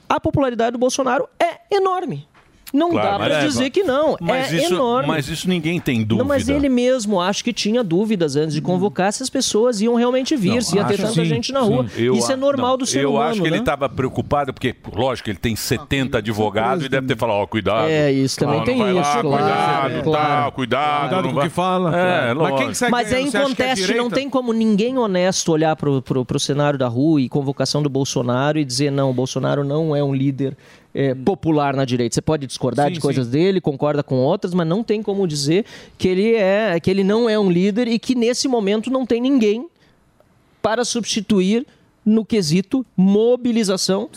a 0.07 0.19
popularidade 0.19 0.71
do 0.71 0.79
Bolsonaro 0.79 1.27
é 1.37 1.75
enorme. 1.75 2.27
Não 2.73 2.91
Claro, 2.91 3.09
dá 3.09 3.17
para 3.17 3.39
dizer 3.45 3.69
que 3.69 3.83
não. 3.83 4.15
Mas, 4.21 4.53
é 4.53 4.57
isso, 4.57 4.73
enorme. 4.73 5.07
mas 5.07 5.27
isso 5.27 5.49
ninguém 5.49 5.79
tem 5.79 6.03
dúvida. 6.03 6.17
Não, 6.23 6.25
mas 6.27 6.47
ele 6.49 6.69
mesmo 6.69 7.19
acho 7.19 7.43
que 7.43 7.51
tinha 7.51 7.83
dúvidas 7.83 8.35
antes 8.35 8.53
de 8.53 8.61
convocar 8.61 9.11
se 9.11 9.23
as 9.23 9.29
pessoas 9.29 9.81
iam 9.81 9.95
realmente 9.95 10.35
vir, 10.35 10.55
Não, 10.55 10.61
se 10.61 10.75
ia 10.75 10.85
ter 10.85 10.97
tanta 10.97 11.13
sim, 11.13 11.25
gente 11.25 11.51
na 11.51 11.61
rua. 11.61 11.85
Eu 11.97 12.13
Isso 12.15 12.31
é 12.31 12.35
normal 12.35 12.71
não, 12.71 12.77
do 12.79 12.85
ser 12.85 13.03
eu 13.03 13.11
humano. 13.13 13.29
acho 13.29 13.41
que 13.41 13.47
ele 13.47 13.55
né? 13.55 13.61
estava 13.61 13.89
preocupado, 13.89 14.53
porque, 14.53 14.75
lógico, 14.93 15.29
ele 15.29 15.39
tem 15.39 15.55
70 15.55 16.19
advogados 16.19 16.85
e 16.85 16.89
deve 16.89 17.07
ter 17.07 17.17
falado, 17.17 17.37
ó, 17.37 17.47
cuidado. 17.47 17.89
É, 17.89 18.11
isso 18.11 18.37
também 18.39 18.63
tem 18.63 18.77
vai 18.77 18.93
lá, 18.93 19.01
isso, 19.01 19.21
claro, 19.21 19.29
Cuidado, 19.29 20.03
claro. 20.03 20.27
tal, 20.27 20.51
cuidado. 20.51 20.99
Cuidado 21.09 21.29
com 21.33 21.39
o 21.39 21.41
que 21.41 21.49
fala. 21.49 21.97
É, 21.97 22.33
Mas 22.33 22.55
quem 22.57 22.71
que 22.71 22.91
Mas 22.91 23.07
é 23.07 23.11
ganhando? 23.15 23.27
em 23.27 23.31
Você 23.31 23.37
acha 23.37 23.55
que 23.55 23.61
é 23.61 23.65
conteste, 23.67 23.95
não 23.95 24.09
tem 24.09 24.29
como 24.29 24.53
ninguém 24.53 24.97
honesto 24.97 25.51
olhar 25.51 25.75
pro, 25.75 26.01
pro 26.01 26.39
cenário 26.39 26.77
da 26.77 26.87
rua 26.87 27.19
e 27.21 27.27
convocação 27.29 27.81
do 27.81 27.89
Bolsonaro 27.89 28.59
e 28.59 28.65
dizer, 28.65 28.91
não, 28.91 29.09
o 29.09 29.13
Bolsonaro 29.13 29.63
não 29.63 29.95
é 29.95 30.03
um 30.03 30.13
líder 30.13 30.55
é, 30.93 31.13
popular 31.13 31.75
na 31.75 31.85
direita. 31.85 32.15
Você 32.15 32.21
pode 32.21 32.47
discordar 32.47 32.87
Sim, 32.87 32.93
de 32.93 32.99
coisas 32.99 33.27
dele, 33.27 33.61
concorda 33.61 34.03
com 34.03 34.15
outras, 34.15 34.53
mas 34.53 34.67
não 34.67 34.83
tem 34.83 35.01
como 35.01 35.27
dizer 35.27 35.65
que 35.97 36.07
ele, 36.07 36.35
é, 36.35 36.79
que 36.79 36.89
ele 36.89 37.03
não 37.03 37.29
é 37.29 37.37
um 37.39 37.51
líder 37.51 37.87
e 37.87 37.99
que 37.99 38.15
nesse 38.15 38.47
momento 38.47 38.89
não 38.89 39.05
tem 39.05 39.21
ninguém 39.21 39.67
para 40.61 40.83
substituir 40.83 41.65
no 42.05 42.25
quesito 42.25 42.85
mobilização 42.97 44.09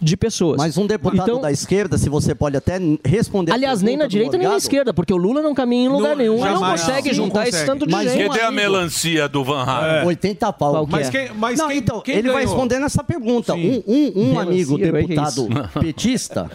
de 0.00 0.16
pessoas. 0.16 0.58
Mas 0.58 0.76
um 0.76 0.86
deputado 0.86 1.22
Então- 1.30 1.40
da 1.40 1.50
esquerda, 1.50 1.96
se 1.96 2.08
você 2.08 2.34
pode 2.34 2.56
até 2.56 2.78
responder. 3.04 3.52
Aliás, 3.52 3.80
nem 3.82 3.96
na 3.96 4.06
direita 4.06 4.36
nem 4.36 4.46
na 4.46 4.56
esquerda, 4.56 4.92
porque 4.92 5.12
o 5.12 5.16
Lula 5.16 5.40
não 5.42 5.54
caminha 5.54 5.86
em 5.86 5.88
lugar 5.88 6.10
Não, 6.10 6.16
nenhum. 6.16 6.44
Ele 6.44 6.54
não 6.54 6.60
consegue 6.70 7.08
Não, 7.08 7.14
juntar 7.14 7.34
não 7.40 7.42
esse 7.42 7.52
consegue. 7.52 7.66
tanto 7.70 7.86
de 7.86 7.92
Mas 7.92 8.12
gente. 8.12 8.28
Cadê 8.28 8.40
a 8.42 8.50
melancia 8.50 9.28
do 9.28 9.42
Van 9.42 9.62
Halen? 9.64 10.06
80 10.06 10.52
pau. 10.52 10.70
Qual 10.72 10.86
que 10.86 10.92
mas 10.92 11.08
é? 11.08 11.10
quem, 11.10 11.28
não, 11.56 11.68
quem- 11.68 11.78
então, 11.78 12.00
quem 12.00 12.14
ele 12.16 12.28
vai 12.28 12.42
ganhou? 12.42 12.50
responder 12.54 12.78
nessa 12.78 13.02
pergunta. 13.02 13.54
Sim. 13.54 13.82
Um, 13.86 13.92
um- 13.92 14.12
um 14.16 14.28
Melancia, 14.32 14.42
amigo 14.52 14.78
é 14.78 14.82
é 14.88 14.92
deputado 14.92 15.48
isso? 15.48 15.68
petista, 15.80 16.50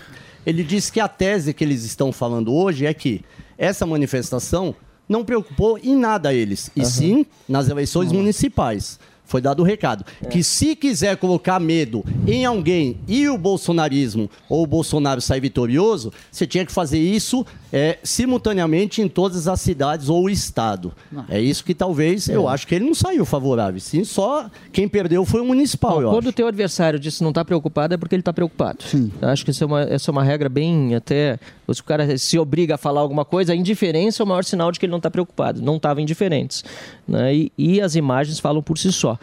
ele 0.45 0.63
disse 0.63 0.91
que 0.91 0.99
a 0.99 1.07
tese 1.07 1.53
que 1.53 1.63
eles 1.63 1.83
estão 1.83 2.11
falando 2.11 2.53
hoje 2.53 2.85
é 2.85 2.93
que 2.93 3.21
essa 3.57 3.85
manifestação 3.85 4.75
não 5.09 5.25
preocupou 5.25 5.77
em 5.83 5.95
nada 5.95 6.33
eles, 6.33 6.71
e 6.75 6.85
sim 6.85 7.25
nas 7.49 7.67
eleições 7.69 8.11
municipais. 8.11 8.99
Foi 9.31 9.39
dado 9.39 9.61
o 9.61 9.65
recado. 9.65 10.03
Que 10.29 10.43
se 10.43 10.75
quiser 10.75 11.15
colocar 11.15 11.57
medo 11.57 12.03
em 12.27 12.43
alguém 12.43 12.97
e 13.07 13.29
o 13.29 13.37
bolsonarismo 13.37 14.29
ou 14.49 14.63
o 14.63 14.67
Bolsonaro 14.67 15.21
sair 15.21 15.39
vitorioso, 15.39 16.11
você 16.29 16.45
tinha 16.45 16.65
que 16.65 16.71
fazer 16.71 16.99
isso 16.99 17.45
é, 17.71 17.97
simultaneamente 18.03 19.01
em 19.01 19.07
todas 19.07 19.47
as 19.47 19.61
cidades 19.61 20.09
ou 20.09 20.25
o 20.25 20.29
estado. 20.29 20.91
É 21.29 21.39
isso 21.39 21.63
que 21.63 21.73
talvez, 21.73 22.27
eu 22.27 22.49
acho 22.49 22.67
que 22.67 22.75
ele 22.75 22.83
não 22.83 22.93
saiu 22.93 23.23
favorável. 23.23 23.79
Sim, 23.79 24.03
só 24.03 24.49
quem 24.73 24.85
perdeu 24.85 25.23
foi 25.23 25.39
o 25.39 25.45
municipal, 25.45 26.01
eu 26.01 26.09
Quando 26.09 26.23
acho. 26.23 26.29
o 26.29 26.33
teu 26.33 26.47
adversário 26.47 26.99
disse 26.99 27.23
não 27.23 27.29
está 27.29 27.45
preocupado, 27.45 27.93
é 27.93 27.97
porque 27.97 28.13
ele 28.13 28.21
está 28.21 28.33
preocupado. 28.33 28.79
Eu 29.21 29.29
Acho 29.29 29.45
que 29.45 29.51
isso 29.51 29.63
é 29.63 29.67
uma, 29.67 29.81
essa 29.83 30.09
é 30.09 30.11
uma 30.11 30.23
regra 30.25 30.49
bem 30.49 30.93
até. 30.93 31.39
Se 31.73 31.81
o 31.81 31.83
cara 31.83 32.17
se 32.17 32.37
obriga 32.37 32.75
a 32.75 32.77
falar 32.77 33.01
alguma 33.01 33.25
coisa, 33.25 33.53
a 33.53 33.55
indiferença 33.55 34.21
é 34.21 34.23
o 34.23 34.27
maior 34.27 34.43
sinal 34.43 34.71
de 34.71 34.79
que 34.79 34.85
ele 34.85 34.91
não 34.91 34.97
está 34.97 35.09
preocupado. 35.09 35.61
Não 35.61 35.77
estava 35.77 36.01
indiferentes. 36.01 36.63
Né? 37.07 37.35
E, 37.35 37.51
e 37.57 37.81
as 37.81 37.95
imagens 37.95 38.39
falam 38.39 38.61
por 38.61 38.77
si 38.77 38.91
só. 38.91 39.17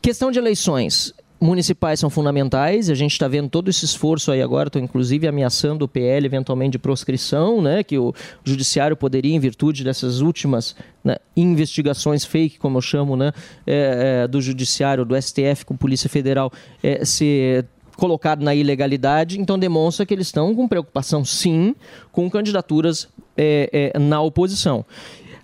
Questão 0.00 0.30
de 0.30 0.38
eleições. 0.38 1.14
Municipais 1.42 1.98
são 1.98 2.10
fundamentais, 2.10 2.90
a 2.90 2.94
gente 2.94 3.12
está 3.12 3.26
vendo 3.26 3.48
todo 3.48 3.70
esse 3.70 3.82
esforço 3.82 4.30
aí 4.30 4.42
agora, 4.42 4.66
estou 4.66 4.82
inclusive 4.82 5.26
ameaçando 5.26 5.86
o 5.86 5.88
PL 5.88 6.26
eventualmente 6.26 6.72
de 6.72 6.78
proscrição, 6.78 7.62
né, 7.62 7.82
que 7.82 7.96
o 7.96 8.12
judiciário 8.44 8.94
poderia, 8.94 9.34
em 9.34 9.40
virtude 9.40 9.82
dessas 9.82 10.20
últimas 10.20 10.76
né, 11.02 11.16
investigações 11.34 12.26
fake, 12.26 12.58
como 12.58 12.76
eu 12.76 12.82
chamo, 12.82 13.16
né, 13.16 13.32
é, 13.66 14.24
é, 14.24 14.28
do 14.28 14.38
judiciário, 14.38 15.02
do 15.02 15.16
STF 15.16 15.64
com 15.64 15.74
Polícia 15.74 16.10
Federal, 16.10 16.52
é, 16.82 17.06
ser 17.06 17.64
colocado 18.00 18.42
na 18.42 18.54
ilegalidade, 18.54 19.38
então 19.38 19.58
demonstra 19.58 20.06
que 20.06 20.14
eles 20.14 20.28
estão 20.28 20.54
com 20.54 20.66
preocupação, 20.66 21.22
sim, 21.22 21.76
com 22.10 22.30
candidaturas 22.30 23.06
é, 23.36 23.92
é, 23.94 23.98
na 23.98 24.22
oposição. 24.22 24.86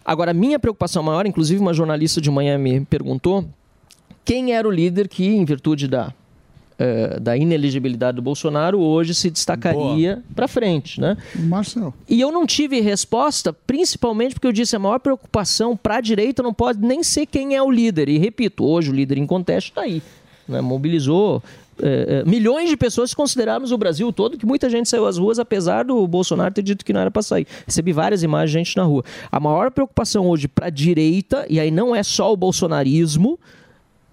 Agora, 0.02 0.32
minha 0.32 0.58
preocupação 0.58 1.02
maior, 1.02 1.26
inclusive 1.26 1.60
uma 1.60 1.74
jornalista 1.74 2.18
de 2.18 2.30
manhã 2.30 2.56
me 2.56 2.80
perguntou, 2.80 3.44
quem 4.24 4.54
era 4.54 4.66
o 4.66 4.70
líder 4.70 5.06
que, 5.06 5.26
em 5.26 5.44
virtude 5.44 5.86
da, 5.86 6.14
eh, 6.78 7.20
da 7.20 7.36
ineligibilidade 7.36 8.16
do 8.16 8.22
Bolsonaro, 8.22 8.80
hoje 8.80 9.14
se 9.14 9.30
destacaria 9.30 10.22
para 10.34 10.48
frente, 10.48 10.98
né? 10.98 11.16
Marcel. 11.34 11.92
E 12.08 12.20
eu 12.20 12.32
não 12.32 12.46
tive 12.46 12.80
resposta, 12.80 13.52
principalmente 13.52 14.34
porque 14.34 14.46
eu 14.46 14.52
disse 14.52 14.74
a 14.74 14.78
maior 14.78 14.98
preocupação 14.98 15.76
para 15.76 15.96
a 15.96 16.00
direita 16.00 16.42
não 16.42 16.54
pode 16.54 16.80
nem 16.80 17.02
ser 17.02 17.26
quem 17.26 17.54
é 17.54 17.62
o 17.62 17.70
líder. 17.70 18.08
E 18.08 18.16
repito, 18.16 18.64
hoje 18.64 18.90
o 18.90 18.94
líder 18.94 19.18
em 19.18 19.26
conteste 19.26 19.70
está 19.72 19.82
aí. 19.82 20.02
né? 20.48 20.60
Mobilizou 20.60 21.42
eh, 21.82 22.06
eh, 22.08 22.24
milhões 22.28 22.68
de 22.68 22.76
pessoas, 22.76 23.12
considerarmos 23.12 23.72
o 23.72 23.78
Brasil 23.78 24.12
todo, 24.12 24.38
que 24.38 24.46
muita 24.46 24.68
gente 24.70 24.88
saiu 24.88 25.06
às 25.06 25.18
ruas, 25.18 25.38
apesar 25.38 25.84
do 25.84 26.06
Bolsonaro 26.06 26.52
ter 26.52 26.62
dito 26.62 26.84
que 26.84 26.92
não 26.92 27.00
era 27.00 27.10
para 27.10 27.22
sair. 27.22 27.46
Recebi 27.66 27.92
várias 27.92 28.22
imagens 28.22 28.50
de 28.50 28.58
gente 28.58 28.76
na 28.76 28.84
rua. 28.84 29.04
A 29.30 29.38
maior 29.38 29.70
preocupação 29.70 30.26
hoje 30.26 30.48
para 30.48 30.66
a 30.66 30.70
direita, 30.70 31.46
e 31.48 31.60
aí 31.60 31.70
não 31.70 31.94
é 31.94 32.02
só 32.02 32.32
o 32.32 32.36
bolsonarismo, 32.36 33.38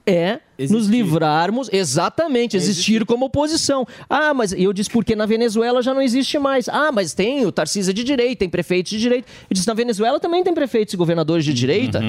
é 0.06 0.40
nos 0.70 0.88
livrarmos, 0.88 1.70
exatamente, 1.72 2.58
existir, 2.58 3.06
como 3.06 3.26
oposição. 3.26 3.88
Ah, 4.10 4.34
mas 4.34 4.52
eu 4.52 4.74
disse 4.74 4.90
porque 4.90 5.16
na 5.16 5.26
Venezuela 5.26 5.82
já 5.82 5.94
não 5.94 6.02
existe 6.02 6.38
mais. 6.38 6.68
Ah, 6.68 6.92
mas 6.92 7.14
tem 7.14 7.46
o 7.46 7.52
Tarcísio 7.52 7.94
de 7.94 8.04
direita, 8.04 8.40
tem 8.40 8.50
prefeitos 8.50 8.92
de 8.92 9.00
direita. 9.00 9.28
Eu 9.50 9.54
disse 9.54 9.68
na 9.68 9.74
Venezuela 9.74 10.20
também 10.20 10.44
tem 10.44 10.54
prefeitos 10.54 10.94
e 10.94 10.98
governadores 10.98 11.46
de 11.46 11.54
direita. 11.54 12.02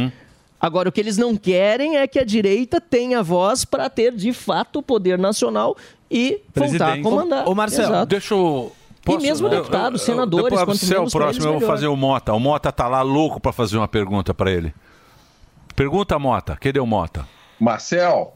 Agora, 0.65 0.89
o 0.89 0.93
que 0.93 0.99
eles 0.99 1.19
não 1.19 1.37
querem 1.37 1.99
é 1.99 2.07
que 2.07 2.19
a 2.19 2.25
direita 2.25 2.81
tenha 2.81 3.23
voz 3.23 3.67
para 3.67 3.91
ter, 3.91 4.13
de 4.15 4.33
fato, 4.33 4.79
o 4.79 4.83
poder 4.83 5.19
nacional 5.19 5.77
e 6.11 6.41
voltar 6.55 6.95
a 6.95 7.03
comandar. 7.03 7.47
Exato. 7.67 8.07
deixa 8.07 8.33
eu. 8.33 8.73
E 9.07 9.19
mesmo 9.19 9.51
deputados, 9.51 10.01
senadores, 10.01 10.45
Depois 10.49 10.65
quanto 10.65 10.79
você 10.79 10.95
é 10.95 10.99
o 10.99 11.11
próximo, 11.11 11.27
eles, 11.27 11.45
eu 11.45 11.51
vou 11.51 11.61
melhor. 11.61 11.71
fazer 11.71 11.87
o 11.87 11.95
Mota. 11.95 12.33
O 12.33 12.41
Mota 12.41 12.73
tá 12.73 12.89
lá 12.89 13.03
louco 13.03 13.39
pra 13.39 13.53
fazer 13.53 13.77
uma 13.77 13.87
pergunta 13.87 14.33
pra 14.33 14.51
ele. 14.51 14.73
Pergunta, 15.77 16.19
Mota. 16.19 16.57
Cadê 16.57 16.81
o 16.81 16.87
Mota? 16.87 17.29
Marcel. 17.61 18.35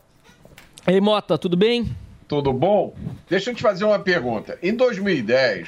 Ei, 0.86 1.00
Mota, 1.00 1.38
tudo 1.38 1.56
bem? 1.56 1.96
Tudo 2.28 2.52
bom? 2.52 2.94
Deixa 3.26 3.52
eu 3.52 3.54
te 3.54 3.62
fazer 3.62 3.86
uma 3.86 3.98
pergunta. 4.00 4.58
Em 4.62 4.74
2010, 4.74 5.66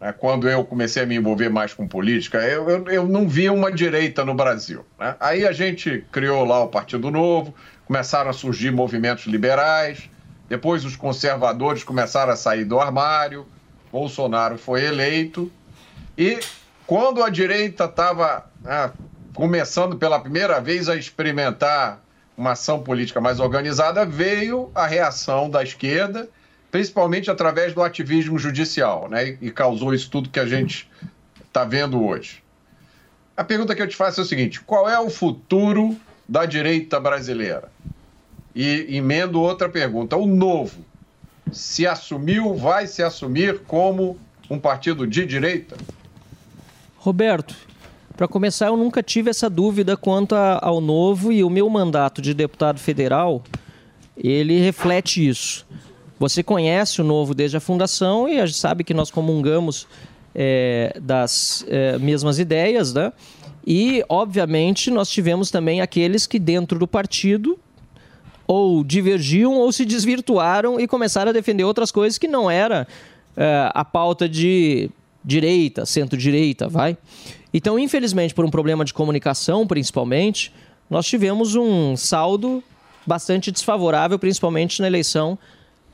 né, 0.00 0.12
quando 0.12 0.48
eu 0.48 0.64
comecei 0.64 1.02
a 1.02 1.06
me 1.06 1.16
envolver 1.16 1.48
mais 1.48 1.74
com 1.74 1.86
política, 1.86 2.38
eu, 2.38 2.68
eu, 2.68 2.88
eu 2.88 3.06
não 3.06 3.28
via 3.28 3.52
uma 3.52 3.70
direita 3.70 4.24
no 4.24 4.34
Brasil. 4.34 4.84
né? 4.98 5.14
Aí 5.20 5.46
a 5.46 5.52
gente 5.52 6.04
criou 6.10 6.44
lá 6.44 6.64
o 6.64 6.68
Partido 6.68 7.10
Novo, 7.10 7.54
começaram 7.84 8.30
a 8.30 8.32
surgir 8.32 8.70
movimentos 8.70 9.26
liberais, 9.26 10.08
depois 10.48 10.84
os 10.84 10.96
conservadores 10.96 11.84
começaram 11.84 12.32
a 12.32 12.36
sair 12.36 12.64
do 12.64 12.80
armário, 12.80 13.46
Bolsonaro 13.92 14.56
foi 14.56 14.84
eleito, 14.84 15.50
e 16.16 16.38
quando 16.86 17.22
a 17.22 17.28
direita 17.28 17.84
estava 17.84 18.50
começando 19.34 19.96
pela 19.96 20.18
primeira 20.18 20.60
vez 20.60 20.88
a 20.88 20.96
experimentar 20.96 22.00
uma 22.36 22.52
ação 22.52 22.82
política 22.82 23.20
mais 23.20 23.38
organizada, 23.38 24.04
veio 24.04 24.70
a 24.74 24.86
reação 24.86 25.50
da 25.50 25.62
esquerda, 25.62 26.28
principalmente 26.70 27.30
através 27.30 27.74
do 27.74 27.82
ativismo 27.82 28.38
judicial, 28.38 29.08
né? 29.08 29.36
E 29.40 29.50
causou 29.50 29.92
isso 29.92 30.10
tudo 30.10 30.28
que 30.28 30.40
a 30.40 30.46
gente 30.46 30.88
está 31.46 31.64
vendo 31.64 32.02
hoje. 32.04 32.42
A 33.36 33.42
pergunta 33.42 33.74
que 33.74 33.82
eu 33.82 33.88
te 33.88 33.96
faço 33.96 34.20
é 34.20 34.24
o 34.24 34.26
seguinte: 34.26 34.60
qual 34.60 34.88
é 34.88 34.98
o 34.98 35.10
futuro 35.10 35.96
da 36.28 36.46
direita 36.46 37.00
brasileira? 37.00 37.70
E 38.54 38.86
emendo 38.96 39.40
outra 39.40 39.68
pergunta: 39.68 40.16
o 40.16 40.26
novo 40.26 40.84
se 41.52 41.86
assumiu, 41.86 42.54
vai 42.54 42.86
se 42.86 43.02
assumir 43.02 43.60
como 43.66 44.18
um 44.48 44.58
partido 44.58 45.06
de 45.06 45.24
direita? 45.26 45.76
Roberto, 46.96 47.56
para 48.16 48.28
começar, 48.28 48.66
eu 48.66 48.76
nunca 48.76 49.02
tive 49.02 49.30
essa 49.30 49.48
dúvida 49.48 49.96
quanto 49.96 50.34
a- 50.34 50.58
ao 50.62 50.80
novo 50.80 51.32
e 51.32 51.42
o 51.42 51.48
meu 51.50 51.68
mandato 51.70 52.20
de 52.20 52.34
deputado 52.34 52.78
federal, 52.78 53.42
ele 54.16 54.60
reflete 54.60 55.26
isso. 55.26 55.66
Você 56.20 56.42
conhece 56.42 57.00
o 57.00 57.04
novo 57.04 57.34
desde 57.34 57.56
a 57.56 57.60
fundação 57.60 58.28
e 58.28 58.38
a 58.38 58.44
gente 58.44 58.58
sabe 58.58 58.84
que 58.84 58.92
nós 58.92 59.10
comungamos 59.10 59.88
é, 60.34 60.94
das 61.00 61.64
é, 61.66 61.98
mesmas 61.98 62.38
ideias, 62.38 62.92
né? 62.92 63.10
E, 63.66 64.04
obviamente, 64.06 64.90
nós 64.90 65.08
tivemos 65.08 65.50
também 65.50 65.80
aqueles 65.80 66.26
que 66.26 66.38
dentro 66.38 66.78
do 66.78 66.86
partido 66.86 67.58
ou 68.46 68.84
divergiam 68.84 69.54
ou 69.54 69.72
se 69.72 69.86
desvirtuaram 69.86 70.78
e 70.78 70.86
começaram 70.86 71.30
a 71.30 71.32
defender 71.32 71.64
outras 71.64 71.90
coisas 71.90 72.18
que 72.18 72.28
não 72.28 72.50
era 72.50 72.86
é, 73.34 73.70
a 73.72 73.82
pauta 73.82 74.28
de 74.28 74.90
direita, 75.24 75.86
centro-direita, 75.86 76.68
vai. 76.68 76.98
Então, 77.52 77.78
infelizmente, 77.78 78.34
por 78.34 78.44
um 78.44 78.50
problema 78.50 78.84
de 78.84 78.92
comunicação, 78.92 79.66
principalmente, 79.66 80.52
nós 80.90 81.06
tivemos 81.06 81.54
um 81.54 81.96
saldo 81.96 82.62
bastante 83.06 83.50
desfavorável, 83.50 84.18
principalmente 84.18 84.82
na 84.82 84.86
eleição 84.86 85.38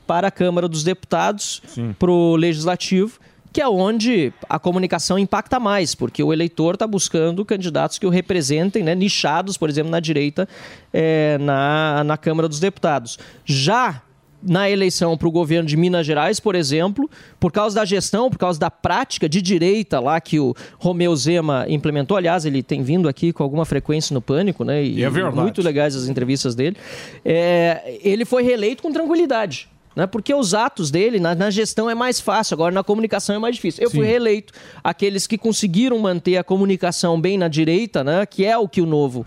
para 0.07 0.29
a 0.29 0.31
Câmara 0.31 0.67
dos 0.67 0.83
Deputados, 0.83 1.61
para 1.99 2.09
o 2.09 2.35
Legislativo, 2.35 3.19
que 3.51 3.61
é 3.61 3.67
onde 3.67 4.31
a 4.47 4.59
comunicação 4.59 5.17
impacta 5.17 5.59
mais, 5.59 5.95
porque 5.95 6.21
o 6.23 6.31
eleitor 6.31 6.75
está 6.75 6.85
buscando 6.87 7.43
candidatos 7.43 7.97
que 7.97 8.05
o 8.05 8.09
representem, 8.09 8.83
né, 8.83 8.93
nichados, 8.95 9.57
por 9.57 9.69
exemplo, 9.69 9.91
na 9.91 9.99
direita, 9.99 10.47
eh, 10.93 11.37
na, 11.39 12.03
na 12.03 12.17
Câmara 12.17 12.47
dos 12.47 12.59
Deputados. 12.59 13.17
Já 13.45 14.01
na 14.43 14.69
eleição 14.69 15.17
para 15.17 15.27
o 15.27 15.31
governo 15.31 15.67
de 15.67 15.75
Minas 15.75 16.05
Gerais, 16.05 16.39
por 16.39 16.53
exemplo, 16.55 17.09
por 17.39 17.51
causa 17.51 17.75
da 17.75 17.85
gestão, 17.85 18.29
por 18.29 18.37
causa 18.37 18.59
da 18.59 18.69
prática 18.69 19.27
de 19.27 19.41
direita 19.41 19.99
lá 19.99 20.21
que 20.21 20.39
o 20.39 20.53
Romeu 20.77 21.15
Zema 21.15 21.65
implementou. 21.67 22.15
Aliás, 22.15 22.45
ele 22.45 22.61
tem 22.61 22.83
vindo 22.83 23.09
aqui 23.09 23.33
com 23.33 23.41
alguma 23.41 23.65
frequência 23.65 24.13
no 24.13 24.21
Pânico, 24.21 24.63
né? 24.63 24.83
E, 24.83 24.99
E 24.99 25.03
é 25.03 25.09
verdade. 25.09 25.37
muito 25.37 25.61
legais 25.61 25.95
as 25.95 26.07
entrevistas 26.07 26.53
dele. 26.53 26.77
É, 27.25 27.99
ele 28.03 28.25
foi 28.25 28.43
reeleito 28.43 28.83
com 28.83 28.91
tranquilidade. 28.91 29.67
Né? 29.97 30.05
Porque 30.05 30.31
os 30.31 30.53
atos 30.53 30.91
dele 30.91 31.19
na, 31.19 31.33
na 31.33 31.49
gestão 31.49 31.89
é 31.89 31.95
mais 31.95 32.19
fácil, 32.19 32.53
agora 32.53 32.71
na 32.71 32.83
comunicação 32.83 33.35
é 33.35 33.39
mais 33.39 33.55
difícil. 33.55 33.83
Eu 33.83 33.89
fui 33.89 34.01
Sim. 34.01 34.05
reeleito. 34.05 34.53
Aqueles 34.83 35.25
que 35.25 35.39
conseguiram 35.39 35.97
manter 35.97 36.37
a 36.37 36.43
comunicação 36.43 37.19
bem 37.19 37.35
na 37.35 37.47
direita, 37.47 38.03
né? 38.03 38.23
que 38.27 38.45
é 38.45 38.55
o 38.55 38.67
que 38.69 38.79
o 38.79 38.85
novo 38.85 39.25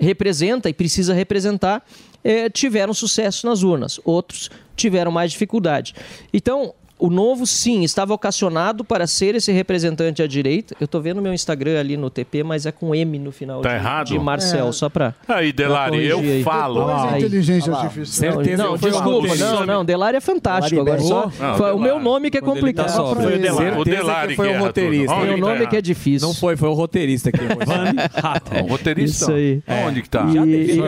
representa 0.00 0.68
e 0.68 0.74
precisa 0.74 1.14
representar, 1.14 1.86
eh, 2.24 2.50
tiveram 2.50 2.92
sucesso 2.92 3.46
nas 3.46 3.62
urnas. 3.62 4.00
Outros 4.04 4.50
tiveram 4.74 5.12
mais 5.12 5.30
dificuldade. 5.30 5.94
Então, 6.34 6.74
o 7.00 7.10
novo, 7.10 7.46
sim, 7.46 7.82
está 7.82 8.04
vocacionado 8.04 8.84
para 8.84 9.06
ser 9.06 9.34
esse 9.34 9.50
representante 9.52 10.22
à 10.22 10.26
direita. 10.26 10.76
Eu 10.80 10.86
tô 10.86 11.00
vendo 11.00 11.20
meu 11.22 11.32
Instagram 11.32 11.78
ali 11.80 11.96
no 11.96 12.10
TP, 12.10 12.42
mas 12.44 12.66
é 12.66 12.72
com 12.72 12.94
M 12.94 13.18
no 13.18 13.32
final 13.32 13.60
Tá 13.62 13.70
de, 13.70 13.74
errado? 13.74 14.06
de 14.08 14.18
Marcel, 14.18 14.68
É. 14.68 14.72
só 14.72 14.88
para. 14.88 15.14
Aí, 15.26 15.52
Delari, 15.52 16.04
eu 16.06 16.20
falo. 16.44 16.84
Depois 16.86 17.12
Aí. 17.14 17.18
inteligência 17.20 17.72
artificial. 17.74 18.32
Certeza, 18.34 18.62
não, 18.64 18.76
desculpa, 18.76 19.34
não, 19.36 19.66
não, 19.66 19.84
Delari 19.84 20.16
é 20.16 20.20
fantástico. 20.20 20.84
Delari 20.84 21.02
Agora 21.04 21.30
só, 21.32 21.42
Não, 21.44 21.56
foi 21.56 21.72
o 21.72 21.78
meu 21.78 21.98
nome 21.98 22.30
que 22.30 22.38
é 22.38 22.40
tá 22.40 22.46
complicado. 22.46 23.14
Foi 23.14 23.34
o 23.36 23.38
Delari. 23.38 23.78
O 23.80 23.84
Delari 23.84 24.28
que 24.30 24.36
foi 24.36 24.46
que 24.46 24.52
o 24.52 24.54
erra 24.54 24.66
roteirista. 24.66 25.14
um 25.14 25.34
que 25.34 25.40
nome 25.40 25.60
tá 25.60 25.66
que 25.66 25.76
é 25.76 25.80
difícil. 25.82 26.28
Não 26.28 26.34
foi, 26.34 26.56
foi 26.56 26.68
o 26.68 26.74
roteirista 26.74 27.32
que 27.32 27.40
O 28.62 28.66
roteirista? 28.68 29.24
Isso 29.24 29.32
aí. 29.32 29.62
Onde 29.86 30.02
que 30.02 30.08
tá? 30.10 30.24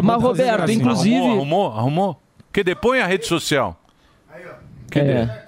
Mas, 0.03 0.23
Roberto, 0.23 0.71
inclusive. 0.71 1.17
Arrumou, 1.17 1.37
arrumou, 1.39 1.73
arrumou? 1.73 2.23
Que 2.53 2.63
depõe 2.63 3.01
a 3.01 3.07
rede 3.07 3.27
social. 3.27 3.79
É. 4.95 5.43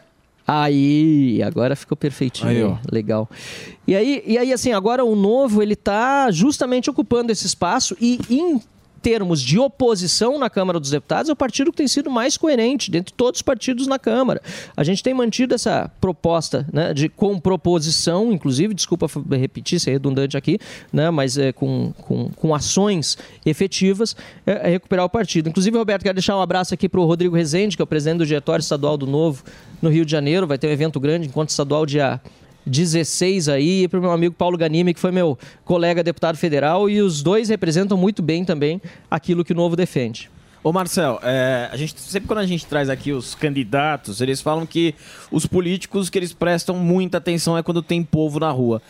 Aí, 0.47 1.43
agora 1.43 1.75
ficou 1.75 1.97
perfeitinho. 1.97 2.49
Aí, 2.49 2.63
ó. 2.63 2.77
Legal. 2.91 3.29
E 3.87 3.97
aí, 3.97 4.23
e 4.27 4.37
aí, 4.37 4.53
assim, 4.53 4.73
agora 4.73 5.05
o 5.05 5.17
novo, 5.17 5.63
ele 5.63 5.75
tá 5.75 6.31
justamente 6.31 6.91
ocupando 6.91 7.33
esse 7.33 7.47
espaço 7.47 7.97
e 8.01 8.19
em 8.29 8.61
termos 9.05 9.43
de 9.43 9.59
oposição 9.59 10.39
na 10.39 10.49
Câmara 10.49 10.81
dos 10.81 10.89
Deputados, 10.89 11.29
é 11.29 11.33
o 11.35 11.37
partido 11.37 11.71
que 11.71 11.77
tem 11.77 11.87
sido 11.87 12.11
mais 12.11 12.39
coerente 12.39 12.91
dentre 12.91 13.13
todos 13.13 13.41
os 13.41 13.43
partidos 13.43 13.87
na 13.87 13.99
Câmara. 13.99 14.41
A 14.75 14.83
gente 14.83 15.03
tem 15.03 15.13
mantido 15.13 15.55
essa 15.55 15.91
proposta 16.01 16.67
né, 16.73 16.95
de 16.95 17.11
com 17.11 17.39
proposição, 17.39 18.33
inclusive, 18.33 18.73
desculpa 18.73 19.07
repetir, 19.37 19.79
ser 19.79 19.91
redundante 19.91 20.39
aqui, 20.39 20.59
né, 20.91 21.11
mas 21.11 21.37
é, 21.37 21.53
com, 21.53 21.93
com, 21.99 22.31
com 22.31 22.55
ações 22.55 23.19
efetivas, 23.45 24.17
é, 24.47 24.53
é 24.53 24.71
recuperar 24.71 25.05
o 25.05 25.11
partido. 25.11 25.51
Inclusive, 25.51 25.77
Roberto, 25.77 26.03
quero 26.03 26.15
deixar 26.15 26.35
um 26.39 26.41
abraço 26.41 26.73
aqui 26.73 26.89
para 26.89 26.99
o 26.99 27.05
Rodrigo 27.05 27.37
Rezende, 27.37 27.77
que 27.77 27.83
é 27.83 27.85
o 27.85 27.87
presidente 27.87 28.19
do 28.19 28.27
Diretório 28.27 28.63
Estadual 28.63 28.97
do 28.97 29.07
Novo, 29.07 29.45
no 29.83 29.91
Rio 29.91 30.07
de 30.07 30.13
Janeiro. 30.13 30.47
Vai 30.47 30.57
ter 30.57 30.67
um 30.69 30.71
evento 30.71 30.99
grande, 30.99 31.29
encontro 31.29 31.51
estadual 31.51 31.85
dia 31.85 32.19
16 32.67 33.49
aí, 33.49 33.85
e 33.85 33.89
para 33.89 33.99
o 33.99 34.03
meu 34.03 34.13
amigo 34.13 34.35
Paulo 34.35 34.57
Ganime, 34.57 34.95
que 34.95 35.01
foi 35.01 35.13
meu 35.13 35.39
colega 35.65 36.03
deputado 36.03 36.37
federal, 36.37 36.89
e 36.89 37.01
os 37.01 37.23
dois 37.23 37.49
representam 37.49 37.97
muito 37.97 38.23
bem 38.23 38.45
também 38.45 38.81
aquilo 39.11 39.45
que 39.45 39.53
o 39.53 39.57
Novo 39.57 39.77
defende. 39.77 40.31
Ô 40.63 40.73
Marcel, 40.73 41.21
é, 41.23 41.69
a 41.71 41.77
gente, 41.77 42.01
sempre 42.01 42.27
quando 42.27 42.39
a 42.39 42.47
gente 42.47 42.65
traz 42.65 42.89
aqui 42.89 43.13
os 43.13 43.35
candidatos, 43.35 44.23
eles 44.23 44.41
falam 44.41 44.65
que 44.65 44.95
os 45.31 45.45
políticos 45.45 46.09
que 46.09 46.19
eles 46.19 46.33
prestam 46.33 46.77
muita 46.77 47.19
atenção 47.19 47.59
é 47.59 47.63
quando 47.63 47.83
tem 47.83 48.03
povo 48.03 48.41
na 48.41 48.51
rua. 48.51 48.81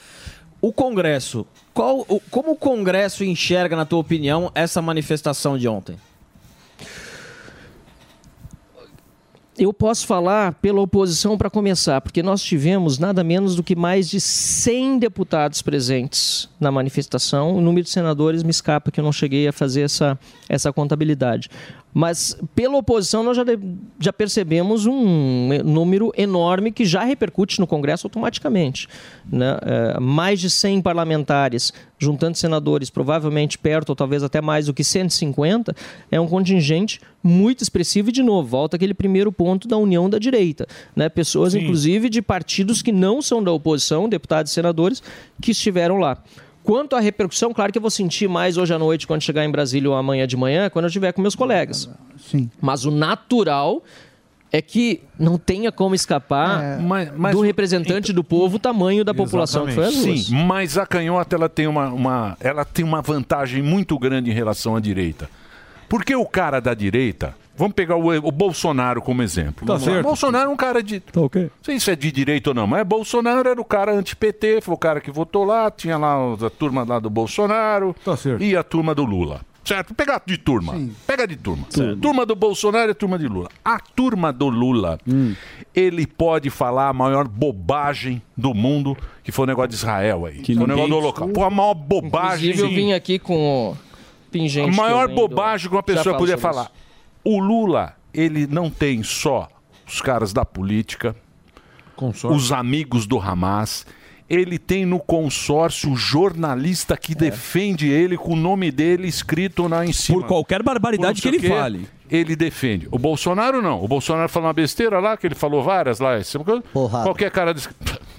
O 0.61 0.73
Congresso, 0.73 1.45
qual, 1.75 2.07
como 2.31 2.53
o 2.53 2.57
Congresso 2.57 3.25
enxerga, 3.25 3.75
na 3.75 3.85
tua 3.85 3.99
opinião, 3.99 4.53
essa 4.55 4.81
manifestação 4.81 5.59
de 5.59 5.67
ontem? 5.67 5.97
Eu 9.57 9.73
posso 9.73 10.05
falar 10.05 10.55
pela 10.55 10.81
oposição 10.81 11.39
para 11.39 11.49
começar, 11.49 12.01
porque 12.01 12.25
nós 12.25 12.43
tivemos 12.43 12.99
nada 12.99 13.23
menos 13.23 13.55
do 13.55 13.63
que 13.63 13.77
mais 13.77 14.11
de 14.11 14.21
100 14.21 14.99
deputados 14.99 15.63
presentes 15.63 16.49
na 16.59 16.73
manifestação. 16.73 17.57
O 17.57 17.61
número 17.61 17.85
de 17.85 17.91
senadores 17.91 18.43
me 18.43 18.51
escapa, 18.51 18.91
que 18.91 18.99
eu 18.99 19.05
não 19.05 19.13
cheguei 19.13 19.47
a 19.47 19.53
fazer 19.53 19.83
essa, 19.83 20.19
essa 20.49 20.73
contabilidade. 20.73 21.49
Mas 21.97 22.37
pela 22.57 22.77
oposição 22.77 23.23
nós 23.23 23.37
já, 23.37 23.45
de- 23.45 23.57
já 24.01 24.13
percebemos 24.13 24.85
um 24.85 25.49
número 25.65 26.13
enorme 26.17 26.73
que 26.73 26.85
já 26.85 27.05
repercute 27.05 27.61
no 27.61 27.69
Congresso 27.69 28.07
automaticamente. 28.09 28.89
né? 29.31 29.57
É, 29.63 30.01
mais 30.01 30.41
de 30.41 30.51
100 30.51 30.83
parlamentares, 30.83 31.73
juntando 31.99 32.37
senadores, 32.37 32.91
provavelmente 32.91 33.57
perto 33.57 33.91
ou 33.91 33.97
talvez 33.97 34.23
até 34.25 34.41
mais 34.41 34.67
do 34.67 34.75
que 34.75 34.83
150, 34.83 35.75
é 36.11 36.21
um 36.21 36.27
contingente 36.27 37.01
muito 37.23 37.63
expressivo 37.63 38.09
e, 38.11 38.13
de 38.13 38.23
novo, 38.23 38.49
volta 38.49 38.77
aquele 38.77 38.93
primeiro 38.93 39.31
ponto 39.33 39.67
da 39.69 39.77
união 39.79 40.11
da 40.11 40.19
direita. 40.19 40.67
Né? 40.97 41.09
Pessoas, 41.09 41.53
Sim. 41.53 41.61
inclusive, 41.61 42.11
de 42.11 42.21
partidos 42.21 42.83
que 42.83 42.91
não 42.93 43.23
são 43.23 43.43
da 43.43 43.53
oposição, 43.53 44.09
deputados 44.09 44.51
e 44.51 44.55
senadores, 44.55 45.01
que 45.41 45.53
estiveram 45.53 45.97
lá. 45.99 46.23
Quanto 46.65 46.97
à 46.97 47.01
repercussão, 47.01 47.53
claro 47.53 47.71
que 47.71 47.79
eu 47.79 47.83
vou 47.83 47.91
sentir 47.91 48.27
mais 48.29 48.57
hoje 48.57 48.75
à 48.75 48.79
noite, 48.79 49.07
quando 49.07 49.21
chegar 49.23 49.45
em 49.45 49.51
Brasília 49.51 49.89
ou 49.91 49.95
amanhã 49.95 50.27
de 50.27 50.37
manhã, 50.37 50.69
quando 50.71 50.87
eu 50.87 50.89
estiver 50.89 51.13
com 51.13 51.21
meus 51.23 51.35
colegas. 51.37 51.89
Sim. 52.19 52.51
Mas 52.61 52.85
o 52.87 52.91
natural 52.91 53.83
é 54.51 54.63
que 54.63 55.03
não 55.19 55.37
tenha 55.37 55.71
como 55.71 55.95
escapar 55.95 56.79
do 57.33 57.41
representante 57.43 58.13
do 58.15 58.25
povo 58.25 58.57
o 58.57 58.59
tamanho 58.59 59.05
da 59.05 59.13
população 59.13 59.67
que 59.67 59.73
foi 59.73 59.85
às. 59.85 59.95
Sim, 59.95 60.35
mas 60.47 60.79
a 60.79 60.87
canhota 60.87 61.37
ela 61.37 61.49
tem 61.51 61.67
uma, 61.67 61.89
uma- 61.89 62.37
ela 62.41 62.65
tem 62.65 62.85
uma 62.85 63.03
vantagem 63.03 63.63
muito 63.63 63.99
grande 63.99 64.31
em 64.31 64.35
relação 64.35 64.75
à 64.75 64.81
direita. 64.81 65.29
Porque 65.89 66.15
o 66.17 66.25
cara 66.25 66.61
da 66.61 66.73
direita, 66.73 67.37
vamos 67.57 67.75
pegar 67.75 67.97
o, 67.97 68.09
o 68.11 68.33
Bolsonaro 68.33 69.01
como 69.03 69.23
exemplo. 69.23 69.67
Tá 69.67 69.79
certo. 69.79 70.03
Bolsonaro 70.03 70.51
é 70.51 70.53
um 70.53 70.57
cara 70.57 70.83
de. 70.83 71.01
Tá 71.01 71.21
ok. 71.21 71.43
Não 71.43 71.51
sei 71.63 71.81
se 71.81 71.91
é 71.91 71.97
de 71.97 72.11
direita 72.13 72.51
ou 72.51 72.55
não, 72.55 72.67
mas 72.67 72.87
Bolsonaro 72.87 73.49
era 73.49 73.61
o 73.61 73.65
cara 73.65 73.93
anti-PT, 73.93 74.61
foi 74.61 74.75
o 74.75 74.79
cara 74.79 75.01
que 75.01 75.11
votou 75.11 75.45
lá, 75.45 75.71
tinha 75.71 75.97
lá 75.97 76.17
a 76.35 76.51
turma 76.51 76.85
lá 76.87 76.99
do 76.99 77.09
Bolsonaro 77.11 77.95
e 78.41 78.57
a 78.57 78.63
turma 78.63 78.95
do 78.95 79.05
Lula. 79.05 79.41
Certo? 79.65 79.95
Pegar 79.95 80.21
de 80.27 80.37
turma. 80.37 80.75
Pega 81.07 81.27
de 81.27 81.37
turma. 81.37 81.65
Turma 82.03 82.27
do 82.27 82.37
Bolsonaro 82.37 82.91
e 82.91 82.95
turma 82.95 83.19
de 83.19 83.27
Lula. 83.27 83.49
A 83.65 83.79
turma 83.81 84.31
do 84.31 84.51
Lula, 84.51 84.99
Hum. 85.09 85.35
ele 85.75 86.07
pode 86.07 86.51
falar 86.51 86.89
a 86.91 86.93
maior 86.93 87.27
bobagem 87.27 88.21
do 88.37 88.53
mundo, 88.53 88.95
que 89.23 89.33
foi 89.33 89.45
o 89.45 89.47
negócio 89.47 89.71
de 89.71 89.77
Israel 89.77 90.27
aí. 90.27 90.41
Que 90.43 90.55
foi 90.55 90.65
o 90.65 90.67
negócio 90.67 90.91
do 90.91 90.97
holocausto. 90.99 91.33
Pô, 91.33 91.45
a 91.45 91.49
maior 91.49 91.73
bobagem. 91.73 92.51
Inclusive, 92.51 92.63
eu 92.79 92.85
vim 92.85 92.93
aqui 92.93 93.19
com 93.19 93.71
o 93.71 93.77
pingente. 94.31 94.69
A 94.69 94.83
maior 94.83 95.09
bobagem 95.09 95.71
que 95.71 95.75
uma 95.75 95.83
pessoa 95.83 96.15
podia 96.19 96.37
falar. 96.37 96.65
isso. 96.65 96.84
O 97.25 97.39
Lula, 97.39 97.95
ele 98.13 98.47
não 98.47 98.69
tem 98.71 99.03
só 99.03 99.49
os 99.87 100.01
caras 100.01 100.33
da 100.33 100.45
política, 100.45 101.17
os 102.31 102.53
amigos 102.53 103.07
do 103.07 103.19
Hamas. 103.19 103.87
Ele 104.29 104.59
tem 104.59 104.87
no 104.87 104.99
consórcio 104.99 105.91
o 105.93 105.97
jornalista 105.97 106.95
É. 106.95 106.97
que 106.97 107.15
defende 107.15 107.89
ele 107.89 108.17
com 108.17 108.33
o 108.33 108.37
nome 108.37 108.71
dele 108.71 109.07
escrito 109.07 109.69
lá 109.69 109.85
em 109.85 109.93
cima. 109.93 110.21
Por 110.21 110.27
qualquer 110.27 110.63
barbaridade 110.63 111.21
Por 111.21 111.31
que 111.31 111.37
ele 111.37 111.49
fale. 111.49 111.89
Ele 112.11 112.35
defende. 112.35 112.89
O 112.91 112.99
Bolsonaro 112.99 113.61
não. 113.61 113.83
O 113.85 113.87
Bolsonaro 113.89 114.29
falou 114.31 114.47
uma 114.49 114.55
besteira 114.55 114.99
lá, 114.99 115.17
que 115.17 115.27
ele 115.27 115.35
falou 115.35 115.63
várias 115.63 116.01
lá. 116.01 116.19
esse- 116.19 116.39
Qualquer 117.05 117.31
cara 117.31 117.53
diz. 117.53 117.69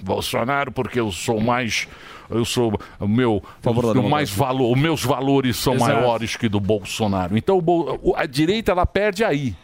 Bolsonaro, 0.00 0.70
porque 0.70 0.98
eu 1.00 1.10
sou 1.10 1.40
mais. 1.40 1.88
Eu 2.30 2.44
sou 2.44 2.78
o 3.00 3.08
meu. 3.08 3.42
O 3.64 4.08
mais 4.08 4.30
valor, 4.30 4.72
os 4.74 4.80
meus 4.80 5.04
valores 5.04 5.56
são 5.56 5.74
Exato. 5.74 5.92
maiores 5.92 6.36
que 6.36 6.48
do 6.48 6.60
Bolsonaro. 6.60 7.36
Então 7.36 7.58
o- 7.58 8.14
a 8.16 8.26
direita 8.26 8.72
ela 8.72 8.86
perde 8.86 9.24
aí. 9.24 9.54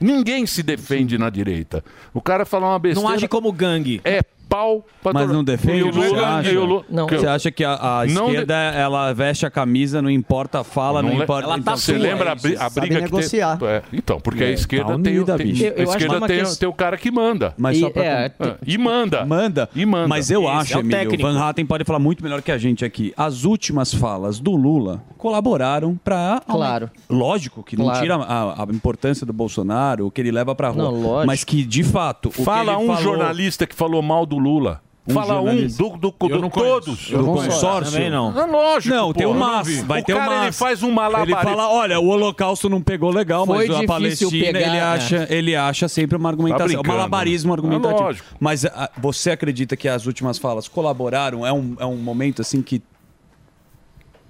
Ninguém 0.00 0.46
se 0.46 0.62
defende 0.62 1.16
na 1.16 1.30
direita. 1.30 1.84
O 2.12 2.20
cara 2.20 2.44
fala 2.44 2.66
uma 2.66 2.78
besteira. 2.78 3.08
Não 3.08 3.14
age 3.14 3.28
como 3.28 3.52
gangue. 3.52 4.00
É 4.04 4.20
pau 4.52 4.84
pra 5.02 5.12
Mas 5.14 5.28
não 5.30 5.42
defende 5.42 5.78
E 5.78 5.82
Lula? 5.90 6.06
Lula- 6.08 6.38
acha? 6.38 6.50
e 6.50 6.56
o 6.58 6.64
Lula- 6.64 7.06
que- 7.08 7.18
Você 7.18 7.26
acha 7.26 7.50
que 7.50 7.64
a, 7.64 7.72
a 8.00 8.06
Não 8.06 8.26
de- 8.26 8.30
esquerda, 8.32 8.54
ela 8.54 9.12
veste 9.12 9.46
a 9.46 9.50
camisa, 9.50 10.02
não 10.02 10.10
importa 10.10 10.60
a 10.60 10.64
fala, 10.64 11.00
não, 11.02 11.08
Não 11.10 11.16
le- 11.18 11.22
importa... 11.24 11.56
então, 11.58 11.76
Você 11.76 11.92
lembra 11.96 12.30
a, 12.30 12.32
a 12.66 12.70
briga 12.70 13.02
que 13.02 13.10
tem? 13.30 13.40
É, 13.68 13.82
então, 13.92 14.20
porque 14.20 14.44
a 14.44 14.48
É, 14.48 14.52
esquerda 14.52 14.96
tá 14.96 14.98
tem, 15.02 15.14
o- 15.14 15.16
unida, 15.16 15.36
tem, 15.38 15.46
a 15.52 15.54
Eu- 15.54 15.72
eu 15.72 15.82
acho 15.84 15.90
esquerda 15.92 16.18
uma 16.18 16.26
tem, 16.26 16.38
questão- 16.38 16.56
tem 16.58 16.68
o 16.68 16.72
cara 16.72 16.96
que 16.96 17.10
manda. 17.10 17.54
Mas 17.56 17.78
só 17.78 17.88
pra... 17.90 18.04
É, 18.04 18.32
e 18.66 18.76
manda. 18.76 19.24
Manda. 19.24 19.68
E 19.74 19.86
manda. 19.86 20.08
Mas 20.08 20.30
eu 20.30 20.42
Esse 20.42 20.50
acho, 20.50 20.72
é 20.74 20.76
o 20.76 20.80
Emílio, 20.80 20.98
técnico. 20.98 21.22
Van 21.22 21.38
Hatten 21.40 21.64
pode 21.64 21.84
falar 21.84 21.98
muito 21.98 22.22
melhor 22.22 22.42
que 22.42 22.52
a 22.52 22.58
gente 22.58 22.84
aqui. 22.84 23.12
As 23.16 23.44
últimas 23.44 23.92
falas 23.94 24.38
do 24.38 24.54
Lula 24.54 25.02
colaboraram 25.16 25.98
para... 26.04 26.42
Claro. 26.46 26.90
Lógico 27.08 27.62
que 27.62 27.76
não 27.76 27.92
tira 27.94 28.16
a, 28.16 28.62
a 28.62 28.66
importância 28.72 29.24
do 29.24 29.32
Bolsonaro, 29.32 30.06
o 30.06 30.10
que 30.10 30.20
ele 30.20 30.30
leva 30.32 30.54
pra 30.54 30.68
rua. 30.68 30.84
Não, 30.84 30.90
lógico. 31.00 31.26
Mas 31.26 31.44
que, 31.44 31.64
de 31.64 31.82
fato... 31.84 32.28
que 32.30 32.42
Fala 32.42 32.76
um 32.76 32.86
falou- 32.86 33.02
jornalista 33.02 33.66
que 33.66 33.74
falou 33.74 34.02
mal 34.02 34.26
do 34.26 34.38
Lula. 34.42 34.82
Um 35.06 35.14
Fala 35.14 35.40
um 35.40 35.66
do, 35.66 35.88
do, 35.96 36.10
do 36.12 36.50
todos. 36.50 37.10
Do 37.10 37.24
consórcio? 37.24 37.92
Também 37.92 38.08
não. 38.08 38.38
É 38.38 38.46
lógico. 38.46 38.94
Não, 38.94 39.12
tem 39.12 39.26
pô, 39.26 39.32
o 39.32 39.34
eu 39.34 39.38
não 39.40 39.46
Mas. 39.48 39.82
Vai 39.82 40.00
o 40.00 40.04
ter 40.04 40.12
o 40.12 40.16
cara, 40.16 40.34
ele 40.34 40.44
Mas. 40.46 40.58
faz 40.58 40.82
um 40.84 40.92
malabarismo. 40.92 41.40
Ele 41.40 41.44
fala, 41.44 41.68
olha, 41.68 41.98
o 41.98 42.06
holocausto 42.06 42.68
não 42.68 42.80
pegou 42.80 43.10
legal, 43.10 43.44
Foi 43.44 43.66
mas 43.66 43.76
a 43.76 43.84
Palestina, 43.84 44.30
pegar, 44.30 44.60
ele, 44.60 44.76
é. 44.76 44.80
acha, 44.80 45.26
ele 45.28 45.56
acha 45.56 45.88
sempre 45.88 46.16
uma 46.16 46.28
argumentação. 46.28 46.66
Tá 46.68 46.72
brincando. 46.74 46.88
malabarismo 46.96 47.52
argumentativo. 47.52 48.00
É 48.00 48.04
lógico. 48.04 48.28
mas 48.38 48.64
ah, 48.64 48.88
você 48.96 49.32
acredita 49.32 49.76
que 49.76 49.88
as 49.88 50.06
últimas 50.06 50.38
falas 50.38 50.68
colaboraram? 50.68 51.44
É 51.44 51.52
um, 51.52 51.74
é 51.80 51.86
um 51.86 51.96
momento 51.96 52.40
assim 52.40 52.62
que 52.62 52.80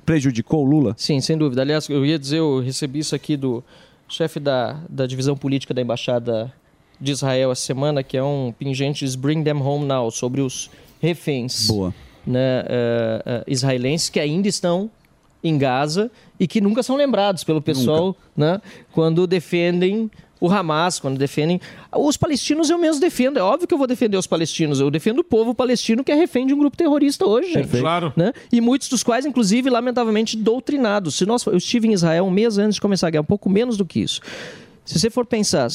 prejudicou 0.07 0.65
o 0.65 0.65
Lula? 0.65 0.95
Sim, 0.97 1.21
sem 1.21 1.37
dúvida. 1.37 1.61
Aliás, 1.61 1.87
eu 1.91 2.07
ia 2.07 2.19
dizer, 2.19 2.39
eu 2.39 2.61
recebi 2.61 3.01
isso 3.01 3.15
aqui 3.15 3.37
do 3.37 3.63
chefe 4.09 4.41
da, 4.41 4.81
da 4.89 5.07
divisão 5.07 5.37
política 5.37 5.75
da 5.75 5.83
Embaixada 5.83 6.51
de 7.03 7.13
Israel 7.13 7.51
essa 7.51 7.63
semana, 7.63 8.03
que 8.03 8.17
é 8.17 8.23
um 8.23 8.55
pingente 8.57 9.05
diz 9.05 9.17
Bring 9.17 9.43
Them 9.43 9.61
Home 9.61 9.85
Now, 9.85 10.11
sobre 10.11 10.41
os 10.41 10.71
reféns 11.01 11.67
Boa. 11.67 11.93
né, 12.25 12.65
eh, 12.69 13.23
eh, 13.27 13.45
israelenses 13.49 14.09
que 14.09 14.21
ainda 14.21 14.47
estão 14.47 14.89
em 15.43 15.59
Gaza 15.59 16.11
e 16.39 16.47
que 16.47 16.61
nunca 16.61 16.83
são 16.83 16.95
lembrados 16.95 17.43
pelo 17.43 17.61
pessoal 17.61 18.17
né, 18.37 18.61
quando 18.93 19.27
defendem 19.27 20.09
o 20.41 20.51
Hamas, 20.51 20.99
quando 20.99 21.17
defendem. 21.19 21.61
Os 21.97 22.17
palestinos 22.17 22.69
eu 22.69 22.77
mesmo 22.77 23.01
defendo. 23.01 23.39
É 23.39 23.43
óbvio 23.43 23.67
que 23.67 23.75
eu 23.75 23.79
vou 23.79 23.87
defender 23.87 24.17
os 24.17 24.27
palestinos. 24.27 24.81
Eu 24.81 24.91
defendo 24.91 25.21
o 25.21 25.25
povo 25.25 25.55
palestino 25.55 26.03
que 26.03 26.11
é 26.11 26.17
refém 26.17 26.47
de 26.47 26.53
um 26.53 26.59
grupo 26.59 26.77
terrorista 26.77 27.25
hoje, 27.25 27.53
gente. 27.53 27.79
Claro. 27.79 28.13
Né? 28.17 28.33
E 28.51 28.61
muitos 28.61 28.89
dos 28.89 29.05
quais, 29.05 29.25
inclusive, 29.25 29.71
lamentavelmente, 29.71 30.37
doutrinados. 30.37 31.15
Se 31.15 31.25
nós, 31.25 31.47
eu 31.47 31.57
estive 31.57 31.87
em 31.87 31.93
Israel 31.93 32.25
um 32.25 32.31
mês 32.31 32.59
antes 32.59 32.75
de 32.75 32.81
começar 32.81 33.07
a 33.07 33.11
guerra, 33.11 33.23
um 33.23 33.27
pouco 33.27 33.49
menos 33.49 33.77
do 33.77 33.85
que 33.85 34.01
isso. 34.01 34.21
Se 34.85 34.99
você 34.99 35.11
for 35.11 35.25
pensar, 35.25 35.69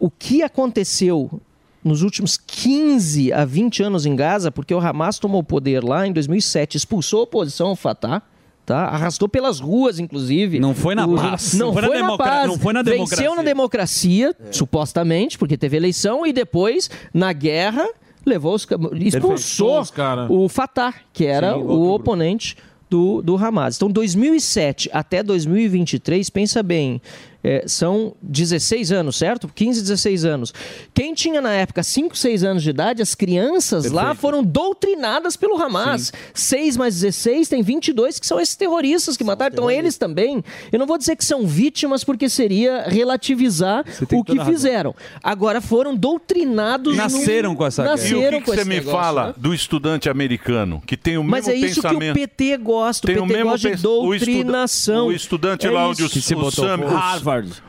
o 0.00 0.10
que 0.10 0.42
aconteceu 0.42 1.40
nos 1.84 2.02
últimos 2.02 2.36
15 2.36 3.32
a 3.32 3.44
20 3.44 3.82
anos 3.82 4.06
em 4.06 4.14
Gaza, 4.14 4.50
porque 4.52 4.72
o 4.74 4.78
Hamas 4.78 5.18
tomou 5.18 5.40
o 5.40 5.44
poder 5.44 5.82
lá 5.82 6.06
em 6.06 6.12
2007, 6.12 6.76
expulsou 6.76 7.20
a 7.20 7.22
oposição 7.24 7.68
ao 7.68 7.76
Fatah. 7.76 8.22
Tá? 8.64 8.84
Arrastou 8.84 9.28
pelas 9.28 9.58
ruas, 9.58 9.98
inclusive. 9.98 10.60
Não 10.60 10.72
foi 10.72 10.94
na 10.94 11.04
O- 11.04 11.16
paz. 11.16 11.54
Não, 11.54 11.66
Não 11.66 11.72
foi 11.72 11.82
foi, 11.82 11.98
na 11.98 12.06
na 12.06 12.16
paz. 12.16 12.46
não 12.48 12.56
foi 12.56 12.72
na 12.72 12.80
Venceu 12.82 12.94
democracia. 12.96 13.34
na 13.34 13.42
democracia, 13.42 14.36
supostamente, 14.52 15.36
porque 15.36 15.56
teve 15.56 15.76
eleição, 15.76 16.24
e 16.24 16.32
depois, 16.32 16.88
na 17.12 17.32
guerra, 17.32 17.84
levou 18.24 18.54
os, 18.54 18.64
expulsou 19.00 19.80
os 19.80 19.90
cara. 19.90 20.30
o 20.32 20.48
Fatah, 20.48 20.94
que 21.12 21.26
era 21.26 21.54
Sim, 21.54 21.60
o 21.62 21.90
oponente 21.92 22.56
do, 22.88 23.20
do 23.20 23.36
Hamas. 23.36 23.74
Então, 23.74 23.90
2007 23.90 24.88
até 24.92 25.24
2023, 25.24 26.30
pensa 26.30 26.62
bem, 26.62 27.02
é, 27.44 27.64
são 27.66 28.14
16 28.22 28.92
anos, 28.92 29.16
certo? 29.16 29.48
15, 29.54 29.80
16 29.82 30.24
anos. 30.24 30.54
Quem 30.94 31.12
tinha 31.14 31.40
na 31.40 31.52
época 31.52 31.82
5, 31.82 32.16
6 32.16 32.44
anos 32.44 32.62
de 32.62 32.70
idade, 32.70 33.02
as 33.02 33.14
crianças 33.14 33.90
lá 33.90 34.02
Perfeito. 34.02 34.20
foram 34.20 34.44
doutrinadas 34.44 35.36
pelo 35.36 35.60
Hamas. 35.60 36.12
6 36.34 36.76
mais 36.76 36.94
16 37.00 37.48
tem 37.48 37.62
22 37.62 38.18
que 38.18 38.26
são 38.26 38.40
esses 38.40 38.54
terroristas 38.56 39.16
que 39.16 39.24
mataram. 39.24 39.52
Então, 39.52 39.70
eles 39.70 39.96
também, 39.96 40.42
eu 40.70 40.78
não 40.78 40.86
vou 40.86 40.96
dizer 40.98 41.16
que 41.16 41.24
são 41.24 41.46
vítimas, 41.46 42.04
porque 42.04 42.28
seria 42.28 42.82
relativizar 42.88 43.84
o 44.12 44.24
que 44.24 44.44
fizeram. 44.44 44.94
Agora 45.22 45.60
foram 45.60 45.94
doutrinados. 45.96 46.96
Nasceram 46.96 47.50
num- 47.50 47.56
com 47.56 47.66
essa 47.66 47.82
guerra. 47.82 47.94
E 47.96 48.00
Nasceram 48.00 48.38
o 48.38 48.40
que, 48.42 48.50
que 48.50 48.56
você 48.56 48.64
me 48.64 48.74
negócio, 48.76 48.98
fala 49.00 49.26
né? 49.28 49.34
do 49.36 49.54
estudante 49.54 50.08
americano, 50.08 50.82
que 50.86 50.96
tem 50.96 51.16
o 51.16 51.22
mesmo 51.22 51.30
Mas 51.30 51.48
é 51.48 51.54
isso 51.54 51.80
que 51.80 51.86
o 51.86 51.90
pensamento? 51.90 52.14
PT 52.14 52.56
gosta. 52.58 53.06
Tem 53.06 53.18
o 53.18 53.26
PT 53.26 53.42
gosta 53.42 53.58
de 53.58 53.68
pens- 53.68 53.84
o 53.84 54.02
doutrinação. 54.02 55.06
O, 55.08 55.12
estudante 55.12 55.66
É 55.66 55.70
lá 55.70 55.88
onde 55.88 56.02
o, 56.02 56.06
o 56.06 56.50
Sam, 56.50 56.78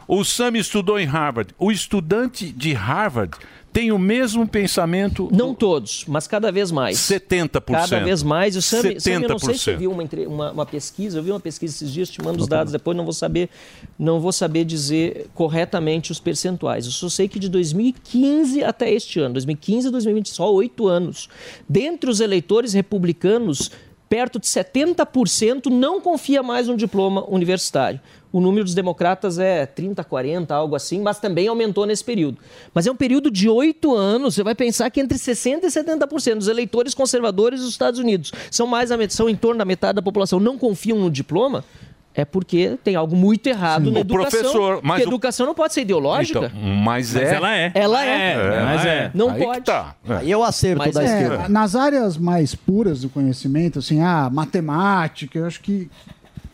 o, 0.07 0.19
o 0.19 0.25
Sam 0.25 0.57
estudou 0.57 0.99
em 0.99 1.05
Harvard. 1.05 1.53
O 1.57 1.71
estudante 1.71 2.51
de 2.51 2.73
Harvard 2.73 3.37
tem 3.73 3.91
o 3.91 3.97
mesmo 3.97 4.47
pensamento. 4.47 5.27
Não 5.33 5.55
todos, 5.55 6.05
mas 6.07 6.27
cada 6.27 6.51
vez 6.51 6.71
mais. 6.71 6.99
70%. 6.99 7.63
Cada 7.65 7.99
vez 8.01 8.21
mais. 8.21 8.55
O 8.55 8.61
Sam, 8.61 8.99
Sam, 8.99 9.09
eu 9.09 9.29
não 9.29 9.39
sei 9.39 9.55
se 9.55 9.59
você 9.61 9.73
70%. 9.73 9.77
viu 9.77 9.91
uma, 9.91 10.03
uma, 10.27 10.51
uma 10.51 10.65
pesquisa, 10.65 11.17
eu 11.17 11.23
vi 11.23 11.31
uma 11.31 11.39
pesquisa 11.39 11.73
esses 11.73 11.91
dias, 11.91 12.09
te 12.09 12.21
mando 12.21 12.39
os 12.39 12.47
dados 12.47 12.71
depois, 12.71 12.95
não 12.95 13.03
vou 13.03 13.13
saber, 13.13 13.49
não 13.97 14.19
vou 14.19 14.31
saber 14.31 14.63
dizer 14.63 15.27
corretamente 15.33 16.11
os 16.11 16.19
percentuais. 16.19 16.85
Eu 16.85 16.91
só 16.91 17.09
sei 17.09 17.27
que 17.27 17.39
de 17.39 17.49
2015 17.49 18.63
até 18.63 18.91
este 18.91 19.19
ano, 19.19 19.33
2015 19.33 19.87
a 19.87 19.91
2020, 19.91 20.29
só 20.29 20.53
oito 20.53 20.87
anos, 20.87 21.27
dentre 21.67 22.11
os 22.11 22.19
eleitores 22.19 22.73
republicanos, 22.73 23.71
perto 24.07 24.39
de 24.39 24.45
70% 24.45 25.71
não 25.71 25.99
confia 25.99 26.43
mais 26.43 26.67
no 26.67 26.77
diploma 26.77 27.25
universitário. 27.27 27.99
O 28.33 28.41
número 28.41 28.63
dos 28.65 28.73
democratas 28.73 29.37
é 29.37 29.63
30, 29.67 30.03
40, 30.03 30.55
algo 30.55 30.75
assim, 30.75 30.99
mas 31.01 31.19
também 31.19 31.47
aumentou 31.47 31.85
nesse 31.85 32.03
período. 32.03 32.39
Mas 32.73 32.87
é 32.87 32.91
um 32.91 32.95
período 32.95 33.29
de 33.29 33.47
oito 33.47 33.93
anos, 33.95 34.33
você 34.33 34.43
vai 34.43 34.55
pensar 34.55 34.89
que 34.89 34.99
entre 34.99 35.17
60% 35.19 35.59
e 35.63 35.67
70% 35.67 36.35
dos 36.37 36.47
eleitores 36.47 36.95
conservadores 36.95 37.59
dos 37.61 37.69
Estados 37.69 37.99
Unidos 37.99 38.31
são 38.49 38.65
mais 38.65 38.91
a 38.91 38.97
são 39.09 39.29
em 39.29 39.35
torno 39.35 39.59
da 39.59 39.65
metade 39.65 39.97
da 39.97 40.01
população, 40.01 40.39
não 40.39 40.57
confiam 40.57 40.97
no 40.97 41.11
diploma, 41.11 41.63
é 42.15 42.23
porque 42.25 42.77
tem 42.83 42.95
algo 42.95 43.15
muito 43.15 43.47
errado 43.47 43.91
na 43.91 43.97
O 43.97 44.01
educação. 44.01 44.39
professor, 44.39 44.79
mas 44.83 44.97
porque 44.97 45.03
o- 45.03 45.09
educação 45.11 45.45
não 45.45 45.55
pode 45.55 45.73
ser 45.73 45.81
ideológica. 45.81 46.45
Então, 46.45 46.59
mas, 46.83 47.15
é. 47.15 47.35
ela 47.35 47.55
é. 47.55 47.71
Ela 47.73 48.05
é. 48.05 48.63
mas 48.63 48.85
é. 48.85 49.11
Não 49.13 49.29
Aí 49.31 49.43
pode. 49.43 49.65
tá. 49.65 49.95
É. 50.07 50.21
Eu 50.25 50.43
acerto 50.43 50.77
Mas 50.79 50.93
da 50.93 51.03
é, 51.03 51.05
esquerda. 51.05 51.49
Nas 51.49 51.75
áreas 51.75 52.17
mais 52.17 52.53
puras 52.55 53.01
do 53.01 53.09
conhecimento, 53.09 53.79
assim, 53.79 53.99
ah, 54.01 54.29
matemática, 54.31 55.37
eu 55.39 55.45
acho 55.47 55.59
que, 55.61 55.89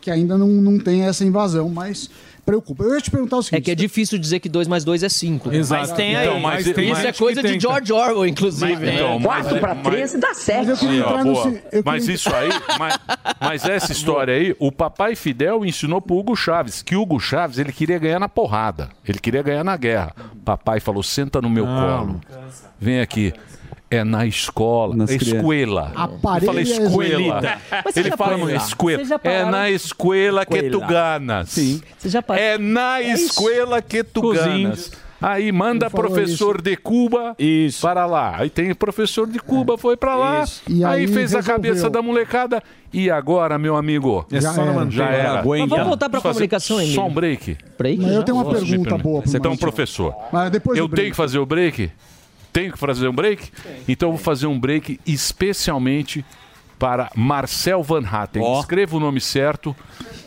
que 0.00 0.10
ainda 0.10 0.36
não, 0.38 0.48
não 0.48 0.78
tem 0.78 1.02
essa 1.02 1.24
invasão, 1.24 1.68
mas 1.68 2.10
preocupa. 2.44 2.82
Eu 2.82 2.94
ia 2.94 3.00
te 3.00 3.10
perguntar 3.10 3.36
o 3.36 3.42
seguinte. 3.42 3.60
É 3.60 3.64
que 3.64 3.70
é 3.70 3.74
difícil 3.74 4.18
dizer 4.18 4.40
que 4.40 4.48
2 4.48 4.66
mais 4.66 4.82
2 4.82 5.02
é 5.02 5.08
5. 5.08 5.52
Exato. 5.54 5.82
Mas 5.82 5.92
tem 5.92 6.16
aí. 6.16 6.26
Então, 6.26 6.40
mas- 6.40 6.66
Isso 6.66 6.74
mas- 6.88 7.04
é 7.04 7.12
coisa 7.12 7.42
de 7.42 7.48
tem, 7.48 7.60
George 7.60 7.92
Orwell, 7.92 8.26
inclusive. 8.26 8.74
Mas- 8.76 8.94
então, 8.94 9.20
né? 9.20 9.26
mas- 9.28 9.46
mas- 9.84 10.12
dá 10.20 10.34
certo. 10.34 10.58
Mas 10.58 10.68
eu 10.68 10.76
queria 10.88 11.06
Aí, 11.06 11.12
ó, 11.12 11.24
no... 11.24 11.32
boa. 11.32 11.50
se- 11.50 11.62
eu 11.70 11.82
Mas 11.84 12.00
queria- 12.02 12.14
isso 12.16 12.34
aí, 12.34 12.48
mas, 12.78 12.98
mas 13.40 13.64
essa 13.66 13.92
história 13.92 14.34
aí, 14.34 14.56
o 14.58 14.72
papai 14.72 15.14
Fidel 15.14 15.64
ensinou 15.64 16.00
pro 16.00 16.16
Hugo 16.16 16.34
Chaves, 16.34 16.82
que 16.82 16.96
o 16.96 17.02
Hugo 17.02 17.20
Chaves 17.20 17.58
ele 17.58 17.72
queria 17.72 17.98
ganhar 17.98 18.18
na 18.18 18.28
porrada, 18.28 18.88
ele 19.06 19.18
queria 19.18 19.42
ganhar 19.42 19.62
na 19.62 19.76
guerra. 19.76 20.12
Papai 20.44 20.80
falou: 20.80 21.02
senta 21.02 21.40
no 21.40 21.50
meu 21.50 21.66
colo, 21.66 22.20
vem 22.80 23.00
aqui. 23.00 23.32
É 23.90 24.04
na 24.04 24.24
escola, 24.24 24.94
Nas 24.94 25.10
é 25.10 25.16
escuela. 25.16 25.92
Ele 26.36 26.46
fala 26.46 26.58
é 26.60 26.62
escuela. 26.62 27.58
Ele 27.96 28.08
já 28.08 28.16
fala 28.16 28.30
parou- 28.38 28.50
escuela. 28.50 28.98
Vocês 28.98 29.08
já 29.08 29.20
É 29.24 29.44
na 29.44 29.70
escuela 29.70 30.46
que 30.46 30.62
tu 30.62 30.66
Escuela. 30.78 30.86
ganas. 30.86 31.48
Sim. 31.50 31.82
Você 31.98 32.08
já 32.08 32.22
É 32.28 32.56
na 32.56 33.02
escuela 33.02 33.82
que 33.82 34.04
tu 34.04 34.32
ganas. 34.32 34.92
Aí 35.20 35.52
manda 35.52 35.90
professor 35.90 36.62
de 36.62 36.76
Cuba 36.76 37.36
para 37.82 38.06
lá. 38.06 38.36
Aí 38.38 38.48
tem 38.48 38.72
professor 38.74 39.28
de 39.28 39.38
Cuba, 39.38 39.76
foi 39.76 39.96
para 39.96 40.14
lá. 40.14 40.44
Isso. 40.44 40.62
E 40.68 40.82
aí, 40.84 41.00
aí 41.02 41.06
fez 41.06 41.34
a 41.34 41.38
resolveu. 41.38 41.42
cabeça 41.56 41.90
da 41.90 42.00
molecada. 42.00 42.62
E 42.92 43.10
agora, 43.10 43.58
meu 43.58 43.76
amigo? 43.76 44.24
É 44.32 44.40
só 44.40 44.64
na 44.64 44.88
Já 44.88 45.10
era. 45.10 45.42
Mas 45.44 45.68
vamos 45.68 45.86
voltar 45.86 46.08
pra 46.08 46.20
Vamos 46.20 46.22
fazer 46.22 46.32
comunicação, 46.34 46.78
Emílio. 46.78 46.94
Só 46.94 47.06
um 47.06 47.12
break. 47.12 47.58
Break? 47.76 48.00
Mas 48.00 48.12
eu 48.12 48.22
tenho 48.22 48.38
uma 48.38 48.50
pergunta 48.50 48.96
boa 48.96 49.20
Você 49.20 49.36
é 49.36 49.48
um 49.48 49.56
professor. 49.56 50.14
Mas 50.32 50.50
depois 50.50 50.78
eu 50.78 50.88
tenho 50.88 51.10
que 51.10 51.16
fazer 51.16 51.38
o 51.38 51.44
break? 51.44 51.90
Tenho 52.52 52.72
que 52.72 52.78
fazer 52.78 53.08
um 53.08 53.14
break? 53.14 53.50
Então 53.88 54.08
eu 54.08 54.12
vou 54.14 54.22
fazer 54.22 54.46
um 54.46 54.58
break 54.58 54.98
especialmente 55.06 56.24
para 56.78 57.10
Marcel 57.14 57.82
Van 57.82 58.02
Hatten. 58.04 58.42
Escreva 58.58 58.96
o 58.96 59.00
nome 59.00 59.20
certo, 59.20 59.76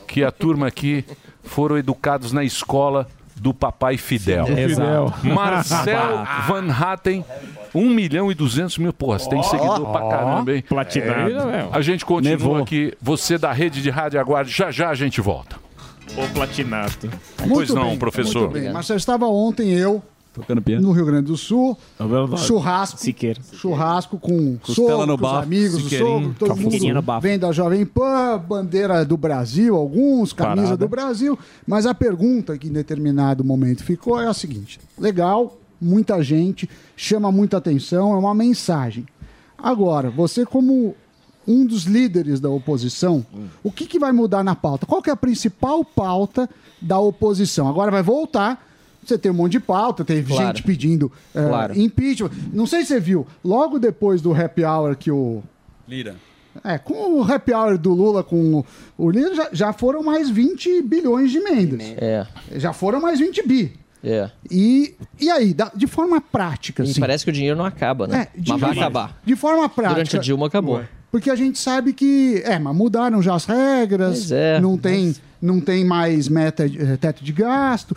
que 0.07 0.23
a 0.23 0.31
turma 0.31 0.67
aqui 0.67 1.03
foram 1.43 1.77
educados 1.77 2.31
na 2.31 2.43
escola 2.43 3.07
do 3.35 3.53
papai 3.53 3.97
Fidel. 3.97 4.45
Fidel. 4.45 5.13
Marcel 5.33 6.23
Van 6.47 6.71
Hatten, 6.71 7.25
1 7.73 7.89
milhão 7.89 8.31
e 8.31 8.35
200 8.35 8.77
mil. 8.77 8.93
Porra, 8.93 9.17
você 9.19 9.29
tem 9.29 9.41
seguidor 9.43 9.91
pra 9.91 10.07
caramba, 10.07 10.53
hein? 10.53 10.63
Platinado. 10.67 11.49
É, 11.49 11.67
a 11.71 11.81
gente 11.81 12.05
continua 12.05 12.37
Nevou. 12.37 12.57
aqui. 12.57 12.93
Você 13.01 13.37
da 13.37 13.51
rede 13.51 13.81
de 13.81 13.89
rádio 13.89 14.19
aguarde. 14.19 14.51
Já 14.51 14.69
já 14.71 14.89
a 14.89 14.95
gente 14.95 15.19
volta. 15.19 15.57
O 16.15 16.29
platinato. 16.33 17.09
Pois 17.49 17.69
não, 17.69 17.89
bem, 17.89 17.97
professor. 17.97 18.49
Muito 18.49 18.53
bem. 18.61 18.71
Marcelo, 18.71 18.97
estava 18.97 19.25
ontem 19.25 19.73
eu 19.73 20.03
Tocando 20.33 20.61
piano. 20.61 20.87
no 20.87 20.91
Rio 20.93 21.05
Grande 21.05 21.27
do 21.27 21.37
Sul, 21.37 21.77
verdade. 21.99 22.41
churrasco, 22.41 22.99
churrasco 23.53 24.17
com 24.17 24.57
Costela 24.57 25.01
sogro, 25.01 25.17
bafo. 25.17 25.43
amigos, 25.43 25.83
sogro, 25.83 26.35
todo 26.39 26.55
mundo 26.55 27.01
bafo. 27.03 27.21
vem 27.21 27.37
da 27.37 27.51
Jovem 27.51 27.85
Pan, 27.85 28.39
bandeira 28.39 29.05
do 29.05 29.15
Brasil, 29.15 29.75
alguns, 29.75 30.33
camisa 30.33 30.61
Parada. 30.61 30.77
do 30.77 30.87
Brasil, 30.87 31.37
mas 31.67 31.85
a 31.85 31.93
pergunta 31.93 32.57
que 32.57 32.67
em 32.67 32.71
determinado 32.71 33.43
momento 33.43 33.83
ficou 33.83 34.19
é 34.19 34.25
a 34.25 34.33
seguinte, 34.33 34.79
legal, 34.97 35.55
muita 35.79 36.23
gente, 36.23 36.67
chama 36.95 37.31
muita 37.31 37.57
atenção, 37.57 38.13
é 38.13 38.17
uma 38.17 38.33
mensagem. 38.33 39.05
Agora, 39.55 40.09
você 40.09 40.45
como 40.45 40.95
um 41.47 41.65
dos 41.65 41.83
líderes 41.83 42.39
da 42.39 42.49
oposição, 42.49 43.25
o 43.63 43.71
que, 43.71 43.85
que 43.85 43.99
vai 43.99 44.11
mudar 44.11 44.43
na 44.43 44.55
pauta? 44.55 44.85
Qual 44.85 45.01
que 45.01 45.09
é 45.09 45.13
a 45.13 45.17
principal 45.17 45.83
pauta 45.85 46.49
da 46.81 46.97
oposição? 46.97 47.67
Agora 47.67 47.91
vai 47.91 48.01
voltar. 48.01 48.72
Você 49.05 49.17
tem 49.17 49.31
um 49.31 49.35
monte 49.35 49.53
de 49.53 49.59
pauta, 49.59 50.03
teve 50.05 50.27
Claro. 50.33 50.47
gente 50.47 50.63
pedindo 50.63 51.11
eh, 51.35 51.47
Claro. 51.47 51.79
impeachment. 51.79 52.31
Não 52.53 52.65
sei 52.65 52.81
se 52.81 52.87
você 52.87 52.99
viu, 52.99 53.25
logo 53.43 53.79
depois 53.79 54.21
do 54.21 54.33
happy 54.33 54.63
hour 54.63 54.95
que 54.95 55.11
o. 55.11 55.41
Lira. 55.87 56.15
É, 56.63 56.77
com 56.77 57.19
o 57.19 57.23
happy 57.23 57.51
hour 57.51 57.77
do 57.79 57.93
Lula 57.93 58.23
com 58.23 58.63
o, 58.97 59.09
Lira, 59.09 59.33
já, 59.33 59.49
já 59.51 59.73
foram 59.73 60.03
mais 60.03 60.29
20 60.29 60.81
bilhões 60.83 61.31
de 61.31 61.39
emendas. 61.39 61.81
É. 61.97 62.27
Já 62.57 62.71
foram 62.71 63.01
mais 63.01 63.19
20 63.19 63.45
bi. 63.47 63.73
É. 64.03 64.29
E, 64.51 64.93
e 65.19 65.29
aí, 65.31 65.53
da- 65.53 65.71
de 65.73 65.87
forma 65.87 66.19
prática, 66.21 66.83
E 66.83 66.91
assim. 66.91 66.99
parece 66.99 67.23
que 67.23 67.29
o 67.31 67.33
dinheiro 67.33 67.57
não 67.57 67.65
acaba, 67.65 68.05
né? 68.05 68.27
É, 68.35 68.39
de- 68.39 68.51
Mas 68.51 68.61
vai 68.61 68.71
acabar. 68.71 69.19
De 69.25 69.35
forma 69.35 69.67
prática. 69.69 69.95
Durante 69.95 70.17
a 70.17 70.19
Dilma 70.19 70.45
acabou. 70.47 70.83
Porque 71.09 71.29
a 71.29 71.35
gente 71.35 71.57
sabe 71.57 71.93
que. 71.93 72.41
É, 72.45 72.59
mas 72.59 72.75
mudaram 72.75 73.21
já 73.21 73.33
as 73.35 73.45
regras, 73.45 74.31
é, 74.31 74.59
não, 74.59 74.77
tem, 74.77 75.15
não 75.41 75.59
tem 75.61 75.85
mais 75.85 76.27
meta, 76.27 76.67
de- 76.67 76.79
eh, 76.81 76.97
teto 76.97 77.23
de 77.23 77.31
gasto. 77.31 77.95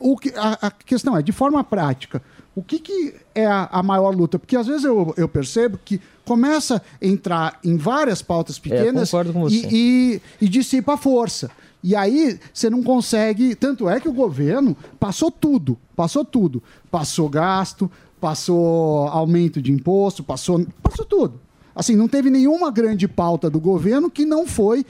O 0.00 0.16
que, 0.16 0.32
a, 0.34 0.66
a 0.66 0.70
questão 0.70 1.16
é, 1.16 1.22
de 1.22 1.30
forma 1.30 1.62
prática, 1.62 2.22
o 2.56 2.62
que, 2.62 2.78
que 2.78 3.14
é 3.34 3.46
a, 3.46 3.68
a 3.70 3.82
maior 3.82 4.14
luta? 4.14 4.38
Porque 4.38 4.56
às 4.56 4.66
vezes 4.66 4.84
eu, 4.84 5.14
eu 5.16 5.28
percebo 5.28 5.78
que 5.84 6.00
começa 6.24 6.82
a 7.00 7.06
entrar 7.06 7.58
em 7.62 7.76
várias 7.76 8.22
pautas 8.22 8.58
pequenas 8.58 9.10
concordo 9.10 9.32
com 9.32 9.40
você. 9.42 9.68
e, 9.70 10.22
e, 10.40 10.46
e 10.46 10.48
dissipa 10.48 10.94
a 10.94 10.96
força. 10.96 11.50
E 11.82 11.94
aí 11.94 12.38
você 12.52 12.68
não 12.68 12.82
consegue. 12.82 13.54
Tanto 13.54 13.88
é 13.88 14.00
que 14.00 14.08
o 14.08 14.12
governo 14.12 14.76
passou 14.98 15.30
tudo, 15.30 15.78
passou 15.94 16.24
tudo. 16.24 16.62
Passou 16.90 17.28
gasto, 17.28 17.90
passou 18.20 19.08
aumento 19.08 19.62
de 19.62 19.72
imposto, 19.72 20.22
passou, 20.22 20.66
passou 20.82 21.04
tudo. 21.04 21.40
Assim, 21.74 21.96
não 21.96 22.08
teve 22.08 22.30
nenhuma 22.30 22.70
grande 22.70 23.08
pauta 23.08 23.48
do 23.48 23.60
governo 23.60 24.10
que 24.10 24.26
não 24.26 24.46
foi 24.46 24.84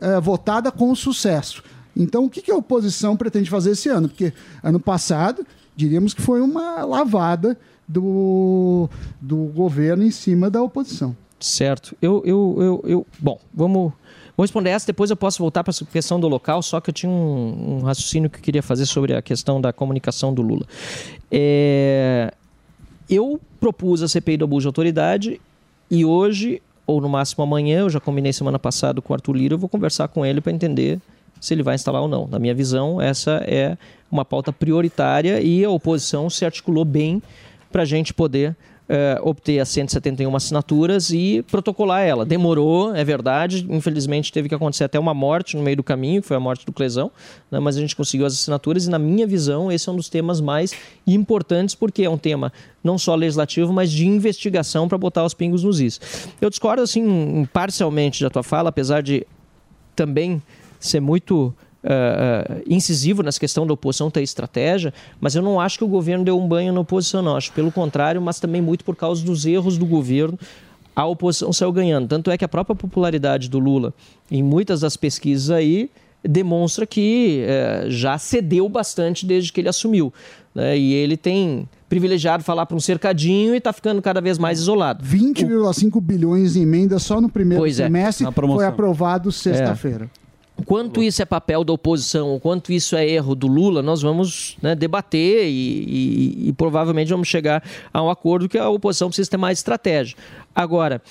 eh, 0.00 0.20
votada 0.20 0.72
com 0.72 0.94
sucesso. 0.94 1.62
Então, 1.96 2.24
o 2.24 2.30
que, 2.30 2.50
a 2.50 2.56
oposição 2.56 3.16
pretende 3.16 3.50
fazer 3.50 3.72
esse 3.72 3.88
ano? 3.88 4.08
Porque 4.08 4.32
ano 4.62 4.80
passado, 4.80 5.46
diríamos 5.76 6.14
que 6.14 6.22
foi 6.22 6.40
uma 6.40 6.84
lavada 6.84 7.58
do, 7.86 8.88
do 9.20 9.36
governo 9.54 10.02
em 10.02 10.10
cima 10.10 10.50
da 10.50 10.62
oposição. 10.62 11.16
Certo. 11.38 11.96
Eu, 12.00 12.22
eu, 12.24 12.56
eu, 12.58 12.84
eu 12.86 13.06
bom, 13.18 13.38
vamos, 13.52 13.92
vou 14.36 14.44
responder 14.44 14.70
essa, 14.70 14.86
depois 14.86 15.10
eu 15.10 15.16
posso 15.16 15.38
voltar 15.38 15.64
para 15.64 15.72
a 15.72 15.86
questão 15.92 16.18
do 16.18 16.28
local, 16.28 16.62
só 16.62 16.80
que 16.80 16.90
eu 16.90 16.94
tinha 16.94 17.10
um, 17.10 17.78
um 17.78 17.80
raciocínio 17.80 18.30
que 18.30 18.38
eu 18.38 18.42
queria 18.42 18.62
fazer 18.62 18.86
sobre 18.86 19.14
a 19.14 19.20
questão 19.20 19.60
da 19.60 19.72
comunicação 19.72 20.32
do 20.32 20.40
Lula. 20.40 20.66
É, 21.30 22.32
Eu 23.10 23.40
propus 23.60 24.02
a 24.02 24.08
CPI 24.08 24.36
do 24.36 24.44
abuso 24.44 24.62
de 24.62 24.66
autoridade 24.68 25.40
e 25.90 26.04
hoje, 26.04 26.62
ou 26.86 27.00
no 27.00 27.08
máximo 27.08 27.42
amanhã, 27.44 27.80
eu 27.80 27.90
já 27.90 28.00
combinei 28.00 28.32
semana 28.32 28.58
passada 28.58 29.02
com 29.02 29.12
o 29.12 29.14
Arthur 29.14 29.34
Lira, 29.34 29.54
eu 29.54 29.58
vou 29.58 29.68
conversar 29.68 30.08
com 30.08 30.24
ele 30.24 30.40
para 30.40 30.52
entender 30.52 31.00
se 31.42 31.52
ele 31.52 31.62
vai 31.64 31.74
instalar 31.74 32.00
ou 32.00 32.06
não. 32.06 32.28
Na 32.28 32.38
minha 32.38 32.54
visão, 32.54 33.00
essa 33.00 33.42
é 33.44 33.76
uma 34.08 34.24
pauta 34.24 34.52
prioritária 34.52 35.40
e 35.40 35.64
a 35.64 35.70
oposição 35.70 36.30
se 36.30 36.44
articulou 36.44 36.84
bem 36.84 37.20
para 37.70 37.82
a 37.82 37.84
gente 37.84 38.14
poder 38.14 38.56
eh, 38.88 39.18
obter 39.22 39.58
as 39.58 39.68
171 39.70 40.36
assinaturas 40.36 41.10
e 41.10 41.44
protocolar 41.50 42.02
ela. 42.02 42.24
Demorou, 42.24 42.94
é 42.94 43.02
verdade, 43.02 43.66
infelizmente 43.68 44.32
teve 44.32 44.48
que 44.48 44.54
acontecer 44.54 44.84
até 44.84 45.00
uma 45.00 45.12
morte 45.12 45.56
no 45.56 45.64
meio 45.64 45.78
do 45.78 45.82
caminho, 45.82 46.22
que 46.22 46.28
foi 46.28 46.36
a 46.36 46.40
morte 46.40 46.64
do 46.64 46.72
Clesão, 46.72 47.10
né, 47.50 47.58
mas 47.58 47.76
a 47.76 47.80
gente 47.80 47.96
conseguiu 47.96 48.24
as 48.24 48.34
assinaturas 48.34 48.86
e, 48.86 48.90
na 48.90 49.00
minha 49.00 49.26
visão, 49.26 49.72
esse 49.72 49.88
é 49.88 49.92
um 49.92 49.96
dos 49.96 50.08
temas 50.08 50.40
mais 50.40 50.72
importantes, 51.04 51.74
porque 51.74 52.04
é 52.04 52.10
um 52.10 52.18
tema 52.18 52.52
não 52.84 52.96
só 52.96 53.16
legislativo, 53.16 53.72
mas 53.72 53.90
de 53.90 54.06
investigação 54.06 54.86
para 54.86 54.96
botar 54.96 55.24
os 55.24 55.34
pingos 55.34 55.64
nos 55.64 55.80
is. 55.80 56.00
Eu 56.40 56.48
discordo, 56.48 56.82
assim, 56.82 57.48
parcialmente 57.52 58.22
da 58.22 58.30
tua 58.30 58.44
fala, 58.44 58.68
apesar 58.68 59.02
de 59.02 59.26
também 59.96 60.40
ser 60.86 61.00
muito 61.00 61.54
eh, 61.84 62.62
incisivo 62.66 63.22
nessa 63.22 63.40
questão 63.40 63.66
da 63.66 63.72
oposição 63.72 64.10
ter 64.10 64.22
estratégia, 64.22 64.92
mas 65.20 65.34
eu 65.34 65.42
não 65.42 65.60
acho 65.60 65.78
que 65.78 65.84
o 65.84 65.88
governo 65.88 66.24
deu 66.24 66.38
um 66.38 66.46
banho 66.46 66.72
na 66.72 66.80
oposição, 66.80 67.22
não. 67.22 67.36
Acho 67.36 67.52
pelo 67.52 67.72
contrário, 67.72 68.20
mas 68.20 68.38
também 68.38 68.60
muito 68.62 68.84
por 68.84 68.94
causa 68.96 69.24
dos 69.24 69.44
erros 69.46 69.76
do 69.76 69.86
governo. 69.86 70.38
A 70.94 71.06
oposição 71.06 71.52
saiu 71.52 71.72
ganhando. 71.72 72.06
Tanto 72.06 72.30
é 72.30 72.36
que 72.36 72.44
a 72.44 72.48
própria 72.48 72.76
popularidade 72.76 73.48
do 73.48 73.58
Lula, 73.58 73.94
em 74.30 74.42
muitas 74.42 74.80
das 74.80 74.96
pesquisas 74.96 75.50
aí, 75.50 75.90
demonstra 76.22 76.86
que 76.86 77.42
eh, 77.46 77.86
já 77.88 78.16
cedeu 78.18 78.68
bastante 78.68 79.26
desde 79.26 79.52
que 79.52 79.60
ele 79.60 79.68
assumiu. 79.68 80.12
né? 80.54 80.76
E 80.78 80.92
ele 80.92 81.16
tem 81.16 81.66
privilegiado 81.88 82.44
falar 82.44 82.64
para 82.66 82.76
um 82.76 82.80
cercadinho 82.80 83.54
e 83.54 83.58
está 83.58 83.72
ficando 83.72 84.00
cada 84.00 84.20
vez 84.20 84.38
mais 84.38 84.58
isolado. 84.60 85.04
20,5 85.04 86.00
bilhões 86.00 86.56
em 86.56 86.62
emenda 86.62 86.98
só 86.98 87.20
no 87.20 87.28
primeiro 87.28 87.60
Pois 87.62 87.80
é. 87.80 87.84
semestre 87.84 88.30
promoção. 88.32 88.58
foi 88.58 88.66
aprovado 88.66 89.32
sexta-feira. 89.32 90.08
Quanto 90.66 91.02
isso 91.02 91.20
é 91.20 91.24
papel 91.24 91.64
da 91.64 91.72
oposição, 91.72 92.38
quanto 92.38 92.72
isso 92.72 92.94
é 92.94 93.08
erro 93.08 93.34
do 93.34 93.46
Lula, 93.46 93.82
nós 93.82 94.02
vamos 94.02 94.56
né, 94.62 94.74
debater 94.74 95.46
e, 95.46 95.50
e- 95.50 96.48
e 96.48 96.52
provavelmente 96.52 97.08
vamos 97.08 97.26
chegar 97.26 97.62
a 97.92 98.02
um 98.02 98.08
acordo 98.10 98.48
que 98.48 98.58
a 98.58 98.68
oposição 98.68 99.08
precisa 99.08 99.30
ter 99.30 99.36
mais 99.38 99.58
estratégia. 99.58 100.16
Agora, 100.54 101.02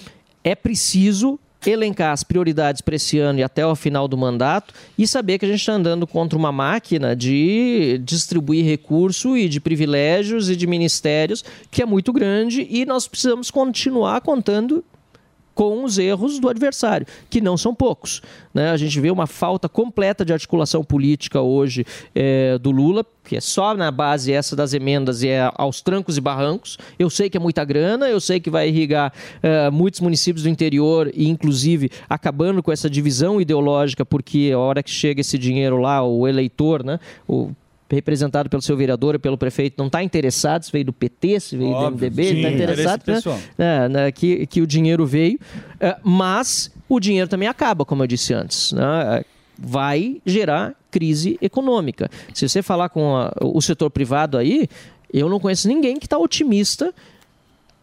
é 0.44 0.56
preciso 0.56 1.40
elencar 1.70 2.12
as 2.12 2.24
prioridades 2.24 2.82
para 2.82 2.96
esse 2.96 3.20
ano 3.20 3.40
e 3.40 3.44
até 3.44 3.66
o 3.66 3.76
final 3.76 4.08
do 4.08 4.18
mandato 4.18 4.74
e 4.98 5.06
saber 5.08 5.38
que 5.38 5.46
a 5.46 5.48
gente 5.48 5.60
está 5.60 5.74
andando 5.74 6.08
contra 6.08 6.38
uma 6.38 6.52
máquina 6.52 7.16
de 7.16 8.00
distribuir 8.04 8.66
recurso 8.66 9.38
e 9.38 9.48
de 9.48 9.60
privilégios 9.60 10.50
e 10.50 10.56
de 10.56 10.66
ministérios 10.66 11.44
que 11.70 11.82
é 11.84 11.86
muito 11.86 12.12
grande 12.12 12.66
e 12.68 12.84
nós 12.84 13.08
precisamos 13.08 13.52
continuar 13.52 14.22
contando 14.22 14.84
com 15.54 15.84
os 15.84 15.98
erros 15.98 16.40
do 16.40 16.50
adversário, 16.50 17.06
que 17.30 17.42
não 17.42 17.58
são 17.58 17.74
poucos. 17.74 18.22
né? 18.54 18.72
A 18.72 18.78
gente 18.78 19.00
vê 19.00 19.12
uma 19.12 19.28
falta 19.28 19.68
completa 19.68 20.24
de 20.24 20.34
articulação 20.34 20.84
política 20.84 21.42
hoje 21.42 21.86
eh, 22.16 22.58
do 22.60 22.72
Lula, 22.72 23.06
que 23.24 23.36
é 23.36 23.42
só 23.42 23.74
na 23.76 23.92
base 23.92 24.32
essa 24.32 24.56
das 24.56 24.74
emendas 24.74 25.24
e 25.24 25.30
é 25.30 25.52
aos 25.56 25.82
trancos 25.82 26.18
e 26.18 26.22
barrancos. 26.22 26.78
Eu 26.98 27.10
sei 27.10 27.30
que 27.30 27.38
é 27.38 27.40
muita 27.40 27.64
grana, 27.64 28.10
eu 28.10 28.20
sei 28.20 28.40
que 28.40 28.50
vai 28.50 28.70
irrigar 28.70 29.14
eh, 29.44 29.70
muitos 29.70 30.00
municípios 30.00 30.44
do 30.44 30.50
interior 30.50 31.12
e, 31.14 31.30
inclusive, 31.30 31.92
acabando 32.10 32.64
com 32.64 32.72
essa 32.72 32.90
divisão 32.90 33.40
ideológica, 33.40 34.06
porque 34.06 34.52
a 34.54 34.60
hora 34.60 34.82
que 34.84 34.92
chega 34.92 35.22
esse 35.22 35.38
dinheiro 35.38 35.78
lá, 35.78 36.04
o 36.04 36.28
eleitor, 36.28 36.84
né, 36.84 37.00
o 37.28 37.52
representado 37.96 38.50
pelo 38.50 38.62
seu 38.62 38.76
vereador 38.78 39.16
e 39.16 39.20
pelo 39.20 39.38
prefeito 39.38 39.76
não 39.78 39.88
está 39.88 40.02
interessado, 40.04 40.64
se 40.64 40.72
veio 40.72 40.86
do 40.86 40.94
PT, 40.94 41.40
se 41.40 41.58
veio 41.58 41.72
Óbvio, 41.72 42.10
do 42.10 42.16
MDB, 42.16 42.24
ele 42.26 42.38
está 42.40 42.52
interessado 42.52 43.00
né? 43.08 43.14
pessoal. 43.16 43.40
né, 43.90 44.12
que, 44.12 44.46
que 44.48 44.62
o 44.62 44.68
dinheiro 44.68 45.06
veio, 45.06 45.40
é, 45.80 45.96
mas 46.04 46.72
o 46.90 47.00
dinheiro 47.00 47.30
também 47.30 47.48
acaba, 47.48 47.84
como 47.86 48.04
eu 48.04 48.08
disse 48.08 48.34
antes. 48.34 48.72
né? 48.74 48.84
É, 49.20 49.26
Vai 49.64 50.20
gerar 50.26 50.74
crise 50.90 51.38
econômica. 51.40 52.10
Se 52.34 52.50
você 52.50 52.64
falar 52.64 52.90
com 52.90 53.16
a- 53.16 53.32
o 53.42 53.62
setor 53.62 53.92
privado 53.92 54.36
aí, 54.38 54.68
eu 55.14 55.30
não 55.30 55.40
conheço 55.40 55.68
ninguém 55.68 55.98
que 56.00 56.08
está 56.08 56.18
otimista 56.18 56.92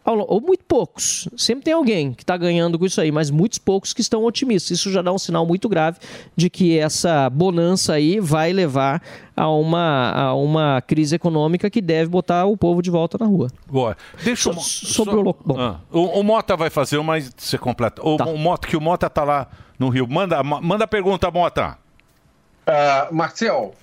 ou 0.05 0.41
muito 0.41 0.63
poucos. 0.65 1.27
Sempre 1.37 1.65
tem 1.65 1.73
alguém 1.73 2.13
que 2.13 2.23
está 2.23 2.35
ganhando 2.35 2.79
com 2.79 2.85
isso 2.85 2.99
aí, 2.99 3.11
mas 3.11 3.29
muitos 3.29 3.59
poucos 3.59 3.93
que 3.93 4.01
estão 4.01 4.23
otimistas. 4.23 4.79
Isso 4.79 4.91
já 4.91 5.01
dá 5.01 5.11
um 5.11 5.19
sinal 5.19 5.45
muito 5.45 5.69
grave 5.69 5.99
de 6.35 6.49
que 6.49 6.79
essa 6.79 7.29
bonança 7.29 7.93
aí 7.93 8.19
vai 8.19 8.51
levar 8.51 9.03
a 9.35 9.47
uma, 9.49 10.11
a 10.11 10.33
uma 10.33 10.81
crise 10.81 11.15
econômica 11.15 11.69
que 11.69 11.79
deve 11.81 12.09
botar 12.09 12.45
o 12.45 12.57
povo 12.57 12.81
de 12.81 12.89
volta 12.89 13.17
na 13.19 13.25
rua. 13.27 13.49
Boa. 13.67 13.95
Deixa 14.23 14.49
eu... 14.49 14.53
sobre 14.59 15.15
o 15.15 15.21
lo- 15.21 15.37
bom. 15.45 15.59
Ah, 15.59 15.79
o, 15.91 16.19
o 16.19 16.23
Mota 16.23 16.57
vai 16.57 16.69
fazer 16.69 16.97
uma 16.97 17.19
você 17.19 17.57
completa. 17.57 18.01
O, 18.03 18.15
o 18.15 18.37
Mota, 18.37 18.67
que 18.67 18.75
o 18.75 18.81
Mota 18.81 19.09
tá 19.09 19.23
lá 19.23 19.47
no 19.77 19.89
Rio. 19.89 20.07
Manda, 20.07 20.41
ma- 20.43 20.59
manda 20.61 20.85
a 20.85 20.87
pergunta, 20.87 21.29
Mota. 21.29 21.77
Ah, 22.65 23.07
Marcel, 23.11 23.75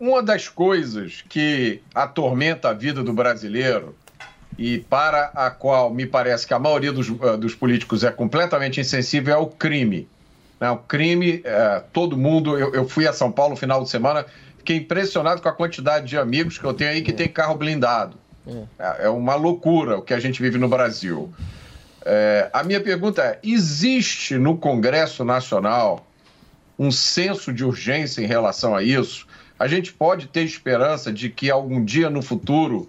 uma 0.00 0.22
das 0.22 0.48
coisas 0.48 1.22
que 1.28 1.80
atormenta 1.94 2.70
a 2.70 2.72
vida 2.72 3.02
do 3.02 3.12
brasileiro 3.12 3.94
e 4.58 4.78
para 4.78 5.30
a 5.34 5.50
qual 5.50 5.88
me 5.94 6.04
parece 6.04 6.46
que 6.46 6.52
a 6.52 6.58
maioria 6.58 6.92
dos, 6.92 7.08
ah, 7.22 7.36
dos 7.36 7.54
políticos 7.54 8.02
é 8.02 8.10
completamente 8.10 8.80
insensível 8.80 9.34
é 9.34 9.38
o 9.38 9.46
crime. 9.46 10.08
Né? 10.60 10.68
O 10.70 10.78
crime, 10.78 11.40
eh, 11.44 11.82
todo 11.92 12.16
mundo. 12.16 12.58
Eu, 12.58 12.74
eu 12.74 12.88
fui 12.88 13.06
a 13.06 13.12
São 13.12 13.30
Paulo 13.30 13.52
no 13.52 13.56
final 13.56 13.82
de 13.82 13.88
semana, 13.88 14.26
fiquei 14.58 14.76
impressionado 14.78 15.40
com 15.40 15.48
a 15.48 15.52
quantidade 15.52 16.06
de 16.06 16.18
amigos 16.18 16.58
que 16.58 16.64
eu 16.64 16.74
tenho 16.74 16.90
aí 16.90 17.02
que 17.02 17.12
tem 17.12 17.28
carro 17.28 17.54
blindado. 17.54 18.16
É 18.78 19.04
é 19.04 19.08
uma 19.08 19.34
loucura 19.34 19.98
o 19.98 20.02
que 20.02 20.14
a 20.14 20.18
gente 20.18 20.42
vive 20.42 20.58
no 20.58 20.68
Brasil. 20.68 21.32
É, 22.04 22.50
a 22.52 22.64
minha 22.64 22.80
pergunta 22.80 23.22
é: 23.22 23.38
existe 23.42 24.36
no 24.38 24.56
Congresso 24.56 25.24
Nacional 25.24 26.06
um 26.78 26.90
senso 26.90 27.52
de 27.52 27.64
urgência 27.64 28.22
em 28.22 28.26
relação 28.26 28.74
a 28.74 28.82
isso? 28.82 29.26
A 29.58 29.68
gente 29.68 29.92
pode 29.92 30.28
ter 30.28 30.42
esperança 30.42 31.12
de 31.12 31.28
que 31.28 31.50
algum 31.50 31.84
dia 31.84 32.08
no 32.08 32.22
futuro 32.22 32.88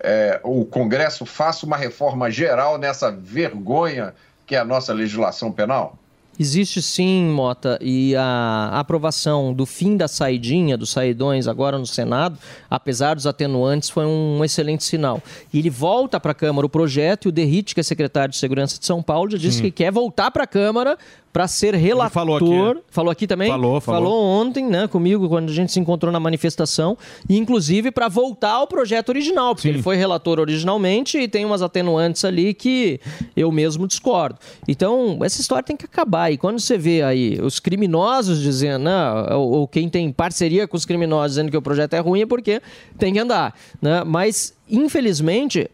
é, 0.00 0.40
o 0.42 0.64
Congresso 0.64 1.24
faça 1.24 1.64
uma 1.64 1.76
reforma 1.76 2.30
geral 2.30 2.78
nessa 2.78 3.10
vergonha 3.10 4.14
que 4.46 4.54
é 4.54 4.58
a 4.58 4.64
nossa 4.64 4.92
legislação 4.92 5.50
penal? 5.50 5.98
Existe 6.38 6.82
sim, 6.82 7.24
Mota, 7.24 7.78
e 7.80 8.14
a 8.16 8.70
aprovação 8.74 9.54
do 9.54 9.64
fim 9.64 9.96
da 9.96 10.06
saidinha, 10.06 10.76
dos 10.76 10.90
saidões 10.90 11.48
agora 11.48 11.78
no 11.78 11.86
Senado, 11.86 12.38
apesar 12.68 13.14
dos 13.14 13.26
atenuantes, 13.26 13.88
foi 13.88 14.04
um 14.04 14.44
excelente 14.44 14.84
sinal. 14.84 15.22
E 15.52 15.58
ele 15.58 15.70
volta 15.70 16.20
para 16.20 16.32
a 16.32 16.34
Câmara 16.34 16.66
o 16.66 16.70
projeto 16.70 17.26
e 17.26 17.28
o 17.28 17.32
Derrite, 17.32 17.74
que 17.74 17.80
é 17.80 17.82
secretário 17.82 18.32
de 18.32 18.38
Segurança 18.38 18.78
de 18.78 18.86
São 18.86 19.02
Paulo, 19.02 19.30
já 19.30 19.38
disse 19.38 19.58
Sim. 19.58 19.64
que 19.64 19.70
quer 19.70 19.90
voltar 19.90 20.30
para 20.30 20.44
a 20.44 20.46
Câmara 20.46 20.98
para 21.36 21.46
ser 21.46 21.74
relator. 21.74 22.10
falou 22.10 22.36
aqui, 22.36 22.48
né? 22.48 22.82
Falou 22.88 23.10
aqui 23.10 23.26
também? 23.26 23.50
Falou, 23.50 23.78
falou. 23.78 24.22
ontem, 24.22 24.64
né, 24.64 24.88
comigo, 24.88 25.28
quando 25.28 25.50
a 25.50 25.52
gente 25.52 25.70
se 25.70 25.78
encontrou 25.78 26.10
na 26.10 26.18
manifestação, 26.18 26.96
e 27.28 27.36
inclusive 27.36 27.90
para 27.90 28.08
voltar 28.08 28.52
ao 28.52 28.66
projeto 28.66 29.10
original, 29.10 29.54
porque 29.54 29.68
ele 29.68 29.82
foi 29.82 29.96
relator 29.96 30.40
originalmente 30.40 31.18
e 31.18 31.28
tem 31.28 31.44
umas 31.44 31.60
atenuantes 31.60 32.24
ali 32.24 32.54
que 32.54 32.98
eu 33.36 33.52
mesmo 33.52 33.86
discordo. 33.86 34.38
Então, 34.66 35.18
essa 35.22 35.38
história 35.38 35.62
tem 35.62 35.76
que 35.76 35.84
acabar. 35.84 36.25
E 36.30 36.36
quando 36.36 36.60
você 36.60 36.76
vê 36.76 37.02
aí 37.02 37.38
os 37.40 37.60
criminosos 37.60 38.40
dizendo, 38.40 38.84
não, 38.84 39.38
ou, 39.38 39.50
ou 39.50 39.68
quem 39.68 39.88
tem 39.88 40.10
parceria 40.12 40.66
com 40.66 40.76
os 40.76 40.84
criminosos 40.84 41.32
dizendo 41.32 41.50
que 41.50 41.56
o 41.56 41.62
projeto 41.62 41.94
é 41.94 41.98
ruim, 41.98 42.22
é 42.22 42.26
porque 42.26 42.60
tem 42.98 43.12
que 43.12 43.18
andar. 43.18 43.54
Né? 43.80 44.04
Mas, 44.04 44.54
infelizmente, 44.68 45.70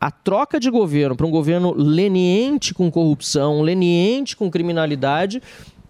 a 0.00 0.10
troca 0.10 0.60
de 0.60 0.70
governo 0.70 1.16
para 1.16 1.26
um 1.26 1.30
governo 1.30 1.72
leniente 1.72 2.74
com 2.74 2.90
corrupção, 2.90 3.62
leniente 3.62 4.36
com 4.36 4.50
criminalidade, 4.50 5.42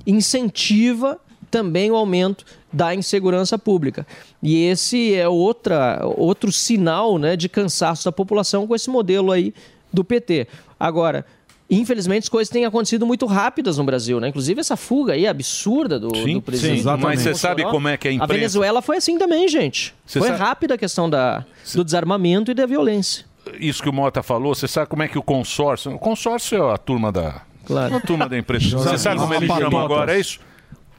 incentiva 0.07 1.19
também 1.51 1.91
o 1.91 1.97
aumento 1.97 2.45
da 2.73 2.95
insegurança 2.95 3.57
pública. 3.59 4.07
E 4.43 4.65
esse 4.67 5.15
é 5.15 5.29
outra, 5.29 6.01
outro 6.17 6.51
sinal 6.51 7.19
né, 7.19 7.37
de 7.37 7.49
cansaço 7.49 8.05
da 8.05 8.13
população 8.13 8.67
com 8.67 8.75
esse 8.75 8.91
modelo 8.91 9.31
aí 9.31 9.55
do 9.93 10.05
PT. 10.05 10.49
Agora, 10.79 11.25
infelizmente, 11.71 12.25
as 12.25 12.29
coisas 12.29 12.51
têm 12.51 12.65
acontecido 12.65 13.07
muito 13.07 13.27
rápidas 13.27 13.79
no 13.79 13.85
Brasil, 13.85 14.21
né? 14.21 14.29
Inclusive 14.29 14.61
essa 14.61 14.77
fuga 14.77 15.15
aí 15.15 15.27
absurda 15.27 15.99
do, 15.99 16.09
do 16.09 16.43
presidente. 16.43 16.75
sim, 16.75 16.81
exatamente. 16.81 17.07
Mas 17.07 17.21
você 17.23 17.35
sabe 17.35 17.65
como 17.65 17.89
é 17.89 17.97
que 17.97 18.09
é 18.09 18.17
a 18.17 18.23
A 18.25 18.27
Venezuela 18.27 18.83
foi 18.83 18.97
assim 18.99 19.19
também, 19.19 19.49
gente. 19.49 19.95
Você 20.07 20.19
foi 20.19 20.29
sabe- 20.29 20.41
rápida 20.41 20.75
a 20.75 20.79
questão 20.79 21.09
da, 21.09 21.45
do 21.75 21.85
desarmamento 21.85 22.51
e 22.51 22.55
da 22.55 22.67
violência. 22.67 23.25
Isso 23.61 23.83
que 23.83 23.89
o 23.89 23.93
Mota 23.93 24.23
falou, 24.23 24.55
você 24.55 24.67
sabe 24.67 24.89
como 24.89 25.03
é 25.03 25.09
que 25.09 25.19
o 25.19 25.23
consórcio. 25.23 25.93
O 25.95 25.99
consórcio 25.99 26.57
é 26.71 26.75
a 26.75 26.79
turma 26.79 27.13
da. 27.13 27.43
Claro. 27.67 27.97
A 27.97 28.01
turma 28.01 28.29
da 28.29 28.37
imprensa. 28.39 28.77
Você 28.79 28.99
sabe 28.99 29.19
como 29.21 29.33
ele 29.33 29.47
chama 29.47 29.85
agora? 29.85 30.15
É 30.15 30.21
isso? 30.21 30.39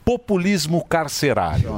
Populismo 0.06 0.86
carcerário. 0.86 1.78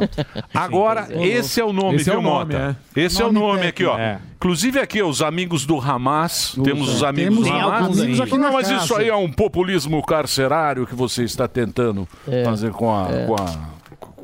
Agora, 0.54 1.08
esse 1.26 1.62
é 1.62 1.66
o 1.66 1.72
nome, 1.72 1.96
Esse 1.96 2.10
é 2.10 2.14
viu, 2.14 2.20
o 2.20 2.24
nome, 2.24 2.54
Mota? 2.54 2.78
é. 2.96 3.02
Esse 3.02 3.22
é 3.22 3.26
o 3.26 3.32
Nome 3.32 3.54
nome 3.56 3.68
aqui, 3.68 3.86
ó. 3.86 3.96
técnico. 3.96 4.22
Inclusive 4.36 4.80
aqui, 4.80 5.02
ó, 5.02 5.08
os 5.08 5.22
amigos 5.22 5.66
do 5.66 5.80
Hamas. 5.80 6.56
Temos 6.64 6.94
os 6.94 7.04
amigos 7.04 7.44
Temos 7.46 7.50
do 7.50 7.56
Hamas. 7.68 8.00
amigos 8.02 8.22
aqui 8.22 8.38
Não, 8.38 8.52
mas 8.52 8.68
casa. 8.68 8.84
isso 8.84 8.96
aí 8.96 9.08
é 9.08 9.16
um 9.16 9.32
populismo 9.32 10.04
carcerário 10.06 10.86
que 10.86 10.94
você 10.94 11.24
está 11.24 11.48
tentando 11.48 12.08
É. 12.28 12.44
fazer 12.44 12.72
com 12.72 12.94
a, 12.94 13.08
com 13.26 13.36
a 13.36 13.78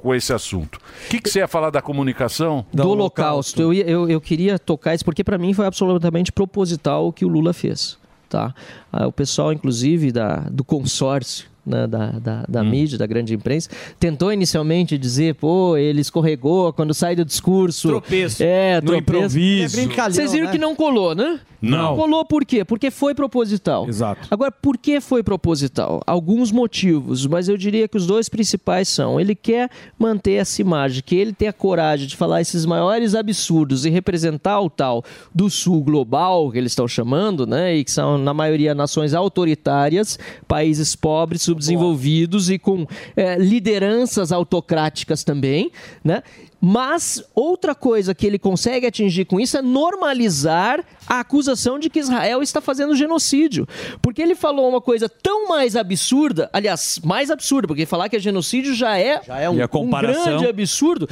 com 0.04 0.14
esse 0.14 0.34
assunto. 0.34 0.76
O 1.06 1.10
que, 1.10 1.22
que 1.22 1.30
você 1.30 1.40
ia 1.40 1.48
falar 1.48 1.70
da 1.70 1.82
comunicação? 1.82 2.66
do 2.74 2.90
Holocausto. 2.90 3.62
Eu, 3.62 3.74
ia- 3.74 3.86
eu, 3.90 4.10
eu 4.10 4.20
queria 4.20 4.60
tocar 4.60 4.94
isso 4.94 5.06
porque 5.06 5.24
para 5.24 5.38
mim 5.38 5.54
foi 5.54 5.66
absolutamente 5.66 6.30
proposital 6.30 7.08
o 7.08 7.14
que 7.14 7.24
o 7.24 7.30
Lula 7.30 7.54
fez. 7.54 7.98
Tá? 8.28 8.54
Ah, 8.92 9.08
o 9.08 9.14
pessoal, 9.14 9.54
inclusive, 9.54 10.12
da, 10.12 10.40
do 10.52 10.62
consórcio. 10.66 11.46
Né, 11.66 11.88
da, 11.88 12.12
da, 12.12 12.46
da 12.48 12.64
mídia, 12.64 12.98
da 12.98 13.06
grande 13.06 13.34
imprensa, 13.34 13.70
tentou 14.00 14.32
inicialmente 14.32 14.98
dizer, 14.98 15.36
pô, 15.36 15.78
ele 15.78 16.02
escorregou 16.02 16.74
quando 16.74 16.94
sai 16.94 17.16
do 17.16 17.24
discurso. 17.26 17.88
Tropeço. 17.90 18.44
É, 18.44 18.76
No 18.82 18.88
tropeço. 18.88 19.02
improviso. 19.02 19.80
É 19.80 20.10
Vocês 20.10 20.32
viram 20.32 20.46
né? 20.48 20.52
que 20.52 20.58
não 20.58 20.76
colou, 20.76 21.16
né? 21.16 21.40
Não. 21.62 21.96
colou 21.96 22.26
por 22.26 22.44
quê? 22.44 22.66
Porque 22.66 22.92
foi 22.92 23.16
proposital. 23.16 23.88
Exato. 23.88 24.28
Agora, 24.30 24.52
por 24.52 24.78
que 24.78 25.00
foi 25.00 25.24
proposital? 25.24 26.02
Alguns 26.06 26.52
motivos, 26.52 27.26
mas 27.26 27.48
eu 27.48 27.56
diria 27.56 27.88
que 27.88 27.96
os 27.96 28.06
dois 28.06 28.28
principais 28.28 28.90
são: 28.90 29.18
ele 29.18 29.34
quer 29.34 29.70
manter 29.98 30.34
essa 30.34 30.60
imagem, 30.62 31.02
que 31.06 31.16
ele 31.16 31.32
tem 31.32 31.48
a 31.48 31.54
coragem 31.54 32.06
de 32.06 32.18
falar 32.18 32.42
esses 32.42 32.66
maiores 32.66 33.16
absurdos 33.16 33.86
e 33.86 33.90
representar 33.90 34.60
o 34.60 34.70
tal 34.70 35.06
do 35.34 35.50
sul 35.50 35.82
global, 35.82 36.52
que 36.52 36.58
eles 36.58 36.74
estão 36.74 36.86
chamando, 36.88 37.48
né? 37.48 37.78
E 37.78 37.86
que 37.86 37.92
são, 37.92 38.18
na 38.18 38.34
maioria, 38.34 38.76
nações 38.76 39.14
autoritárias, 39.14 40.20
países 40.46 40.98
pobres, 40.98 41.42
subdesenvolvidos 41.54 42.50
e 42.50 42.58
com 42.58 42.86
eh, 43.16 43.38
lideranças 43.38 44.32
autocráticas 44.32 45.24
também, 45.24 45.72
né? 46.04 46.24
Mas 46.66 47.22
outra 47.36 47.76
coisa 47.76 48.16
que 48.16 48.26
ele 48.26 48.40
consegue 48.40 48.86
atingir 48.86 49.26
com 49.26 49.38
isso 49.38 49.58
é 49.58 49.62
normalizar 49.62 50.82
a 51.06 51.20
acusação 51.20 51.78
de 51.78 51.90
que 51.90 52.00
Israel 52.00 52.42
está 52.42 52.62
fazendo 52.62 52.96
genocídio. 52.96 53.68
Porque 54.02 54.22
ele 54.22 54.34
falou 54.34 54.70
uma 54.70 54.80
coisa 54.80 55.10
tão 55.10 55.50
mais 55.50 55.76
absurda, 55.76 56.50
aliás, 56.54 57.02
mais 57.04 57.30
absurda, 57.30 57.68
porque 57.68 57.86
falar 57.86 58.08
que 58.08 58.16
é 58.16 58.20
genocídio 58.20 58.74
já 58.74 58.98
é, 58.98 59.22
E 59.28 59.44
a 59.44 59.52
um, 59.52 59.68
comparação? 59.68 60.24
grande 60.24 60.48
absurdo. 60.48 61.10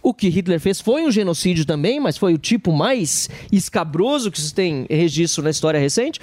O 0.00 0.14
que 0.14 0.28
Hitler 0.28 0.60
fez 0.60 0.80
foi 0.80 1.02
um 1.02 1.10
genocídio 1.10 1.64
também, 1.64 1.98
mas 1.98 2.16
foi 2.16 2.32
o 2.32 2.38
tipo 2.38 2.70
mais 2.70 3.28
escabroso 3.50 4.30
que 4.30 4.40
se 4.40 4.54
tem 4.54 4.86
registro 4.88 5.42
na 5.42 5.50
história 5.50 5.80
recente, 5.80 6.20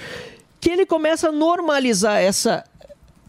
que 0.58 0.70
ele 0.70 0.86
começa 0.86 1.28
a 1.28 1.32
normalizar 1.32 2.22
essa 2.22 2.64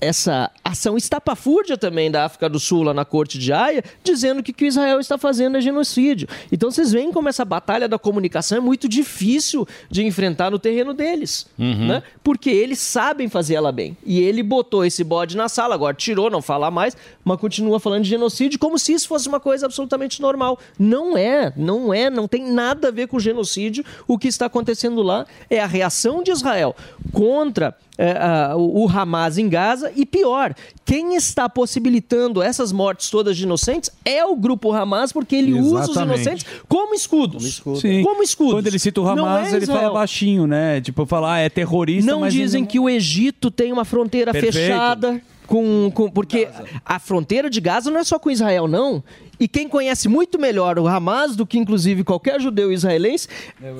essa 0.04 0.52
ação 0.64 0.98
estapafúrdia 0.98 1.78
também 1.78 2.12
da 2.12 2.26
África 2.26 2.50
do 2.50 2.60
Sul 2.60 2.84
lá 2.84 2.94
na 2.94 3.06
corte 3.06 3.38
de 3.38 3.54
Haia, 3.54 3.84
dizendo 4.04 4.44
que 4.44 4.52
o 4.52 4.54
que 4.54 4.66
Israel 4.66 5.00
está 5.00 5.18
fazendo 5.18 5.58
é 5.58 5.62
genocídio. 5.62 6.28
Então 6.52 6.70
vocês 6.70 6.92
veem 6.92 7.12
como 7.12 7.30
essa 7.30 7.46
batalha 7.46 7.88
da 7.88 7.98
comunicação 7.98 8.58
é 8.58 8.62
muito 8.62 8.88
difícil 8.90 9.68
de 9.90 10.04
enfrentar 10.06 10.52
no 10.52 10.60
terreno 10.60 10.94
deles, 10.94 11.48
Uhum. 11.58 11.88
né? 11.88 12.04
Porque 12.24 12.50
eles 12.50 12.80
sabem 12.80 13.30
fazer 13.30 13.56
ela 13.56 13.72
bem. 13.72 13.96
E 14.06 14.20
ele 14.20 14.44
botou 14.44 14.84
esse 14.86 15.04
bode 15.04 15.38
na 15.38 15.48
sala, 15.48 15.76
agora 15.76 15.94
tirou, 15.96 16.30
não 16.30 16.42
fala 16.42 16.70
mais, 16.70 16.96
mas 17.24 17.40
continua 17.40 17.80
falando 17.80 18.04
de 18.04 18.10
genocídio 18.10 18.60
como 18.60 18.78
se 18.78 18.94
isso 18.94 19.08
fosse 19.08 19.28
uma 19.28 19.40
coisa 19.40 19.66
absolutamente 19.66 20.22
normal. 20.22 20.60
Não 20.78 21.18
é, 21.18 21.54
não 21.56 21.94
é, 21.94 22.10
não 22.10 22.28
tem 22.28 22.52
nada 22.52 22.90
a 22.90 22.92
ver 22.92 23.08
com 23.08 23.20
genocídio. 23.20 23.84
O 24.08 24.18
que 24.18 24.28
está 24.28 24.46
acontecendo 24.48 25.02
lá 25.02 25.26
é 25.50 25.60
a 25.60 25.66
reação 25.66 26.22
de 26.24 26.32
Israel 26.32 26.76
contra 27.12 27.76
é, 27.98 28.12
a- 28.18 28.56
o 28.58 28.88
Hamas 28.90 29.38
em 29.38 29.48
Gaza 29.48 29.92
e 29.96 30.06
pior, 30.06 30.54
quem 30.86 31.16
está 31.16 31.48
possibilitando 31.48 32.42
essas 32.42 32.72
mortes 32.72 33.10
todas 33.10 33.38
de 33.38 33.44
inocentes 33.44 33.90
é 34.04 34.26
o 34.26 34.36
grupo 34.36 34.72
Hamas 34.72 35.12
porque 35.12 35.36
ele 35.36 35.54
usa 35.54 35.82
os 35.84 35.90
Exatamente. 35.92 36.22
inocentes 36.22 36.46
como 36.68 36.94
escudos. 36.96 37.62
Sim. 37.80 38.04
Como 38.04 38.24
escudos. 38.24 38.54
Quando 38.56 38.68
ele 38.68 38.80
cita 38.80 39.02
o 39.02 39.16
Não 39.16 39.26
Hamas, 39.26 39.54
é 39.54 39.58
ele 39.58 39.66
fala 39.68 39.92
baixinho, 39.94 40.48
né? 40.48 40.82
Tipo, 40.82 41.06
falar, 41.06 41.36
ah, 41.36 41.40
é 41.40 41.50
terrorista, 41.50 42.12
Não 42.12 42.22
mas 42.22 42.34
dizem 42.34 42.62
ele 42.62 42.68
que 42.68 42.80
o 42.80 42.90
Egito 42.90 43.52
tem 43.52 43.72
uma 43.72 43.86
fronteira 43.86 44.32
Perfeito. 44.32 44.54
fechada 44.54 45.22
com, 45.46 45.92
com 45.94 46.10
porque 46.10 46.48
a 46.86 46.98
fronteira 47.00 47.50
de 47.50 47.60
Gaza 47.62 47.92
não 47.92 48.00
é 48.00 48.04
só 48.04 48.18
com 48.18 48.32
Israel 48.32 48.68
não. 48.68 49.04
E 49.40 49.48
quem 49.48 49.68
conhece 49.68 50.08
muito 50.08 50.40
melhor 50.40 50.78
o 50.80 50.88
Hamas 50.88 51.36
do 51.36 51.46
que 51.46 51.58
inclusive 51.58 52.04
qualquer 52.04 52.40
judeu 52.40 52.72
israelense 52.72 53.28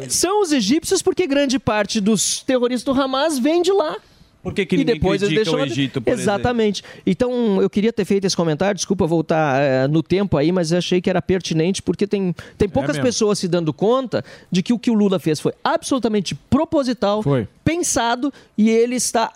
são 0.10 0.42
os 0.42 0.52
egípcios 0.52 1.02
porque 1.02 1.28
grande 1.28 1.60
parte 1.60 2.02
dos 2.02 2.42
terroristas 2.42 2.96
do 2.96 3.00
Hamas 3.00 3.40
vem 3.40 3.62
de 3.62 3.72
lá. 3.72 3.98
Por 4.44 4.54
que, 4.54 4.66
que 4.66 4.76
e 4.76 4.84
depois 4.84 5.24
eles 5.24 5.36
deixam 5.36 5.56
o 5.56 5.66
Egito, 5.66 6.02
por 6.02 6.12
Exatamente. 6.12 6.84
Então, 7.08 7.62
eu 7.62 7.70
queria 7.70 7.94
ter 7.94 8.04
feito 8.04 8.26
esse 8.26 8.36
comentário, 8.36 8.76
desculpa 8.76 9.08
voltar 9.08 9.62
eh, 9.62 9.88
no 9.88 10.04
tempo 10.04 10.36
aí, 10.36 10.52
mas 10.52 10.74
achei 10.74 11.02
que 11.02 11.10
era 11.10 11.22
pertinente, 11.22 11.82
porque 11.82 12.06
tem, 12.06 12.36
tem 12.58 12.68
poucas 12.68 12.98
mesmo. 12.98 13.06
pessoas 13.06 13.40
se 13.40 13.48
dando 13.48 13.72
conta 13.72 14.22
de 14.52 14.62
que 14.62 14.74
o 14.74 14.78
que 14.78 14.92
o 14.92 14.94
Lula 14.94 15.18
fez 15.18 15.40
foi 15.40 15.54
absolutamente 15.64 16.36
proposital, 16.36 17.24
pensado, 17.64 18.34
e 18.58 18.70
ele 18.70 18.96
está 18.96 19.32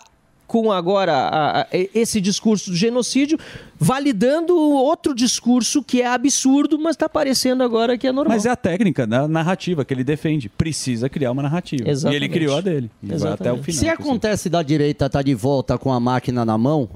com 0.48 0.72
agora 0.72 1.12
a- 1.12 1.60
a- 1.60 1.66
esse 1.72 2.20
discurso 2.20 2.70
do 2.70 2.76
genocídio, 2.76 3.38
validando 3.78 4.56
outro 4.58 5.14
discurso 5.14 5.82
que 5.82 6.02
é 6.02 6.06
absurdo, 6.06 6.78
mas 6.78 6.96
está 6.96 7.08
parecendo 7.08 7.62
agora 7.62 7.96
que 7.96 8.06
é 8.06 8.10
normal. 8.12 8.34
Mas 8.34 8.46
é 8.46 8.50
a 8.50 8.56
técnica, 8.56 9.06
da 9.06 9.28
narrativa 9.28 9.84
que 9.84 9.94
ele 9.94 10.02
defende. 10.02 10.48
Precisa 10.48 11.08
criar 11.08 11.30
uma 11.30 11.42
narrativa. 11.42 11.86
E 11.86 11.90
Exatamente. 11.90 12.16
ele 12.24 12.28
criou 12.28 12.56
a 12.56 12.60
dele. 12.60 12.90
E 13.02 13.12
até 13.12 13.52
o 13.52 13.62
final. 13.62 13.78
Se 13.80 13.88
acontece 13.88 14.48
da 14.48 14.62
direita 14.62 15.06
estar 15.06 15.22
de 15.22 15.34
volta 15.34 15.78
com 15.78 15.92
a 15.92 16.00
máquina 16.00 16.44
na 16.44 16.58
mão, 16.58 16.88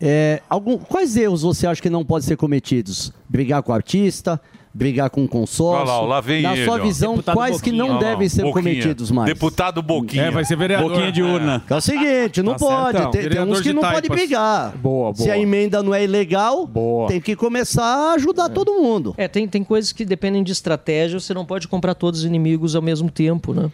é, 0.00 0.40
algum, 0.48 0.78
quais 0.78 1.16
erros 1.16 1.42
você 1.42 1.66
acha 1.66 1.82
que 1.82 1.90
não 1.90 2.04
podem 2.04 2.26
ser 2.26 2.36
cometidos? 2.36 3.12
Brigar 3.28 3.62
com 3.62 3.72
o 3.72 3.74
artista, 3.74 4.40
brigar 4.74 5.08
com 5.08 5.24
o 5.24 5.28
consórcio? 5.28 5.92
Olha 5.92 6.00
lá, 6.00 6.14
lá 6.14 6.20
vem 6.20 6.42
Na 6.42 6.56
ele, 6.56 6.64
sua 6.64 6.78
visão, 6.78 7.12
Deputado 7.12 7.36
quais 7.36 7.60
que 7.60 7.70
não 7.70 7.86
Boquinha. 7.86 7.96
Olha 7.96 8.04
lá, 8.06 8.10
devem 8.12 8.28
ser 8.28 8.42
Boquinha. 8.42 8.62
cometidos 8.62 9.10
mais? 9.12 9.26
Deputado 9.32 9.82
Boquinha. 9.82 10.24
É, 10.24 10.30
vai 10.30 10.44
ser 10.44 10.56
vereador. 10.56 10.90
Boquinha 10.90 11.12
de 11.12 11.22
urna. 11.22 11.62
É 11.70 11.74
o 11.74 11.80
seguinte, 11.80 12.42
não 12.42 12.52
Tá 12.54 12.58
pode. 12.58 12.98
certão. 12.98 13.10
Tem, 13.12 13.28
tem 13.28 13.40
uns 13.40 13.60
que 13.60 13.72
não 13.72 13.82
pode 13.82 14.08
brigar. 14.08 14.76
Boa, 14.76 15.12
boa. 15.12 15.14
Se 15.14 15.30
a 15.30 15.38
emenda 15.38 15.82
não 15.82 15.94
é 15.94 16.02
ilegal, 16.02 16.68
tem 17.06 17.20
que 17.20 17.36
começar 17.36 17.84
a 17.84 18.14
ajudar 18.14 18.48
todo 18.48 18.72
mundo. 18.74 19.14
É, 19.16 19.28
tem, 19.28 19.46
tem 19.46 19.62
coisas 19.62 19.92
que 19.92 20.04
dependem 20.04 20.42
de 20.42 20.50
estratégia, 20.50 21.20
você 21.20 21.32
não 21.32 21.44
pode 21.46 21.68
comprar 21.68 21.94
todos 21.94 22.20
os 22.20 22.26
inimigos 22.26 22.74
ao 22.74 22.82
mesmo 22.82 23.10
tempo, 23.10 23.54
né? 23.54 23.70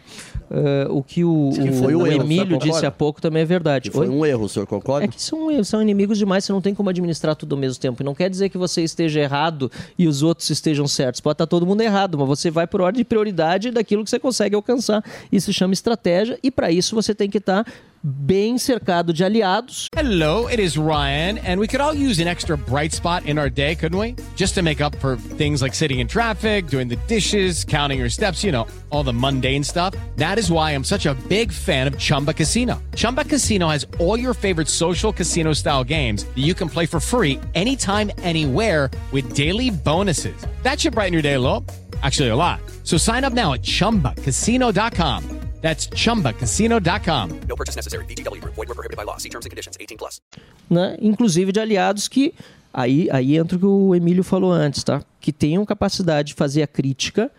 Eh, 0.53 0.87
o 0.91 1.01
que 1.01 1.25
o, 1.25 1.51
que 1.55 1.71
foi 1.73 1.95
o 1.95 2.01
um 2.01 2.07
erro, 2.07 2.25
Emílio 2.25 2.59
disse 2.59 2.67
concorda? 2.71 2.89
há 2.89 2.91
pouco 2.91 3.23
também 3.23 3.43
é 3.43 3.45
verdade. 3.45 3.89
Foi 3.91 4.09
Oi? 4.09 4.15
um 4.15 4.27
erro, 4.27 4.47
o 4.47 4.49
senhor 4.49 4.67
concorda? 4.67 5.05
É 5.05 5.09
que 5.09 5.23
são, 5.23 5.63
são 5.63 5.81
inimigos 5.81 6.19
demais, 6.19 6.45
você 6.45 6.53
não 6.53 6.61
tem 6.61 6.75
como 6.75 6.91
administrar 6.91 7.37
tudo 7.37 7.55
ao 7.55 7.61
mesmo 7.61 7.81
tempo. 7.81 8.03
E 8.03 8.05
não 8.05 8.17
quer 8.17 8.29
dizer 8.29 8.49
que 8.49 8.59
você 8.59 8.83
esteja 8.83 9.21
errado 9.21 9.71
e 9.97 10.09
os 10.09 10.25
outros 10.25 10.51
estejam 10.51 10.89
certos. 10.93 11.21
Pode 11.21 11.35
estar 11.35 11.47
todo 11.47 11.67
mundo 11.67 11.81
errado, 11.81 12.19
mas 12.19 12.29
você 12.29 12.51
vai 12.51 12.67
por 12.67 12.81
ordem 12.81 13.01
de 13.01 13.05
prioridade 13.05 13.71
daquilo 13.71 14.05
que 14.05 14.11
você 14.11 14.19
consegue 14.19 14.55
alcançar. 14.55 15.03
Isso 15.31 15.53
chama 15.53 15.73
estratégia, 15.73 16.39
e 16.43 16.51
para 16.51 16.71
isso 16.71 16.95
você 16.95 17.15
tem 17.15 17.29
que 17.29 17.39
estar 17.39 17.67
bem 18.03 18.57
cercado 18.57 19.13
de 19.13 19.23
aliados. 19.23 19.89
Hello, 19.95 20.49
it 20.49 20.59
is 20.59 20.77
Ryan, 20.77 21.39
and 21.47 21.59
we 21.59 21.67
could 21.67 21.83
all 21.83 21.95
use 21.95 22.21
an 22.21 22.29
extra 22.29 22.57
bright 22.57 22.95
spot 22.95 23.27
in 23.27 23.39
our 23.39 23.51
day, 23.51 23.75
couldn't 23.75 23.99
we? 23.99 24.15
Just 24.37 24.55
to 24.55 24.63
make 24.63 24.83
up 24.83 24.97
for 24.97 25.17
things 25.37 25.61
like 25.61 25.75
sitting 25.75 26.01
in 26.01 26.07
traffic, 26.07 26.69
doing 26.69 26.89
the 26.89 26.97
dishes, 27.07 27.65
counting 27.65 27.99
your 27.99 28.09
steps, 28.09 28.43
you 28.43 28.53
know, 28.53 28.67
all 28.91 29.03
the 29.03 29.13
mundane 29.13 29.63
stuff. 29.63 29.95
That 30.17 30.39
is 30.39 30.51
why 30.51 30.71
I'm 30.71 30.85
such 30.85 31.05
a 31.07 31.15
big 31.29 31.53
fan 31.53 31.87
of 31.87 31.99
Chumba 31.99 32.33
Casino. 32.33 32.81
Chumba 32.95 33.25
Casino 33.25 33.69
has 33.69 33.87
all 33.99 34.19
your 34.19 34.33
favorite 34.33 34.69
social 34.69 35.13
casino 35.13 35.53
style 35.53 35.85
games 35.85 36.25
that 36.25 36.39
you 36.39 36.55
can 36.55 36.71
play 36.71 36.87
for 36.87 37.01
free 37.01 37.39
anytime, 37.55 38.11
anywhere 38.23 38.91
with 39.13 39.35
daily 39.35 39.71
bonuses. 39.71 40.47
That 40.63 40.79
should 40.81 40.95
brighten 40.95 41.13
your 41.13 41.23
day 41.23 41.35
a 41.35 41.41
little. 41.41 41.65
Actually, 42.03 42.31
a 42.31 42.37
lot. 42.37 42.61
So 42.85 42.97
sign 42.97 43.25
up 43.25 43.33
now 43.33 43.53
at 43.53 43.63
chumbacasino.com. 43.63 45.41
That's 45.61 45.89
chumbacasino.com. 45.89 47.41
No 47.47 47.55
purchase 47.55 47.77
necessary. 47.77 48.07
VGW 48.07 48.41
Group. 48.41 48.55
Void 48.55 48.69
were 48.69 48.75
prohibited 48.75 48.97
by 48.97 49.05
law. 49.05 49.19
See 49.19 49.29
terms 49.29 49.45
and 49.45 49.51
conditions. 49.51 49.77
18 49.79 49.99
plus. 49.99 50.23
né? 50.71 50.97
inclusive 51.03 51.53
de 51.53 51.61
aliados 51.61 52.09
que 52.09 52.33
aí, 52.73 53.09
aí 53.11 53.37
entra 53.37 53.57
o 53.57 53.61
que 53.61 53.67
o 53.67 53.95
Emílio 53.95 54.25
falou 54.25 54.53
antes, 54.53 54.83
tá? 54.83 55.03
Que 55.21 55.33
tenham 55.33 55.65
capacidade 55.67 56.29
de 56.29 56.35
fazer 56.35 56.63
a 56.63 56.67
crítica, 56.67 57.31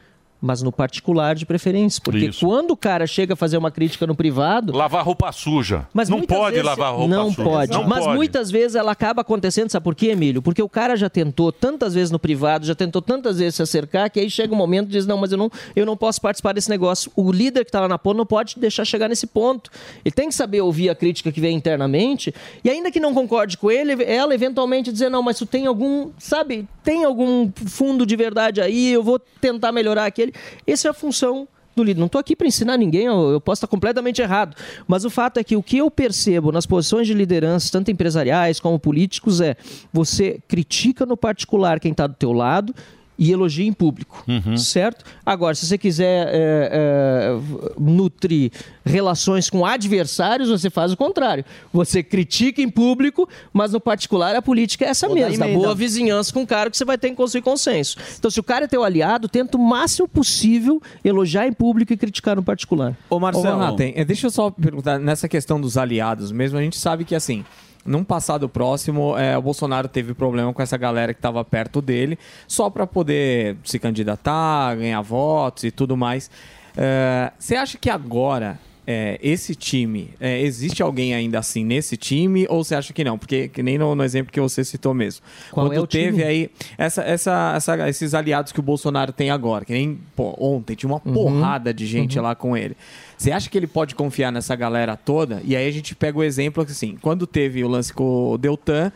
mas 0.42 0.62
no 0.64 0.72
particular 0.72 1.36
de 1.36 1.46
preferência. 1.46 2.02
Porque 2.04 2.26
Isso. 2.28 2.46
quando 2.46 2.72
o 2.72 2.78
cara 2.78 3.06
chega 3.06 3.34
a 3.34 3.36
fazer 3.38 3.58
uma 3.58 3.70
crítica 3.70 4.08
no 4.08 4.16
privado. 4.16 4.74
Lavar 4.76 5.06
roupa 5.06 5.32
suja. 5.32 5.88
Mas 5.94 6.10
não 6.10 6.24
pode 6.24 6.52
vezes- 6.56 6.66
lavar 6.66 6.94
roupa 6.94 7.08
Não 7.16 7.30
suja. 7.32 7.44
pode. 7.44 7.72
Não 7.72 7.88
mas 7.88 8.04
pode. 8.04 8.16
muitas 8.18 8.50
vezes 8.50 8.76
ela 8.76 8.92
acaba 8.92 9.22
acontecendo, 9.22 9.70
sabe 9.70 9.84
por 9.84 9.94
quê, 9.94 10.08
Emílio? 10.08 10.42
Porque 10.42 10.62
o 10.62 10.68
cara 10.70 10.96
já 10.96 11.10
tentou 11.10 11.52
tantas 11.52 11.94
vezes 11.94 12.10
no 12.10 12.18
privado, 12.18 12.66
já 12.66 12.74
tentou 12.74 13.02
tantas 13.02 13.38
vezes 13.38 13.56
se 13.56 13.62
acercar, 13.62 14.10
que 14.12 14.20
aí 14.20 14.30
chega 14.30 14.54
um 14.54 14.58
momento 14.58 14.88
e 14.90 14.92
diz: 14.92 15.06
não, 15.06 15.18
mas 15.18 15.32
eu 15.32 15.38
não, 15.38 15.52
eu 15.76 15.86
não 15.86 15.96
posso 15.96 16.20
participar 16.20 16.54
desse 16.54 16.70
negócio. 16.70 17.12
O 17.16 17.32
líder 17.32 17.64
que 17.64 17.70
está 17.70 17.80
lá 17.82 17.88
na 17.88 18.00
ponta 18.00 18.18
não 18.18 18.26
pode 18.26 18.56
deixar 18.60 18.84
chegar 18.84 19.08
nesse 19.08 19.28
ponto. 19.28 19.70
Ele 20.04 20.12
tem 20.14 20.28
que 20.28 20.34
saber 20.36 20.62
ouvir 20.62 20.90
a 20.90 20.96
crítica 20.96 21.32
que 21.32 21.40
vem 21.40 21.56
internamente, 21.56 22.34
e 22.64 22.70
ainda 22.70 22.90
que 22.90 23.00
não 23.00 23.14
concorde 23.14 23.58
com 23.58 23.70
ele, 23.70 24.04
ela 24.04 24.34
eventualmente 24.34 24.92
dizer: 24.92 25.10
não, 25.10 25.22
mas 25.22 25.38
tu 25.38 25.46
tem 25.46 25.68
algum, 25.68 26.10
sabe, 26.18 26.68
tem 26.84 27.04
algum 27.06 27.52
fundo 27.68 28.06
de 28.06 28.16
verdade 28.16 28.60
aí, 28.62 28.92
eu 28.92 29.04
vou 29.04 29.20
tentar 29.20 29.72
melhorar 29.72 30.06
aquele. 30.06 30.31
Essa 30.66 30.88
é 30.88 30.92
a 30.92 30.94
função 30.94 31.48
do 31.76 31.84
líder. 31.84 32.00
Não 32.00 32.08
estou 32.08 32.20
aqui 32.20 32.36
para 32.36 32.48
ensinar 32.48 32.78
ninguém, 32.78 33.06
eu, 33.06 33.32
eu 33.32 33.42
posso 33.42 33.60
estar 33.60 33.68
completamente 33.68 34.22
errado. 34.22 34.56
Mas 34.88 35.06
o 35.06 35.10
fato 35.10 35.40
é 35.40 35.44
que 35.44 35.56
o 35.56 35.64
que 35.64 35.78
eu 35.78 35.90
percebo 35.90 36.52
nas 36.52 36.66
posições 36.66 37.08
de 37.08 37.14
liderança, 37.14 37.72
tanto 37.72 37.92
empresariais 37.92 38.60
como 38.60 38.80
políticos, 38.80 39.42
é 39.42 39.56
você 39.92 40.40
critica 40.48 41.06
no 41.06 41.16
particular 41.16 41.80
quem 41.80 41.92
está 41.92 42.08
do 42.08 42.16
teu 42.16 42.32
lado 42.32 42.74
e 43.22 43.32
elogie 43.32 43.68
em 43.68 43.72
público, 43.72 44.26
certo? 44.58 45.06
Agora, 45.24 45.54
se 45.54 45.68
você 45.68 45.78
quiser 45.78 46.28
é, 46.28 46.32
é, 46.34 47.40
nutrir 47.80 48.52
relações 48.84 49.48
com 49.48 49.64
adversários, 49.64 50.50
você 50.50 50.72
faz 50.72 50.92
o 50.92 50.98
contrário. 50.98 51.46
Você 51.72 52.02
critica 52.02 52.64
em 52.64 52.68
público, 52.68 53.30
mas 53.54 53.74
no 53.74 53.80
particular 53.80 54.36
a 54.36 54.42
política 54.42 54.86
é 54.86 54.88
essa 54.88 55.06
Vou 55.06 55.16
da 55.16 55.28
emenda. 55.28 55.48
boa 55.50 55.76
vizinhança 55.76 56.34
com 56.34 56.42
o 56.42 56.48
cara 56.48 56.72
que 56.72 56.76
você 56.76 56.84
vai 56.84 56.98
ter 56.98 57.12
que 57.12 57.16
construir 57.16 57.44
consenso. 57.44 57.96
Então, 58.18 58.32
se 58.32 58.40
o 58.40 58.44
cara 58.44 58.66
é 58.66 58.68
teu 58.68 58.84
aliado, 58.84 59.30
tenta 59.30 59.56
o 59.56 59.62
máximo 59.62 60.08
possível 60.08 60.82
elogiar 61.06 61.46
em 61.46 61.54
público 61.54 61.94
e 61.94 61.98
criticar 61.98 62.36
no 62.36 62.42
particular. 62.42 62.98
Ô 63.08 63.20
Marcelo, 63.20 63.60
Renaten, 63.60 63.94
eh, 63.96 64.04
deixa 64.04 64.26
eu 64.26 64.32
só 64.32 64.50
perguntar, 64.50 64.98
nessa 64.98 65.30
questão 65.30 65.62
dos 65.62 65.78
aliados 65.78 66.32
mesmo, 66.32 66.58
a 66.58 66.62
gente 66.64 66.76
sabe 66.76 67.06
que 67.06 67.14
assim, 67.14 67.46
num 67.86 68.04
passado 68.04 68.48
próximo, 68.48 69.18
eh, 69.18 69.38
o 69.38 69.42
Bolsonaro 69.42 69.88
teve 69.88 70.14
problema 70.14 70.54
com 70.54 70.62
essa 70.62 70.78
galera 70.78 71.14
que 71.14 71.20
estava 71.20 71.44
perto 71.44 71.82
dele, 71.82 72.18
só 72.48 72.70
para 72.70 72.86
poder 72.86 73.58
se 73.64 73.80
candidatar, 73.80 74.76
ganhar 74.76 75.02
votos 75.02 75.64
e 75.64 75.72
tudo 75.72 75.98
mais. 75.98 76.30
Eh, 76.78 77.32
Você 77.38 77.56
acha 77.56 77.78
que 77.78 77.90
agora 77.90 78.60
eh, 78.94 79.20
esse 79.22 79.56
time, 79.56 80.10
eh, 80.20 80.42
existe 80.42 80.84
alguém 80.84 81.14
ainda 81.14 81.40
assim 81.40 81.64
nesse 81.64 81.96
time 81.96 82.46
ou 82.50 82.64
você 82.64 82.76
acha 82.76 82.92
que 82.92 83.04
não? 83.04 83.18
Porque 83.18 83.48
que 83.48 83.64
nem 83.64 83.78
no, 83.78 83.96
no 83.96 84.04
exemplo 84.04 84.32
que 84.34 84.40
você 84.42 84.64
citou 84.64 84.94
mesmo. 84.94 85.22
Qual 85.52 85.68
Quando 85.68 85.78
é 85.78 85.80
o 85.80 85.88
teve 85.88 86.12
time? 86.18 86.24
aí 86.24 86.50
essa, 86.78 87.02
essa, 87.04 87.54
essa- 87.56 87.90
esses 87.90 88.14
aliados 88.14 88.52
que 88.52 88.60
o 88.60 88.64
Bolsonaro 88.64 89.12
tem 89.14 89.30
agora, 89.30 89.64
que 89.66 89.74
nem 89.74 90.00
pô, 90.16 90.36
ontem 90.40 90.76
tinha 90.76 90.90
uma 90.92 91.02
Uhum. 91.06 91.14
porrada 91.14 91.74
de 91.74 91.86
gente 91.86 92.18
Uhum. 92.18 92.24
lá 92.26 92.36
com 92.36 92.56
ele. 92.58 92.76
Você 93.18 93.32
acha 93.32 93.50
que 93.50 93.58
ele 93.58 93.68
pode 93.68 93.94
confiar 93.96 94.32
nessa 94.32 94.56
galera 94.56 94.98
toda? 94.98 95.42
E 95.46 95.56
aí 95.56 95.68
a 95.68 95.72
gente 95.72 95.96
pega 95.96 96.18
o 96.18 96.24
exemplo 96.24 96.66
que, 96.66 96.72
assim, 96.72 96.98
quando 97.02 97.28
teve 97.28 97.64
o 97.64 97.68
lance 97.68 97.94
com 97.94 98.32
o 98.32 98.38
Deltan, 98.38 98.92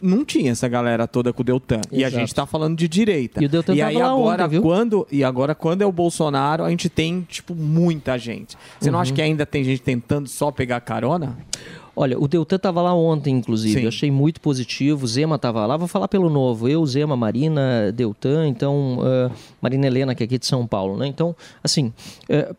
não 0.00 0.24
tinha 0.24 0.52
essa 0.52 0.68
galera 0.68 1.06
toda 1.06 1.32
com 1.32 1.42
o 1.42 1.44
Deltan. 1.44 1.80
E 1.90 2.04
a 2.04 2.08
Exato. 2.08 2.20
gente 2.20 2.34
tá 2.34 2.46
falando 2.46 2.76
de 2.76 2.86
direita. 2.88 3.42
E 3.42 3.46
o 3.46 3.48
Deltan 3.48 3.74
e 3.74 3.82
aí 3.82 4.00
agora, 4.00 4.44
ontem, 4.44 4.50
viu? 4.52 4.62
quando 4.62 5.06
E 5.10 5.22
agora, 5.24 5.54
quando 5.54 5.82
é 5.82 5.86
o 5.86 5.92
Bolsonaro, 5.92 6.64
a 6.64 6.70
gente 6.70 6.88
tem, 6.88 7.26
tipo, 7.28 7.54
muita 7.54 8.16
gente. 8.18 8.56
Você 8.80 8.90
não 8.90 8.98
Uhum. 8.98 9.02
acha 9.02 9.12
que 9.12 9.22
ainda 9.22 9.44
tem 9.46 9.62
gente 9.64 9.82
tentando 9.82 10.28
só 10.28 10.50
pegar 10.50 10.80
carona? 10.80 11.36
Olha, 11.96 12.16
o 12.16 12.28
Deltan 12.28 12.54
estava 12.56 12.80
lá 12.80 12.94
ontem, 12.94 13.34
inclusive. 13.34 13.74
Sim. 13.74 13.82
Eu 13.82 13.88
achei 13.88 14.08
muito 14.10 14.40
positivo. 14.40 15.04
O 15.04 15.08
Zema 15.08 15.34
estava 15.34 15.66
lá. 15.66 15.76
Vou 15.76 15.88
falar 15.88 16.06
pelo 16.06 16.30
novo. 16.30 16.68
Eu, 16.68 16.86
Zema, 16.86 17.16
Marina, 17.16 17.90
Deltan, 17.92 18.46
então. 18.46 18.98
ah, 19.02 19.30
Marina 19.60 19.86
Helena, 19.88 20.14
que 20.14 20.22
é 20.22 20.26
aqui 20.26 20.38
de 20.38 20.46
São 20.46 20.64
Paulo, 20.64 20.96
né? 20.96 21.08
Então, 21.08 21.34
assim. 21.62 21.92
eh, 22.28 22.54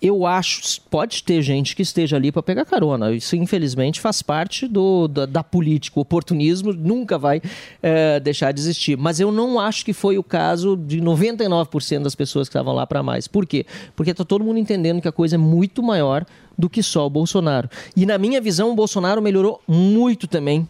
eu 0.00 0.26
acho, 0.26 0.80
pode 0.90 1.22
ter 1.22 1.40
gente 1.40 1.74
que 1.74 1.82
esteja 1.82 2.16
ali 2.16 2.30
para 2.30 2.42
pegar 2.42 2.64
carona. 2.64 3.12
Isso, 3.12 3.34
infelizmente, 3.34 4.00
faz 4.00 4.20
parte 4.20 4.68
do, 4.68 5.08
da, 5.08 5.24
da 5.24 5.42
política. 5.42 5.98
O 5.98 6.02
oportunismo 6.02 6.72
nunca 6.72 7.16
vai 7.16 7.40
eh, 7.82 8.20
deixar 8.20 8.52
de 8.52 8.60
existir. 8.60 8.96
Mas 8.96 9.20
eu 9.20 9.32
não 9.32 9.58
acho 9.58 9.84
que 9.84 9.92
foi 9.92 10.18
o 10.18 10.22
caso 10.22 10.76
de 10.76 11.00
99% 11.00 12.02
das 12.02 12.14
pessoas 12.14 12.48
que 12.48 12.52
estavam 12.52 12.74
lá 12.74 12.86
para 12.86 13.02
mais. 13.02 13.26
Por 13.26 13.46
quê? 13.46 13.64
Porque 13.94 14.10
está 14.10 14.24
todo 14.24 14.44
mundo 14.44 14.58
entendendo 14.58 15.00
que 15.00 15.08
a 15.08 15.12
coisa 15.12 15.36
é 15.36 15.38
muito 15.38 15.82
maior 15.82 16.26
do 16.58 16.68
que 16.68 16.82
só 16.82 17.06
o 17.06 17.10
Bolsonaro. 17.10 17.68
E 17.96 18.04
na 18.04 18.18
minha 18.18 18.40
visão, 18.40 18.70
o 18.70 18.74
Bolsonaro 18.74 19.22
melhorou 19.22 19.62
muito 19.66 20.26
também 20.26 20.68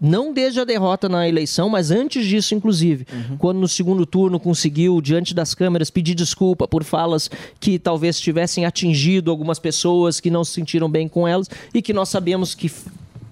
não 0.00 0.32
desde 0.32 0.60
a 0.60 0.64
derrota 0.64 1.08
na 1.08 1.28
eleição, 1.28 1.68
mas 1.68 1.90
antes 1.90 2.26
disso, 2.26 2.54
inclusive, 2.54 3.06
quando 3.38 3.58
no 3.58 3.68
segundo 3.68 4.04
turno 4.04 4.38
conseguiu, 4.38 5.00
diante 5.00 5.34
das 5.34 5.54
câmeras, 5.54 5.90
pedir 5.90 6.14
desculpa 6.14 6.68
por 6.68 6.84
falas 6.84 7.30
que 7.58 7.78
talvez 7.78 8.20
tivessem 8.20 8.64
atingido 8.64 9.30
algumas 9.30 9.58
pessoas 9.58 10.20
que 10.20 10.30
não 10.30 10.44
se 10.44 10.52
sentiram 10.52 10.88
bem 10.88 11.08
com 11.08 11.26
elas 11.26 11.48
e 11.72 11.80
que 11.80 11.92
nós 11.92 12.08
sabemos 12.08 12.54
que 12.54 12.70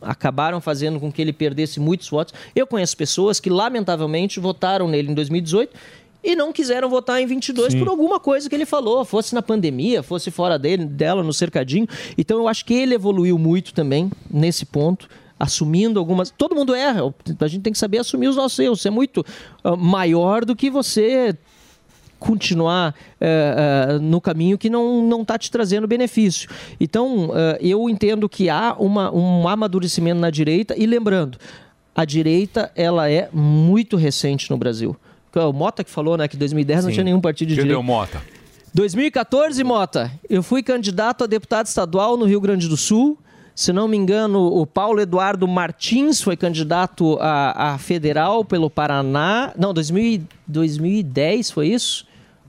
acabaram 0.01 0.61
fazendo 0.61 1.01
com 1.01 1.11
que 1.11 1.20
ele 1.20 1.32
perdesse 1.32 1.81
muitos 1.81 2.09
votos. 2.09 2.35
Eu 2.55 2.66
conheço 2.66 2.97
pessoas 2.97 3.41
que, 3.41 3.51
lamentavelmente, 3.51 4.39
votaram 4.39 4.89
nele 4.89 5.11
em 5.11 5.15
2018 5.15 5.73
e 6.23 6.35
não 6.35 6.53
quiseram 6.53 6.89
votar 6.89 7.20
em 7.20 7.27
22 7.27 7.73
Sim. 7.73 7.78
por 7.78 7.89
alguma 7.89 8.19
coisa 8.19 8.49
que 8.49 8.55
ele 8.55 8.65
falou, 8.65 9.05
fosse 9.05 9.35
na 9.35 9.43
pandemia, 9.43 10.03
fosse 10.03 10.31
fora 10.31 10.59
dele, 10.59 10.86
dela, 10.86 11.23
no 11.23 11.35
cercadinho. 11.35 11.86
Então 12.16 12.39
eu 12.39 12.49
acho 12.49 12.65
que 12.65 12.73
ele 12.73 12.95
evoluiu 12.95 13.39
muito 13.39 13.74
também 13.74 14.11
nesse 14.31 14.65
ponto, 14.65 15.09
assumindo 15.39 15.98
algumas. 15.98 16.31
Todo 16.31 16.55
mundo 16.55 16.74
erra, 16.74 17.02
a 17.40 17.48
gente 17.48 17.62
tem 17.62 17.73
que 17.73 17.78
saber 17.78 17.98
assumir 17.98 18.28
os 18.28 18.36
nossos 18.36 18.59
erros. 18.59 18.78
Isso 18.78 18.89
é 18.89 18.90
muito 18.90 19.24
ah, 19.62 19.77
maior 19.77 20.44
do 20.44 20.55
que 20.55 20.70
você 20.70 21.36
continuar 22.19 22.94
eh, 23.20 23.55
eh, 23.90 23.98
no 23.98 24.19
caminho 24.19 24.56
que 24.56 24.70
não 24.70 25.06
não 25.06 25.20
está 25.20 25.36
te 25.36 25.51
trazendo 25.51 25.86
benefício. 25.86 26.48
Então, 26.81 27.31
eh, 27.35 27.59
eu 27.61 27.90
entendo 27.90 28.28
que 28.31 28.48
há 28.48 28.74
uma, 28.78 29.15
um 29.15 29.47
amadurecimento 29.47 30.19
na 30.19 30.31
direita 30.31 30.74
e 30.78 30.86
lembrando, 30.86 31.36
a 31.94 32.05
direita 32.06 32.73
ela 32.74 33.11
é 33.11 33.28
muito 33.31 33.97
recente 33.97 34.51
no 34.51 34.56
Brasil. 34.56 34.97
O 35.35 35.52
Mota 35.52 35.85
que 35.85 35.90
falou, 35.90 36.16
né, 36.16 36.27
que 36.27 36.36
em 36.36 36.39
2010 36.39 36.85
não 36.85 36.90
Sim. 36.90 36.94
tinha 36.94 37.05
nenhum 37.05 37.20
partido 37.20 37.48
de 37.48 37.56
Que 37.56 37.62
direita. 37.62 37.82
Mota? 37.82 38.23
2014, 38.73 39.62
Mota, 39.62 40.11
eu 40.28 40.43
fui 40.43 40.62
candidato 40.62 41.24
a 41.24 41.27
deputado 41.27 41.66
estadual 41.66 42.16
no 42.16 42.24
Rio 42.24 42.40
Grande 42.40 42.69
do 42.69 42.77
Sul. 42.77 43.19
Se 43.55 43.73
não 43.73 43.87
me 43.87 43.97
engano, 43.97 44.47
o 44.47 44.67
Paulo 44.67 45.01
Eduardo 45.01 45.47
Martins 45.47 46.21
foi 46.21 46.37
candidato 46.37 47.17
a, 47.21 47.75
a 47.75 47.79
federal 47.79 48.45
pelo 48.45 48.69
Paraná. 48.69 49.53
Não, 49.57 49.73
2000, 49.73 50.23
2010 50.47 51.53
foi 51.53 51.69
isso? 51.69 52.05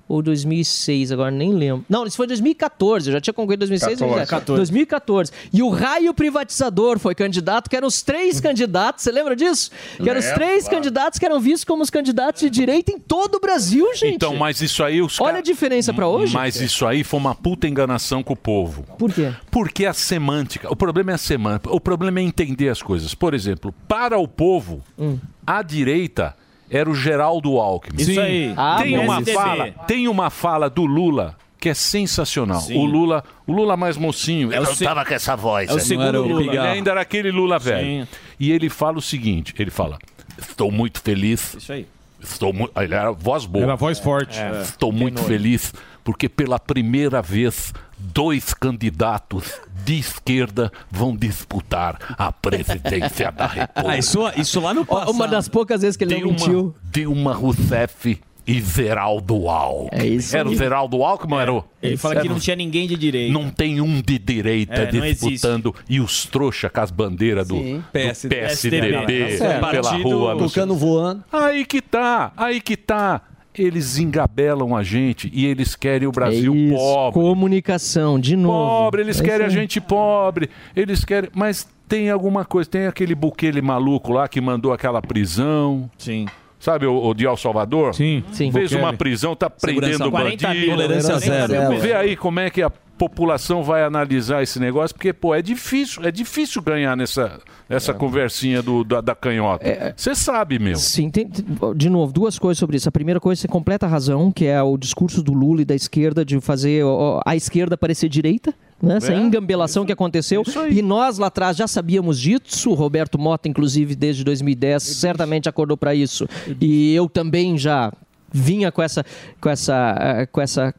Ou 0.07 0.22
2006, 0.22 1.11
agora 1.11 1.32
nem 1.32 1.52
lembro. 1.53 1.84
Não, 1.90 2.06
isso 2.06 2.15
foi 2.15 2.27
2014, 2.27 3.10
eu 3.10 3.14
já 3.14 3.19
tinha 3.22 3.34
concorrido 3.34 3.65
em 3.65 3.69
2006. 3.69 3.99
14. 4.30 4.45
2010. 4.45 4.56
2014. 4.57 5.32
E 5.52 5.64
o 5.64 5.69
Raio 5.69 6.14
Privatizador 6.14 6.99
foi 6.99 7.15
candidato, 7.15 7.69
que 7.69 7.76
eram 7.76 7.88
os 7.88 8.02
três 8.03 8.40
candidatos, 8.41 9.03
você 9.03 9.11
lembra 9.11 9.36
disso? 9.36 9.72
Que 9.98 10.07
eram 10.10 10.19
os 10.19 10.27
três 10.27 10.64
claro. 10.65 10.77
candidatos 10.77 11.18
que 11.18 11.26
eram 11.26 11.40
vistos 11.40 11.64
como 11.64 11.82
os 11.82 11.90
candidatos 11.90 12.41
de 12.41 12.49
direita 12.49 12.91
em 12.91 12.99
todo 12.99 13.36
o 13.36 13.40
Brasil, 13.40 13.86
gente. 13.95 14.15
Então, 14.15 14.36
mas 14.36 14.61
isso 14.61 14.84
aí 14.84 15.02
os 15.02 15.19
Olha 15.19 15.40
a 15.40 15.41
diferença 15.41 15.91
pra 15.94 16.07
hoje. 16.07 16.34
Mas 16.34 16.61
isso 16.61 16.86
aí 16.86 17.03
foi 17.03 17.19
uma 17.19 17.34
puta 17.34 17.68
enganação 17.68 18.22
com 18.22 18.34
o 18.34 18.38
povo. 18.38 18.84
Por 18.99 19.11
quê? 19.11 19.34
Porque 19.49 19.86
a 19.86 19.94
semântica, 19.94 20.72
o 20.72 20.76
problema 20.76 21.11
é 21.11 21.15
a 21.15 21.18
semântica, 21.18 21.73
o 21.73 21.80
problema 21.80 22.19
é 22.19 22.23
entender 22.23 22.69
as 22.69 22.82
coisas. 22.82 23.15
Por 23.15 23.34
exemplo, 23.34 23.73
para 23.88 24.18
o 24.19 24.27
povo, 24.27 24.84
Hum. 24.99 25.18
a 25.48 25.61
direita 25.64 26.36
era 26.76 26.89
o 26.89 26.95
Geraldo 26.95 27.57
Alckmin. 27.57 28.02
Isso 28.02 28.14
Sim. 28.14 28.19
aí. 28.19 28.53
Ah, 28.57 28.77
tem 28.81 28.97
uma 28.97 29.15
PSDB. 29.18 29.34
fala, 29.38 29.72
tem 29.88 30.07
uma 30.07 30.30
fala 30.30 30.69
do 30.69 30.85
Lula 30.85 31.35
que 31.60 31.69
é 31.69 31.73
sensacional. 31.73 32.61
Sim. 32.61 32.77
O 32.77 32.85
Lula, 32.85 33.23
o 33.47 33.52
Lula 33.53 33.76
mais 33.76 33.97
mocinho, 33.97 34.53
É 34.53 34.60
o 34.60 34.64
ele 34.64 34.76
se- 34.76 34.84
tava 34.84 35.03
com 35.03 35.14
essa 35.14 35.35
voz. 35.35 35.69
é 35.69 35.73
o 35.73 35.76
né? 35.77 35.81
segundo 35.81 36.11
Não 36.11 36.22
Lula. 36.27 36.41
Ele 36.43 36.57
ainda 36.60 36.91
era 36.91 37.02
aquele 37.02 37.31
Lula 37.31 37.57
velho. 37.57 38.06
Sim. 38.06 38.07
E 38.39 38.52
ele 38.52 38.69
fala 38.69 38.97
o 38.97 39.02
seguinte, 39.02 39.53
ele 39.57 39.72
fala: 39.72 39.97
"Estou 40.38 40.72
muito 40.72 41.02
feliz". 41.02 41.56
Isso 41.56 41.72
aí. 41.73 41.88
Estou 42.22 42.52
muito, 42.53 42.72
ele 42.81 42.93
era 42.93 43.11
voz 43.11 43.45
boa. 43.45 43.64
Era 43.65 43.76
voz 43.76 43.99
forte. 43.99 44.39
É. 44.39 44.49
É. 44.57 44.61
Estou 44.61 44.91
muito 44.91 45.22
feliz 45.23 45.73
porque 46.03 46.27
pela 46.30 46.60
primeira 46.60 47.22
vez 47.22 47.73
dois 47.97 48.53
candidatos 48.53 49.51
de 49.84 49.99
esquerda 49.99 50.72
vão 50.89 51.15
disputar 51.15 51.97
a 52.17 52.31
presidência 52.31 53.31
da 53.31 53.45
República. 53.47 53.65
Ah, 53.88 53.97
isso- 53.97 54.19
isso 54.38 54.59
lá 54.59 54.73
no 54.73 54.85
passado. 54.85 55.11
Uma 55.11 55.27
das 55.27 55.47
poucas 55.47 55.81
vezes 55.81 55.95
que 55.97 56.03
ele 56.03 56.15
não 56.15 56.22
Dilma, 56.34 56.39
mentiu. 56.39 56.76
Dilma 56.91 57.34
Rousseff 57.34 58.19
e 58.47 58.61
Zeraldo 58.61 59.49
Alckmin. 59.49 59.89
É 60.03 60.05
isso 60.07 60.35
Era 60.38 60.47
o. 60.47 60.55
Zeraldo 60.55 61.03
Alckmin 61.03 61.34
ou 61.34 61.39
era 61.41 61.53
o... 61.53 61.63
Ele 61.81 61.97
fala 61.97 62.22
que 62.22 62.30
não 62.30 62.39
tinha 62.39 62.55
ninguém 62.55 62.88
de 62.88 62.95
direita. 62.95 63.34
Não 63.34 63.49
tem 63.49 63.81
um 63.81 64.01
de 64.01 64.17
direita 64.19 64.73
É, 64.81 64.85
disputando 64.85 65.73
e 65.89 65.99
os 65.99 66.26
trouxa 66.26 66.69
com 66.69 66.80
as 66.81 66.91
bandeiras 66.91 67.47
do, 67.47 67.55
do 67.55 67.84
PSD. 67.91 68.30
PSDB, 68.30 69.22
É, 69.23 69.38
pela 69.38 69.59
partido 69.72 70.09
rua. 70.09 70.38
tocando 70.38 70.76
voando. 70.76 71.23
Aí 71.31 71.65
que 71.65 71.81
tá, 71.81 72.31
aí 72.38 72.61
que 72.61 72.77
tá. 72.77 73.22
Eles 73.57 73.98
engabelam 73.98 74.76
a 74.76 74.84
gente 74.84 75.30
e 75.34 75.45
eles 75.45 75.76
querem 75.76 76.07
o 76.07 76.11
Brasil 76.11 76.53
É 76.53 76.57
isso, 76.57 76.76
pobre. 76.76 77.19
Comunicação, 77.22 78.19
de 78.19 78.36
novo. 78.36 78.84
Pobre, 78.86 79.02
eles 79.02 79.19
É 79.19 79.23
querem 79.23 79.45
a 79.45 79.49
gente 79.49 79.80
pobre. 79.82 80.49
Eles 80.76 81.03
querem. 81.06 81.30
Mas 81.34 81.68
tem 81.88 82.10
alguma 82.10 82.44
coisa, 82.45 82.69
tem 82.69 82.88
aquele 82.88 83.15
buquele 83.15 83.61
maluco 83.61 84.11
lá 84.11 84.27
que 84.27 84.41
mandou 84.41 84.73
aquela 84.73 85.02
prisão. 85.02 85.90
Sim. 85.98 86.26
Sabe 86.60 86.86
o, 86.88 86.95
o 87.10 87.14
de 87.14 87.26
El 87.27 87.38
Salvador? 87.38 87.94
Sim. 87.94 88.23
Sim. 88.32 88.52
Fez 88.52 88.72
Bukele. 88.72 88.82
uma 88.82 88.94
prisão, 88.94 89.36
tá 89.36 89.52
Segurança 89.56 89.98
prendendo 89.98 90.11
40 90.11 90.48
bandido. 90.48 90.65
mil, 90.65 90.76
Tolerância 90.76 91.19
40 91.22 91.48
zero. 91.48 91.80
Vê 91.80 91.94
aí 91.94 92.15
como 92.15 92.40
é 92.40 92.49
que 92.49 92.61
a 92.61 92.72
população 92.97 93.63
vai 93.63 93.84
analisar 93.84 94.41
esse 94.41 94.59
negócio, 94.59 94.95
porque, 94.95 95.11
pô, 95.13 95.35
é 95.35 95.41
difícil, 95.41 96.03
é 96.03 96.11
difícil 96.11 96.61
ganhar 96.61 96.95
nessa, 96.95 97.39
nessa 97.69 97.93
conversinha 97.93 98.61
do, 98.61 98.84
da, 98.84 99.01
da 99.01 99.15
canhota. 99.15 99.93
Você 99.95 100.15
sabe, 100.15 100.59
meu. 100.59 100.76
Sim, 100.76 101.09
tem, 101.09 101.30
de 101.76 101.89
novo, 101.89 102.11
duas 102.13 102.39
coisas 102.39 102.57
sobre 102.57 102.77
isso. 102.77 102.88
A 102.88 102.91
primeira 102.91 103.19
coisa, 103.19 103.41
você 103.41 103.47
completa 103.47 103.85
a 103.85 103.89
razão, 103.89 104.31
que 104.31 104.45
é 104.45 104.61
o 104.61 104.77
discurso 104.77 105.22
do 105.22 105.34
Lula 105.34 105.61
e 105.61 105.65
da 105.65 105.76
esquerda 105.76 106.23
de 106.23 106.39
fazer 106.39 106.84
a 107.26 107.35
esquerda 107.35 107.77
parecer 107.77 108.09
direita. 108.09 108.53
Né? 108.81 108.97
Essa 108.97 109.13
É, 109.13 109.17
engambelação 109.17 109.85
que 109.85 109.91
aconteceu. 109.91 110.43
E 110.69 110.81
nós 110.81 111.17
lá 111.17 111.27
atrás 111.27 111.55
já 111.57 111.67
sabíamos 111.67 112.19
disso. 112.19 112.69
O 112.69 112.73
Roberto 112.73 113.17
Mota, 113.17 113.47
inclusive, 113.47 113.95
desde 113.95 114.23
2010, 114.23 114.84
certamente 114.84 115.47
acordou 115.49 115.77
para 115.77 115.95
isso. 115.95 116.27
E 116.59 116.93
eu 116.93 117.09
também 117.09 117.57
já 117.57 117.91
vinha 118.31 118.72
com 118.72 118.81
essa, 118.81 119.05
com 119.39 119.49
essa, 119.49 119.95
eh, 119.97 120.26
com 120.26 120.41
essa 120.41 120.73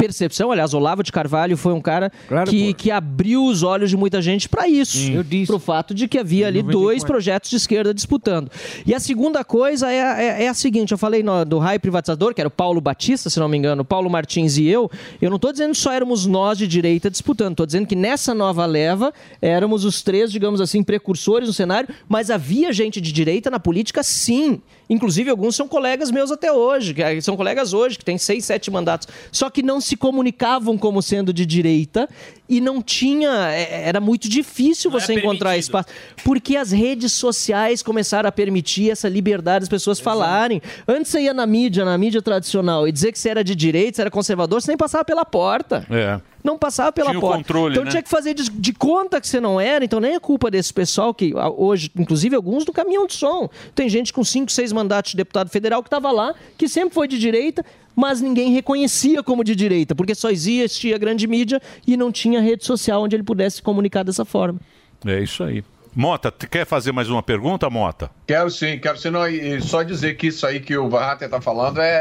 percepção. 0.00 0.50
Aliás, 0.50 0.72
Olavo 0.72 1.02
de 1.02 1.12
Carvalho 1.12 1.56
foi 1.56 1.72
um 1.72 1.80
cara 1.80 2.10
que, 2.48 2.72
que 2.74 2.90
abriu 2.90 3.44
os 3.44 3.62
olhos 3.62 3.90
de 3.90 3.96
muita 3.96 4.22
gente 4.22 4.48
para 4.48 4.66
isso. 4.68 5.10
Eu 5.10 5.22
disse. 5.22 5.46
Pro 5.46 5.58
fato 5.58 5.92
de 5.94 6.08
que 6.08 6.18
havia 6.18 6.46
ali 6.46 6.62
dois 6.62 7.04
projetos 7.04 7.50
de 7.50 7.56
esquerda 7.56 7.92
disputando. 7.92 8.50
E 8.86 8.94
a 8.94 9.00
segunda 9.00 9.44
coisa 9.44 9.90
é, 9.92 9.96
é, 10.40 10.44
é 10.44 10.48
a 10.48 10.54
seguinte: 10.54 10.92
eu 10.92 10.98
falei 10.98 11.22
no- 11.22 11.44
do 11.44 11.58
raio 11.58 11.78
privatizador, 11.78 12.34
que 12.34 12.40
era 12.40 12.48
o 12.48 12.50
Paulo 12.50 12.80
Batista, 12.80 13.28
se 13.28 13.38
não 13.38 13.48
me 13.48 13.56
engano, 13.58 13.82
o 13.82 13.84
Paulo 13.84 14.08
Martins 14.08 14.56
e 14.56 14.66
eu. 14.66 14.90
Eu 15.20 15.28
não 15.30 15.36
estou 15.36 15.52
dizendo 15.52 15.72
que 15.72 15.78
só 15.78 15.92
éramos 15.92 16.26
nós 16.26 16.56
de 16.56 16.66
direita 16.66 17.10
disputando, 17.10 17.52
estou 17.52 17.66
dizendo 17.66 17.86
que 17.86 17.96
nessa 17.96 18.34
nova 18.34 18.64
leva 18.66 19.12
éramos 19.42 19.84
os 19.84 20.02
três, 20.02 20.32
digamos 20.32 20.60
assim, 20.60 20.82
precursores 20.82 21.48
no 21.48 21.52
cenário, 21.54 21.88
mas 22.08 22.30
havia 22.30 22.72
gente 22.72 23.00
de 23.00 23.12
direita 23.12 23.50
na 23.50 23.60
política, 23.60 24.02
sim. 24.02 24.60
Inclusive, 24.88 25.30
alguns 25.30 25.54
são 25.54 25.68
colegas 25.68 26.10
meus 26.10 26.32
até 26.32 26.52
hoje, 26.52 26.94
que 26.94 27.20
são 27.22 27.36
colegas 27.36 27.72
hoje, 27.72 27.96
que 27.96 28.04
têm 28.04 28.18
seis, 28.18 28.44
sete 28.44 28.72
mandatos. 28.72 29.06
Só 29.30 29.48
que 29.48 29.62
não 29.62 29.80
se 29.80 29.89
comunicavam 29.96 30.76
como 30.78 31.00
sendo 31.02 31.32
de 31.32 31.44
direita 31.46 32.08
e 32.48 32.60
não 32.60 32.82
tinha. 32.82 33.30
eh, 33.52 33.88
Era 33.88 34.00
muito 34.00 34.28
difícil 34.28 34.90
você 34.90 35.14
encontrar 35.14 35.56
espaço. 35.56 35.88
Porque 36.24 36.56
as 36.56 36.70
redes 36.72 37.12
sociais 37.12 37.82
começaram 37.82 38.28
a 38.28 38.32
permitir 38.32 38.90
essa 38.90 39.08
liberdade 39.08 39.60
das 39.60 39.68
pessoas 39.68 40.00
falarem. 40.00 40.60
Antes 40.86 41.10
você 41.12 41.22
ia 41.22 41.34
na 41.34 41.46
mídia, 41.46 41.84
na 41.84 41.96
mídia 41.96 42.20
tradicional, 42.22 42.86
e 42.88 42.92
dizer 42.92 43.12
que 43.12 43.18
você 43.18 43.28
era 43.28 43.44
de 43.44 43.54
direita, 43.54 43.96
você 43.96 44.00
era 44.02 44.10
conservador, 44.10 44.60
você 44.60 44.70
nem 44.70 44.76
passava 44.78 45.04
pela 45.04 45.24
porta. 45.24 45.86
É. 45.90 46.20
Não 46.42 46.56
passava 46.56 46.90
pela 46.90 47.10
Tinha 47.10 47.20
porta. 47.20 47.36
controle, 47.36 47.72
então 47.74 47.84
né? 47.84 47.90
tinha 47.90 48.02
que 48.02 48.08
fazer 48.08 48.32
de, 48.32 48.48
de 48.50 48.72
conta 48.72 49.20
que 49.20 49.28
você 49.28 49.38
não 49.38 49.60
era, 49.60 49.84
então 49.84 50.00
nem 50.00 50.14
é 50.14 50.18
culpa 50.18 50.50
desse 50.50 50.72
pessoal 50.72 51.12
que 51.12 51.34
hoje, 51.34 51.90
inclusive 51.94 52.34
alguns 52.34 52.64
do 52.64 52.72
caminhão 52.72 53.06
de 53.06 53.12
som. 53.12 53.50
Tem 53.74 53.90
gente 53.90 54.10
com 54.10 54.24
cinco, 54.24 54.50
seis 54.50 54.72
mandatos 54.72 55.10
de 55.10 55.18
deputado 55.18 55.50
federal 55.50 55.82
que 55.82 55.88
estava 55.88 56.10
lá, 56.10 56.34
que 56.56 56.66
sempre 56.66 56.94
foi 56.94 57.06
de 57.06 57.18
direita, 57.18 57.62
mas 58.00 58.20
ninguém 58.20 58.50
reconhecia 58.52 59.22
como 59.22 59.44
de 59.44 59.54
direita, 59.54 59.94
porque 59.94 60.14
só 60.14 60.30
existia 60.30 60.96
grande 60.98 61.26
mídia 61.26 61.60
e 61.86 61.96
não 61.96 62.10
tinha 62.10 62.40
rede 62.40 62.64
social 62.64 63.02
onde 63.02 63.14
ele 63.14 63.22
pudesse 63.22 63.56
se 63.56 63.62
comunicar 63.62 64.02
dessa 64.02 64.24
forma. 64.24 64.58
É 65.06 65.20
isso 65.20 65.44
aí. 65.44 65.62
Mota, 65.94 66.30
tu 66.30 66.48
quer 66.48 66.64
fazer 66.64 66.92
mais 66.92 67.10
uma 67.10 67.20
pergunta, 67.22 67.68
Mota? 67.68 68.10
Quero 68.26 68.48
sim, 68.48 68.78
quero 68.78 68.96
sim. 68.96 69.10
Não, 69.10 69.26
e, 69.28 69.60
só 69.60 69.82
dizer 69.82 70.14
que 70.16 70.28
isso 70.28 70.46
aí 70.46 70.60
que 70.60 70.76
o 70.76 70.88
Varrater 70.88 71.26
está 71.26 71.40
falando 71.40 71.80
é, 71.80 71.98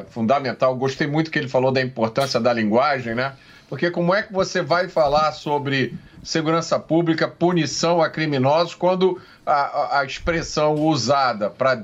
é 0.00 0.04
fundamental. 0.10 0.74
Gostei 0.74 1.06
muito 1.06 1.30
que 1.30 1.38
ele 1.38 1.48
falou 1.48 1.70
da 1.70 1.82
importância 1.82 2.40
da 2.40 2.50
linguagem, 2.52 3.14
né? 3.14 3.34
Porque 3.68 3.90
como 3.90 4.14
é 4.14 4.22
que 4.22 4.32
você 4.32 4.62
vai 4.62 4.88
falar 4.88 5.32
sobre 5.32 5.92
segurança 6.22 6.78
pública, 6.78 7.28
punição 7.28 8.00
a 8.00 8.08
criminosos, 8.08 8.74
quando 8.74 9.20
a, 9.44 9.52
a- 9.52 10.00
a 10.00 10.04
expressão 10.04 10.74
usada 10.74 11.50
para 11.50 11.76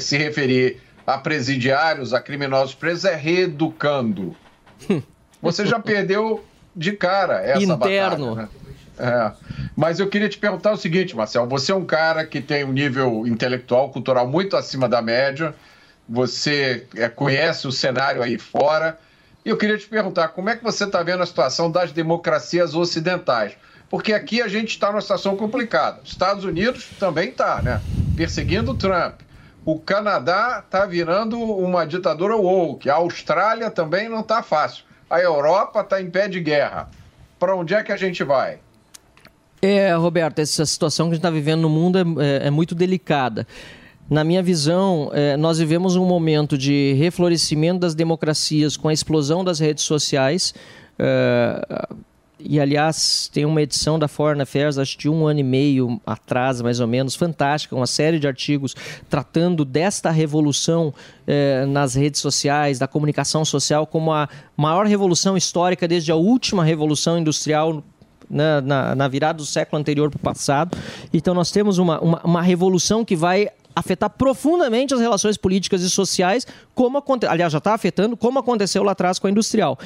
se 0.00 0.16
referir 0.16 0.80
a 1.08 1.16
presidiários, 1.16 2.12
a 2.12 2.20
criminosos 2.20 2.74
presos, 2.74 3.06
é 3.06 3.14
reeducando? 3.14 4.36
Você 5.40 5.64
já 5.64 5.80
perdeu 5.80 6.44
de 6.76 6.92
cara 6.92 7.40
essa 7.42 7.62
Interno. 7.62 8.34
batalha, 8.34 8.42
né? 8.42 8.48
É. 8.98 9.32
Mas 9.74 10.00
eu 10.00 10.08
queria 10.08 10.28
te 10.28 10.36
perguntar 10.36 10.72
o 10.72 10.76
seguinte, 10.76 11.16
Marcel. 11.16 11.46
Você 11.46 11.72
é 11.72 11.74
um 11.74 11.86
cara 11.86 12.26
que 12.26 12.42
tem 12.42 12.62
um 12.62 12.72
nível 12.72 13.26
intelectual, 13.26 13.88
cultural 13.90 14.28
muito 14.28 14.54
acima 14.54 14.86
da 14.86 15.00
média. 15.00 15.54
Você 16.06 16.86
é, 16.94 17.08
conhece 17.08 17.66
o 17.66 17.72
cenário 17.72 18.22
aí 18.22 18.36
fora. 18.36 18.98
E 19.46 19.48
eu 19.48 19.56
queria 19.56 19.78
te 19.78 19.88
perguntar, 19.88 20.28
como 20.28 20.50
é 20.50 20.56
que 20.56 20.64
você 20.64 20.84
está 20.84 21.02
vendo 21.02 21.22
a 21.22 21.26
situação 21.26 21.70
das 21.70 21.90
democracias 21.90 22.74
ocidentais? 22.74 23.52
Porque 23.88 24.12
aqui 24.12 24.42
a 24.42 24.48
gente 24.48 24.70
está 24.70 24.90
numa 24.90 25.00
situação 25.00 25.36
complicada. 25.36 26.00
Os 26.04 26.10
Estados 26.10 26.44
Unidos 26.44 26.86
também 27.00 27.30
está, 27.30 27.62
né? 27.62 27.80
Perseguindo 28.14 28.72
o 28.72 28.74
Trump. 28.74 29.20
O 29.68 29.78
Canadá 29.78 30.62
está 30.64 30.86
virando 30.86 31.38
uma 31.38 31.84
ditadura 31.86 32.34
woke. 32.34 32.88
A 32.88 32.94
Austrália 32.94 33.70
também 33.70 34.08
não 34.08 34.20
está 34.20 34.42
fácil. 34.42 34.82
A 35.10 35.20
Europa 35.20 35.82
está 35.82 36.00
em 36.00 36.08
pé 36.08 36.26
de 36.26 36.40
guerra. 36.40 36.88
Para 37.38 37.54
onde 37.54 37.74
é 37.74 37.82
que 37.82 37.92
a 37.92 37.96
gente 37.98 38.24
vai? 38.24 38.60
É, 39.60 39.92
Roberto, 39.92 40.38
essa 40.38 40.64
situação 40.64 41.08
que 41.08 41.10
a 41.10 41.14
gente 41.16 41.18
está 41.18 41.28
vivendo 41.28 41.60
no 41.60 41.68
mundo 41.68 41.98
é, 41.98 42.02
é- 42.44 42.46
é 42.46 42.50
muito 42.50 42.74
delicada. 42.74 43.46
Na 44.08 44.24
minha 44.24 44.42
visão, 44.42 45.10
é, 45.12 45.36
nós 45.36 45.58
vivemos 45.58 45.96
um 45.96 46.06
momento 46.06 46.56
de 46.56 46.94
reflorescimento 46.94 47.80
das 47.80 47.94
democracias 47.94 48.74
com 48.74 48.88
a 48.88 48.92
explosão 48.94 49.44
das 49.44 49.58
redes 49.58 49.84
sociais. 49.84 50.54
E, 52.40 52.60
aliás, 52.60 53.28
tem 53.32 53.44
uma 53.44 53.60
edição 53.60 53.98
da 53.98 54.06
Foreign 54.06 54.42
Affairs, 54.42 54.78
acho 54.78 54.96
de 54.96 55.08
um 55.08 55.26
ano 55.26 55.40
e 55.40 55.42
meio 55.42 56.00
atrás, 56.06 56.62
mais 56.62 56.78
ou 56.78 56.86
menos, 56.86 57.16
fantástica, 57.16 57.74
uma 57.74 57.86
série 57.86 58.18
de 58.18 58.26
artigos 58.26 58.76
tratando 59.08 59.64
desta 59.64 60.10
revolução 60.10 60.94
eh, 61.26 61.66
nas 61.66 61.94
redes 61.94 62.20
sociais, 62.20 62.78
da 62.78 62.86
comunicação 62.86 63.44
social, 63.44 63.86
como 63.86 64.12
a 64.12 64.28
maior 64.56 64.86
revolução 64.86 65.36
histórica 65.36 65.88
desde 65.88 66.12
a 66.12 66.16
última 66.16 66.64
revolução 66.64 67.18
industrial 67.18 67.82
na, 68.30 68.60
na, 68.60 68.94
na 68.94 69.08
virada 69.08 69.38
do 69.38 69.46
século 69.46 69.80
anterior 69.80 70.10
para 70.10 70.18
o 70.18 70.20
passado. 70.20 70.76
Então, 71.12 71.34
nós 71.34 71.50
temos 71.50 71.78
uma, 71.78 72.00
uma, 72.00 72.20
uma 72.22 72.42
revolução 72.42 73.04
que 73.04 73.16
vai 73.16 73.48
afetar 73.74 74.10
profundamente 74.10 74.92
as 74.92 75.00
relações 75.00 75.36
políticas 75.36 75.82
e 75.82 75.90
sociais, 75.90 76.46
como 76.74 77.02
aliás, 77.28 77.52
já 77.52 77.58
está 77.58 77.74
afetando, 77.74 78.16
como 78.16 78.38
aconteceu 78.38 78.82
lá 78.82 78.92
atrás 78.92 79.18
com 79.18 79.26
a 79.26 79.30
industrial. 79.30 79.78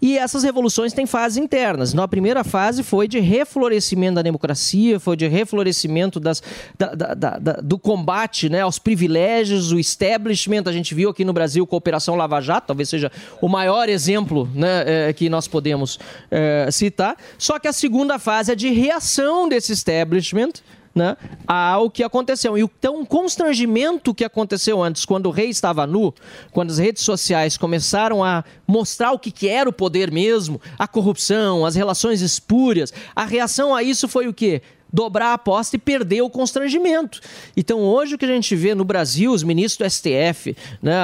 E 0.00 0.16
essas 0.16 0.44
revoluções 0.44 0.92
têm 0.92 1.06
fases 1.06 1.38
internas. 1.38 1.92
Então, 1.92 2.04
a 2.04 2.08
primeira 2.08 2.44
fase 2.44 2.84
foi 2.84 3.08
de 3.08 3.18
reflorescimento 3.18 4.14
da 4.14 4.22
democracia, 4.22 5.00
foi 5.00 5.16
de 5.16 5.26
reflorescimento 5.26 6.20
das, 6.20 6.40
da- 6.78 6.94
da- 6.94 7.14
da- 7.14 7.52
do 7.62 7.76
combate 7.78 8.48
né, 8.48 8.60
aos 8.60 8.78
privilégios, 8.78 9.72
o 9.72 9.78
establishment. 9.78 10.62
A 10.66 10.72
gente 10.72 10.94
viu 10.94 11.10
aqui 11.10 11.24
no 11.24 11.32
Brasil 11.32 11.66
a 11.68 11.76
Operação 11.76 12.14
Lava 12.14 12.40
Jato, 12.40 12.68
talvez 12.68 12.88
seja 12.88 13.10
o 13.40 13.48
maior 13.48 13.88
exemplo 13.88 14.48
né, 14.54 14.84
eh, 15.08 15.12
que 15.12 15.28
nós 15.28 15.48
podemos 15.48 15.98
eh, 16.30 16.68
citar. 16.70 17.16
Só 17.36 17.58
que 17.58 17.66
a 17.66 17.72
segunda 17.72 18.18
fase 18.20 18.52
é 18.52 18.54
de 18.54 18.68
reação 18.70 19.48
desse 19.48 19.72
establishment 19.72 20.52
né, 20.94 21.16
ao 21.46 21.90
que 21.90 22.02
aconteceu. 22.02 22.56
E 22.56 22.62
o 22.62 22.70
constrangimento 23.06 24.14
que 24.14 24.24
aconteceu 24.24 24.82
antes, 24.82 25.04
quando 25.04 25.26
o 25.26 25.30
rei 25.30 25.48
estava 25.48 25.86
nu, 25.86 26.14
quando 26.52 26.70
as 26.70 26.78
redes 26.78 27.02
sociais 27.02 27.56
começaram 27.56 28.22
a 28.24 28.44
mostrar 28.66 29.12
o 29.12 29.18
que, 29.18 29.30
que 29.30 29.48
era 29.48 29.68
o 29.68 29.72
poder 29.72 30.10
mesmo, 30.10 30.60
a 30.78 30.88
corrupção, 30.88 31.64
as 31.64 31.74
relações 31.74 32.20
espúrias, 32.20 32.92
a 33.14 33.24
reação 33.24 33.74
a 33.74 33.82
isso 33.82 34.08
foi 34.08 34.28
o 34.28 34.34
quê? 34.34 34.62
Dobrar 34.92 35.28
a 35.28 35.32
aposta 35.34 35.76
e 35.76 35.78
perder 35.78 36.22
o 36.22 36.30
constrangimento. 36.30 37.20
Então, 37.56 37.80
hoje, 37.80 38.14
o 38.14 38.18
que 38.18 38.24
a 38.24 38.28
gente 38.28 38.56
vê 38.56 38.74
no 38.74 38.84
Brasil, 38.84 39.32
os 39.32 39.42
ministros 39.42 39.86
do 39.86 39.90
STF, 39.90 40.56
né, 40.82 40.94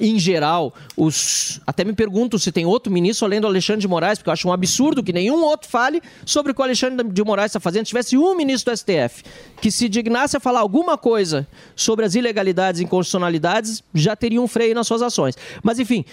em 0.00 0.18
geral, 0.18 0.74
os. 0.96 1.60
Até 1.66 1.84
me 1.84 1.92
pergunto 1.92 2.38
se 2.38 2.52
tem 2.52 2.66
outro 2.66 2.92
ministro 2.92 3.26
além 3.26 3.40
do 3.40 3.46
Alexandre 3.46 3.80
de 3.80 3.88
Moraes, 3.88 4.18
porque 4.18 4.28
eu 4.28 4.32
acho 4.32 4.48
um 4.48 4.52
absurdo 4.52 5.02
que 5.02 5.12
nenhum 5.12 5.42
outro 5.42 5.68
fale 5.68 6.02
sobre 6.26 6.52
o 6.52 6.54
que 6.54 6.60
o 6.60 6.64
Alexandre 6.64 7.08
de 7.08 7.24
Moraes 7.24 7.50
está 7.50 7.60
fazendo. 7.60 7.86
Se 7.86 7.90
tivesse 7.90 8.18
um 8.18 8.34
ministro 8.34 8.72
do 8.72 8.76
STF 8.76 9.22
que 9.60 9.70
se 9.70 9.88
dignasse 9.88 10.36
a 10.36 10.40
falar 10.40 10.60
alguma 10.60 10.98
coisa 10.98 11.46
sobre 11.74 12.04
as 12.04 12.14
ilegalidades 12.14 12.80
e 12.80 12.84
inconstitucionalidades, 12.84 13.82
já 13.94 14.14
teria 14.14 14.40
um 14.40 14.46
freio 14.46 14.74
nas 14.74 14.86
suas 14.86 15.02
ações. 15.02 15.36
Mas, 15.62 15.78
enfim, 15.78 16.04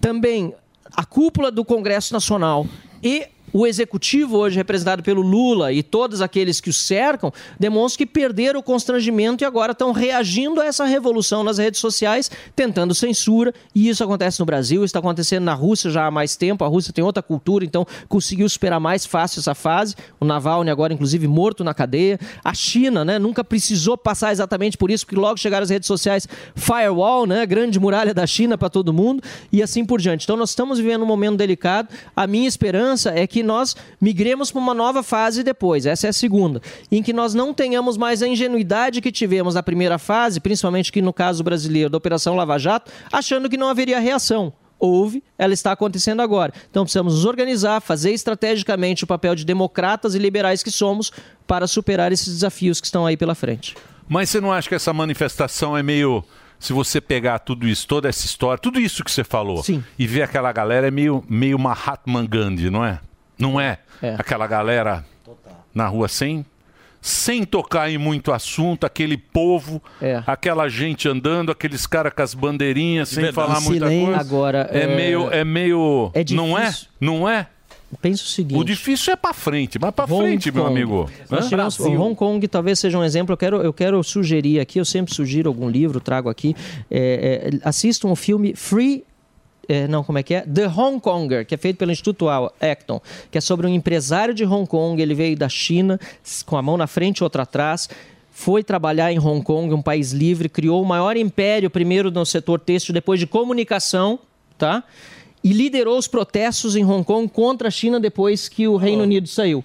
também 0.00 0.54
a 0.96 1.04
cúpula 1.04 1.50
do 1.50 1.64
Congresso 1.64 2.12
Nacional 2.12 2.66
e 3.02 3.26
o 3.54 3.68
executivo, 3.68 4.36
hoje 4.36 4.56
representado 4.56 5.00
pelo 5.00 5.22
Lula 5.22 5.72
e 5.72 5.80
todos 5.80 6.20
aqueles 6.20 6.60
que 6.60 6.68
o 6.68 6.72
cercam, 6.72 7.32
demonstram 7.58 8.04
que 8.04 8.12
perderam 8.12 8.58
o 8.58 8.62
constrangimento 8.64 9.44
e 9.44 9.46
agora 9.46 9.70
estão 9.70 9.92
reagindo 9.92 10.60
a 10.60 10.66
essa 10.66 10.84
revolução 10.84 11.44
nas 11.44 11.58
redes 11.58 11.78
sociais, 11.78 12.28
tentando 12.56 12.92
censura. 12.96 13.54
E 13.72 13.88
isso 13.88 14.02
acontece 14.02 14.40
no 14.40 14.44
Brasil, 14.44 14.84
está 14.84 14.98
acontecendo 14.98 15.44
na 15.44 15.54
Rússia 15.54 15.88
já 15.88 16.04
há 16.04 16.10
mais 16.10 16.34
tempo. 16.34 16.64
A 16.64 16.66
Rússia 16.66 16.92
tem 16.92 17.04
outra 17.04 17.22
cultura, 17.22 17.64
então 17.64 17.86
conseguiu 18.08 18.48
superar 18.48 18.80
mais 18.80 19.06
fácil 19.06 19.38
essa 19.38 19.54
fase. 19.54 19.94
O 20.18 20.24
Navalny 20.24 20.68
agora, 20.68 20.92
inclusive, 20.92 21.28
morto 21.28 21.62
na 21.62 21.72
cadeia. 21.72 22.18
A 22.42 22.52
China, 22.52 23.04
né, 23.04 23.20
nunca 23.20 23.44
precisou 23.44 23.96
passar 23.96 24.32
exatamente 24.32 24.76
por 24.76 24.90
isso, 24.90 25.06
porque 25.06 25.20
logo 25.20 25.38
chegaram 25.38 25.62
as 25.62 25.70
redes 25.70 25.86
sociais 25.86 26.26
firewall, 26.56 27.24
né, 27.24 27.46
grande 27.46 27.78
muralha 27.78 28.12
da 28.12 28.26
China 28.26 28.58
para 28.58 28.68
todo 28.68 28.92
mundo 28.92 29.22
e 29.52 29.62
assim 29.62 29.84
por 29.84 30.00
diante. 30.00 30.24
Então 30.24 30.36
nós 30.36 30.50
estamos 30.50 30.80
vivendo 30.80 31.02
um 31.02 31.06
momento 31.06 31.36
delicado. 31.36 31.88
A 32.16 32.26
minha 32.26 32.48
esperança 32.48 33.10
é 33.14 33.28
que 33.28 33.43
nós 33.44 33.76
migremos 34.00 34.50
para 34.50 34.60
uma 34.60 34.74
nova 34.74 35.02
fase 35.02 35.42
depois. 35.42 35.86
Essa 35.86 36.08
é 36.08 36.10
a 36.10 36.12
segunda, 36.12 36.60
em 36.90 37.02
que 37.02 37.12
nós 37.12 37.34
não 37.34 37.54
tenhamos 37.54 37.96
mais 37.96 38.22
a 38.22 38.26
ingenuidade 38.26 39.00
que 39.00 39.12
tivemos 39.12 39.54
na 39.54 39.62
primeira 39.62 39.98
fase, 39.98 40.40
principalmente 40.40 40.90
que 40.90 41.00
no 41.00 41.12
caso 41.12 41.44
brasileiro 41.44 41.90
da 41.90 41.98
Operação 41.98 42.34
Lava 42.34 42.58
Jato, 42.58 42.90
achando 43.12 43.48
que 43.48 43.56
não 43.56 43.68
haveria 43.68 44.00
reação. 44.00 44.52
Houve, 44.78 45.22
ela 45.38 45.54
está 45.54 45.72
acontecendo 45.72 46.20
agora. 46.20 46.52
Então 46.68 46.84
precisamos 46.84 47.14
nos 47.14 47.24
organizar, 47.24 47.80
fazer 47.80 48.12
estrategicamente 48.12 49.04
o 49.04 49.06
papel 49.06 49.34
de 49.34 49.44
democratas 49.44 50.14
e 50.14 50.18
liberais 50.18 50.62
que 50.62 50.70
somos 50.70 51.12
para 51.46 51.66
superar 51.66 52.12
esses 52.12 52.28
desafios 52.28 52.80
que 52.80 52.86
estão 52.86 53.06
aí 53.06 53.16
pela 53.16 53.34
frente. 53.34 53.74
Mas 54.08 54.30
você 54.30 54.40
não 54.40 54.52
acha 54.52 54.68
que 54.68 54.74
essa 54.74 54.92
manifestação 54.92 55.76
é 55.76 55.82
meio. 55.82 56.24
Se 56.58 56.72
você 56.72 57.00
pegar 57.00 57.40
tudo 57.40 57.68
isso, 57.68 57.86
toda 57.86 58.08
essa 58.08 58.24
história, 58.24 58.58
tudo 58.58 58.80
isso 58.80 59.04
que 59.04 59.10
você 59.10 59.24
falou, 59.24 59.62
e 59.98 60.06
ver 60.06 60.22
aquela 60.22 60.50
galera, 60.50 60.88
é 60.88 60.90
meio, 60.90 61.22
meio 61.28 61.58
Mahatma 61.58 62.24
Gandhi, 62.26 62.70
não 62.70 62.84
é? 62.84 63.00
Não 63.38 63.60
é? 63.60 63.78
Aquela 64.18 64.46
galera 64.46 65.04
na 65.74 65.86
rua 65.88 66.08
sem, 66.08 66.44
sem 67.00 67.44
tocar 67.44 67.90
em 67.90 67.98
muito 67.98 68.32
assunto, 68.32 68.84
aquele 68.84 69.16
povo, 69.16 69.82
É. 70.00 70.22
aquela 70.26 70.68
gente 70.68 71.08
andando, 71.08 71.50
aqueles 71.50 71.86
caras 71.86 72.12
com 72.14 72.22
as 72.22 72.32
bandeirinhas, 72.34 73.08
sem 73.08 73.24
verdade. 73.24 73.34
falar 73.48 73.60
muita 73.60 73.86
Silêncio. 73.88 74.06
coisa. 74.06 74.20
Agora, 74.20 74.68
é, 74.72 74.80
é- 74.82 74.96
meio, 74.96 75.30
é 75.32 75.44
meio, 75.44 76.10
É 76.14 76.24
não 76.32 76.56
é? 76.58 76.66
difícil. 76.66 76.88
Não 77.00 77.28
é? 77.28 77.46
Pensa 78.02 78.24
o 78.24 78.26
seguinte. 78.26 78.58
O 78.58 78.64
difícil 78.64 79.12
é 79.12 79.16
pra 79.16 79.32
frente, 79.32 79.78
mas 79.80 79.94
pra 79.94 80.04
Hong 80.04 80.16
frente, 80.16 80.50
meu 80.50 80.64
Kong. 80.64 80.74
amigo. 80.74 81.10
Nós 81.30 81.48
tivemos- 81.48 81.78
o 81.78 81.92
Hong 82.02 82.14
Kong 82.16 82.48
talvez 82.48 82.78
seja 82.80 82.98
um 82.98 83.04
exemplo. 83.04 83.32
Eu 83.32 83.36
quero, 83.36 83.62
eu 83.62 83.72
quero 83.72 84.02
sugerir 84.02 84.58
aqui, 84.58 84.80
eu 84.80 84.84
sempre 84.84 85.14
sugiro 85.14 85.48
algum 85.48 85.68
livro, 85.68 86.00
trago 86.00 86.28
aqui. 86.28 86.56
É, 86.90 87.50
é, 87.54 87.68
assistam 87.68 88.08
o 88.08 88.16
filme 88.16 88.54
Free. 88.56 89.04
É, 89.68 89.88
não, 89.88 90.02
como 90.04 90.18
é 90.18 90.22
que 90.22 90.34
é? 90.34 90.40
The 90.42 90.68
Hong 90.68 91.00
Konger, 91.00 91.46
que 91.46 91.54
é 91.54 91.58
feito 91.58 91.76
pelo 91.76 91.92
Instituto 91.92 92.26
Acton, 92.28 93.00
que 93.30 93.38
é 93.38 93.40
sobre 93.40 93.66
um 93.66 93.70
empresário 93.70 94.34
de 94.34 94.44
Hong 94.44 94.66
Kong. 94.66 95.00
Ele 95.00 95.14
veio 95.14 95.36
da 95.36 95.48
China, 95.48 95.98
com 96.46 96.56
a 96.56 96.62
mão 96.62 96.76
na 96.76 96.86
frente 96.86 97.18
e 97.18 97.24
outra 97.24 97.42
atrás. 97.42 97.88
Foi 98.30 98.64
trabalhar 98.64 99.12
em 99.12 99.18
Hong 99.18 99.42
Kong, 99.42 99.72
um 99.72 99.82
país 99.82 100.12
livre, 100.12 100.48
criou 100.48 100.82
o 100.82 100.86
maior 100.86 101.16
império, 101.16 101.70
primeiro 101.70 102.10
no 102.10 102.26
setor 102.26 102.58
têxtil, 102.58 102.92
depois 102.92 103.20
de 103.20 103.26
comunicação, 103.26 104.18
tá? 104.58 104.82
E 105.42 105.52
liderou 105.52 105.96
os 105.98 106.08
protestos 106.08 106.74
em 106.74 106.84
Hong 106.84 107.04
Kong 107.04 107.28
contra 107.28 107.68
a 107.68 107.70
China 107.70 108.00
depois 108.00 108.48
que 108.48 108.66
o 108.66 108.76
Reino 108.76 109.02
Unido 109.02 109.28
saiu. 109.28 109.64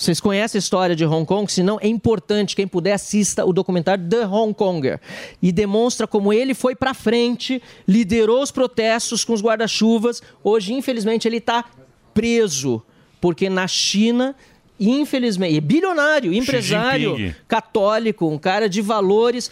Vocês 0.00 0.18
conhecem 0.18 0.58
a 0.58 0.60
história 0.60 0.96
de 0.96 1.04
Hong 1.04 1.26
Kong? 1.26 1.52
Se 1.52 1.62
não, 1.62 1.78
é 1.78 1.86
importante. 1.86 2.56
Quem 2.56 2.66
puder, 2.66 2.94
assista 2.94 3.44
o 3.44 3.52
documentário 3.52 4.08
The 4.08 4.26
Hong 4.26 4.54
Konger. 4.54 4.98
E 5.42 5.52
demonstra 5.52 6.06
como 6.06 6.32
ele 6.32 6.54
foi 6.54 6.74
para 6.74 6.94
frente, 6.94 7.62
liderou 7.86 8.42
os 8.42 8.50
protestos 8.50 9.26
com 9.26 9.34
os 9.34 9.42
guarda-chuvas. 9.42 10.22
Hoje, 10.42 10.72
infelizmente, 10.72 11.28
ele 11.28 11.36
está 11.36 11.66
preso. 12.14 12.82
Porque 13.20 13.50
na 13.50 13.68
China, 13.68 14.34
infelizmente, 14.80 15.58
é 15.58 15.60
bilionário, 15.60 16.32
empresário, 16.32 17.34
católico, 17.46 18.26
um 18.26 18.38
cara 18.38 18.70
de 18.70 18.80
valores 18.80 19.50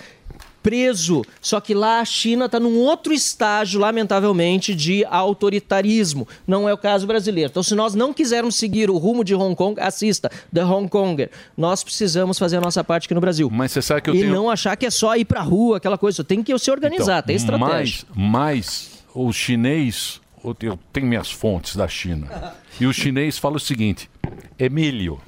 preso. 0.69 1.25
Só 1.41 1.61
que 1.61 1.73
lá 1.73 2.01
a 2.01 2.05
China 2.05 2.45
está 2.45 2.61
num 2.61 2.79
outro 2.79 3.13
estágio, 3.15 3.81
lamentavelmente, 3.81 4.75
de 4.75 5.05
autoritarismo. 5.07 6.29
Não 6.47 6.69
é 6.69 6.75
o 6.75 6.79
caso 6.79 7.07
brasileiro. 7.07 7.51
Então, 7.51 7.63
se 7.63 7.75
nós 7.75 7.95
não 7.95 8.13
quisermos 8.13 8.57
seguir 8.57 8.91
o 8.91 8.99
rumo 8.99 9.25
de 9.25 9.35
Hong 9.35 9.55
Kong, 9.57 9.81
assista 9.81 10.31
The 10.53 10.65
Hong 10.65 10.89
Konger. 10.89 11.31
Nós 11.57 11.83
precisamos 11.83 12.39
fazer 12.39 12.59
a 12.59 12.61
nossa 12.61 12.85
parte 12.85 13.07
aqui 13.07 13.15
no 13.15 13.21
Brasil. 13.21 13.49
Mas 13.51 13.73
você 13.73 13.81
sabe 13.81 14.03
que 14.03 14.11
eu 14.11 14.15
e 14.15 14.21
tenho... 14.21 14.35
não 14.35 14.51
achar 14.51 14.77
que 14.77 14.85
é 14.85 14.91
só 14.91 15.17
ir 15.17 15.25
pra 15.25 15.41
rua, 15.41 15.79
aquela 15.79 15.97
coisa. 15.97 16.23
Tem 16.23 16.43
que 16.43 16.57
se 16.59 16.71
organizar, 16.71 17.23
tem 17.23 17.37
estratégia. 17.37 18.05
Mais, 18.15 18.31
mais 18.33 18.91
o 19.15 19.33
chinês, 19.33 20.21
eu 20.45 20.55
tenho- 20.55 20.73
eu 20.75 20.79
tenho 20.93 21.07
minhas 21.07 21.31
fontes 21.31 21.75
da 21.77 21.89
China, 21.89 22.53
e 22.81 22.87
o 22.87 22.93
chinês 22.93 23.39
fala 23.39 23.57
o 23.57 23.61
seguinte: 23.61 24.11
Emílio, 24.59 25.19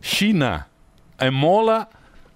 China 0.00 0.66
é 1.18 1.30
mola 1.30 1.88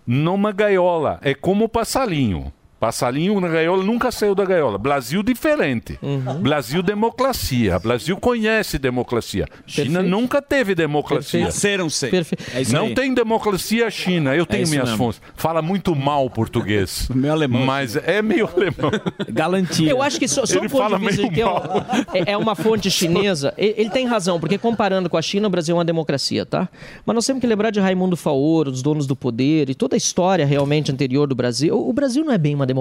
numa 0.07 0.53
gaiola, 0.53 1.19
é 1.23 1.35
como 1.35 1.69
passarinho. 1.69 2.53
Passarinho 2.83 3.39
na 3.41 3.47
gaiola 3.47 3.85
nunca 3.85 4.11
saiu 4.11 4.35
da 4.35 4.45
gaiola. 4.45 4.77
Brasil 4.77 5.23
diferente. 5.23 5.97
Brasil 6.41 6.83
democracia. 6.83 7.79
Brasil 7.79 8.17
conhece 8.17 8.77
democracia. 8.77 9.47
China 9.65 10.03
nunca 10.03 10.43
teve 10.43 10.75
democracia. 10.75 11.45
Nasceram-se. 11.45 12.09
Perfeito. 12.09 12.43
É 12.53 12.65
Não 12.73 12.87
aí. 12.87 12.95
tem 12.95 13.15
democracia 13.15 13.89
China. 13.89 14.35
Eu 14.35 14.45
tenho 14.45 14.65
isso 14.65 14.73
minhas 14.73 14.89
mesmo. 14.89 14.99
fontes. 14.99 15.21
Fala 15.37 15.63
muito 15.63 15.95
mal 15.95 16.29
português. 16.29 17.09
Meio 17.15 17.33
alemão. 17.33 17.65
Mas 17.65 17.95
é 17.95 18.21
meio 18.21 18.49
alemão. 18.53 18.91
Galantia. 19.31 19.89
Eu 19.89 20.03
acho 20.03 20.19
que 20.19 20.27
só, 20.27 20.45
só 20.45 20.57
Ele 20.59 20.67
um 20.67 20.69
ponto 20.69 20.83
fala 20.83 20.99
de 20.99 21.07
vista 21.07 21.23
meio 21.23 21.33
que 21.35 21.41
é, 21.41 21.47
um- 21.47 21.53
mal. 21.53 21.87
é- 22.15 22.33
é 22.33 22.37
uma 22.37 22.57
fonte 22.57 22.91
chinesa. 22.91 23.55
Ele, 23.57 23.91
tem 23.91 24.07
razão, 24.09 24.41
porque 24.41 24.59
comparando 24.59 25.09
com 25.09 25.17
a 25.17 25.23
China, 25.23 25.47
o 25.47 25.51
Brasil 25.51 25.75
é 25.77 25.79
uma 25.79 25.85
democracia, 25.85 26.45
tá? 26.45 26.69
Mas 27.07 27.15
nós 27.15 27.25
temos 27.25 27.41
que 27.41 27.47
lembrar 27.47 27.71
de 27.71 27.79
Raimundo 27.79 28.17
Faoro, 28.17 28.73
dos 28.73 28.83
donos 28.83 29.07
do 29.07 29.15
poder 29.15 29.71
e 29.71 29.75
toda 29.77 29.95
a 29.95 29.99
história 29.99 30.45
realmente 30.45 30.91
anterior 30.91 31.29
do 31.29 31.37
Brasil. 31.37 31.77
O, 31.77 31.91
o 31.91 31.93
Brasil 31.93 32.25
não 32.25 32.33
é 32.33 32.39
bem 32.39 32.57
uma 32.57 32.67
democracia, 32.67 32.72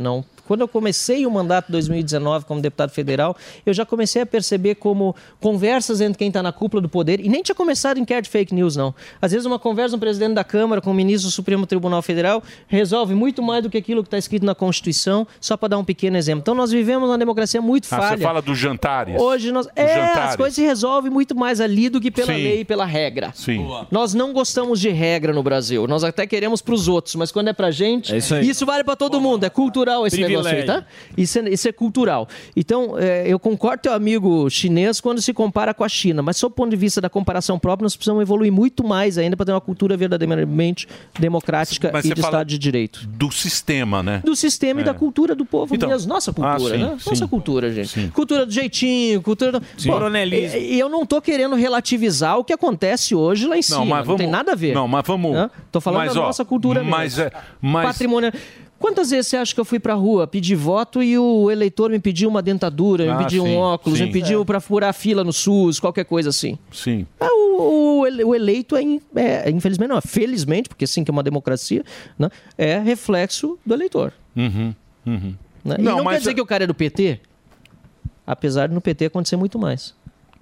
não. 0.00 0.24
Quando 0.46 0.60
eu 0.60 0.68
comecei 0.68 1.24
o 1.24 1.30
mandato 1.30 1.70
em 1.70 1.72
2019 1.72 2.44
como 2.44 2.60
deputado 2.60 2.90
federal, 2.90 3.34
eu 3.64 3.72
já 3.72 3.86
comecei 3.86 4.20
a 4.22 4.26
perceber 4.26 4.74
como 4.74 5.16
conversas 5.40 6.00
entre 6.02 6.18
quem 6.18 6.28
está 6.28 6.42
na 6.42 6.52
cúpula 6.52 6.82
do 6.82 6.88
poder, 6.88 7.18
e 7.20 7.28
nem 7.28 7.42
tinha 7.42 7.54
começado 7.54 7.98
em 7.98 8.04
de 8.04 8.28
fake 8.28 8.54
news, 8.54 8.76
não. 8.76 8.94
Às 9.20 9.32
vezes 9.32 9.46
uma 9.46 9.58
conversa 9.58 9.96
do 9.96 10.00
presidente 10.00 10.34
da 10.34 10.44
Câmara 10.44 10.80
com 10.80 10.90
o 10.90 10.94
ministro 10.94 11.28
do 11.28 11.32
Supremo 11.32 11.66
Tribunal 11.66 12.00
Federal 12.02 12.42
resolve 12.68 13.14
muito 13.14 13.42
mais 13.42 13.62
do 13.62 13.70
que 13.70 13.78
aquilo 13.78 14.02
que 14.02 14.06
está 14.06 14.18
escrito 14.18 14.44
na 14.46 14.54
Constituição, 14.54 15.26
só 15.40 15.56
para 15.56 15.68
dar 15.70 15.78
um 15.78 15.84
pequeno 15.84 16.16
exemplo. 16.16 16.40
Então 16.40 16.54
nós 16.54 16.70
vivemos 16.70 17.08
uma 17.08 17.18
democracia 17.18 17.60
muito 17.60 17.86
Ah, 17.90 17.96
falha. 17.96 18.16
você 18.18 18.22
fala 18.22 18.42
dos 18.42 18.58
jantares. 18.58 19.20
Hoje 19.20 19.50
nós. 19.50 19.66
É, 19.74 19.86
jantares. 19.86 20.30
as 20.30 20.36
coisas 20.36 20.54
se 20.54 20.62
resolvem 20.62 21.10
muito 21.10 21.34
mais 21.34 21.60
ali 21.60 21.88
do 21.88 22.00
que 22.00 22.10
pela 22.10 22.26
Sim. 22.32 22.42
lei 22.42 22.60
e 22.60 22.64
pela 22.64 22.84
regra. 22.84 23.32
Sim. 23.34 23.66
Nós 23.90 24.14
não 24.14 24.32
gostamos 24.32 24.78
de 24.78 24.90
regra 24.90 25.32
no 25.32 25.42
Brasil. 25.42 25.86
Nós 25.86 26.04
até 26.04 26.26
queremos 26.26 26.60
para 26.62 26.74
os 26.74 26.86
outros, 26.86 27.14
mas 27.16 27.32
quando 27.32 27.48
é 27.48 27.52
pra 27.52 27.70
gente, 27.70 28.14
É 28.14 28.18
isso 28.18 28.34
aí. 28.34 28.52
vale 28.66 28.84
para 28.84 28.94
todo 28.96 29.20
mundo. 29.20 29.33
É 29.42 29.50
cultural 29.50 30.06
esse 30.06 30.16
negócio 30.20 30.48
aí, 30.50 30.56
Privilégio. 30.56 30.82
tá? 30.82 30.88
Isso 31.16 31.38
é, 31.38 31.48
isso 31.48 31.68
é 31.68 31.72
cultural. 31.72 32.28
Então, 32.54 32.98
é, 32.98 33.24
eu 33.26 33.38
concordo 33.38 33.78
com 33.78 33.82
teu 33.82 33.92
amigo 33.94 34.48
chinês 34.50 35.00
quando 35.00 35.20
se 35.20 35.32
compara 35.32 35.72
com 35.74 35.82
a 35.82 35.88
China, 35.88 36.22
mas 36.22 36.36
sob 36.36 36.52
o 36.52 36.56
ponto 36.56 36.70
de 36.70 36.76
vista 36.76 37.00
da 37.00 37.08
comparação 37.10 37.58
própria, 37.58 37.84
nós 37.84 37.96
precisamos 37.96 38.22
evoluir 38.22 38.52
muito 38.52 38.84
mais 38.86 39.16
ainda 39.18 39.36
para 39.36 39.46
ter 39.46 39.52
uma 39.52 39.60
cultura 39.60 39.96
verdadeiramente 39.96 40.86
democrática 41.18 41.90
Mas 41.92 42.04
e 42.04 42.12
de 42.14 42.20
Estado 42.20 42.46
de 42.48 42.58
Direito. 42.58 43.06
Do 43.08 43.30
sistema, 43.32 44.02
né? 44.02 44.20
Do 44.24 44.36
sistema 44.36 44.80
e 44.80 44.82
É. 44.82 44.84
da 44.84 44.94
cultura 44.94 45.34
do 45.34 45.44
povo 45.44 45.74
Então. 45.74 45.88
mesmo. 45.88 46.08
Nossa 46.08 46.30
Ah, 46.30 46.34
cultura, 46.34 46.76
sim, 46.76 46.82
né? 46.84 46.96
sim. 47.00 47.10
Nossa 47.10 47.26
cultura, 47.28 47.72
gente. 47.72 47.88
Sim. 47.88 48.08
Cultura 48.10 48.44
do 48.46 48.52
jeitinho, 48.52 49.22
cultura 49.22 49.52
do... 49.52 49.62
Sim. 49.78 49.88
Coronelismo. 49.90 50.58
E 50.58 50.74
e 50.74 50.78
eu 50.80 50.88
não 50.88 51.06
tô 51.06 51.20
querendo 51.22 51.54
relativizar 51.54 52.36
o 52.38 52.44
que 52.44 52.52
acontece 52.52 53.14
hoje 53.14 53.46
lá 53.46 53.56
em 53.56 53.62
cima. 53.62 53.78
Não, 53.78 53.86
mas 53.86 54.04
vamos- 54.06 54.20
tem 54.20 54.28
nada 54.30 54.52
a 54.52 54.54
ver. 54.54 54.74
Não, 54.74 54.86
mas 54.88 55.06
vamos. 55.06 55.36
Hã? 55.36 55.50
Tô 55.70 55.80
falando 55.80 56.00
mas, 56.00 56.14
da 56.14 56.20
ó, 56.20 56.24
nossa 56.26 56.44
cultura 56.44 56.82
mas, 56.82 57.16
mesmo. 57.16 57.30
É, 57.30 57.40
mas 57.62 57.86
Patrimônio. 57.86 58.32
Quantas 58.84 59.08
vezes 59.10 59.28
você 59.28 59.38
acha 59.38 59.54
que 59.54 59.58
eu 59.58 59.64
fui 59.64 59.80
pra 59.80 59.94
rua 59.94 60.26
pedir 60.26 60.54
voto 60.56 61.02
e 61.02 61.16
o 61.18 61.50
eleitor 61.50 61.90
me 61.90 61.98
pediu 61.98 62.28
uma 62.28 62.42
dentadura, 62.42 63.10
Ah, 63.14 63.16
me 63.16 63.24
pediu 63.24 63.42
sim, 63.42 63.48
um 63.48 63.56
óculos, 63.56 63.98
sim. 63.98 64.04
me 64.04 64.12
pediu 64.12 64.44
pra 64.44 64.60
furar 64.60 64.92
fila 64.92 65.24
no 65.24 65.32
SUS, 65.32 65.80
qualquer 65.80 66.04
coisa 66.04 66.28
assim? 66.28 66.58
Sim. 66.70 67.06
É, 67.18 67.24
o, 67.26 68.00
o 68.00 68.06
ele- 68.06 68.22
o 68.24 68.34
eleito 68.34 68.76
é, 68.76 68.82
é, 69.16 69.50
infelizmente 69.50 69.88
não, 69.88 69.96
é 69.96 70.02
felizmente, 70.02 70.68
porque 70.68 70.86
sim 70.86 71.02
que 71.02 71.10
é 71.10 71.12
uma 71.12 71.22
democracia, 71.22 71.82
né, 72.18 72.28
é 72.58 72.78
reflexo 72.78 73.58
do 73.64 73.72
eleitor. 73.72 74.12
Uhum, 74.36 74.74
uhum. 75.06 75.34
né? 75.64 75.76
E 75.78 75.82
não, 75.82 76.04
quer 76.04 76.18
dizer 76.18 76.34
que 76.34 76.42
o 76.42 76.46
cara 76.46 76.64
é 76.64 76.66
do 76.66 76.74
PT, 76.74 77.20
apesar 78.26 78.66
de 78.68 78.74
no 78.74 78.82
PT 78.82 79.06
acontecer 79.06 79.36
muito 79.36 79.58
mais. 79.58 79.94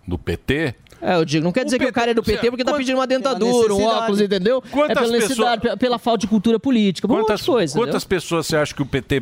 Do 0.05 0.19
PT? 0.19 0.74
É, 1.03 1.16
eu 1.16 1.24
digo, 1.24 1.43
não 1.43 1.51
quer 1.51 1.65
dizer 1.65 1.81
que 1.81 1.85
o 1.85 1.93
cara 1.93 2.12
é 2.12 2.15
do 2.15 2.23
PT 2.23 2.49
porque 2.49 2.62
tá 2.62 2.73
pedindo 2.74 2.97
uma 2.97 3.07
dentadura, 3.09 3.74
um 3.74 3.85
óculos, 3.85 4.20
entendeu? 4.20 4.62
Quantas 4.70 4.97
é 4.97 5.01
pela 5.01 5.12
necessidade, 5.12 5.77
pela, 5.77 5.99
falta 5.99 6.20
de 6.20 6.29
cultura 6.29 6.61
política, 6.61 7.09
Quantas, 7.09 7.43
coisa, 7.43 7.77
quantas 7.77 8.05
pessoas 8.05 8.47
você 8.47 8.57
acha 8.57 8.73
que 8.73 8.83
o 8.83 8.87
PT 8.87 9.20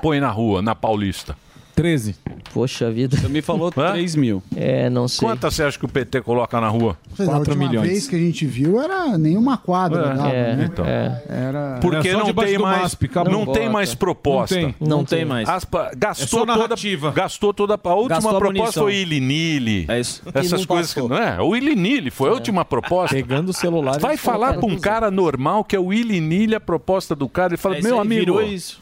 põe 0.00 0.18
na 0.18 0.30
rua, 0.30 0.62
na 0.62 0.74
Paulista? 0.74 1.36
13. 1.80 2.16
Poxa 2.52 2.90
vida. 2.90 3.16
Você 3.16 3.28
me 3.28 3.40
falou 3.40 3.70
3 3.70 4.16
mil. 4.16 4.42
É, 4.56 4.90
não 4.90 5.06
sei. 5.08 5.26
Quantas 5.26 5.54
você 5.54 5.62
acha 5.62 5.78
que 5.78 5.84
o 5.84 5.88
PT 5.88 6.20
coloca 6.20 6.60
na 6.60 6.68
rua? 6.68 6.96
Sei 7.14 7.24
lá, 7.24 7.36
a 7.36 7.38
última 7.38 7.68
vez 7.80 8.06
que 8.08 8.16
a 8.16 8.18
gente 8.18 8.44
viu 8.44 8.80
era 8.82 9.16
nenhuma 9.16 9.56
quadra. 9.56 10.00
É, 10.00 10.14
dava, 10.14 10.28
é, 10.28 10.56
né? 10.56 10.68
então. 10.70 10.84
Era... 10.84 11.78
Porque 11.80 12.08
Era 12.08 12.18
só 12.18 12.26
não 12.26 12.34
tem 12.34 12.58
mais, 12.58 12.82
MASP, 12.82 13.04
acabou. 13.06 13.32
não 13.32 13.52
tem 13.52 13.68
mais 13.68 13.94
proposta. 13.94 14.54
Não 14.56 14.62
tem. 14.72 14.88
Não 14.88 15.04
tem 15.04 15.24
mais. 15.24 15.48
Aspa- 15.48 15.90
É 15.92 15.96
gastou 15.96 16.40
só 16.40 16.46
toda, 16.46 16.74
gastou 17.14 17.54
toda 17.54 17.74
a 17.82 17.94
última 17.94 18.08
Gastou 18.16 18.38
proposta 18.38 18.60
munição. 18.60 18.82
foi 18.82 18.94
Ilinile. 18.96 19.86
É 19.88 20.00
isso. 20.00 20.22
Essas 20.34 20.50
E 20.52 20.54
não 20.62 20.66
coisas 20.66 20.92
que 20.92 21.00
passou. 21.00 21.16
não 21.16 21.24
é, 21.24 21.40
o 21.40 21.56
Ilinile 21.56 22.10
foi 22.10 22.28
a 22.30 22.32
última 22.32 22.64
proposta. 22.64 23.14
Pegando 23.14 23.50
o 23.50 23.52
celular. 23.52 23.98
Vai 24.00 24.16
falar 24.16 24.54
para 24.54 24.66
um 24.66 24.78
cara 24.78 25.10
normal 25.10 25.64
que 25.64 25.76
é 25.76 25.80
o 25.80 25.92
Ilinile 25.92 26.56
a 26.56 26.60
proposta 26.60 27.14
do 27.14 27.28
cara, 27.28 27.50
ele 27.54 27.56
fala: 27.56 27.76
É, 27.76 27.82
"Meu 27.82 28.00
amigo, 28.00 28.20
virou 28.20 28.42
isso. 28.42 28.80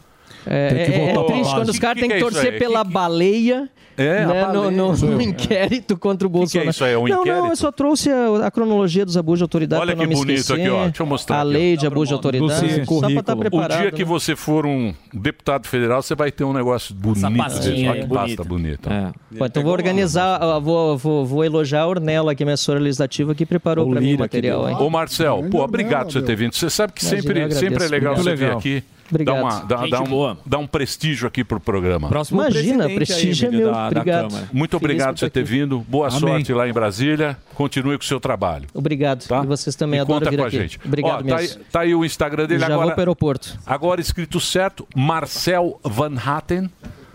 É, 0.51 0.69
Tem 0.69 0.85
que 0.87 0.93
é- 0.93 0.95
é 0.95 1.13
voltar 1.13 1.25
pra 1.25 1.35
triste 1.35 1.55
quando 1.55 1.69
os 1.69 1.75
Que- 1.77 1.81
caras 1.81 1.95
que 1.95 2.01
têm 2.01 2.09
que, 2.09 2.17
que 2.17 2.25
é 2.25 2.27
isso 2.27 2.35
torcer 2.35 2.59
pela 2.59 2.83
baleia. 2.85 3.69
É, 4.01 4.25
né, 4.25 4.47
no, 4.47 4.53
baleia. 4.63 4.71
no- 4.71 4.97
no 4.97 5.13
eu. 5.15 5.21
inquérito 5.21 5.97
contra 5.99 6.25
o 6.25 6.31
Bolsonaro. 6.31 6.71
isso 6.71 6.85
aí? 6.85 6.93
É 6.93 6.99
um 6.99 7.09
não, 7.09 7.17
não, 7.17 7.23
inquérito? 7.23 7.47
eu 7.49 7.57
só 7.57 7.73
trouxe 7.73 8.09
a, 8.09 8.47
a 8.47 8.51
cronologia 8.51 9.05
dos 9.05 9.17
abusos 9.17 9.41
de 9.41 9.43
autoridade 9.43 9.83
Olha 9.83 9.95
não 9.97 10.03
que 10.05 10.09
me 10.09 10.15
bonito 10.15 10.39
esquecer. 10.39 10.61
aqui, 10.61 10.71
ó. 10.71 10.85
Deixa 10.85 11.03
eu 11.03 11.07
mostrar 11.07 11.41
A 11.41 11.43
lei 11.43 11.77
de 11.77 11.85
abuso 11.85 12.07
de 12.07 12.15
autoridade, 12.15 12.85
só 12.87 13.01
pra 13.01 13.09
estar 13.21 13.35
preparado. 13.37 13.79
O 13.79 13.83
dia 13.83 13.91
que 13.91 14.05
né? 14.05 14.09
você 14.09 14.37
for 14.37 14.65
um 14.65 14.95
deputado 15.13 15.67
federal, 15.67 16.01
você 16.01 16.15
vai 16.15 16.31
ter 16.31 16.45
um 16.45 16.53
negócio 16.53 16.95
bonito. 16.95 17.27
Olha 17.27 18.01
que 18.03 18.07
pasta 18.09 18.45
bonita. 18.45 19.15
Pô, 19.37 19.45
então 19.47 19.63
vou 19.65 19.73
organizar, 19.73 20.39
vou, 20.61 20.97
vou, 20.97 21.27
vou 21.27 21.45
elogiar 21.45 21.81
a 21.83 21.87
Ornella, 21.89 22.35
que 22.37 22.43
é 22.43 22.47
minha 22.47 22.55
assessora 22.55 22.79
legislativa, 22.79 23.35
que 23.35 23.45
preparou 23.45 23.91
pra 23.91 24.01
mim 24.01 24.15
o 24.15 24.19
material. 24.21 24.63
Ô 24.81 24.89
Marcel, 24.89 25.45
pô, 25.51 25.63
obrigado 25.65 26.05
por 26.07 26.13
você 26.13 26.23
ter 26.23 26.37
vindo. 26.37 26.55
Você 26.55 26.71
sabe 26.71 26.93
que 26.93 27.05
sempre, 27.05 27.41
é 27.41 27.89
legal 27.89 28.17
você 28.17 28.37
vir 28.37 28.53
aqui. 28.53 28.85
Obrigado. 29.11 29.35
Dá, 29.37 29.43
uma, 29.43 29.61
dá, 29.61 29.87
dá 29.87 30.03
um, 30.03 30.37
dá 30.45 30.59
um 30.59 30.67
prestígio 30.67 31.27
aqui 31.27 31.43
pro 31.43 31.59
programa. 31.59 32.09
Próximo 32.09 32.41
Imagina, 32.43 32.89
prestígio 32.89 33.49
aí, 33.49 33.55
é 33.55 33.59
meu. 33.59 33.73
Da, 33.73 33.87
Obrigado. 33.87 34.29
Câmara. 34.29 34.49
Muito 34.53 34.77
obrigado 34.77 35.15
por 35.15 35.19
você 35.21 35.31
ter 35.31 35.41
aqui. 35.41 35.49
vindo. 35.51 35.81
Boa 35.81 36.09
Amém. 36.09 36.21
sorte 36.21 36.53
lá 36.53 36.69
em 36.69 36.73
Brasília. 36.73 37.37
Continue 37.55 37.97
com 37.97 38.05
o 38.05 38.07
seu 38.07 38.21
trabalho. 38.21 38.69
Obrigado. 38.75 39.25
E 39.43 39.47
vocês 39.47 39.75
também 39.75 39.99
E 39.99 40.01
adoram 40.03 40.19
conta 40.21 40.31
vir 40.31 40.37
com 40.39 40.45
aqui. 40.45 40.57
a 40.57 40.61
gente. 40.61 40.81
Obrigado 40.85 41.25
Ó, 41.25 41.29
tá, 41.29 41.37
aí, 41.37 41.43
mesmo. 41.43 41.63
tá 41.73 41.81
aí 41.81 41.95
o 41.95 42.05
Instagram 42.05 42.47
dele 42.47 42.61
Já 42.61 42.67
agora. 42.67 42.83
vou 42.87 42.91
pro 42.93 43.01
aeroporto. 43.01 43.59
Agora 43.67 44.01
escrito 44.01 44.39
certo, 44.41 44.87
Marcel 44.95 45.81
Van 45.83 46.15
Hatten. 46.25 46.71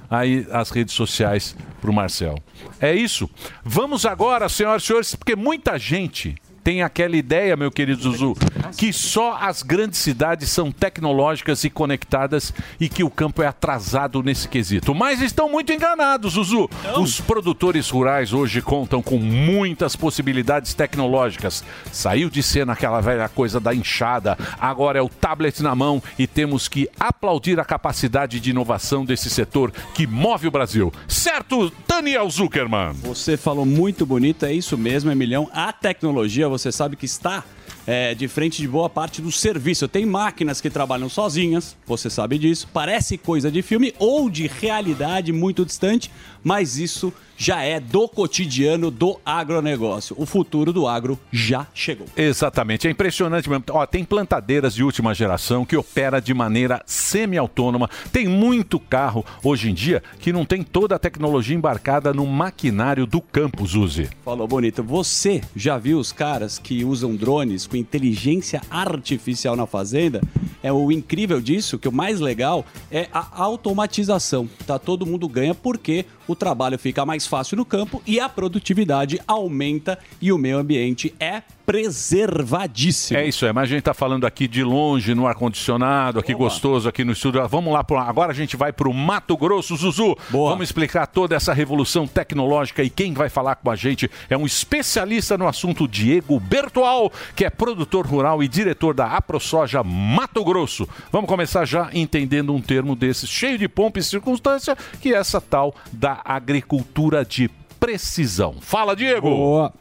Aí 0.10 0.45
as 0.52 0.70
redes 0.70 0.94
sociais 0.94 1.56
pro 1.82 1.91
Marcel. 1.91 2.38
É 2.80 2.94
isso. 2.94 3.28
Vamos 3.64 4.06
agora, 4.06 4.48
senhoras 4.48 4.84
e 4.84 4.86
senhores, 4.86 5.15
porque 5.15 5.36
muita 5.36 5.78
gente 5.80 6.36
tem 6.64 6.81
aquela 6.81 7.18
ideia, 7.18 7.57
meu 7.57 7.72
querido 7.72 8.02
Zuzu, 8.02 8.35
que 8.77 8.94
só 8.94 9.38
as 9.40 9.61
grandes 9.61 9.99
cidades 9.99 10.49
são 10.49 10.72
tecnológicas 10.72 11.64
e 11.64 11.69
conectadas 11.69 12.53
e 12.80 12.88
que 12.88 13.03
o 13.03 13.10
campo 13.10 13.44
é 13.44 13.48
atrasado 13.48 14.23
nesse 14.23 14.48
quesito. 14.48 14.95
Mas 14.95 15.22
estão 15.22 15.49
muito 15.49 15.73
enganados, 15.73 16.34
Zuzu. 16.34 16.69
Os 16.98 17.19
produtores 17.19 17.90
rurais 17.90 18.34
hoje 18.34 18.61
contam 18.61 19.02
com 19.02 19.18
muitas 19.18 19.95
possibilidades 19.95 20.73
tecnológicas. 20.73 21.64
Saiu 21.91 22.30
de 22.30 22.41
cena 22.41 22.73
aquela 22.73 23.02
velha 23.02 23.27
coisa 23.27 23.60
da 23.60 23.76
enxada, 23.76 24.38
agora 24.60 24.99
é 24.99 25.02
o 25.02 25.10
tablet 25.10 25.61
na 25.61 25.76
mão 25.76 26.02
e 26.18 26.26
temos 26.26 26.68
que 26.68 26.88
aplaudir 26.99 27.60
a 27.60 27.65
capacidade 27.65 28.40
de 28.40 28.52
inovação 28.52 29.03
desse 29.03 29.30
setor 29.30 29.72
que 29.94 30.07
move 30.07 30.48
o 30.48 30.52
Brasil. 30.52 30.94
Certo, 31.07 31.72
Daniel 31.88 32.30
Zuckerman? 32.30 32.94
Você 33.03 33.35
falou 33.35 33.65
muito 33.65 34.06
bonito, 34.06 34.45
é 34.45 34.53
isso 34.53 34.77
mesmo, 34.77 35.11
Emilhão. 35.11 35.49
A 35.53 35.73
tecnologia, 35.73 36.48
você 36.58 36.72
sabe 36.72 36.96
que 36.96 37.06
está 37.06 37.44
é, 37.86 38.14
de 38.14 38.28
frente 38.28 38.62
de 38.62 38.68
boa 38.68 38.90
parte 38.90 39.22
do 39.22 39.32
serviço. 39.32 39.88
Tem 39.88 40.06
máquinas 40.06 40.62
que 40.62 40.70
trabalham 40.70 41.10
sozinhas, 41.10 41.76
você 41.86 42.10
sabe 42.10 42.38
disso. 42.38 42.68
Parece 42.72 43.18
coisa 43.18 43.52
de 43.52 43.62
filme 43.62 43.94
ou 43.98 44.30
de 44.30 44.48
realidade 44.48 45.32
muito 45.32 45.66
distante, 45.66 46.12
mas 46.44 46.78
isso 46.78 47.14
já 47.36 47.61
é 47.64 47.80
do 47.80 48.07
cotidiano 48.07 48.91
do 48.91 49.20
agronegócio. 49.26 50.15
O 50.20 50.26
futuro 50.26 50.72
do 50.72 50.88
agro 50.88 51.20
já 51.32 51.68
chegou. 51.74 52.07
Exatamente, 52.15 52.88
é 52.88 52.91
impressionante 52.91 53.49
mesmo. 53.49 53.64
Ó, 53.72 53.86
tem 53.86 54.03
plantadeiras 54.03 54.74
de 54.74 54.84
última 54.84 55.14
geração 55.14 55.65
que 55.65 55.76
opera 55.76 56.20
de 56.20 56.34
maneira 56.34 56.82
semi-autônoma. 56.86 57.90
Tem 58.11 58.28
muito 58.28 58.80
carro 58.80 59.26
hoje 59.44 59.70
em 59.70 59.74
dia 59.74 60.03
que 60.20 60.32
não 60.32 60.45
tem 60.45 60.64
toda 60.64 60.95
a 60.95 60.99
tecnologia 60.99 61.56
embarcada 61.56 62.14
no 62.14 62.26
maquinário 62.26 63.06
do 63.06 63.20
campo, 63.20 63.65
Zuzi. 63.65 64.10
Falou 64.24 64.48
bonito. 64.48 64.84
Você 64.84 65.41
já 65.56 65.78
viu 65.78 65.99
os 65.99 66.11
caras 66.11 66.60
que 66.60 66.86
usam 66.86 67.15
drones 67.15 67.65
com 67.68 67.76
inteligência 67.76 68.61
artificial 68.70 69.56
na 69.56 69.65
fazenda? 69.65 70.22
É 70.61 70.72
o 70.72 70.91
incrível 70.91 71.41
disso, 71.41 71.78
que 71.78 71.90
o 71.90 71.91
mais 71.91 72.20
legal 72.22 72.65
é 72.90 73.10
a 73.11 73.28
automatização. 73.44 74.48
Tá 74.65 74.80
todo 74.80 75.06
mundo 75.06 75.28
ganha 75.28 75.53
porque 75.53 76.06
o 76.28 76.36
trabalho 76.36 76.78
fica 76.80 77.06
mais 77.06 77.28
fácil 77.28 77.58
no 77.58 77.66
campo 77.66 78.02
e 78.06 78.20
a 78.20 78.28
produtividade 78.30 79.20
aumenta 79.28 79.98
e 80.22 80.32
o 80.32 80.38
meio 80.38 80.58
ambiente 80.58 81.14
é 81.20 81.44
preservadíssimo. 81.65 83.19
É 83.19 83.26
isso, 83.26 83.45
é, 83.45 83.53
mas 83.53 83.64
a 83.64 83.68
gente 83.68 83.84
tá 83.84 83.94
falando 83.94 84.26
aqui 84.26 84.48
de 84.48 84.64
longe, 84.64 85.14
no 85.15 85.27
ar-condicionado, 85.27 86.19
aqui 86.19 86.34
gostoso, 86.34 86.88
aqui 86.90 87.03
no 87.03 87.11
estúdio. 87.14 87.45
Vamos 87.48 87.73
lá, 87.73 87.84
pro- 87.84 87.98
agora 87.98 88.31
a 88.31 88.35
gente 88.35 88.56
vai 88.56 88.72
pro 88.73 88.94
Mato 88.94 89.35
Grosso, 89.38 89.76
Zuzu. 89.76 90.15
Vamos 90.30 90.64
explicar 90.64 91.07
toda 91.07 91.35
essa 91.35 91.53
revolução 91.53 92.07
tecnológica 92.07 92.84
e 92.84 92.90
quem 92.90 93.14
vai 93.14 93.30
falar 93.30 93.56
com 93.56 93.69
a 93.69 93.76
gente 93.76 94.10
é 94.30 94.38
um 94.38 94.45
especialista 94.45 95.38
no 95.38 95.48
assunto, 95.48 95.88
Diego 95.88 96.40
Bertual, 96.40 97.11
que 97.35 97.45
é 97.45 97.49
produtor 97.49 98.06
rural 98.06 98.44
e 98.44 98.48
diretor 98.48 98.94
da 98.94 99.07
AproSoja 99.07 99.84
Mato 99.84 100.44
Grosso. 100.44 100.88
Vamos 101.11 101.27
começar 101.30 101.65
já 101.65 101.90
entendendo 101.94 102.53
um 102.53 102.61
termo 102.61 102.95
desses, 102.95 103.30
cheio 103.30 103.57
de 103.57 103.68
pompa 103.68 103.99
e 103.99 104.03
circunstância, 104.03 104.77
que 105.02 105.14
é 105.14 105.18
essa 105.18 105.40
tal 105.40 105.73
da 105.91 106.22
agricultura 106.26 107.23
de 107.26 107.49
precisão. 107.80 108.56
Fala, 108.61 108.95
Diego! 108.95 109.30
Boa. 109.30 109.73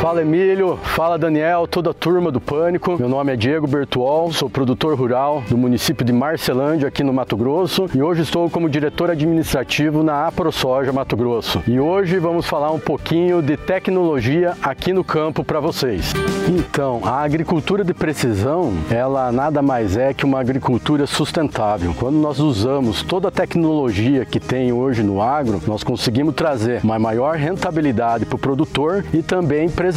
Fala 0.00 0.22
Emílio, 0.22 0.78
fala 0.82 1.18
Daniel, 1.18 1.66
toda 1.66 1.90
a 1.90 1.94
turma 1.94 2.32
do 2.32 2.40
Pânico. 2.40 2.96
Meu 2.98 3.06
nome 3.06 3.34
é 3.34 3.36
Diego 3.36 3.66
Bertuol, 3.66 4.32
sou 4.32 4.48
produtor 4.48 4.98
rural 4.98 5.42
do 5.46 5.58
município 5.58 6.06
de 6.06 6.10
Marcelândia, 6.10 6.88
aqui 6.88 7.04
no 7.04 7.12
Mato 7.12 7.36
Grosso, 7.36 7.84
e 7.94 8.00
hoje 8.00 8.22
estou 8.22 8.48
como 8.48 8.70
diretor 8.70 9.10
administrativo 9.10 10.02
na 10.02 10.26
AproSoja 10.26 10.90
Mato 10.90 11.14
Grosso. 11.18 11.62
E 11.68 11.78
hoje 11.78 12.18
vamos 12.18 12.46
falar 12.46 12.70
um 12.70 12.78
pouquinho 12.78 13.42
de 13.42 13.58
tecnologia 13.58 14.54
aqui 14.62 14.90
no 14.90 15.04
campo 15.04 15.44
para 15.44 15.60
vocês. 15.60 16.14
Então, 16.48 17.02
a 17.04 17.20
agricultura 17.20 17.84
de 17.84 17.92
precisão, 17.92 18.72
ela 18.90 19.30
nada 19.30 19.60
mais 19.60 19.98
é 19.98 20.14
que 20.14 20.24
uma 20.24 20.40
agricultura 20.40 21.06
sustentável. 21.06 21.94
Quando 21.98 22.16
nós 22.16 22.40
usamos 22.40 23.02
toda 23.02 23.28
a 23.28 23.30
tecnologia 23.30 24.24
que 24.24 24.40
tem 24.40 24.72
hoje 24.72 25.02
no 25.02 25.20
agro, 25.20 25.60
nós 25.66 25.84
conseguimos 25.84 26.34
trazer 26.34 26.80
uma 26.82 26.98
maior 26.98 27.36
rentabilidade 27.36 28.24
para 28.24 28.36
o 28.36 28.38
produtor 28.38 29.04
e 29.12 29.22
também 29.22 29.68
preservar 29.68 29.89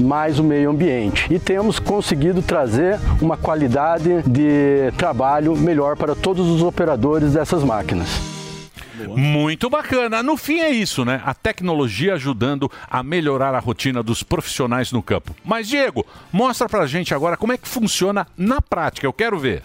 mais 0.00 0.38
o 0.38 0.44
meio 0.44 0.70
ambiente. 0.70 1.26
E 1.32 1.38
temos 1.38 1.78
conseguido 1.78 2.42
trazer 2.42 2.98
uma 3.20 3.36
qualidade 3.36 4.22
de 4.22 4.92
trabalho 4.96 5.56
melhor 5.56 5.96
para 5.96 6.14
todos 6.14 6.46
os 6.48 6.62
operadores 6.62 7.34
dessas 7.34 7.62
máquinas. 7.62 8.36
Muito 9.16 9.68
bacana. 9.68 10.22
No 10.22 10.36
fim 10.36 10.60
é 10.60 10.70
isso, 10.70 11.04
né? 11.04 11.20
A 11.24 11.34
tecnologia 11.34 12.14
ajudando 12.14 12.70
a 12.90 13.02
melhorar 13.02 13.54
a 13.54 13.58
rotina 13.58 14.02
dos 14.02 14.22
profissionais 14.22 14.90
no 14.90 15.02
campo. 15.02 15.34
Mas, 15.44 15.68
Diego, 15.68 16.04
mostra 16.32 16.68
pra 16.68 16.86
gente 16.86 17.14
agora 17.14 17.36
como 17.36 17.52
é 17.52 17.58
que 17.58 17.68
funciona 17.68 18.26
na 18.36 18.60
prática. 18.60 19.06
Eu 19.06 19.12
quero 19.12 19.38
ver. 19.38 19.62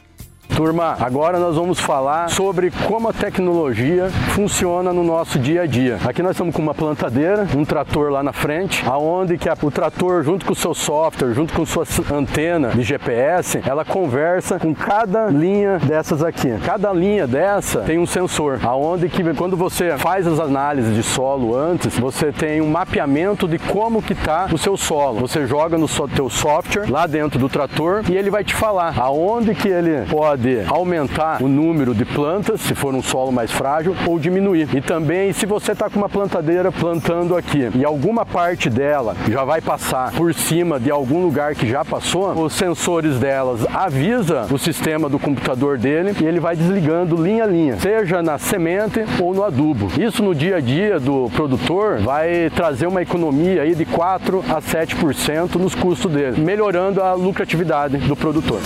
Turma, 0.56 0.96
agora 1.00 1.40
nós 1.40 1.56
vamos 1.56 1.80
falar 1.80 2.30
sobre 2.30 2.70
como 2.88 3.10
a 3.10 3.14
tecnologia 3.14 4.10
funciona 4.36 4.92
no 4.94 5.04
nosso 5.04 5.40
dia 5.40 5.64
a 5.64 5.66
dia. 5.66 5.98
Aqui 6.06 6.22
nós 6.22 6.32
estamos 6.34 6.54
com 6.54 6.62
uma 6.62 6.74
plantadeira, 6.74 7.48
um 7.58 7.64
trator 7.66 8.12
lá 8.12 8.22
na 8.22 8.34
frente, 8.34 8.84
aonde 8.86 9.38
que 9.38 9.48
a- 9.50 9.58
o 9.62 9.72
trator 9.72 10.24
junto 10.24 10.46
com 10.46 10.52
o 10.54 10.56
seu 10.56 10.74
software, 10.74 11.34
junto 11.34 11.54
com 11.54 11.66
sua 11.66 11.86
antena 12.14 12.70
de 12.70 12.84
GPS, 12.84 13.62
ela 13.66 13.84
conversa 13.86 14.60
com 14.60 14.74
cada 14.76 15.28
linha 15.28 15.80
dessas 15.80 16.22
aqui. 16.22 16.54
Cada 16.66 16.92
linha 16.92 17.26
dessa 17.26 17.80
tem 17.82 17.98
um 17.98 18.06
sensor, 18.06 18.60
aonde 18.64 19.10
que 19.10 19.24
quando 19.34 19.56
você 19.56 19.98
faz 19.98 20.28
as 20.28 20.40
análises 20.40 20.94
de 20.94 21.02
solo 21.02 21.56
antes, 21.56 21.98
você 21.98 22.32
tem 22.32 22.62
um 22.62 22.70
mapeamento 22.70 23.48
de 23.48 23.58
como 23.58 24.02
que 24.02 24.14
tá 24.14 24.48
o 24.52 24.58
seu 24.58 24.76
solo. 24.76 25.22
Você 25.22 25.48
joga 25.48 25.78
no 25.78 25.88
seu 25.88 26.08
software 26.30 26.90
lá 26.90 27.08
dentro 27.08 27.40
do 27.40 27.48
trator 27.50 28.04
e 28.10 28.16
ele 28.18 28.30
vai 28.30 28.44
te 28.44 28.54
falar 28.54 28.94
aonde 29.00 29.56
que 29.56 29.68
ele 29.70 30.06
pode 30.10 30.41
aumentar 30.68 31.42
o 31.42 31.48
número 31.48 31.94
de 31.94 32.06
plantas, 32.06 32.62
se 32.62 32.76
for 32.76 32.94
um 32.94 33.02
solo 33.02 33.32
mais 33.32 33.52
frágil, 33.52 33.96
ou 34.06 34.20
diminuir. 34.20 34.68
E 34.76 34.82
também 34.82 35.34
se 35.34 35.46
você 35.46 35.72
está 35.72 35.90
com 35.90 35.98
uma 35.98 36.10
plantadeira 36.10 36.72
plantando 36.72 37.36
aqui 37.36 37.70
e 37.76 37.86
alguma 37.86 38.26
parte 38.26 38.70
dela 38.70 39.16
já 39.30 39.44
vai 39.44 39.62
passar 39.62 40.12
por 40.12 40.34
cima 40.34 40.80
de 40.80 40.92
algum 40.92 41.22
lugar 41.22 41.56
que 41.56 41.68
já 41.68 41.84
passou, 41.84 42.32
os 42.34 42.54
sensores 42.54 43.20
delas 43.20 43.66
avisa 43.74 44.48
o 44.52 44.58
sistema 44.58 45.10
do 45.10 45.20
computador 45.20 45.78
dele 45.78 46.16
e 46.22 46.26
ele 46.26 46.40
vai 46.40 46.56
desligando 46.56 47.22
linha 47.22 47.44
a 47.44 47.48
linha, 47.48 47.80
seja 47.80 48.22
na 48.22 48.38
semente 48.38 49.04
ou 49.20 49.34
no 49.34 49.44
adubo. 49.44 49.92
Isso 50.00 50.24
no 50.24 50.34
dia 50.34 50.58
a 50.58 50.60
dia 50.60 51.00
do 51.00 51.30
produtor 51.36 52.00
vai 52.00 52.50
trazer 52.50 52.88
uma 52.88 53.02
economia 53.02 53.62
aí 53.62 53.76
de 53.76 53.86
4 53.86 54.44
a 54.50 54.62
7% 54.62 55.56
nos 55.56 55.76
custos 55.76 56.12
dele, 56.12 56.42
melhorando 56.42 57.02
a 57.02 57.14
lucratividade 57.14 57.98
do 57.98 58.16
produtor. 58.16 58.60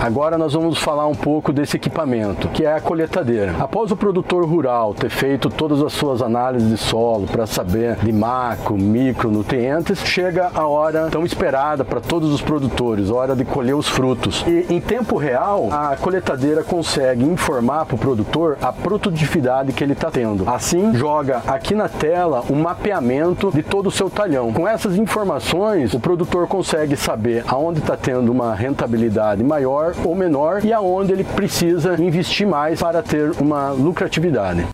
Agora 0.00 0.38
nós 0.38 0.54
vamos 0.54 0.78
falar 0.78 1.06
um 1.06 1.14
pouco 1.14 1.52
desse 1.52 1.76
equipamento, 1.76 2.48
que 2.48 2.64
é 2.64 2.72
a 2.72 2.80
coletadeira. 2.80 3.54
Após 3.60 3.90
o 3.90 3.96
produtor 3.96 4.46
rural 4.46 4.94
ter 4.94 5.10
feito 5.10 5.50
todas 5.50 5.82
as 5.82 5.92
suas 5.92 6.22
análises 6.22 6.70
de 6.70 6.78
solo 6.78 7.26
para 7.26 7.46
saber 7.46 7.96
de 7.96 8.10
macro, 8.10 8.78
micronutrientes, 8.78 9.98
chega 9.98 10.50
a 10.54 10.66
hora 10.66 11.08
tão 11.10 11.22
esperada 11.22 11.84
para 11.84 12.00
todos 12.00 12.32
os 12.32 12.40
produtores, 12.40 13.10
a 13.10 13.14
hora 13.14 13.36
de 13.36 13.44
colher 13.44 13.76
os 13.76 13.90
frutos. 13.90 14.42
E 14.48 14.72
em 14.72 14.80
tempo 14.80 15.18
real, 15.18 15.68
a 15.70 15.94
coletadeira 15.96 16.64
consegue 16.64 17.22
informar 17.22 17.84
para 17.84 17.96
o 17.96 17.98
produtor 17.98 18.56
a 18.62 18.72
produtividade 18.72 19.74
que 19.74 19.84
ele 19.84 19.92
está 19.92 20.10
tendo. 20.10 20.48
Assim, 20.48 20.94
joga 20.94 21.42
aqui 21.46 21.74
na 21.74 21.90
tela 21.90 22.42
um 22.48 22.62
mapeamento 22.62 23.50
de 23.50 23.62
todo 23.62 23.88
o 23.88 23.92
seu 23.92 24.08
talhão. 24.08 24.50
Com 24.50 24.66
essas 24.66 24.96
informações, 24.96 25.92
o 25.92 26.00
produtor 26.00 26.46
consegue 26.48 26.96
saber 26.96 27.44
aonde 27.46 27.80
está 27.80 27.98
tendo 27.98 28.32
uma 28.32 28.54
rentabilidade 28.54 29.44
maior 29.44 29.89
ou 30.04 30.14
menor 30.14 30.64
e 30.64 30.72
aonde 30.72 31.12
ele 31.12 31.24
precisa 31.24 32.00
investir 32.00 32.46
mais 32.46 32.80
para 32.80 33.02
ter 33.02 33.30
uma 33.40 33.70
lucratividade. 33.70 34.66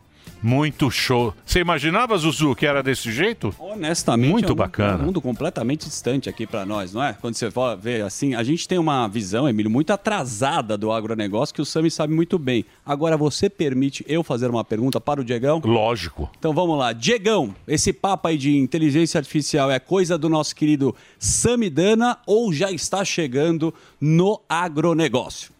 Muito 0.43 0.91
show. 0.91 1.35
Você 1.45 1.61
imaginava, 1.61 2.17
Zuzu, 2.17 2.55
que 2.55 2.67
era 2.67 2.83
desse 2.83 3.11
jeito? 3.11 3.55
Honestamente, 3.59 4.31
Muito 4.31 4.51
é 4.51 4.53
um, 4.53 4.57
bacana. 4.57 4.93
É 4.93 4.97
um 5.03 5.07
mundo 5.07 5.21
completamente 5.21 5.87
distante 5.87 6.29
aqui 6.29 6.47
para 6.47 6.65
nós, 6.65 6.93
não 6.93 7.03
é? 7.03 7.15
Quando 7.15 7.35
você 7.35 7.49
ver 7.81 8.03
assim, 8.03 8.35
a 8.35 8.43
gente 8.43 8.69
tem 8.69 8.79
uma 8.79 9.09
visão, 9.09 9.49
Emílio, 9.49 9.71
muito 9.71 9.93
atrasada 9.93 10.77
do 10.77 10.93
agronegócio 10.93 11.55
que 11.55 11.61
o 11.61 11.65
Sami 11.65 11.91
sabe 11.91 12.15
muito 12.15 12.39
bem. 12.39 12.65
Agora, 12.85 13.17
você 13.17 13.49
permite 13.49 14.05
eu 14.09 14.23
fazer 14.23 14.49
uma 14.51 14.65
pergunta 14.65 15.01
para 15.01 15.21
o 15.21 15.25
Diegão? 15.25 15.61
Lógico. 15.65 16.31
Então 16.39 16.53
vamos 16.53 16.79
lá. 16.79 16.93
Diegão, 16.93 17.55
esse 17.67 17.93
papo 17.93 18.29
aí 18.29 18.37
de 18.37 18.57
inteligência 18.57 19.19
artificial 19.19 19.71
é 19.71 19.79
coisa 19.79 20.17
do 20.17 20.29
nosso 20.29 20.55
querido 20.55 20.95
Samidana 21.19 22.19
ou 22.27 22.53
já 22.53 22.71
está 22.71 23.05
chegando 23.05 23.73
no 24.01 24.41
agronegócio? 24.49 25.56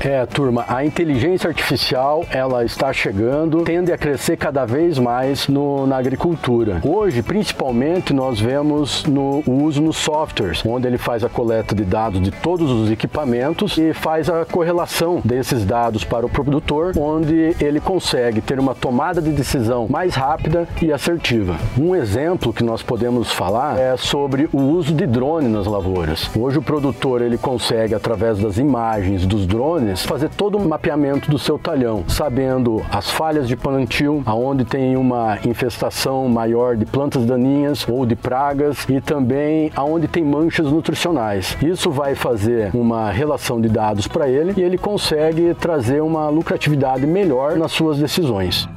É, 0.00 0.24
turma, 0.26 0.64
a 0.68 0.84
inteligência 0.84 1.48
artificial 1.48 2.24
ela 2.30 2.64
está 2.64 2.92
chegando, 2.92 3.62
tende 3.62 3.92
a 3.92 3.98
crescer 3.98 4.36
cada 4.36 4.64
vez 4.64 4.98
mais 4.98 5.48
no, 5.48 5.86
na 5.86 5.96
agricultura. 5.96 6.80
Hoje, 6.84 7.22
principalmente, 7.22 8.12
nós 8.12 8.40
vemos 8.40 9.04
no 9.04 9.42
o 9.46 9.64
uso 9.64 9.80
nos 9.80 9.96
softwares, 9.96 10.62
onde 10.64 10.86
ele 10.86 10.98
faz 10.98 11.24
a 11.24 11.28
coleta 11.28 11.74
de 11.74 11.84
dados 11.84 12.20
de 12.20 12.30
todos 12.30 12.70
os 12.70 12.90
equipamentos 12.90 13.78
e 13.78 13.92
faz 13.92 14.28
a 14.28 14.44
correlação 14.44 15.20
desses 15.24 15.64
dados 15.64 16.04
para 16.04 16.26
o 16.26 16.28
produtor, 16.28 16.92
onde 16.98 17.54
ele 17.60 17.80
consegue 17.80 18.40
ter 18.40 18.58
uma 18.58 18.74
tomada 18.74 19.22
de 19.22 19.30
decisão 19.30 19.86
mais 19.88 20.14
rápida 20.14 20.68
e 20.82 20.92
assertiva. 20.92 21.56
Um 21.78 21.94
exemplo 21.94 22.52
que 22.52 22.62
nós 22.62 22.82
podemos 22.82 23.32
falar 23.32 23.78
é 23.78 23.96
sobre 23.96 24.48
o 24.52 24.60
uso 24.60 24.92
de 24.92 25.06
drone 25.06 25.48
nas 25.48 25.66
lavouras. 25.66 26.30
Hoje 26.36 26.58
o 26.58 26.62
produtor 26.62 27.22
ele 27.22 27.38
consegue 27.38 27.94
através 27.94 28.38
das 28.38 28.58
imagens 28.58 29.26
dos 29.26 29.46
drones 29.46 29.83
fazer 30.04 30.28
todo 30.30 30.58
o 30.58 30.68
mapeamento 30.68 31.30
do 31.30 31.38
seu 31.38 31.58
talhão, 31.58 32.04
sabendo 32.08 32.84
as 32.90 33.10
falhas 33.10 33.48
de 33.48 33.56
plantio, 33.56 34.22
aonde 34.26 34.64
tem 34.64 34.96
uma 34.96 35.38
infestação 35.44 36.28
maior 36.28 36.76
de 36.76 36.86
plantas 36.86 37.24
daninhas 37.24 37.86
ou 37.88 38.06
de 38.06 38.16
pragas 38.16 38.86
e 38.88 39.00
também 39.00 39.70
aonde 39.74 40.08
tem 40.08 40.24
manchas 40.24 40.70
nutricionais. 40.70 41.56
Isso 41.62 41.90
vai 41.90 42.14
fazer 42.14 42.70
uma 42.74 43.10
relação 43.10 43.60
de 43.60 43.68
dados 43.68 44.08
para 44.08 44.28
ele 44.28 44.54
e 44.56 44.62
ele 44.62 44.78
consegue 44.78 45.54
trazer 45.54 46.02
uma 46.02 46.28
lucratividade 46.28 47.06
melhor 47.06 47.56
nas 47.56 47.72
suas 47.72 47.98
decisões. 47.98 48.68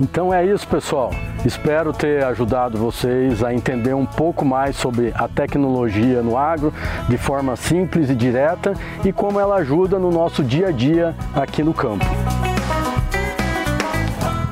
Então 0.00 0.32
é 0.32 0.44
isso, 0.44 0.66
pessoal. 0.66 1.10
Espero 1.44 1.92
ter 1.92 2.24
ajudado 2.24 2.78
vocês 2.78 3.42
a 3.42 3.52
entender 3.52 3.94
um 3.94 4.06
pouco 4.06 4.44
mais 4.44 4.76
sobre 4.76 5.12
a 5.14 5.28
tecnologia 5.28 6.22
no 6.22 6.36
agro 6.36 6.72
de 7.08 7.18
forma 7.18 7.56
simples 7.56 8.10
e 8.10 8.14
direta 8.14 8.74
e 9.04 9.12
como 9.12 9.38
ela 9.38 9.56
ajuda 9.56 9.98
no 9.98 10.10
nosso 10.10 10.42
dia 10.42 10.68
a 10.68 10.72
dia 10.72 11.14
aqui 11.34 11.62
no 11.62 11.74
campo. 11.74 12.04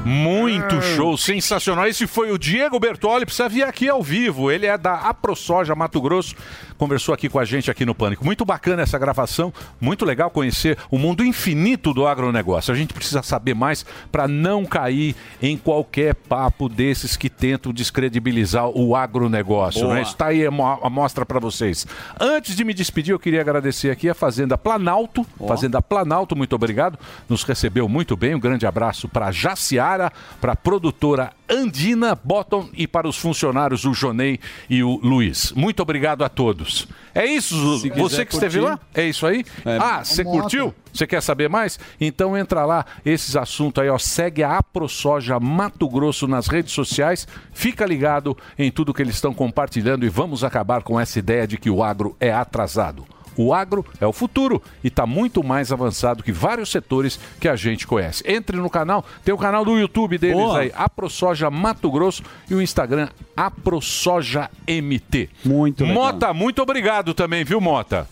Muito 0.05 0.81
show, 0.83 1.17
sensacional. 1.17 1.87
Esse 1.87 2.07
foi 2.07 2.33
o 2.33 2.39
Diego 2.39 2.81
Bertoli, 2.81 3.25
precisa 3.25 3.49
vir 3.49 3.63
aqui 3.63 3.89
ao 3.89 4.03
vivo. 4.03 4.51
Ele 4.51 4.67
é 4.67 4.77
da 4.77 4.95
AproSoja 4.95 5.75
Mato 5.77 6.01
Grosso, 6.01 6.35
conversou 6.81 7.15
aqui 7.15 7.29
com 7.29 7.39
a 7.39 7.45
gente 7.45 7.71
aqui 7.71 7.85
no 7.85 7.95
Pânico. 7.95 8.25
Muito 8.25 8.43
bacana 8.43 8.83
essa 8.83 8.99
gravação, 8.99 9.53
muito 9.79 10.07
legal 10.07 10.31
conhecer 10.31 10.79
o 10.91 10.97
mundo 10.97 11.23
infinito 11.23 11.93
do 11.93 12.07
agronegócio. 12.07 12.73
A 12.73 12.77
gente 12.77 12.95
precisa 12.95 13.23
saber 13.23 13.55
mais 13.55 13.85
para 14.11 14.27
não 14.27 14.65
cair 14.65 15.15
em 15.43 15.59
qualquer 15.59 16.15
papo 16.15 16.71
desses 16.71 17.19
que 17.19 17.29
tentam 17.29 17.71
descredibilizar 17.71 18.67
o 18.71 18.97
agronegócio. 18.97 19.83
Boa. 19.83 19.97
Né? 19.97 20.03
Está 20.03 20.29
aí 20.29 20.47
a 20.47 20.51
mo- 20.51 20.81
a 20.83 20.89
mostra 20.89 21.27
para 21.27 21.39
vocês. 21.39 21.87
Antes 22.19 22.57
de 22.57 22.65
me 22.65 22.73
despedir, 22.73 23.13
eu 23.13 23.19
queria 23.19 23.43
agradecer 23.43 23.91
aqui 23.91 24.09
a 24.09 24.15
Fazenda 24.15 24.57
Planalto. 24.57 25.27
Fazenda 25.47 25.83
Planalto, 25.83 26.35
muito 26.35 26.55
obrigado. 26.57 26.99
Nos 27.29 27.43
recebeu 27.43 27.89
muito 27.91 28.17
bem. 28.17 28.35
Um 28.35 28.41
grande 28.41 28.67
abraço 28.67 29.07
para 29.07 29.31
Jaciara, 29.31 30.11
para 30.41 30.53
a 30.53 30.57
produtora 30.57 31.31
Andina 31.51 32.15
Bottom 32.15 32.69
e 32.75 32.87
para 32.87 33.09
os 33.09 33.17
funcionários, 33.17 33.85
o 33.85 33.93
Jonei 33.93 34.39
e 34.69 34.83
o 34.83 35.01
Luiz. 35.03 35.53
Muito 35.53 35.81
obrigado 35.83 36.23
a 36.23 36.29
todos. 36.29 36.87
É 37.15 37.27
isso, 37.27 37.79
Se 37.81 37.91
você 37.91 38.25
que 38.25 38.33
esteve 38.35 38.61
curtir. 38.61 38.71
lá? 38.73 38.81
É 38.95 39.05
isso 39.05 39.27
aí? 39.27 39.45
ah, 39.81 40.05
você 40.05 40.23
Mota. 40.23 40.41
curtiu? 40.41 40.75
Você 40.93 41.07
quer 41.07 41.21
saber 41.21 41.49
mais? 41.49 41.79
Então 42.01 42.37
entra 42.37 42.65
lá, 42.65 42.85
esses 43.05 43.35
assuntos 43.37 43.83
aí, 43.83 43.89
ó. 43.89 43.99
Segue 43.99 44.43
a 44.43 44.59
AproSoja 44.59 45.39
Mato 45.41 45.89
Grosso 45.89 46.27
nas 46.29 46.47
redes 46.47 46.73
sociais. 46.73 47.27
Fica 47.53 47.85
ligado 47.85 48.37
em 48.59 48.71
tudo 48.71 48.95
que 48.95 49.03
eles 49.03 49.15
estão 49.15 49.35
compartilhando 49.35 50.05
e 50.07 50.09
vamos 50.09 50.45
acabar 50.45 50.83
com 50.83 50.99
essa 50.99 51.19
ideia 51.19 51.47
de 51.47 51.59
que 51.59 51.71
o 51.71 51.83
agro 51.83 52.17
é 52.21 52.33
atrasado. 52.33 53.05
O 53.37 53.55
agro 53.55 53.85
é 54.01 54.07
o 54.07 54.13
futuro 54.13 54.63
e 54.83 54.89
está 54.89 55.07
muito 55.07 55.43
mais 55.43 55.73
avançado 55.73 56.23
que 56.23 56.33
vários 56.33 56.71
setores 56.71 57.19
que 57.41 57.49
a 57.49 57.57
gente 57.57 57.87
conhece. 57.87 58.23
Entre 58.27 58.57
no 58.57 58.69
canal, 58.69 59.05
tem 59.25 59.35
o 59.35 59.39
canal 59.39 59.65
do 59.65 59.79
YouTube 59.79 60.19
deles 60.19 60.37
Boa. 60.37 60.61
aí, 60.61 60.73
AproSoja 60.75 61.51
Mato 61.51 61.91
Grosso 61.91 62.23
e 62.49 62.55
o 62.55 62.63
Instagram 62.63 63.09
AproSoja 63.37 64.51
MT. 64.67 65.29
Muito 65.45 65.85
legal. 65.85 65.95
Mota, 65.95 66.35
muito 66.35 66.63
obrigado 66.63 67.15
também, 67.15 67.45
viu, 67.45 67.61
Mota? 67.61 68.09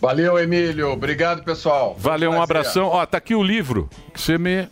Valeu, 0.00 0.36
Emílio. 0.38 0.90
Obrigado, 0.90 1.44
pessoal. 1.44 1.94
Valeu, 1.98 2.30
um 2.30 2.34
Prazer. 2.34 2.56
abração. 2.56 2.86
Ó, 2.88 3.06
tá 3.06 3.18
aqui 3.18 3.34
o 3.34 3.42
livro 3.42 3.88
que 4.12 4.20
você 4.20 4.36
me 4.36 4.68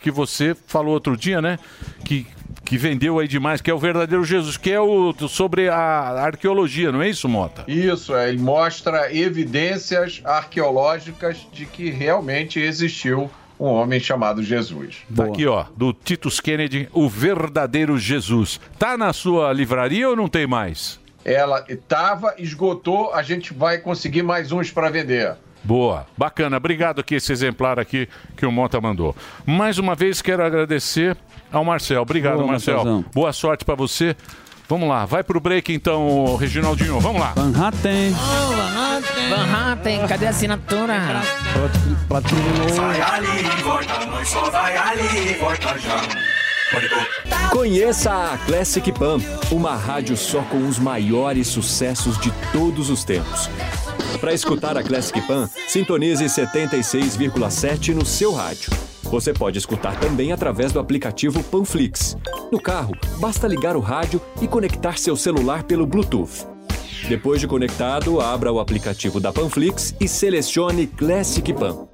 que 0.00 0.10
você 0.10 0.56
falou 0.66 0.94
outro 0.94 1.16
dia, 1.16 1.40
né? 1.40 1.58
Que 2.04 2.26
que 2.66 2.76
vendeu 2.76 3.20
aí 3.20 3.28
demais, 3.28 3.60
que 3.60 3.70
é 3.70 3.74
o 3.74 3.78
verdadeiro 3.78 4.24
Jesus, 4.24 4.56
que 4.56 4.72
é 4.72 4.80
o 4.80 5.14
sobre 5.28 5.68
a 5.68 5.78
arqueologia, 5.78 6.90
não 6.90 7.00
é 7.00 7.08
isso, 7.08 7.28
Mota? 7.28 7.64
Isso, 7.68 8.14
é, 8.14 8.28
ele 8.28 8.38
mostra 8.38 9.14
evidências 9.16 10.20
arqueológicas 10.24 11.46
de 11.52 11.64
que 11.64 11.90
realmente 11.90 12.58
existiu 12.58 13.30
um 13.58 13.66
homem 13.66 14.00
chamado 14.00 14.42
Jesus. 14.42 14.96
Tá 15.14 15.26
aqui, 15.26 15.46
ó, 15.46 15.64
do 15.76 15.92
Titus 15.92 16.40
Kennedy, 16.40 16.88
o 16.92 17.08
verdadeiro 17.08 17.96
Jesus. 17.96 18.60
Tá 18.76 18.98
na 18.98 19.12
sua 19.12 19.52
livraria 19.52 20.08
ou 20.08 20.16
não 20.16 20.28
tem 20.28 20.46
mais? 20.46 20.98
Ela 21.24 21.64
estava, 21.68 22.34
esgotou, 22.36 23.14
a 23.14 23.22
gente 23.22 23.54
vai 23.54 23.78
conseguir 23.78 24.22
mais 24.22 24.50
uns 24.50 24.72
para 24.72 24.90
vender. 24.90 25.36
Boa, 25.62 26.06
bacana. 26.16 26.56
Obrigado 26.56 27.00
aqui 27.00 27.14
esse 27.14 27.32
exemplar 27.32 27.78
aqui 27.78 28.08
que 28.36 28.44
o 28.44 28.52
Mota 28.52 28.80
mandou. 28.80 29.16
Mais 29.44 29.78
uma 29.78 29.94
vez 29.94 30.20
quero 30.20 30.44
agradecer 30.44 31.16
ao 31.52 31.64
Marcel. 31.64 32.02
Obrigado, 32.02 32.36
Boa, 32.36 32.46
Marcel. 32.48 32.76
Marcelzão. 32.76 33.04
Boa 33.14 33.32
sorte 33.32 33.64
pra 33.64 33.74
você. 33.74 34.16
Vamos 34.68 34.88
lá, 34.88 35.04
vai 35.04 35.22
pro 35.22 35.38
break 35.38 35.72
então, 35.72 36.34
Reginaldinho. 36.36 36.98
Vamos 36.98 37.20
lá. 37.20 37.32
Van 37.36 37.52
Hatten. 37.56 38.10
Van 39.30 39.70
Hatten, 39.72 40.06
cadê 40.08 40.26
a 40.26 40.30
assinatura? 40.30 40.94
Vai 42.08 43.00
ali, 43.00 43.62
volta, 43.62 44.24
só 44.24 44.50
vai 44.50 44.76
ali, 44.76 45.34
volta 45.34 45.78
já. 45.78 46.02
Conheça 47.52 48.10
a 48.12 48.38
Classic 48.38 48.90
Pan, 48.90 49.18
uma 49.52 49.76
rádio 49.76 50.16
só 50.16 50.42
com 50.42 50.66
os 50.66 50.80
maiores 50.80 51.46
sucessos 51.46 52.18
de 52.18 52.32
todos 52.52 52.90
os 52.90 53.04
tempos. 53.04 53.48
Para 54.20 54.32
escutar 54.32 54.76
a 54.76 54.82
Classic 54.82 55.20
Pan, 55.28 55.48
sintonize 55.68 56.24
76,7 56.24 57.94
no 57.94 58.04
seu 58.04 58.32
rádio. 58.34 58.70
Você 59.10 59.32
pode 59.32 59.58
escutar 59.58 59.98
também 60.00 60.32
através 60.32 60.72
do 60.72 60.80
aplicativo 60.80 61.42
Panflix. 61.44 62.16
No 62.50 62.60
carro, 62.60 62.92
basta 63.18 63.46
ligar 63.46 63.76
o 63.76 63.80
rádio 63.80 64.20
e 64.42 64.48
conectar 64.48 64.98
seu 64.98 65.16
celular 65.16 65.62
pelo 65.62 65.86
Bluetooth. 65.86 66.46
Depois 67.08 67.40
de 67.40 67.46
conectado, 67.46 68.20
abra 68.20 68.52
o 68.52 68.58
aplicativo 68.58 69.20
da 69.20 69.32
Panflix 69.32 69.94
e 70.00 70.08
selecione 70.08 70.88
Classic 70.88 71.52
Pan. 71.52 71.86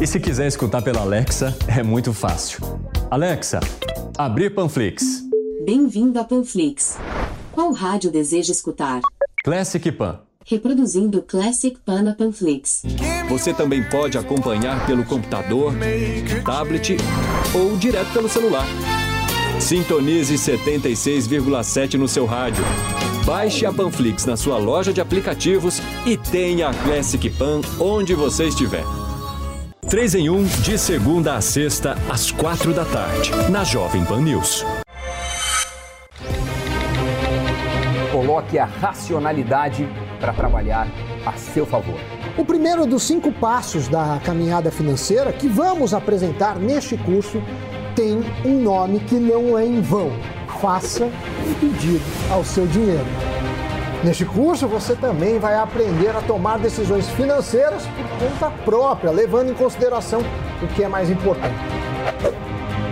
E 0.00 0.06
se 0.06 0.18
quiser 0.18 0.46
escutar 0.46 0.82
pela 0.82 1.00
Alexa, 1.00 1.56
é 1.68 1.82
muito 1.82 2.12
fácil. 2.12 2.60
Alexa, 3.10 3.60
abrir 4.16 4.54
Panflix. 4.54 5.22
Bem-vindo 5.64 6.18
a 6.18 6.24
Panflix. 6.24 6.96
Qual 7.52 7.72
rádio 7.72 8.10
deseja 8.10 8.52
escutar? 8.52 9.00
Classic 9.44 9.92
Pan. 9.92 10.20
Reproduzindo 10.46 11.22
Classic 11.22 11.76
Pana 11.84 12.14
Panflix. 12.14 12.82
Você 13.28 13.54
também 13.54 13.82
pode 13.88 14.18
acompanhar 14.18 14.86
pelo 14.86 15.04
computador, 15.04 15.72
tablet 16.44 16.98
ou 17.54 17.76
direto 17.78 18.12
pelo 18.12 18.28
celular. 18.28 18.66
Sintonize 19.58 20.34
76,7 20.34 21.94
no 21.94 22.06
seu 22.06 22.26
rádio. 22.26 22.62
Baixe 23.24 23.64
a 23.64 23.72
Panflix 23.72 24.26
na 24.26 24.36
sua 24.36 24.58
loja 24.58 24.92
de 24.92 25.00
aplicativos 25.00 25.80
e 26.04 26.18
tenha 26.18 26.68
a 26.68 26.74
Classic 26.74 27.30
Pan 27.30 27.62
onde 27.80 28.14
você 28.14 28.48
estiver. 28.48 28.84
3 29.88 30.14
em 30.16 30.28
1, 30.28 30.44
de 30.62 30.76
segunda 30.76 31.36
a 31.36 31.40
sexta, 31.40 31.96
às 32.10 32.30
4 32.30 32.74
da 32.74 32.84
tarde, 32.84 33.30
na 33.50 33.64
Jovem 33.64 34.04
Pan 34.04 34.20
News. 34.20 34.64
Coloque 38.12 38.58
a 38.58 38.64
racionalidade 38.64 39.88
para 40.24 40.32
trabalhar 40.32 40.88
a 41.26 41.32
seu 41.32 41.66
favor. 41.66 41.96
O 42.38 42.46
primeiro 42.46 42.86
dos 42.86 43.02
cinco 43.02 43.30
passos 43.30 43.88
da 43.88 44.18
caminhada 44.24 44.70
financeira 44.70 45.30
que 45.34 45.46
vamos 45.46 45.92
apresentar 45.92 46.56
neste 46.56 46.96
curso 46.96 47.42
tem 47.94 48.24
um 48.42 48.62
nome 48.62 49.00
que 49.00 49.16
não 49.16 49.58
é 49.58 49.66
em 49.66 49.82
vão. 49.82 50.10
Faça 50.62 51.04
um 51.04 51.54
pedido 51.60 52.02
ao 52.30 52.42
seu 52.42 52.66
dinheiro. 52.66 53.04
Neste 54.02 54.24
curso 54.24 54.66
você 54.66 54.96
também 54.96 55.38
vai 55.38 55.56
aprender 55.56 56.16
a 56.16 56.22
tomar 56.22 56.58
decisões 56.58 57.06
financeiras 57.10 57.82
por 57.86 58.28
conta 58.30 58.50
própria, 58.64 59.10
levando 59.10 59.50
em 59.50 59.54
consideração 59.54 60.22
o 60.62 60.66
que 60.68 60.82
é 60.82 60.88
mais 60.88 61.10
importante. 61.10 61.54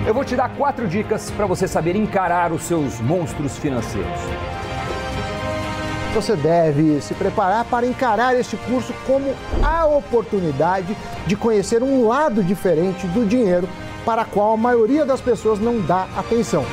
Eu 0.06 0.12
vou 0.12 0.22
te 0.24 0.36
dar 0.36 0.50
quatro 0.50 0.86
dicas 0.86 1.30
para 1.30 1.46
você 1.46 1.66
saber 1.66 1.96
encarar 1.96 2.52
os 2.52 2.64
seus 2.64 3.00
monstros 3.00 3.56
financeiros. 3.56 4.20
Você 6.14 6.36
deve 6.36 7.01
se 7.01 7.14
preparar 7.14 7.64
para 7.64 7.86
encarar 7.86 8.39
este 8.39 8.56
curso 8.56 8.93
como 9.06 9.34
a 9.62 9.86
oportunidade 9.86 10.94
de 11.26 11.34
conhecer 11.34 11.82
um 11.82 12.06
lado 12.06 12.44
diferente 12.44 13.06
do 13.06 13.26
dinheiro 13.26 13.66
para 14.05 14.22
a 14.22 14.24
qual 14.24 14.52
a 14.52 14.56
maioria 14.56 15.06
das 15.06 15.22
pessoas 15.22 15.59
não 15.59 15.80
dá 15.80 16.06
atenção. 16.16 16.66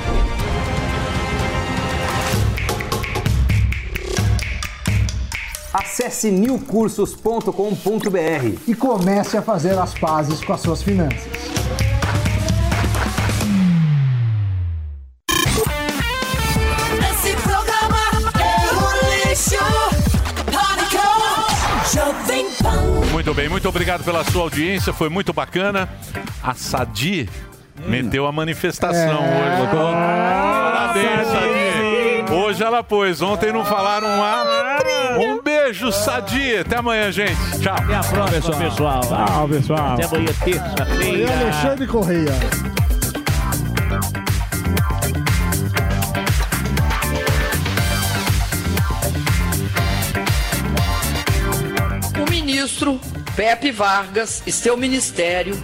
Acesse 5.73 6.31
newcursos.com.br 6.31 8.59
e 8.67 8.75
comece 8.75 9.37
a 9.37 9.41
fazer 9.41 9.77
as 9.77 9.93
pazes 9.93 10.43
com 10.43 10.51
as 10.51 10.59
suas 10.59 10.83
finanças. 10.83 11.68
Bem, 23.39 23.47
muito 23.47 23.69
obrigado 23.69 24.03
pela 24.03 24.21
sua 24.25 24.41
audiência, 24.43 24.91
foi 24.91 25.07
muito 25.07 25.31
bacana. 25.31 25.87
A 26.43 26.53
Sadi 26.53 27.29
meteu 27.87 28.27
a 28.27 28.33
manifestação 28.33 28.99
É. 29.23 29.61
hoje. 29.61 29.71
Parabéns, 29.71 31.27
Sadi. 31.27 32.33
Hoje 32.33 32.61
ela 32.63 32.83
pôs, 32.83 33.21
ontem 33.21 33.53
não 33.53 33.63
falaram 33.63 34.07
lá. 34.19 34.43
Um 35.17 35.41
beijo, 35.41 35.89
Sadi. 35.89 36.57
Até 36.57 36.77
amanhã, 36.79 37.09
gente. 37.13 37.37
Tchau. 37.61 37.75
Até 37.75 37.95
a 37.95 38.03
próxima, 38.03 38.57
pessoal. 38.57 39.01
Tchau, 39.01 39.47
pessoal. 39.47 39.93
Até 39.93 40.03
amanhã, 40.03 40.25
E 40.29 40.51
terça-feira. 40.51 41.39
Alexandre 41.39 41.87
Correia. 41.87 42.33
O 52.21 52.29
ministro 52.29 52.99
Pepe 53.39 53.71
Vargas 53.71 54.43
e 54.45 54.51
seu 54.51 54.75
ministério 54.75 55.55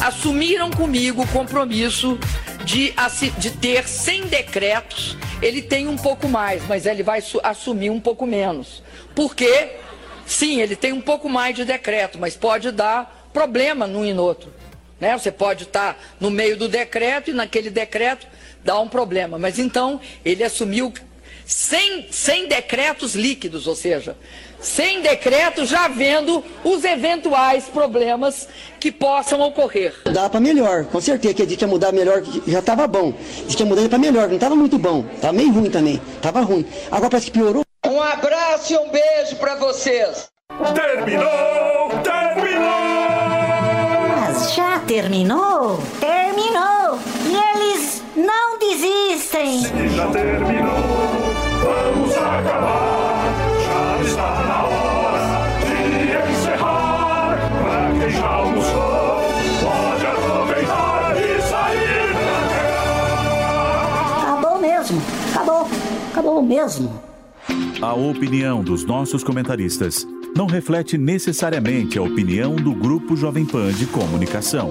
assumiram 0.00 0.70
comigo 0.70 1.22
o 1.22 1.26
compromisso 1.26 2.16
de, 2.64 2.94
de 3.38 3.50
ter 3.50 3.88
100 3.88 4.26
decretos. 4.28 5.16
Ele 5.42 5.60
tem 5.60 5.88
um 5.88 5.96
pouco 5.96 6.28
mais, 6.28 6.62
mas 6.68 6.86
ele 6.86 7.02
vai 7.02 7.20
su- 7.20 7.40
assumir 7.42 7.90
um 7.90 7.98
pouco 7.98 8.24
menos. 8.24 8.84
Por 9.16 9.34
quê? 9.34 9.70
Sim, 10.24 10.60
ele 10.60 10.76
tem 10.76 10.92
um 10.92 11.00
pouco 11.00 11.28
mais 11.28 11.56
de 11.56 11.64
decreto, 11.64 12.20
mas 12.20 12.36
pode 12.36 12.70
dar 12.70 13.28
problema 13.32 13.84
num 13.84 14.04
e 14.04 14.14
no 14.14 14.22
outro. 14.22 14.54
Né? 15.00 15.18
Você 15.18 15.32
pode 15.32 15.64
estar 15.64 16.00
no 16.20 16.30
meio 16.30 16.56
do 16.56 16.68
decreto 16.68 17.30
e 17.30 17.34
naquele 17.34 17.68
decreto 17.68 18.28
dá 18.62 18.78
um 18.78 18.86
problema. 18.86 19.40
Mas 19.40 19.58
então 19.58 20.00
ele 20.24 20.44
assumiu 20.44 20.94
100, 21.44 22.12
100 22.12 22.46
decretos 22.46 23.16
líquidos, 23.16 23.66
ou 23.66 23.74
seja, 23.74 24.16
100 24.64 25.02
decretos 25.02 25.68
já 25.68 25.88
vendo 25.88 26.42
os 26.64 26.84
eventuais 26.84 27.64
problemas 27.64 28.48
que 28.80 28.90
possam 28.90 29.40
ocorrer. 29.40 29.94
Dá 30.12 30.28
pra 30.28 30.40
melhor, 30.40 30.84
com 30.86 31.00
certeza 31.00 31.34
que 31.34 31.42
a 31.42 31.46
gente 31.46 31.60
ia 31.60 31.68
mudar 31.68 31.92
melhor, 31.92 32.22
já 32.46 32.62
tava 32.62 32.86
bom. 32.86 33.12
A 33.38 33.50
gente 33.50 33.60
ia 33.60 33.66
mudar 33.66 33.88
pra 33.88 33.98
melhor, 33.98 34.28
não 34.28 34.38
tava 34.38 34.56
muito 34.56 34.78
bom. 34.78 35.04
Tava 35.20 35.32
meio 35.32 35.52
ruim 35.52 35.70
também, 35.70 36.00
tava 36.20 36.40
ruim. 36.40 36.64
Agora 36.90 37.10
parece 37.10 37.26
que 37.30 37.38
piorou. 37.38 37.62
Um 37.86 38.00
abraço 38.00 38.72
e 38.72 38.78
um 38.78 38.90
beijo 38.90 39.36
para 39.38 39.56
vocês. 39.56 40.28
Terminou! 40.74 41.90
Terminou! 42.02 42.64
Mas 44.20 44.54
já 44.54 44.78
terminou? 44.80 45.78
Terminou! 46.00 46.98
E 47.26 47.34
eles 47.34 48.02
não 48.16 48.58
desistem! 48.58 49.60
Já 49.94 50.06
terminou, 50.08 50.76
vamos 51.62 52.16
acabar. 52.16 53.24
Já 53.64 54.02
está 54.02 54.53
já 58.14 58.26
almoçou, 58.26 59.20
pode 59.62 60.06
aproveitar 60.06 61.16
e 61.16 61.42
sair 61.42 62.14
Acabou 64.22 64.60
mesmo! 64.60 65.02
Acabou! 65.34 65.68
Acabou 66.12 66.42
mesmo! 66.42 67.00
A 67.82 67.94
opinião 67.94 68.62
dos 68.62 68.84
nossos 68.84 69.22
comentaristas 69.22 70.06
não 70.36 70.46
reflete 70.46 70.96
necessariamente 70.96 71.98
a 71.98 72.02
opinião 72.02 72.56
do 72.56 72.72
Grupo 72.72 73.16
Jovem 73.16 73.44
Pan 73.44 73.72
de 73.72 73.86
Comunicação. 73.86 74.70